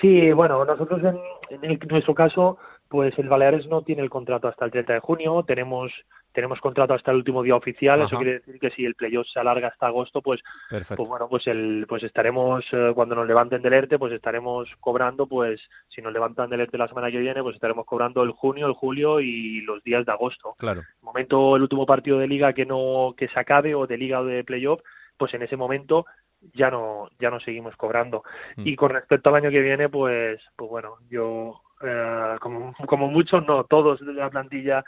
Sí, 0.00 0.32
bueno, 0.32 0.64
nosotros 0.64 1.00
en, 1.04 1.62
en, 1.62 1.78
nuestro 1.88 2.14
caso, 2.14 2.58
pues 2.88 3.16
el 3.18 3.28
Baleares 3.28 3.66
no 3.66 3.82
tiene 3.82 4.02
el 4.02 4.10
contrato 4.10 4.48
hasta 4.48 4.64
el 4.64 4.70
30 4.70 4.94
de 4.94 5.00
junio, 5.00 5.44
tenemos 5.46 5.92
tenemos 6.32 6.60
contrato 6.60 6.94
hasta 6.94 7.10
el 7.10 7.18
último 7.18 7.42
día 7.42 7.54
oficial, 7.54 8.00
eso 8.00 8.16
quiere 8.16 8.38
decir 8.38 8.58
que 8.58 8.70
si 8.70 8.84
el 8.84 8.94
playoff 8.94 9.26
se 9.28 9.38
alarga 9.38 9.68
hasta 9.68 9.86
agosto, 9.86 10.22
pues, 10.22 10.40
pues 10.70 11.08
bueno, 11.08 11.28
pues 11.28 11.46
el 11.46 11.84
pues 11.88 12.02
estaremos 12.02 12.64
eh, 12.72 12.92
cuando 12.94 13.14
nos 13.14 13.26
levanten 13.26 13.60
del 13.60 13.74
ERTE, 13.74 13.98
pues 13.98 14.12
estaremos 14.12 14.68
cobrando, 14.80 15.26
pues 15.26 15.60
si 15.88 16.00
nos 16.00 16.12
levantan 16.12 16.48
del 16.48 16.60
ERTE 16.60 16.78
la 16.78 16.88
semana 16.88 17.10
que 17.10 17.18
viene, 17.18 17.42
pues 17.42 17.54
estaremos 17.54 17.84
cobrando 17.84 18.22
el 18.22 18.30
junio, 18.30 18.66
el 18.66 18.72
julio 18.72 19.20
y 19.20 19.60
los 19.60 19.84
días 19.84 20.06
de 20.06 20.12
agosto. 20.12 20.54
Claro. 20.58 20.80
El 20.80 21.02
momento 21.02 21.56
el 21.56 21.62
último 21.62 21.84
partido 21.84 22.18
de 22.18 22.28
liga 22.28 22.54
que 22.54 22.64
no 22.64 23.14
que 23.16 23.28
se 23.28 23.38
acabe 23.38 23.74
o 23.74 23.86
de 23.86 23.98
liga 23.98 24.20
o 24.20 24.24
de 24.24 24.42
playoff, 24.42 24.80
pues 25.18 25.34
en 25.34 25.42
ese 25.42 25.56
momento 25.56 26.06
ya 26.54 26.70
no 26.70 27.08
ya 27.18 27.30
no 27.30 27.40
seguimos 27.40 27.76
cobrando. 27.76 28.22
Mm. 28.56 28.66
y 28.66 28.76
con 28.76 28.90
respecto 28.90 29.28
al 29.28 29.36
año 29.36 29.50
que 29.50 29.60
viene 29.60 29.88
pues 29.88 30.40
pues 30.56 30.70
bueno 30.70 30.96
yo 31.08 31.60
eh, 31.82 32.36
como 32.40 32.74
como 32.86 33.08
muchos 33.08 33.44
no 33.46 33.64
todos 33.64 34.00
de 34.04 34.12
la 34.12 34.30
plantilla 34.30 34.84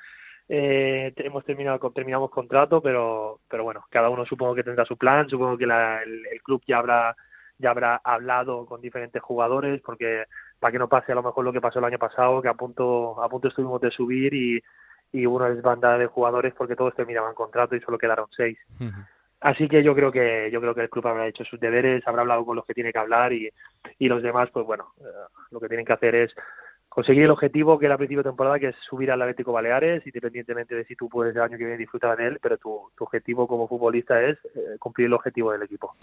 eh, 0.48 1.12
hemos 1.16 1.44
terminado 1.44 1.90
terminamos 1.92 2.30
contrato 2.30 2.80
pero 2.82 3.40
pero 3.48 3.64
bueno 3.64 3.84
cada 3.90 4.10
uno 4.10 4.26
supongo 4.26 4.54
que 4.54 4.64
tendrá 4.64 4.84
su 4.84 4.96
plan 4.96 5.28
supongo 5.28 5.56
que 5.56 5.66
la, 5.66 6.02
el, 6.02 6.42
club 6.42 6.62
ya 6.66 6.78
habrá 6.78 7.16
ya 7.58 7.70
habrá 7.70 7.96
hablado 7.96 8.66
con 8.66 8.80
diferentes 8.80 9.22
jugadores 9.22 9.80
porque 9.82 10.24
para 10.58 10.72
que 10.72 10.78
no 10.78 10.88
pase 10.88 11.12
a 11.12 11.14
lo 11.14 11.22
mejor 11.22 11.44
lo 11.44 11.52
que 11.52 11.60
pasó 11.60 11.78
el 11.78 11.84
año 11.86 11.98
pasado 11.98 12.42
que 12.42 12.48
a 12.48 12.54
punto 12.54 13.22
a 13.22 13.28
punto 13.28 13.48
estuvimos 13.48 13.80
de 13.80 13.90
subir 13.90 14.34
y 14.34 14.62
y 15.12 15.26
una 15.26 15.48
desbandada 15.48 15.96
de 15.96 16.06
jugadores 16.06 16.52
porque 16.54 16.74
todos 16.74 16.94
terminaban 16.94 17.34
contrato 17.34 17.76
y 17.76 17.80
solo 17.80 17.98
quedaron 17.98 18.26
seis 18.36 18.58
Así 19.44 19.68
que 19.68 19.82
yo 19.82 19.94
creo 19.94 20.10
que 20.10 20.48
yo 20.50 20.58
creo 20.58 20.74
que 20.74 20.80
el 20.80 20.88
club 20.88 21.06
habrá 21.06 21.26
hecho 21.26 21.44
sus 21.44 21.60
deberes, 21.60 22.02
habrá 22.06 22.22
hablado 22.22 22.46
con 22.46 22.56
los 22.56 22.64
que 22.64 22.72
tiene 22.72 22.94
que 22.94 22.98
hablar 22.98 23.30
y, 23.34 23.50
y 23.98 24.08
los 24.08 24.22
demás, 24.22 24.48
pues 24.50 24.64
bueno, 24.64 24.94
eh, 25.00 25.04
lo 25.50 25.60
que 25.60 25.68
tienen 25.68 25.84
que 25.84 25.92
hacer 25.92 26.14
es 26.14 26.34
conseguir 26.94 27.24
el 27.24 27.30
objetivo 27.30 27.76
que 27.76 27.86
era 27.86 27.96
a 27.96 27.98
principio 27.98 28.22
de 28.22 28.30
temporada, 28.30 28.60
que 28.60 28.68
es 28.68 28.76
subir 28.88 29.10
al 29.10 29.20
Atlético 29.20 29.52
Baleares, 29.52 30.06
independientemente 30.06 30.76
de 30.76 30.84
si 30.84 30.94
tú 30.94 31.08
puedes 31.08 31.34
el 31.34 31.42
año 31.42 31.58
que 31.58 31.64
viene 31.64 31.76
disfrutar 31.76 32.16
de 32.16 32.28
él, 32.28 32.38
pero 32.40 32.56
tu, 32.56 32.88
tu 32.96 33.02
objetivo 33.02 33.48
como 33.48 33.66
futbolista 33.66 34.22
es 34.22 34.38
eh, 34.54 34.78
cumplir 34.78 35.08
el 35.08 35.14
objetivo 35.14 35.50
del 35.50 35.64
equipo. 35.64 35.96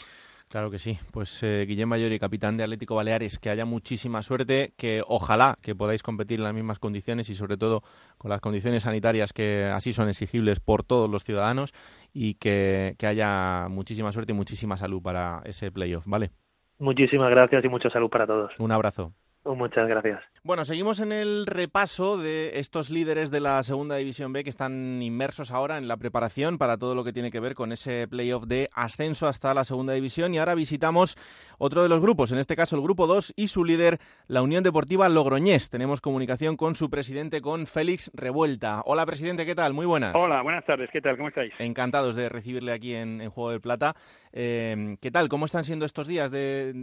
Claro 0.49 0.69
que 0.69 0.80
sí. 0.80 0.97
Pues 1.13 1.41
eh, 1.43 1.63
Guillem 1.65 1.93
y 1.93 2.19
capitán 2.19 2.57
de 2.57 2.63
Atlético 2.63 2.95
Baleares, 2.95 3.39
que 3.39 3.49
haya 3.49 3.63
muchísima 3.63 4.22
suerte, 4.22 4.73
que 4.77 5.01
ojalá 5.07 5.55
que 5.61 5.76
podáis 5.76 6.03
competir 6.03 6.39
en 6.39 6.43
las 6.43 6.53
mismas 6.53 6.77
condiciones 6.77 7.30
y 7.30 7.35
sobre 7.35 7.55
todo 7.55 7.84
con 8.18 8.30
las 8.30 8.41
condiciones 8.41 8.84
sanitarias 8.84 9.31
que 9.31 9.72
así 9.73 9.93
son 9.93 10.09
exigibles 10.09 10.59
por 10.59 10.84
todos 10.84 11.09
los 11.09 11.23
ciudadanos 11.23 11.72
y 12.11 12.34
que, 12.34 12.95
que 12.99 13.07
haya 13.07 13.69
muchísima 13.69 14.11
suerte 14.11 14.34
y 14.34 14.35
muchísima 14.35 14.76
salud 14.76 15.01
para 15.01 15.41
ese 15.45 15.72
playoff, 15.72 16.03
¿vale? 16.05 16.31
Muchísimas 16.80 17.30
gracias 17.30 17.63
y 17.63 17.69
mucha 17.69 17.89
salud 17.89 18.09
para 18.09 18.27
todos. 18.27 18.51
Un 18.59 18.73
abrazo. 18.73 19.13
Muchas 19.45 19.88
gracias. 19.88 20.22
Bueno, 20.43 20.65
seguimos 20.65 20.99
en 20.99 21.11
el 21.11 21.45
repaso 21.45 22.18
de 22.18 22.57
estos 22.57 22.89
líderes 22.89 23.30
de 23.30 23.39
la 23.39 23.61
Segunda 23.61 23.97
División 23.97 24.34
B 24.34 24.43
que 24.43 24.49
están 24.49 24.99
inmersos 24.99 25.51
ahora 25.51 25.77
en 25.77 25.88
la 25.88 25.97
preparación 25.97 26.57
para 26.57 26.77
todo 26.77 26.95
lo 26.95 27.03
que 27.03 27.13
tiene 27.13 27.30
que 27.30 27.39
ver 27.39 27.53
con 27.53 27.72
ese 27.72 28.07
playoff 28.07 28.45
de 28.47 28.68
ascenso 28.73 29.27
hasta 29.27 29.53
la 29.53 29.65
Segunda 29.65 29.93
División 29.93 30.34
y 30.34 30.39
ahora 30.39 30.55
visitamos 30.55 31.15
otro 31.59 31.84
de 31.84 31.89
los 31.89 32.01
grupos, 32.01 32.31
en 32.31 32.39
este 32.39 32.55
caso 32.55 32.76
el 32.76 32.81
grupo 32.81 33.05
2 33.05 33.34
y 33.35 33.49
su 33.49 33.63
líder, 33.63 33.99
la 34.26 34.41
Unión 34.41 34.63
Deportiva 34.63 35.07
Logroñés. 35.09 35.69
Tenemos 35.69 36.01
comunicación 36.01 36.57
con 36.57 36.73
su 36.73 36.89
presidente, 36.89 37.39
con 37.39 37.68
Félix 37.68 38.09
Revuelta. 38.15 38.81
Hola, 38.85 39.05
presidente, 39.05 39.45
¿qué 39.45 39.53
tal? 39.53 39.76
Muy 39.76 39.85
buenas. 39.85 40.15
Hola, 40.15 40.41
buenas 40.41 40.65
tardes, 40.65 40.89
¿qué 40.91 41.01
tal? 41.01 41.18
¿Cómo 41.18 41.30
estáis? 41.30 41.53
Encantados 41.59 42.15
de 42.15 42.30
recibirle 42.30 42.73
aquí 42.73 42.95
en, 42.95 43.30
Juego 43.30 43.51
del 43.51 43.61
Plata. 43.61 43.95
Eh, 44.34 44.97
¿Qué 44.99 45.11
tal? 45.11 45.30
¿Cómo 45.30 45.45
están 45.45 45.65
siendo 45.65 45.85
estos 45.85 46.07
días? 46.07 46.31
De, 46.31 46.73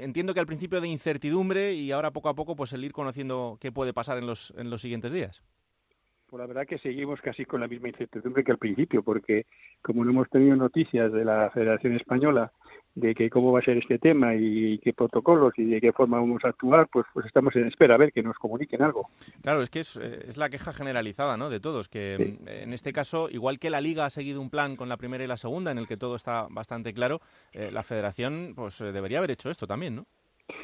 entiendo 0.00 0.34
que 0.34 0.38
al 0.38 0.46
principio 0.46 0.80
de 0.80 0.86
incertidumbre 0.86 1.74
y 1.74 1.90
ahora 1.90 2.12
poco 2.12 2.28
a 2.28 2.34
poco 2.34 2.54
pues 2.54 2.72
el 2.72 2.91
ir 2.92 2.94
conociendo 2.94 3.56
qué 3.60 3.72
puede 3.72 3.92
pasar 3.92 4.18
en 4.18 4.26
los, 4.26 4.52
en 4.56 4.70
los 4.70 4.82
siguientes 4.82 5.12
días. 5.12 5.42
Pues 6.26 6.40
la 6.40 6.46
verdad 6.46 6.66
que 6.66 6.78
seguimos 6.78 7.20
casi 7.20 7.44
con 7.44 7.60
la 7.60 7.68
misma 7.68 7.88
incertidumbre 7.88 8.42
que 8.42 8.52
al 8.52 8.58
principio, 8.58 9.02
porque 9.02 9.44
como 9.82 10.04
no 10.04 10.12
hemos 10.12 10.30
tenido 10.30 10.56
noticias 10.56 11.12
de 11.12 11.26
la 11.26 11.50
Federación 11.50 11.94
Española 11.94 12.50
de 12.94 13.14
que 13.14 13.30
cómo 13.30 13.52
va 13.52 13.60
a 13.60 13.62
ser 13.62 13.78
este 13.78 13.98
tema 13.98 14.34
y 14.34 14.78
qué 14.78 14.92
protocolos 14.92 15.52
y 15.58 15.64
de 15.64 15.80
qué 15.80 15.92
forma 15.92 16.18
vamos 16.18 16.44
a 16.44 16.48
actuar, 16.48 16.88
pues, 16.90 17.06
pues 17.12 17.26
estamos 17.26 17.54
en 17.56 17.66
espera 17.66 17.94
a 17.94 17.98
ver 17.98 18.12
que 18.12 18.22
nos 18.22 18.36
comuniquen 18.36 18.82
algo. 18.82 19.08
Claro, 19.42 19.62
es 19.62 19.70
que 19.70 19.80
es, 19.80 19.96
eh, 19.96 20.24
es 20.26 20.36
la 20.36 20.50
queja 20.50 20.72
generalizada 20.72 21.36
¿no? 21.36 21.50
de 21.50 21.60
todos, 21.60 21.88
que 21.88 22.38
mm, 22.40 22.48
en 22.48 22.72
este 22.72 22.92
caso, 22.92 23.28
igual 23.30 23.58
que 23.58 23.70
la 23.70 23.80
Liga 23.80 24.06
ha 24.06 24.10
seguido 24.10 24.40
un 24.40 24.50
plan 24.50 24.76
con 24.76 24.88
la 24.88 24.96
primera 24.96 25.24
y 25.24 25.26
la 25.26 25.36
segunda, 25.36 25.70
en 25.70 25.78
el 25.78 25.86
que 25.86 25.96
todo 25.96 26.16
está 26.16 26.46
bastante 26.50 26.92
claro, 26.92 27.20
eh, 27.52 27.70
la 27.70 27.82
Federación 27.82 28.52
pues 28.54 28.80
eh, 28.80 28.92
debería 28.92 29.18
haber 29.18 29.32
hecho 29.32 29.50
esto 29.50 29.66
también, 29.66 29.96
¿no? 29.96 30.06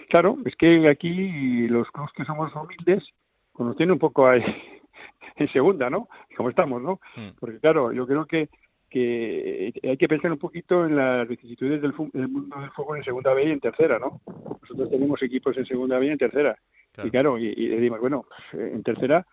Claro, 0.09 0.39
es 0.45 0.57
que 0.57 0.89
aquí 0.89 1.69
los 1.69 1.91
clubes 1.91 2.13
que 2.13 2.25
somos 2.25 2.55
humildes, 2.55 3.05
pues 3.53 3.67
nos 3.67 3.77
tiene 3.77 3.93
un 3.93 3.99
poco 3.99 4.27
ahí 4.27 4.43
en 5.37 5.49
segunda, 5.49 5.91
¿no? 5.91 6.09
Como 6.37 6.51
estamos, 6.51 6.83
¿no? 6.83 7.01
Hmm. 7.17 7.31
Porque 7.39 7.59
claro, 7.59 7.93
yo 7.93 8.07
creo 8.07 8.27
que 8.27 8.49
que 8.91 9.73
hay 9.83 9.99
que 9.99 10.09
pensar 10.09 10.33
un 10.33 10.39
poquito 10.39 10.87
en 10.87 10.97
las 10.97 11.29
vicisitudes 11.29 11.83
del, 11.83 11.93
mundo 11.93 12.59
del 12.59 12.71
fútbol 12.71 12.97
en 12.97 13.05
segunda 13.05 13.35
B 13.35 13.45
y 13.45 13.51
en 13.51 13.61
tercera, 13.61 13.99
¿no? 13.99 14.23
Nosotros 14.63 14.89
tenemos 14.91 15.23
equipos 15.23 15.57
en 15.59 15.67
segunda 15.67 15.99
B 15.99 16.07
y 16.07 16.11
en 16.11 16.19
tercera. 16.19 16.59
Y 17.05 17.11
claro, 17.11 17.39
y, 17.39 17.53
y 17.55 17.69
decimos, 17.69 18.01
bueno, 18.01 18.25
pues, 18.51 18.73
en 18.73 18.83
tercera 18.83 19.27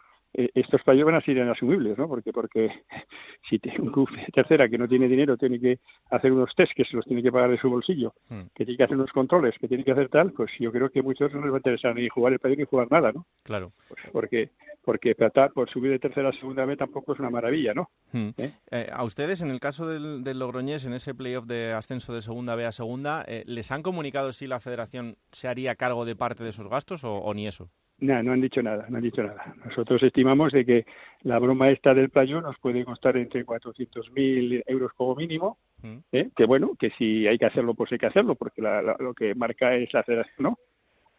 estos 0.53 0.81
fallos 0.83 1.05
van 1.05 1.15
a 1.15 1.21
ser 1.21 1.37
inasumibles, 1.37 1.97
¿no? 1.97 2.07
Porque, 2.07 2.31
porque 2.33 2.69
si 3.49 3.59
un 3.79 3.91
club 3.91 4.09
de 4.11 4.25
tercera 4.33 4.67
que 4.67 4.77
no 4.77 4.87
tiene 4.87 5.07
dinero 5.07 5.37
tiene 5.37 5.59
que 5.59 5.79
hacer 6.11 6.31
unos 6.31 6.53
test 6.55 6.73
que 6.75 6.85
se 6.85 6.95
los 6.95 7.05
tiene 7.05 7.23
que 7.23 7.31
pagar 7.31 7.49
de 7.49 7.57
su 7.57 7.69
bolsillo, 7.69 8.13
hmm. 8.29 8.41
que 8.53 8.65
tiene 8.65 8.77
que 8.77 8.83
hacer 8.83 8.97
unos 8.97 9.11
controles, 9.11 9.55
que 9.59 9.67
tiene 9.67 9.83
que 9.83 9.91
hacer 9.91 10.09
tal, 10.09 10.31
pues 10.31 10.51
yo 10.59 10.71
creo 10.71 10.89
que 10.89 10.99
a 10.99 11.03
muchos 11.03 11.33
no 11.33 11.41
les 11.41 11.51
va 11.51 11.55
a 11.55 11.59
interesar 11.59 11.95
ni 11.95 12.07
jugar 12.09 12.33
el 12.33 12.39
partido 12.39 12.59
ni 12.59 12.65
jugar 12.65 12.91
nada, 12.91 13.11
¿no? 13.11 13.25
Claro. 13.43 13.71
Pues 13.87 14.01
porque 14.11 14.49
porque 14.83 15.15
tratar 15.15 15.51
por 15.51 15.67
subir 15.67 15.89
de 15.89 15.97
tercera 15.97 16.29
a 16.29 16.33
segunda 16.33 16.63
vez 16.63 16.77
tampoco 16.77 17.13
es 17.13 17.19
una 17.19 17.31
maravilla, 17.31 17.73
¿no? 17.73 17.89
Hmm. 18.11 18.29
¿Eh? 18.37 18.51
Eh, 18.69 18.89
a 18.93 19.03
ustedes, 19.03 19.41
en 19.41 19.49
el 19.49 19.59
caso 19.59 19.87
del, 19.87 20.23
del, 20.23 20.37
Logroñés, 20.37 20.85
en 20.85 20.93
ese 20.93 21.15
playoff 21.15 21.45
de 21.45 21.73
ascenso 21.73 22.13
de 22.13 22.21
segunda 22.21 22.55
B 22.55 22.65
a 22.65 22.71
segunda, 22.71 23.25
¿les 23.45 23.71
han 23.71 23.81
comunicado 23.81 24.31
si 24.31 24.45
la 24.45 24.59
federación 24.59 25.17
se 25.31 25.47
haría 25.47 25.75
cargo 25.75 26.05
de 26.05 26.15
parte 26.15 26.43
de 26.43 26.49
esos 26.49 26.67
gastos 26.67 27.03
o 27.03 27.33
ni 27.33 27.47
eso? 27.47 27.71
No, 27.99 28.21
no 28.23 28.33
han 28.33 28.41
dicho 28.41 28.61
nada, 28.61 28.85
no 28.89 28.97
han 28.97 29.03
dicho 29.03 29.23
nada. 29.23 29.55
Nosotros 29.63 30.03
estimamos 30.03 30.51
de 30.51 30.65
que 30.65 30.85
la 31.21 31.39
broma 31.39 31.69
esta 31.69 31.93
del 31.93 32.09
playo 32.09 32.41
nos 32.41 32.57
puede 32.59 32.83
costar 32.83 33.15
entre 33.15 33.45
400.000 33.45 34.63
euros 34.67 34.91
como 34.95 35.15
mínimo, 35.15 35.57
mm. 35.81 35.97
¿eh? 36.11 36.29
que 36.35 36.45
bueno, 36.45 36.73
que 36.77 36.89
si 36.91 37.25
hay 37.25 37.37
que 37.37 37.45
hacerlo, 37.45 37.73
pues 37.73 37.91
hay 37.93 37.97
que 37.97 38.07
hacerlo, 38.07 38.35
porque 38.35 38.61
lo 38.61 39.13
que 39.13 39.33
marca 39.33 39.73
es 39.75 39.93
la 39.93 40.03
federación, 40.03 40.35
¿no? 40.39 40.59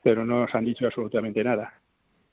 Pero 0.02 0.26
no 0.26 0.40
nos 0.40 0.54
han 0.54 0.66
dicho 0.66 0.84
absolutamente 0.86 1.42
nada. 1.42 1.72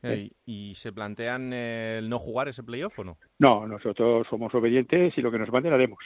¿Eh? 0.06 0.32
¿Y 0.46 0.76
se 0.76 0.92
plantean 0.92 1.54
el 1.54 2.10
no 2.10 2.20
jugar 2.20 2.50
ese 2.50 2.62
playoff 2.62 3.00
o 3.00 3.06
no? 3.06 3.18
No, 3.40 3.66
nosotros 3.66 4.28
somos 4.30 4.54
obedientes 4.54 5.18
y 5.18 5.22
lo 5.22 5.32
que 5.32 5.40
nos 5.40 5.50
manden 5.50 5.72
haremos. 5.72 6.04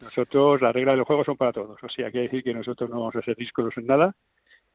Nosotros, 0.00 0.60
las 0.60 0.74
reglas 0.74 0.96
del 0.96 1.04
juego 1.04 1.24
son 1.24 1.38
para 1.38 1.52
todos. 1.52 1.82
O 1.82 1.88
sea, 1.88 2.10
quiere 2.10 2.26
decir 2.26 2.44
que 2.44 2.52
nosotros 2.52 2.90
no 2.90 3.00
vamos 3.00 3.16
a 3.16 3.22
ser 3.22 3.36
discos 3.36 3.74
en 3.78 3.86
nada. 3.86 4.14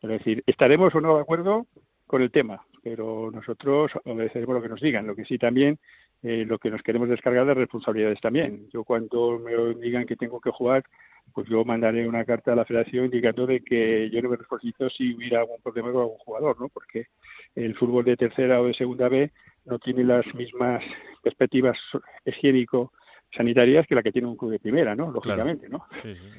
Es 0.02 0.10
decir, 0.10 0.44
estaremos 0.48 0.94
o 0.96 1.02
no 1.02 1.16
de 1.16 1.22
acuerdo, 1.22 1.68
con 2.16 2.22
el 2.22 2.32
tema, 2.32 2.66
pero 2.82 3.30
nosotros 3.30 3.92
obedeceremos 4.06 4.56
lo 4.56 4.62
que 4.62 4.70
nos 4.70 4.80
digan. 4.80 5.06
Lo 5.06 5.18
que 5.18 5.26
sí 5.26 5.38
también, 5.38 5.80
eh, 6.24 6.46
lo 6.48 6.58
que 6.60 6.70
nos 6.70 6.82
queremos 6.82 7.10
descargar 7.10 7.46
de 7.46 7.56
responsabilidades 7.56 8.22
también. 8.22 8.70
Yo 8.72 8.86
cuando 8.86 9.38
me 9.38 9.52
digan 9.82 10.06
que 10.06 10.16
tengo 10.16 10.40
que 10.40 10.50
jugar, 10.50 10.86
pues 11.34 11.46
yo 11.50 11.66
mandaré 11.66 12.08
una 12.08 12.24
carta 12.24 12.54
a 12.54 12.56
la 12.56 12.64
federación 12.64 13.04
indicando 13.04 13.46
de 13.46 13.60
que 13.60 14.10
yo 14.10 14.22
no 14.22 14.30
me 14.30 14.38
responsabilizo 14.38 14.90
si 14.92 15.14
hubiera 15.14 15.42
algún 15.42 15.62
problema 15.62 15.92
con 15.92 16.04
algún 16.04 16.18
jugador, 16.20 16.58
¿no? 16.58 16.70
Porque 16.70 17.08
el 17.54 17.76
fútbol 17.76 18.06
de 18.06 18.16
tercera 18.16 18.62
o 18.62 18.68
de 18.68 18.76
segunda 18.76 19.10
B 19.10 19.30
no 19.66 19.78
tiene 19.78 20.06
las 20.06 20.26
mismas 20.36 20.82
perspectivas 21.22 21.78
higiénico 22.24 22.94
sanitarias 23.36 23.86
que 23.88 23.96
la 23.96 24.04
que 24.04 24.14
tiene 24.14 24.30
un 24.30 24.38
club 24.38 24.52
de 24.52 24.60
primera, 24.60 24.96
¿no? 24.96 25.12
Lógicamente, 25.12 25.68
¿no? 25.68 25.86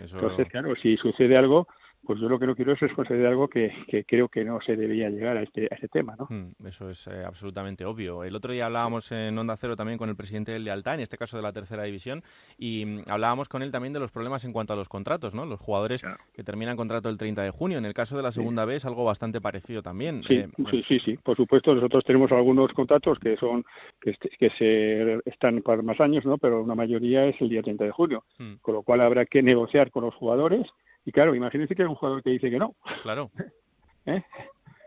Entonces, 0.01 0.49
claro, 0.49 0.75
si 0.77 0.97
sucede 0.97 1.37
algo, 1.37 1.69
pues 2.07 2.21
yo 2.21 2.29
lo 2.29 2.39
que 2.39 2.47
no 2.47 2.55
quiero 2.55 2.73
es 2.73 2.81
responsabilidad 2.81 3.29
de 3.29 3.33
algo 3.33 3.49
que, 3.49 3.73
creo 4.07 4.29
que 4.29 4.45
no 4.45 4.61
se 4.61 4.77
debería 4.77 5.11
llegar 5.11 5.37
a 5.37 5.43
este, 5.43 5.65
a 5.71 5.75
este 5.75 5.89
tema, 5.89 6.15
¿no? 6.17 6.27
Mm, 6.31 6.67
eso 6.67 6.89
es 6.89 7.07
eh, 7.09 7.25
absolutamente 7.25 7.85
obvio. 7.85 8.25
El 8.25 8.35
otro 8.37 8.53
día 8.53 8.67
hablábamos 8.67 9.11
en 9.13 9.37
Onda 9.37 9.57
Cero 9.57 9.77
también 9.77 9.99
con 9.99 10.09
el 10.09 10.17
presidente 10.17 10.53
del 10.53 10.65
Lealtad, 10.65 10.95
en 10.95 11.01
este 11.01 11.17
caso 11.17 11.37
de 11.37 11.43
la 11.43 11.53
tercera 11.53 11.83
división, 11.83 12.23
y 12.59 12.85
mm, 12.87 13.03
hablábamos 13.09 13.49
con 13.49 13.63
él 13.63 13.73
también 13.73 13.93
de 13.93 14.01
los 14.01 14.13
problemas 14.13 14.45
en 14.45 14.53
cuanto 14.53 14.73
a 14.73 14.77
los 14.77 14.89
contratos, 14.89 15.35
¿no? 15.35 15.47
Los 15.47 15.61
jugadores 15.61 16.05
que 16.33 16.45
terminan 16.45 16.77
contrato 16.77 17.09
el 17.09 17.17
30 17.17 17.43
de 17.43 17.51
junio. 17.51 17.79
En 17.79 17.85
el 17.85 17.95
caso 17.95 18.17
de 18.17 18.23
la 18.23 18.33
segunda 18.33 18.65
vez 18.65 18.77
es 18.77 18.85
algo 18.85 19.05
bastante 19.05 19.41
parecido 19.41 19.83
también. 19.83 20.23
Sí, 20.25 20.35
eh, 20.35 20.49
sí, 20.71 20.85
sí, 20.87 20.99
sí, 21.01 21.17
por 21.17 21.37
supuesto. 21.37 21.75
Nosotros 21.75 22.05
tenemos 22.05 22.31
algunos 22.33 22.73
contratos 22.73 23.19
que 23.19 23.37
son 23.37 23.65
que, 24.01 24.15
que 24.39 24.51
se 24.51 25.21
están 25.29 25.63
para 25.63 25.83
más 25.83 26.01
años, 26.01 26.25
¿no? 26.25 26.39
Pero 26.39 26.63
una 26.63 26.75
mayoría 26.75 27.27
es 27.27 27.41
el 27.41 27.49
día 27.49 27.63
30 27.63 27.85
de 27.85 27.91
junio, 27.91 28.25
mm. 28.39 28.57
con 28.61 28.75
lo 28.75 28.83
cual 28.83 29.01
habrá 29.01 29.25
que 29.25 29.43
negociar 29.43 29.91
con 29.91 30.05
los 30.05 30.15
jugadores 30.15 30.67
y 31.07 31.13
claro, 31.13 31.35
imagínense 31.35 31.75
que 31.75 31.83
hay 31.83 31.89
un 31.89 31.95
jugador 31.95 32.23
que 32.23 32.31
dice 32.31 32.51
que 32.51 32.59
no. 32.59 32.75
Claro. 33.03 33.31
¿Eh? 34.07 34.23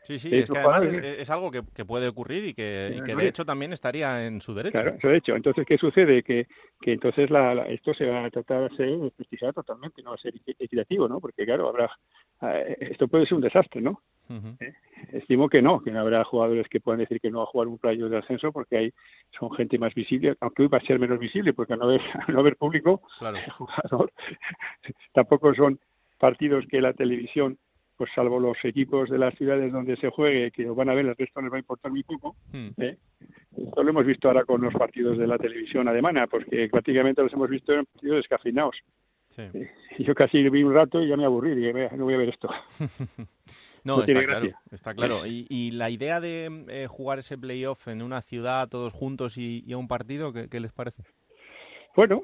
Sí, 0.03 0.17
sí, 0.17 0.35
es 0.35 0.49
que 0.49 0.57
además 0.57 0.85
es, 0.85 1.29
algo 1.29 1.51
que, 1.51 1.61
puede 1.85 2.07
ocurrir 2.07 2.43
y 2.45 2.53
que, 2.53 2.63
de 3.05 3.27
hecho 3.27 3.45
también 3.45 3.73
estaría 3.73 4.25
en 4.25 4.41
su 4.41 4.53
derecho. 4.55 4.81
Claro, 4.81 4.97
de 5.01 5.17
hecho. 5.17 5.35
Entonces, 5.35 5.65
¿qué 5.67 5.77
sucede? 5.77 6.23
Que, 6.23 6.47
que 6.81 6.93
entonces 6.93 7.29
la, 7.29 7.53
esto 7.67 7.93
se 7.93 8.05
va 8.05 8.25
a 8.25 8.29
tratar 8.31 8.69
de 8.69 8.75
ser 8.75 9.53
totalmente, 9.53 10.01
no 10.01 10.11
va 10.11 10.15
a 10.15 10.19
ser 10.19 10.33
equitativo, 10.57 11.07
¿no? 11.07 11.19
Porque, 11.19 11.45
claro, 11.45 11.69
habrá 11.69 11.91
esto 12.79 13.07
puede 13.07 13.25
ser 13.25 13.35
un 13.35 13.41
desastre, 13.41 13.81
¿no? 13.81 14.01
¿Eh? 14.59 14.73
Estimo 15.11 15.49
que 15.49 15.61
no, 15.61 15.81
que 15.81 15.91
no 15.91 15.99
habrá 15.99 16.23
jugadores 16.23 16.67
que 16.69 16.79
puedan 16.79 16.99
decir 16.99 17.19
que 17.19 17.31
no 17.31 17.41
a 17.41 17.47
jugar 17.47 17.67
un 17.67 17.79
playo 17.79 18.09
de 18.09 18.17
ascenso 18.17 18.51
porque 18.51 18.77
hay 18.77 18.93
son 19.37 19.51
gente 19.51 19.77
más 19.79 19.93
visible, 19.93 20.35
aunque 20.39 20.63
hoy 20.63 20.67
va 20.69 20.77
a 20.77 20.85
ser 20.85 20.99
menos 20.99 21.19
visible 21.19 21.53
porque 21.53 21.75
no 21.75 21.85
haber, 21.85 22.01
no 22.27 22.39
haber 22.39 22.55
público, 22.55 23.01
el 23.21 23.51
jugador 23.51 24.11
tampoco 25.13 25.53
son 25.55 25.79
partidos 26.19 26.65
que 26.69 26.81
la 26.81 26.93
televisión, 26.93 27.57
pues 27.95 28.11
salvo 28.13 28.39
los 28.39 28.57
equipos 28.63 29.09
de 29.09 29.17
las 29.17 29.33
ciudades 29.35 29.71
donde 29.71 29.97
se 29.97 30.09
juegue, 30.09 30.51
que 30.51 30.65
van 30.65 30.89
a 30.89 30.93
ver, 30.93 31.05
el 31.05 31.15
resto 31.15 31.41
les 31.41 31.51
va 31.51 31.55
a 31.55 31.59
importar 31.59 31.91
muy 31.91 32.03
poco. 32.03 32.35
Hmm. 32.51 32.69
¿eh? 32.77 32.97
Esto 33.57 33.83
lo 33.83 33.89
hemos 33.89 34.05
visto 34.05 34.27
ahora 34.27 34.45
con 34.45 34.61
los 34.61 34.73
partidos 34.73 35.17
de 35.17 35.27
la 35.27 35.37
televisión 35.37 35.87
alemana, 35.87 36.27
porque 36.27 36.69
prácticamente 36.69 37.23
los 37.23 37.33
hemos 37.33 37.49
visto 37.49 37.73
en 37.73 37.85
partidos 37.85 38.17
descafeinados. 38.17 38.75
Sí. 39.29 39.43
Eh, 39.53 39.71
yo 39.99 40.15
casi 40.15 40.47
vi 40.49 40.63
un 40.63 40.73
rato 40.73 41.01
y 41.01 41.07
ya 41.07 41.17
me 41.17 41.25
aburrí, 41.25 41.55
dije, 41.55 41.89
no 41.95 42.05
voy 42.05 42.13
a 42.15 42.17
ver 42.17 42.29
esto. 42.29 42.49
no, 43.83 44.03
está, 44.03 44.23
claro, 44.23 44.49
está 44.71 44.93
claro. 44.93 45.25
Y, 45.25 45.71
la 45.71 45.89
idea 45.89 46.19
de 46.19 46.65
eh, 46.67 46.87
jugar 46.87 47.19
ese 47.19 47.37
playoff 47.37 47.87
en 47.87 48.01
una 48.01 48.21
ciudad 48.21 48.69
todos 48.69 48.93
juntos 48.93 49.37
y, 49.37 49.71
a 49.71 49.77
un 49.77 49.87
partido, 49.87 50.33
¿qué 50.33 50.59
les 50.59 50.71
parece? 50.71 51.03
Bueno, 51.95 52.21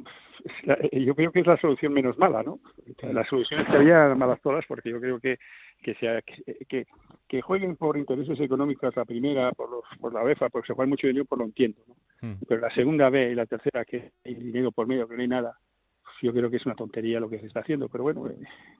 yo 0.92 1.16
creo 1.16 1.32
que 1.32 1.40
es 1.42 1.48
la 1.48 1.58
solución 1.58 1.94
menos 1.94 2.18
mala, 2.18 2.44
¿no? 2.44 2.60
Las 3.02 3.28
soluciones 3.28 3.68
estarían 3.68 4.18
malas 4.18 4.42
todas 4.42 4.66
porque 4.68 4.90
yo 4.90 5.00
creo 5.00 5.20
que 5.20 5.38
que, 5.82 5.94
sea, 5.96 6.22
que, 6.68 6.88
que, 7.28 7.42
jueguen 7.42 7.76
por 7.76 7.98
intereses 7.98 8.40
económicos 8.40 8.96
la 8.96 9.06
primera, 9.06 9.52
por, 9.52 9.70
los, 9.70 9.84
por 10.00 10.14
la 10.14 10.24
UEFA, 10.24 10.50
porque 10.50 10.68
se 10.68 10.74
juega 10.74 10.90
mucho 10.90 11.06
dinero, 11.06 11.26
por 11.26 11.38
pues 11.38 11.46
lo 11.46 11.46
entiendo, 11.46 11.82
¿no? 11.88 11.96
Hmm. 12.22 12.38
Pero 12.48 12.62
la 12.62 12.72
segunda 12.72 13.10
B 13.10 13.32
y 13.32 13.36
la 13.36 13.46
tercera, 13.46 13.86
que 13.86 14.12
hay 14.24 14.34
dinero 14.34 14.72
por 14.72 14.88
medio, 14.88 15.08
que 15.08 15.16
no 15.16 15.22
hay 15.22 15.28
nada, 15.28 15.60
yo 16.22 16.34
creo 16.34 16.50
que 16.50 16.58
es 16.58 16.66
una 16.66 16.76
tontería 16.76 17.20
lo 17.20 17.30
que 17.30 17.40
se 17.40 17.48
está 17.48 17.60
haciendo, 17.62 17.90
pero 17.90 18.04
bueno, 18.04 18.28
eh, 18.28 18.36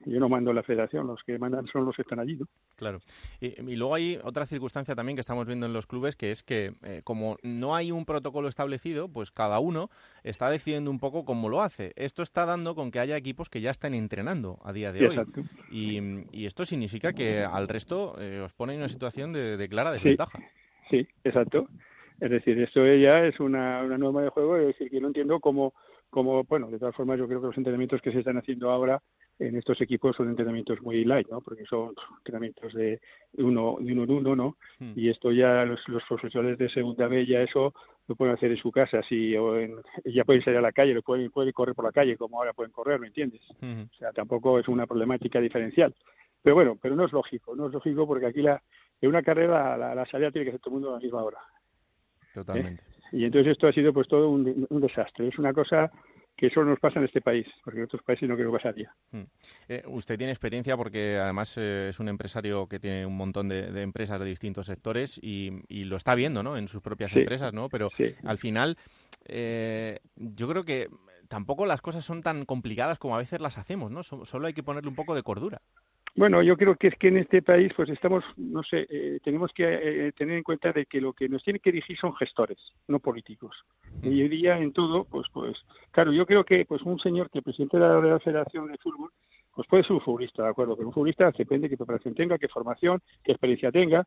yo 0.06 0.18
no 0.20 0.28
mando 0.28 0.52
la 0.52 0.62
federación, 0.62 1.06
los 1.06 1.22
que 1.22 1.38
mandan 1.38 1.66
son 1.66 1.84
los 1.84 1.94
que 1.94 2.02
están 2.02 2.20
allí, 2.20 2.36
¿no? 2.36 2.46
Claro. 2.76 3.00
Y, 3.40 3.76
luego 3.76 3.94
hay 3.94 4.18
otra 4.22 4.46
circunstancia 4.46 4.94
también 4.94 5.16
que 5.16 5.20
estamos 5.20 5.46
viendo 5.46 5.66
en 5.66 5.72
los 5.72 5.86
clubes, 5.86 6.16
que 6.16 6.30
es 6.30 6.42
que 6.42 6.72
eh, 6.82 7.00
como 7.04 7.36
no 7.42 7.74
hay 7.74 7.92
un 7.92 8.04
protocolo 8.04 8.48
establecido, 8.48 9.08
pues 9.08 9.30
cada 9.30 9.58
uno 9.58 9.90
está 10.24 10.50
decidiendo 10.50 10.90
un 10.90 10.98
poco 10.98 11.24
cómo 11.24 11.48
lo 11.48 11.62
hace. 11.62 11.92
Esto 11.96 12.22
está 12.22 12.46
dando 12.46 12.74
con 12.74 12.90
que 12.90 13.00
haya 13.00 13.16
equipos 13.16 13.48
que 13.48 13.60
ya 13.60 13.70
están 13.70 13.94
entrenando 13.94 14.58
a 14.64 14.72
día 14.72 14.92
de 14.92 15.08
hoy. 15.08 15.16
Y, 15.70 16.46
esto 16.46 16.64
significa 16.64 17.12
que 17.12 17.42
al 17.42 17.68
resto 17.68 18.14
eh, 18.20 18.40
os 18.40 18.52
pone 18.52 18.74
en 18.74 18.80
una 18.80 18.88
situación 18.88 19.32
de, 19.32 19.68
clara 19.68 19.90
desventaja. 19.90 20.38
Sí, 20.90 21.06
exacto. 21.24 21.68
Es 22.20 22.30
decir, 22.30 22.58
esto 22.60 22.86
ya 22.86 23.24
es 23.26 23.40
una, 23.40 23.82
una 23.82 23.98
norma 23.98 24.22
de 24.22 24.30
juego, 24.30 24.56
es 24.56 24.68
decir, 24.68 24.90
que 24.90 25.00
no 25.00 25.08
entiendo 25.08 25.40
cómo 25.40 25.74
como, 26.10 26.44
bueno, 26.44 26.70
de 26.70 26.78
todas 26.78 26.94
formas 26.94 27.18
yo 27.18 27.26
creo 27.26 27.40
que 27.40 27.48
los 27.48 27.58
entrenamientos 27.58 28.00
que 28.00 28.12
se 28.12 28.20
están 28.20 28.38
haciendo 28.38 28.70
ahora 28.70 29.02
en 29.38 29.56
estos 29.56 29.80
equipos 29.80 30.16
son 30.16 30.30
entrenamientos 30.30 30.80
muy 30.80 31.04
light, 31.04 31.28
¿no? 31.28 31.40
Porque 31.40 31.64
son 31.66 31.94
entrenamientos 32.18 32.72
de 32.72 33.00
uno, 33.34 33.76
de 33.80 33.92
uno 33.92 34.04
en 34.04 34.10
uno, 34.10 34.36
¿no? 34.36 34.56
Hmm. 34.78 34.92
Y 34.96 35.10
esto 35.10 35.30
ya 35.30 35.64
los, 35.64 35.80
los, 35.88 36.02
profesores 36.04 36.56
de 36.56 36.70
segunda 36.70 37.06
B 37.06 37.26
ya 37.26 37.42
eso 37.42 37.74
lo 38.08 38.16
pueden 38.16 38.34
hacer 38.34 38.50
en 38.50 38.56
su 38.56 38.70
casa, 38.70 39.02
si 39.02 39.36
o 39.36 39.54
ya 40.04 40.24
pueden 40.24 40.42
salir 40.42 40.58
a 40.58 40.62
la 40.62 40.72
calle, 40.72 40.94
lo 40.94 41.02
pueden, 41.02 41.30
pueden 41.30 41.52
correr 41.52 41.74
por 41.74 41.84
la 41.84 41.92
calle 41.92 42.16
como 42.16 42.38
ahora 42.38 42.54
pueden 42.54 42.72
correr, 42.72 42.98
¿me 42.98 43.08
entiendes? 43.08 43.42
Hmm. 43.60 43.82
O 43.82 43.94
sea, 43.98 44.12
tampoco 44.12 44.58
es 44.58 44.68
una 44.68 44.86
problemática 44.86 45.40
diferencial. 45.40 45.94
Pero 46.42 46.54
bueno, 46.54 46.78
pero 46.80 46.94
no 46.94 47.04
es 47.04 47.12
lógico, 47.12 47.56
no 47.56 47.66
es 47.66 47.72
lógico 47.72 48.06
porque 48.06 48.26
aquí 48.26 48.40
la, 48.40 48.62
en 49.00 49.08
una 49.08 49.22
carrera 49.22 49.76
la, 49.76 50.06
salida 50.06 50.30
tiene 50.30 50.46
que 50.46 50.52
ser 50.52 50.60
todo 50.60 50.70
el 50.70 50.74
mundo 50.74 50.90
a 50.90 50.98
la 50.98 51.00
misma 51.00 51.22
hora. 51.22 51.38
Totalmente. 52.32 52.82
¿Eh? 52.82 52.95
Y 53.12 53.24
entonces 53.24 53.52
esto 53.52 53.68
ha 53.68 53.72
sido 53.72 53.92
pues 53.92 54.08
todo 54.08 54.30
un, 54.30 54.66
desastre. 54.70 55.28
Es 55.28 55.38
una 55.38 55.52
cosa 55.52 55.90
que 56.36 56.50
solo 56.50 56.70
nos 56.70 56.80
pasa 56.80 56.98
en 56.98 57.06
este 57.06 57.22
país, 57.22 57.46
porque 57.64 57.78
en 57.78 57.84
otros 57.86 58.02
países 58.02 58.28
no 58.28 58.36
creo 58.36 58.50
que 58.50 58.58
pasaría. 58.58 58.94
Mm. 59.12 59.22
Eh, 59.68 59.82
usted 59.86 60.18
tiene 60.18 60.32
experiencia 60.32 60.76
porque 60.76 61.16
además 61.16 61.56
eh, 61.56 61.88
es 61.88 61.98
un 61.98 62.08
empresario 62.08 62.66
que 62.66 62.78
tiene 62.78 63.06
un 63.06 63.16
montón 63.16 63.48
de, 63.48 63.80
empresas 63.80 64.20
de 64.20 64.26
distintos 64.26 64.66
sectores 64.66 65.18
y, 65.22 65.50
lo 65.84 65.96
está 65.96 66.14
viendo 66.14 66.42
¿no? 66.42 66.58
en 66.58 66.68
sus 66.68 66.82
propias 66.82 67.14
empresas, 67.14 67.52
¿no? 67.54 67.68
pero 67.68 67.90
al 68.24 68.38
final 68.38 68.76
eh, 69.24 70.00
yo 70.16 70.48
creo 70.48 70.64
que 70.64 70.88
tampoco 71.28 71.64
las 71.64 71.80
cosas 71.80 72.04
son 72.04 72.22
tan 72.22 72.44
complicadas 72.44 72.98
como 72.98 73.14
a 73.14 73.18
veces 73.18 73.40
las 73.40 73.56
hacemos, 73.56 73.90
¿no? 73.90 74.02
solo 74.02 74.46
hay 74.46 74.52
que 74.52 74.62
ponerle 74.62 74.90
un 74.90 74.96
poco 74.96 75.14
de 75.14 75.22
cordura. 75.22 75.62
Bueno, 76.16 76.42
yo 76.42 76.56
creo 76.56 76.76
que 76.76 76.88
es 76.88 76.94
que 76.96 77.08
en 77.08 77.18
este 77.18 77.42
país, 77.42 77.70
pues 77.76 77.90
estamos, 77.90 78.24
no 78.38 78.62
sé, 78.62 78.86
eh, 78.88 79.20
tenemos 79.22 79.52
que 79.52 79.64
eh, 79.66 80.12
tener 80.12 80.38
en 80.38 80.42
cuenta 80.42 80.72
de 80.72 80.86
que 80.86 80.98
lo 80.98 81.12
que 81.12 81.28
nos 81.28 81.42
tiene 81.44 81.58
que 81.58 81.70
dirigir 81.70 81.98
son 81.98 82.16
gestores, 82.16 82.56
no 82.88 83.00
políticos. 83.00 83.54
Y 84.02 84.22
hoy 84.22 84.28
día 84.30 84.56
en 84.56 84.72
todo, 84.72 85.04
pues, 85.04 85.26
pues, 85.30 85.58
claro, 85.90 86.12
yo 86.12 86.24
creo 86.24 86.42
que, 86.42 86.64
pues, 86.64 86.80
un 86.82 86.98
señor 87.00 87.28
que 87.28 87.42
presidente 87.42 87.76
de 87.76 87.82
la 87.82 88.00
Real 88.00 88.20
Federación 88.22 88.66
de 88.66 88.78
Fútbol, 88.78 89.10
pues 89.54 89.68
puede 89.68 89.82
ser 89.82 89.92
un 89.92 90.00
futbolista, 90.00 90.42
de 90.44 90.48
acuerdo, 90.48 90.74
pero 90.74 90.88
un 90.88 90.94
futbolista 90.94 91.30
depende 91.36 91.66
de 91.66 91.70
qué 91.70 91.76
preparación 91.76 92.14
tenga, 92.14 92.38
qué 92.38 92.48
formación, 92.48 93.02
qué 93.22 93.32
experiencia 93.32 93.70
tenga. 93.70 94.02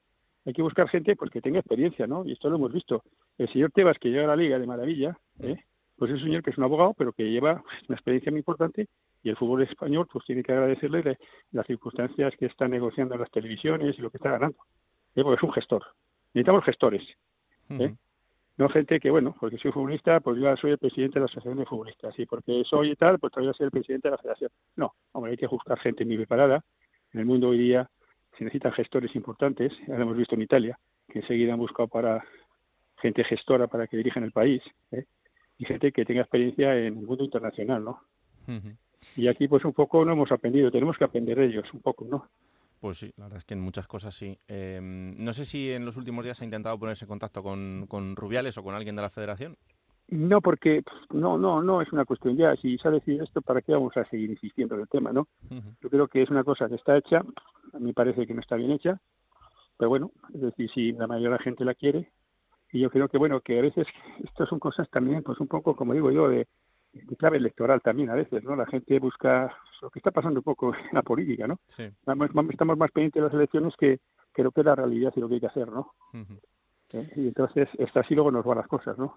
Hay 0.45 0.53
que 0.53 0.64
buscar 0.64 0.90
gente, 0.90 1.15
pues, 1.15 1.30
que 1.30 1.41
tenga 1.41 1.60
experiencia, 1.60 2.07
¿no? 2.07 2.26
Y 2.26 2.31
esto 2.31 2.49
lo 2.49 2.56
hemos 2.56 2.73
visto. 2.73 3.03
El 3.38 3.49
señor 3.49 3.72
Tebas, 3.72 3.99
que 3.99 4.10
llega 4.10 4.23
a 4.23 4.27
la 4.27 4.36
Liga 4.36 4.57
de 4.57 4.65
maravilla, 4.65 5.15
¿eh? 5.41 5.57
pues 5.95 6.10
es 6.10 6.18
un 6.18 6.23
señor 6.23 6.41
que 6.41 6.49
es 6.49 6.57
un 6.57 6.64
abogado, 6.64 6.95
pero 6.98 7.14
que 7.14 7.30
lleva 7.30 7.61
una 7.88 7.95
experiencia 7.95 8.31
muy 8.31 8.40
importante 8.40 8.88
y 9.24 9.30
el 9.30 9.38
fútbol 9.38 9.64
español 9.64 10.08
pues 10.12 10.26
tiene 10.26 10.44
que 10.44 10.52
agradecerle 10.52 11.18
las 11.52 11.68
circunstancias 11.68 12.34
que 12.38 12.46
está 12.46 12.68
negociando 12.68 13.16
en 13.16 13.22
las 13.22 13.32
televisiones 13.32 13.98
y 13.98 14.02
lo 14.02 14.10
que 14.10 14.18
está 14.18 14.32
ganando. 14.32 14.58
¿eh? 15.16 15.24
Porque 15.24 15.38
es 15.38 15.44
un 15.44 15.54
gestor. 15.54 15.84
Necesitamos 16.34 16.64
gestores. 16.64 17.04
¿eh? 17.70 17.96
no 18.60 18.68
gente 18.68 19.00
que, 19.00 19.10
bueno, 19.10 19.36
porque 19.40 19.58
soy 19.58 19.72
futbolista, 19.72 20.20
pues 20.20 20.38
yo 20.38 20.56
soy 20.58 20.72
el 20.72 20.78
presidente 20.78 21.16
de 21.16 21.20
la 21.22 21.26
Asociación 21.26 21.58
de 21.58 21.66
Futbolistas, 21.66 22.20
y 22.20 22.26
porque 22.26 22.64
soy 22.66 22.91
y 22.91 22.96
tal, 22.96 23.18
pues 23.18 23.32
todavía 23.32 23.54
soy 23.54 23.66
el 23.66 23.72
presidente 23.72 24.10
de 24.10 24.12
la 24.12 24.18
Federación. 24.18 24.52
No, 24.76 24.94
hombre, 25.14 25.32
hay 25.32 25.38
que 25.38 25.48
buscar 25.48 25.80
gente 25.80 26.04
muy 26.04 26.18
preparada. 26.18 26.62
En 27.14 27.22
el 27.22 27.26
mundo 27.26 27.50
hoy 27.50 27.58
día 27.58 27.90
se 28.38 28.44
necesitan 28.44 28.74
gestores 28.74 29.16
importantes, 29.16 29.72
ya 29.88 29.96
lo 29.96 30.04
hemos 30.04 30.18
visto 30.18 30.36
en 30.36 30.41
Italia, 30.41 30.78
que 31.08 31.20
enseguida 31.20 31.54
han 31.54 31.60
buscado 31.60 31.88
para 31.88 32.24
gente 32.98 33.24
gestora 33.24 33.68
para 33.68 33.88
que 33.88 33.96
dirijan 33.96 34.24
el 34.26 34.34
país, 34.34 34.62
¿eh? 34.91 35.06
y 35.58 35.64
gente 35.64 35.94
que 35.94 36.04
tenga 36.04 36.22
experiencia 36.22 36.78
en 36.78 36.98
el 36.98 37.06
mundo 37.06 37.24
internacional, 37.24 37.84
¿no? 37.84 38.02
Y 39.16 39.28
aquí, 39.28 39.48
pues 39.48 39.66
un 39.66 39.74
poco 39.74 40.04
no 40.06 40.14
hemos 40.14 40.32
aprendido, 40.32 40.72
tenemos 40.72 40.98
que 40.98 41.06
aprender 41.06 41.38
de 41.38 41.46
ellos 41.46 41.66
un 41.74 41.82
poco, 41.82 42.06
¿no? 42.06 42.28
Pues 42.80 42.98
sí, 42.98 43.12
la 43.18 43.26
verdad 43.26 43.40
es 43.40 43.46
que 43.46 43.56
en 43.56 43.62
muchas 43.62 43.88
cosas 43.88 44.16
sí. 44.16 44.38
Em, 44.48 45.16
no 45.18 45.34
sé 45.34 45.44
si 45.44 45.72
en 45.72 45.86
los 45.86 45.98
últimos 45.98 46.24
días 46.24 46.42
ha 46.42 46.46
intentado 46.46 46.80
ponerse 46.80 47.06
en 47.06 47.10
contacto 47.10 47.44
con, 47.44 47.86
con 47.88 48.16
Rubiales 48.16 48.58
o 48.58 48.64
con 48.64 48.76
alguien 48.76 48.96
de 48.96 49.02
la 49.02 49.10
federación. 49.10 49.58
No, 50.08 50.42
porque 50.42 50.82
no, 51.12 51.38
no, 51.38 51.62
no 51.62 51.82
es 51.82 51.92
una 51.92 52.06
cuestión 52.06 52.36
ya. 52.36 52.56
Si 52.56 52.78
se 52.78 52.88
ha 52.88 52.92
decidido 52.92 53.26
esto, 53.26 53.42
¿para 53.42 53.62
qué 53.62 53.74
vamos 53.74 53.96
a 53.98 54.06
seguir 54.06 54.30
insistiendo 54.30 54.76
en 54.76 54.82
el 54.82 54.88
tema, 54.88 55.12
no? 55.12 55.28
Yo 55.82 55.90
creo 55.90 56.08
que 56.08 56.24
es 56.24 56.30
una 56.30 56.44
cosa 56.44 56.68
que 56.68 56.76
está 56.76 56.98
hecha. 56.98 57.22
A 57.74 57.80
mí 57.80 57.94
parece 57.94 58.26
que 58.26 58.34
no 58.34 58.42
está 58.42 58.56
bien 58.56 58.72
hecha, 58.72 59.00
pero 59.78 59.90
bueno, 59.90 60.12
es 60.34 60.42
decir, 60.42 60.70
si 60.74 60.92
la 60.94 61.06
mayoría 61.06 61.30
de 61.30 61.36
la 61.36 61.44
gente 61.44 61.64
la 61.64 61.76
quiere, 61.76 62.12
y 62.72 62.80
yo 62.80 62.90
creo 62.90 63.08
que 63.08 63.18
bueno, 63.18 63.42
que 63.42 63.60
a 63.60 63.62
veces 63.62 63.88
estas 64.24 64.50
son 64.50 64.60
cosas 64.60 64.90
también, 64.90 65.22
pues 65.22 65.40
un 65.40 65.48
poco, 65.48 65.76
como 65.76 65.94
digo 65.94 66.12
yo, 66.12 66.28
de, 66.28 66.48
de 66.94 67.16
clave 67.16 67.38
electoral 67.38 67.82
también 67.82 68.10
a 68.10 68.16
veces, 68.16 68.44
¿no? 68.44 68.56
La 68.56 68.66
gente 68.66 68.99
busca 68.99 69.56
lo 69.82 69.90
que 69.90 69.99
está 69.99 70.11
pasando 70.11 70.40
un 70.40 70.44
poco 70.44 70.74
en 70.76 70.94
la 70.94 71.02
política, 71.02 71.48
¿no? 71.48 71.60
Sí. 71.68 71.84
Estamos 71.84 72.78
más 72.78 72.91
pendientes 72.91 73.22
de 73.22 73.28
las 73.28 73.34
elecciones 73.34 73.74
que, 73.78 73.99
que 74.34 74.44
lo 74.44 74.52
que 74.52 74.61
es 74.61 74.66
la 74.66 74.76
realidad 74.76 75.14
y 75.16 75.20
lo 75.20 75.28
que 75.28 75.36
hay 75.36 75.41
que 75.41 75.48
hacer, 75.48 75.68
¿no? 75.68 75.94
¿Eh? 76.91 77.07
Y 77.16 77.28
entonces, 77.28 77.70
está 77.78 77.99
así 77.99 78.16
luego 78.16 78.32
nos 78.32 78.45
van 78.45 78.57
las 78.57 78.68
cosas, 78.68 78.98
¿no? 78.98 79.16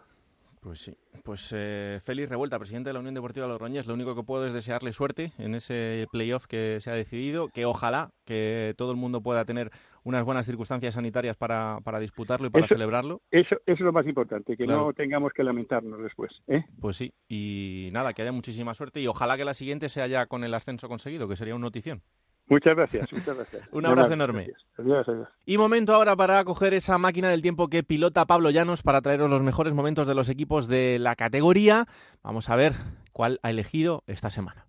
Pues 0.62 0.78
sí. 0.78 0.96
Pues 1.24 1.52
eh, 1.56 1.98
Félix 2.00 2.28
Revuelta, 2.28 2.56
presidente 2.56 2.90
de 2.90 2.94
la 2.94 3.00
Unión 3.00 3.14
Deportiva 3.16 3.48
Logroñés, 3.48 3.84
lo 3.88 3.94
único 3.94 4.14
que 4.14 4.22
puedo 4.22 4.46
es 4.46 4.52
desearle 4.52 4.92
suerte 4.92 5.32
en 5.38 5.56
ese 5.56 6.06
playoff 6.12 6.46
que 6.46 6.78
se 6.80 6.88
ha 6.88 6.94
decidido, 6.94 7.48
que 7.48 7.64
ojalá 7.66 8.10
que 8.24 8.72
todo 8.78 8.92
el 8.92 8.96
mundo 8.96 9.22
pueda 9.22 9.44
tener 9.44 9.72
unas 10.04 10.24
buenas 10.24 10.46
circunstancias 10.46 10.94
sanitarias 10.94 11.36
para, 11.36 11.80
para 11.82 11.98
disputarlo 11.98 12.46
y 12.46 12.50
para 12.50 12.66
Eso- 12.66 12.76
celebrarlo. 12.76 13.20
Eso, 13.32 13.56
eso 13.56 13.60
es 13.66 13.80
lo 13.80 13.92
más 13.92 14.06
importante, 14.06 14.56
que 14.56 14.64
Claro. 14.64 14.86
no 14.86 14.92
tengamos 14.92 15.32
que 15.32 15.42
lamentarnos 15.42 16.00
después, 16.00 16.30
¿eh? 16.46 16.64
Pues 16.80 16.96
sí, 16.96 17.12
y 17.28 17.88
nada, 17.92 18.12
que 18.12 18.22
haya 18.22 18.30
muchísima 18.32 18.72
suerte 18.72 19.00
y 19.00 19.08
ojalá 19.08 19.36
que 19.36 19.44
la 19.44 19.54
siguiente 19.54 19.88
sea 19.88 20.06
ya 20.06 20.26
con 20.26 20.44
el 20.44 20.54
ascenso 20.54 20.88
conseguido, 20.88 21.26
que 21.26 21.34
sería 21.34 21.56
una 21.56 21.66
notición. 21.66 22.02
Muchas 22.48 22.76
gracias, 22.76 23.12
muchas 23.12 23.36
gracias. 23.36 23.62
Un 23.72 23.86
abrazo 23.86 24.08
Buenas 24.08 24.12
enorme. 24.12 24.44
gracias. 24.46 24.66
Adiós, 24.78 25.08
adiós. 25.08 25.28
Y 25.46 25.58
momento 25.58 25.94
ahora 25.94 26.16
para 26.16 26.44
coger 26.44 26.74
esa 26.74 26.98
máquina 26.98 27.30
del 27.30 27.40
tiempo 27.42 27.68
que 27.68 27.82
pilota 27.82 28.26
Pablo 28.26 28.50
Llanos 28.50 28.82
para 28.82 29.00
traeros 29.00 29.30
los 29.30 29.42
mejores 29.42 29.74
momentos 29.74 30.06
de 30.06 30.14
los 30.14 30.28
equipos 30.28 30.68
de 30.68 30.98
la 30.98 31.16
categoría. 31.16 31.86
Vamos 32.22 32.50
a 32.50 32.56
ver 32.56 32.72
cuál 33.12 33.38
ha 33.42 33.50
elegido 33.50 34.02
esta 34.06 34.30
semana. 34.30 34.66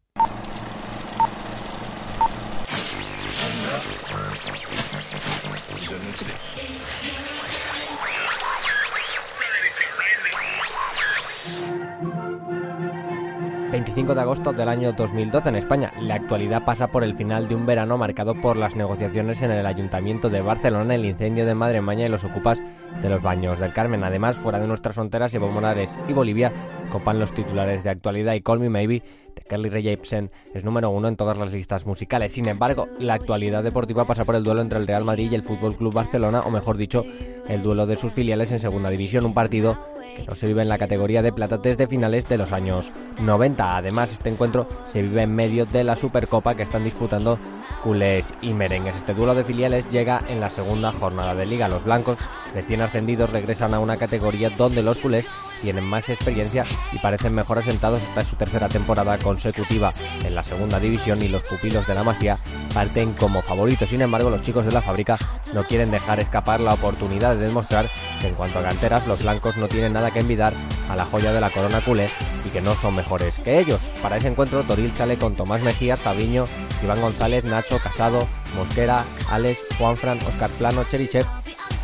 25 13.93 14.15
de 14.15 14.21
agosto 14.21 14.53
del 14.53 14.69
año 14.69 14.91
2012 14.93 15.49
en 15.49 15.55
España. 15.55 15.93
La 16.01 16.15
actualidad 16.15 16.65
pasa 16.65 16.87
por 16.87 17.03
el 17.03 17.15
final 17.15 17.47
de 17.47 17.53
un 17.53 17.67
verano 17.67 17.95
marcado 17.95 18.33
por 18.33 18.57
las 18.57 18.75
negociaciones 18.75 19.43
en 19.43 19.51
el 19.51 19.67
Ayuntamiento 19.67 20.31
de 20.31 20.41
Barcelona, 20.41 20.95
el 20.95 21.05
incendio 21.05 21.45
de 21.45 21.53
Madre 21.53 21.79
Maña 21.79 22.07
y 22.07 22.09
los 22.09 22.23
ocupas 22.23 22.57
de 23.03 23.09
los 23.09 23.21
baños 23.21 23.59
del 23.59 23.71
Carmen. 23.71 24.03
Además, 24.03 24.35
fuera 24.35 24.59
de 24.59 24.65
nuestras 24.65 24.95
fronteras, 24.95 25.31
Evo 25.35 25.47
Morales 25.49 25.99
y 26.07 26.13
Bolivia 26.13 26.51
copan 26.89 27.19
los 27.19 27.35
titulares 27.35 27.83
de 27.83 27.91
actualidad 27.91 28.33
y 28.33 28.41
Call 28.41 28.61
Me 28.61 28.69
Maybe 28.71 29.03
de 29.35 29.41
Kelly 29.43 29.69
Rae 29.69 29.83
Jepsen 29.83 30.31
es 30.55 30.63
número 30.63 30.89
uno 30.89 31.07
en 31.07 31.15
todas 31.15 31.37
las 31.37 31.53
listas 31.53 31.85
musicales. 31.85 32.31
Sin 32.31 32.47
embargo, 32.47 32.87
la 32.97 33.13
actualidad 33.13 33.63
deportiva 33.63 34.05
pasa 34.05 34.25
por 34.25 34.33
el 34.33 34.43
duelo 34.43 34.61
entre 34.61 34.79
el 34.79 34.87
Real 34.87 35.05
Madrid 35.05 35.31
y 35.31 35.35
el 35.35 35.43
Fútbol 35.43 35.75
Club 35.75 35.93
Barcelona, 35.93 36.39
o 36.39 36.49
mejor 36.49 36.77
dicho, 36.77 37.05
el 37.47 37.61
duelo 37.61 37.85
de 37.85 37.97
sus 37.97 38.11
filiales 38.11 38.51
en 38.51 38.59
Segunda 38.59 38.89
División, 38.89 39.23
un 39.23 39.35
partido 39.35 39.77
que 40.15 40.25
no 40.25 40.35
se 40.35 40.47
vive 40.47 40.61
en 40.61 40.69
la 40.69 40.77
categoría 40.77 41.21
de 41.21 41.33
plata 41.33 41.57
desde 41.57 41.87
finales 41.87 42.27
de 42.27 42.37
los 42.37 42.51
años 42.51 42.91
90. 43.21 43.77
Además, 43.77 44.11
este 44.11 44.29
encuentro 44.29 44.67
se 44.87 45.01
vive 45.01 45.23
en 45.23 45.35
medio 45.35 45.65
de 45.65 45.83
la 45.83 45.95
Supercopa 45.95 46.55
que 46.55 46.63
están 46.63 46.83
disputando 46.83 47.39
culés 47.83 48.33
y 48.41 48.53
merengues. 48.53 48.95
Este 48.95 49.13
duelo 49.13 49.35
de 49.35 49.43
filiales 49.43 49.89
llega 49.89 50.21
en 50.27 50.39
la 50.39 50.49
segunda 50.49 50.91
jornada 50.91 51.35
de 51.35 51.45
liga. 51.45 51.67
Los 51.67 51.83
blancos, 51.83 52.17
recién 52.53 52.81
ascendidos, 52.81 53.29
regresan 53.29 53.73
a 53.73 53.79
una 53.79 53.97
categoría 53.97 54.49
donde 54.49 54.83
los 54.83 54.97
culés 54.99 55.25
tienen 55.63 55.85
más 55.85 56.09
experiencia 56.09 56.65
y 56.91 56.97
parecen 56.99 57.33
mejor 57.33 57.57
asentados. 57.57 58.01
Esta 58.01 58.21
es 58.21 58.27
su 58.27 58.35
tercera 58.35 58.67
temporada 58.67 59.17
consecutiva 59.17 59.93
en 60.23 60.35
la 60.35 60.43
segunda 60.43 60.77
división 60.79 61.23
y 61.23 61.29
los 61.29 61.41
pupilos 61.43 61.87
de 61.87 61.95
la 61.95 62.03
Masía 62.03 62.37
parten 62.73 63.13
como 63.13 63.41
favoritos. 63.41 63.89
Sin 63.89 64.01
embargo, 64.01 64.29
los 64.29 64.43
chicos 64.43 64.65
de 64.65 64.73
la 64.73 64.81
fábrica 64.81 65.17
no 65.53 65.63
quieren 65.63 65.89
dejar 65.89 66.19
escapar 66.19 66.59
la 66.59 66.73
oportunidad 66.73 67.37
de 67.37 67.47
demostrar 67.47 67.89
que 68.19 68.27
en 68.27 68.35
cuanto 68.35 68.59
a 68.59 68.63
canteras, 68.63 69.07
los 69.07 69.23
blancos 69.23 69.55
no 69.55 69.67
tienen 69.69 69.93
nada 69.93 70.11
que 70.11 70.19
envidiar 70.19 70.53
a 70.89 70.95
la 70.95 71.05
joya 71.05 71.31
de 71.31 71.39
la 71.39 71.49
corona 71.49 71.79
culé 71.79 72.09
y 72.45 72.49
que 72.49 72.61
no 72.61 72.75
son 72.75 72.95
mejores 72.95 73.39
que 73.39 73.59
ellos. 73.59 73.79
Para 74.01 74.17
ese 74.17 74.27
encuentro, 74.27 74.63
Toril 74.63 74.91
sale 74.91 75.17
con 75.17 75.33
Tomás 75.33 75.61
Mejías, 75.61 76.01
Fabiño, 76.01 76.43
Iván 76.83 77.01
González, 77.01 77.45
Nacho, 77.45 77.79
Casado, 77.79 78.27
Mosquera, 78.57 79.05
Alex, 79.29 79.59
Juanfran, 79.77 80.19
Oscar 80.27 80.49
Plano, 80.51 80.83
Cherichev 80.91 81.25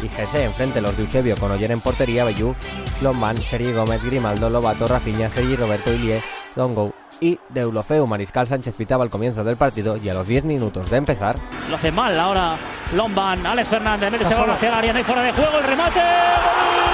y 0.02 0.10
Jesse 0.10 0.36
enfrente 0.36 0.82
los 0.82 0.96
de 0.96 1.04
Eusebio 1.04 1.36
con 1.38 1.52
Oyer 1.52 1.72
en 1.72 1.82
portería, 1.82 2.24
Bellú, 2.24 2.56
Lomban, 3.02 3.38
Sergi 3.38 3.72
Gómez, 3.72 4.04
Grimaldo, 4.04 4.50
Lobato, 4.50 4.88
Rafinha, 4.88 5.30
Sergi 5.30 5.56
Roberto 5.56 5.94
Ilie, 5.94 6.22
Dongo 6.56 6.94
y 7.22 7.38
Deulofeu 7.50 8.08
Mariscal 8.08 8.48
Sánchez 8.48 8.76
pitaba 8.76 9.04
al 9.04 9.10
comienzo 9.10 9.44
del 9.44 9.58
partido 9.58 9.98
y 9.98 10.10
a 10.10 10.14
los 10.14 10.28
10 10.28 10.46
minutos 10.46 10.90
de 10.90 10.98
empezar 10.98 11.36
Lo 11.70 11.76
hace 11.76 11.92
mal 11.92 12.18
ahora 12.18 12.58
Lomban, 12.94 13.46
Alex 13.46 13.70
Fernández, 13.70 14.12
mete 14.12 14.24
ese 14.24 14.36
balón 14.36 14.52
hacia 14.52 14.70
el 14.70 14.74
área, 14.76 14.94
no 14.94 15.00
hay 15.00 15.04
fuera 15.04 15.24
de 15.24 15.32
juego, 15.34 15.58
el 15.58 15.64
remate 15.64 16.00
¡Gol! 16.00 16.90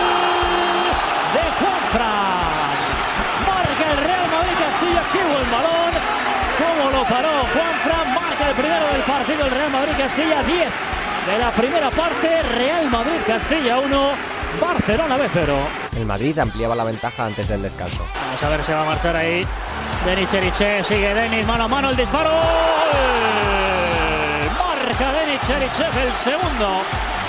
de 1.34 1.42
Juanfran. 1.60 2.56
Marca 3.46 3.92
el 3.92 3.98
Real 3.98 4.28
Madrid 4.32 4.58
Castilla, 4.60 5.04
qué 5.12 5.20
buen 5.20 5.52
balón. 5.52 5.92
¿Cómo 6.58 6.92
lo 6.92 7.04
paró 7.04 7.30
Juanfran? 7.54 8.14
Marca 8.14 8.50
el 8.50 8.56
primero 8.56 8.88
del 8.88 9.02
partido 9.02 9.46
el 9.46 9.52
Real 9.52 9.72
Madrid 9.72 9.94
Castilla, 9.98 10.44
10 10.44 10.95
de 11.26 11.40
la 11.40 11.52
primera 11.52 11.90
parte, 11.90 12.42
Real 12.58 12.90
Madrid 12.90 13.20
Castilla 13.26 13.80
1, 13.80 14.12
Barcelona 14.62 15.18
B 15.18 15.28
0. 15.34 15.56
el 15.98 16.06
Madrid 16.06 16.38
ampliaba 16.38 16.76
la 16.76 16.84
ventaja 16.84 17.26
antes 17.26 17.48
del 17.48 17.62
descanso. 17.62 18.06
Vamos 18.14 18.44
a 18.44 18.50
ver 18.50 18.64
si 18.64 18.72
va 18.72 18.82
a 18.82 18.86
marchar 18.86 19.16
ahí. 19.16 19.46
Denis 20.06 20.30
Cherichev, 20.30 20.84
sigue 20.86 21.14
Denis, 21.14 21.46
mano 21.46 21.64
a 21.64 21.68
mano 21.68 21.90
el 21.90 21.96
disparo. 21.96 22.32
Marca 24.54 25.14
Denis 25.14 25.42
Cherichev 25.48 25.98
el 25.98 26.14
segundo 26.14 26.82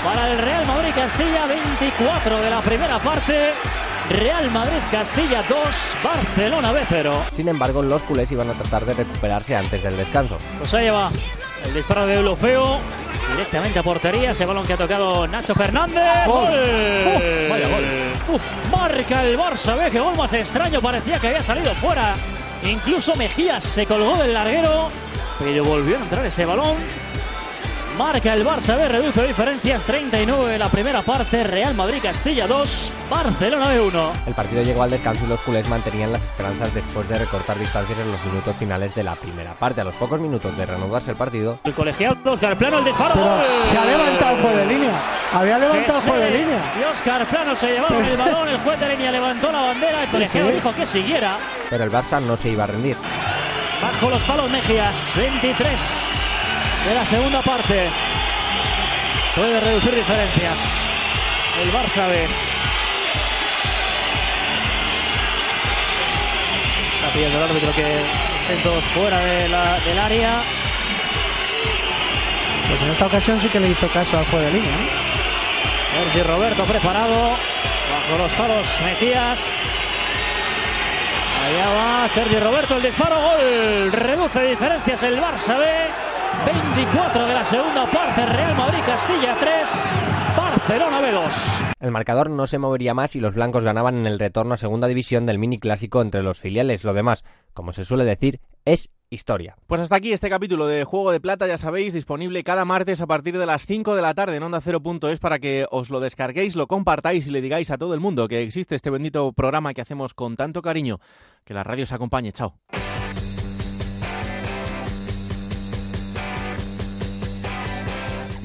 para 0.03 0.31
el 0.31 0.37
Real 0.39 0.65
Madrid 0.67 0.91
Castilla, 0.93 1.45
24 1.47 2.41
de 2.41 2.49
la 2.49 2.61
primera 2.61 2.99
parte. 2.99 3.51
Real 4.09 4.49
Madrid 4.51 4.79
Castilla 4.91 5.43
2, 5.49 5.57
Barcelona 6.03 6.71
B 6.71 6.81
0. 6.87 7.25
Sin 7.35 7.47
embargo, 7.49 7.81
los 7.81 8.01
culés 8.03 8.31
iban 8.31 8.49
a 8.49 8.53
tratar 8.53 8.85
de 8.85 8.93
recuperarse 8.93 9.55
antes 9.55 9.83
del 9.83 9.97
descanso. 9.97 10.37
Pues 10.59 10.73
ahí 10.75 10.89
va 10.89 11.09
el 11.65 11.73
disparo 11.73 12.05
de 12.05 12.15
Eulofeo. 12.15 12.79
Directamente 13.31 13.79
a 13.79 13.83
portería, 13.83 14.31
ese 14.31 14.45
balón 14.45 14.65
que 14.65 14.73
ha 14.73 14.77
tocado 14.77 15.27
Nacho 15.27 15.53
Fernández. 15.53 16.03
Gol. 16.25 16.43
¡Gol! 16.43 16.53
Uh, 16.53 17.49
vaya 17.49 17.67
gol. 17.67 17.85
Uf, 18.35 18.43
marca 18.71 19.23
el 19.23 19.37
Barça 19.37 19.77
B, 19.77 19.91
que 19.91 19.99
gol 19.99 20.15
más 20.15 20.33
extraño, 20.33 20.81
parecía 20.81 21.19
que 21.19 21.27
había 21.27 21.43
salido 21.43 21.73
fuera. 21.75 22.15
Incluso 22.63 23.15
Mejías 23.15 23.63
se 23.63 23.85
colgó 23.85 24.17
del 24.17 24.33
larguero, 24.33 24.89
pero 25.39 25.63
volvió 25.63 25.97
a 25.97 25.99
entrar 25.99 26.25
ese 26.25 26.45
balón. 26.45 26.77
Marca 27.97 28.31
el 28.33 28.45
Barça 28.45 28.77
B, 28.77 28.87
reduce 28.87 29.23
diferencias, 29.25 29.83
39 29.83 30.51
de 30.51 30.59
la 30.59 30.69
primera 30.69 31.01
parte, 31.01 31.43
Real 31.43 31.73
Madrid 31.73 31.97
Castilla 32.01 32.45
2, 32.45 32.91
Barcelona 33.09 33.69
B 33.69 33.81
1. 33.81 34.11
El 34.27 34.33
partido 34.35 34.61
llegó 34.61 34.83
al 34.83 34.91
descanso 34.91 35.25
y 35.25 35.27
los 35.27 35.39
culés 35.41 35.67
mantenían 35.67 36.11
las 36.11 36.21
esperanzas 36.21 36.73
después 36.75 37.09
de 37.09 37.17
recortar 37.17 37.57
distancias 37.57 37.97
en 37.97 38.11
los 38.11 38.23
minutos 38.25 38.55
finales 38.55 38.93
de 38.93 39.03
la 39.03 39.15
primera 39.15 39.53
parte. 39.55 39.81
A 39.81 39.83
los 39.83 39.95
pocos 39.95 40.19
minutos 40.19 40.55
de 40.55 40.65
reanudarse 40.67 41.09
el 41.11 41.17
partido, 41.17 41.59
El 41.63 41.73
colegiado 41.73 42.17
Oscar 42.31 42.55
Plano, 42.55 42.77
el 42.77 42.85
disparo. 42.85 43.15
Se 43.67 43.77
ha 43.77 43.85
levantado 43.85 44.35
el 44.35 44.41
juez 44.43 44.55
de 44.57 44.65
línea. 44.67 45.01
Había 45.33 45.57
levantado 45.57 45.97
el 45.99 46.09
juez 46.11 46.19
de 46.19 46.37
línea. 46.39 46.73
Y 46.79 46.83
Oscar 46.83 47.25
Plano 47.27 47.55
se 47.55 47.67
llevaron 47.71 48.05
el 48.05 48.17
balón, 48.17 48.47
el 48.47 48.57
juez 48.59 48.79
de 48.79 48.89
línea 48.89 49.11
levantó 49.11 49.51
la 49.51 49.61
bandera, 49.61 50.01
el 50.01 50.07
Sí, 50.07 50.11
colegiado 50.11 50.47
sí. 50.49 50.53
dijo 50.55 50.73
que 50.75 50.85
siguiera. 50.85 51.39
pero 51.69 51.83
el 51.83 51.91
Barça 51.91 52.21
no 52.21 52.37
se 52.37 52.49
iba 52.49 52.63
a 52.65 52.67
rendir. 52.67 52.95
Bajo 53.81 54.09
los 54.11 54.21
palos 54.23 54.49
Mejías, 54.51 55.11
23 55.15 55.81
de 56.85 56.93
la 56.95 57.05
segunda 57.05 57.41
parte. 57.41 57.89
Puede 59.35 59.59
reducir 59.59 59.95
diferencias. 59.95 60.59
El 61.61 61.71
Barça 61.71 62.07
B. 62.07 62.27
Está 66.95 67.09
pidiendo 67.13 67.37
el 67.37 67.43
árbitro 67.43 67.71
que 67.73 67.87
estén 68.41 68.63
todos 68.63 68.83
fuera 68.85 69.19
de 69.19 69.49
la- 69.49 69.79
del 69.79 69.99
área. 69.99 70.39
Pues 72.67 72.81
en 72.81 72.89
esta 72.89 73.05
ocasión 73.05 73.41
sí 73.41 73.47
que 73.49 73.59
le 73.59 73.69
hizo 73.69 73.87
caso 73.87 74.17
al 74.17 74.25
juez 74.25 74.43
de 74.43 74.51
línea. 74.51 74.71
¿eh? 74.71 76.03
Sergi 76.03 76.23
Roberto 76.23 76.63
preparado. 76.63 77.37
Bajo 77.89 78.17
los 78.17 78.31
palos 78.33 78.67
Mejías. 78.83 79.39
Allá 81.45 81.69
va 81.69 82.09
Sergio 82.09 82.39
Roberto, 82.41 82.75
el 82.75 82.81
disparo, 82.83 83.15
gol. 83.21 83.91
Reduce 83.93 84.43
diferencias 84.43 85.03
el 85.03 85.21
Barça 85.21 85.57
B. 85.57 85.65
24 86.45 87.27
de 87.27 87.33
la 87.33 87.43
segunda 87.43 87.89
parte, 87.89 88.25
Real 88.25 88.55
Madrid 88.55 88.79
Castilla 88.85 89.35
3, 89.39 89.85
Barcelona 90.35 91.01
B2. 91.01 91.73
El 91.79 91.91
marcador 91.91 92.29
no 92.29 92.47
se 92.47 92.57
movería 92.57 92.93
más 92.93 93.15
y 93.15 93.19
los 93.19 93.35
blancos 93.35 93.63
ganaban 93.63 93.97
en 93.97 94.05
el 94.05 94.19
retorno 94.19 94.53
a 94.53 94.57
segunda 94.57 94.87
división 94.87 95.25
del 95.25 95.39
mini 95.39 95.57
clásico 95.57 96.01
entre 96.01 96.23
los 96.23 96.39
filiales. 96.39 96.83
Lo 96.83 96.93
demás, 96.93 97.23
como 97.53 97.73
se 97.73 97.85
suele 97.85 98.05
decir, 98.05 98.39
es 98.65 98.89
historia. 99.09 99.55
Pues 99.67 99.81
hasta 99.81 99.95
aquí 99.95 100.11
este 100.11 100.29
capítulo 100.29 100.67
de 100.67 100.83
Juego 100.83 101.11
de 101.11 101.19
Plata, 101.19 101.47
ya 101.47 101.57
sabéis, 101.57 101.93
disponible 101.93 102.43
cada 102.43 102.65
martes 102.65 103.01
a 103.01 103.07
partir 103.07 103.37
de 103.37 103.45
las 103.45 103.65
5 103.65 103.95
de 103.95 104.01
la 104.01 104.13
tarde 104.13 104.35
en 104.35 104.43
Onda 104.43 104.59
es 104.59 105.19
para 105.19 105.39
que 105.39 105.65
os 105.71 105.89
lo 105.89 105.99
descarguéis, 105.99 106.55
lo 106.55 106.67
compartáis 106.67 107.27
y 107.27 107.31
le 107.31 107.41
digáis 107.41 107.71
a 107.71 107.77
todo 107.77 107.93
el 107.93 107.99
mundo 107.99 108.27
que 108.27 108.41
existe 108.41 108.75
este 108.75 108.89
bendito 108.89 109.31
programa 109.31 109.73
que 109.73 109.81
hacemos 109.81 110.13
con 110.13 110.35
tanto 110.35 110.61
cariño. 110.61 110.99
Que 111.45 111.53
la 111.53 111.63
radio 111.63 111.83
os 111.83 111.91
acompañe. 111.93 112.31
Chao. 112.31 112.55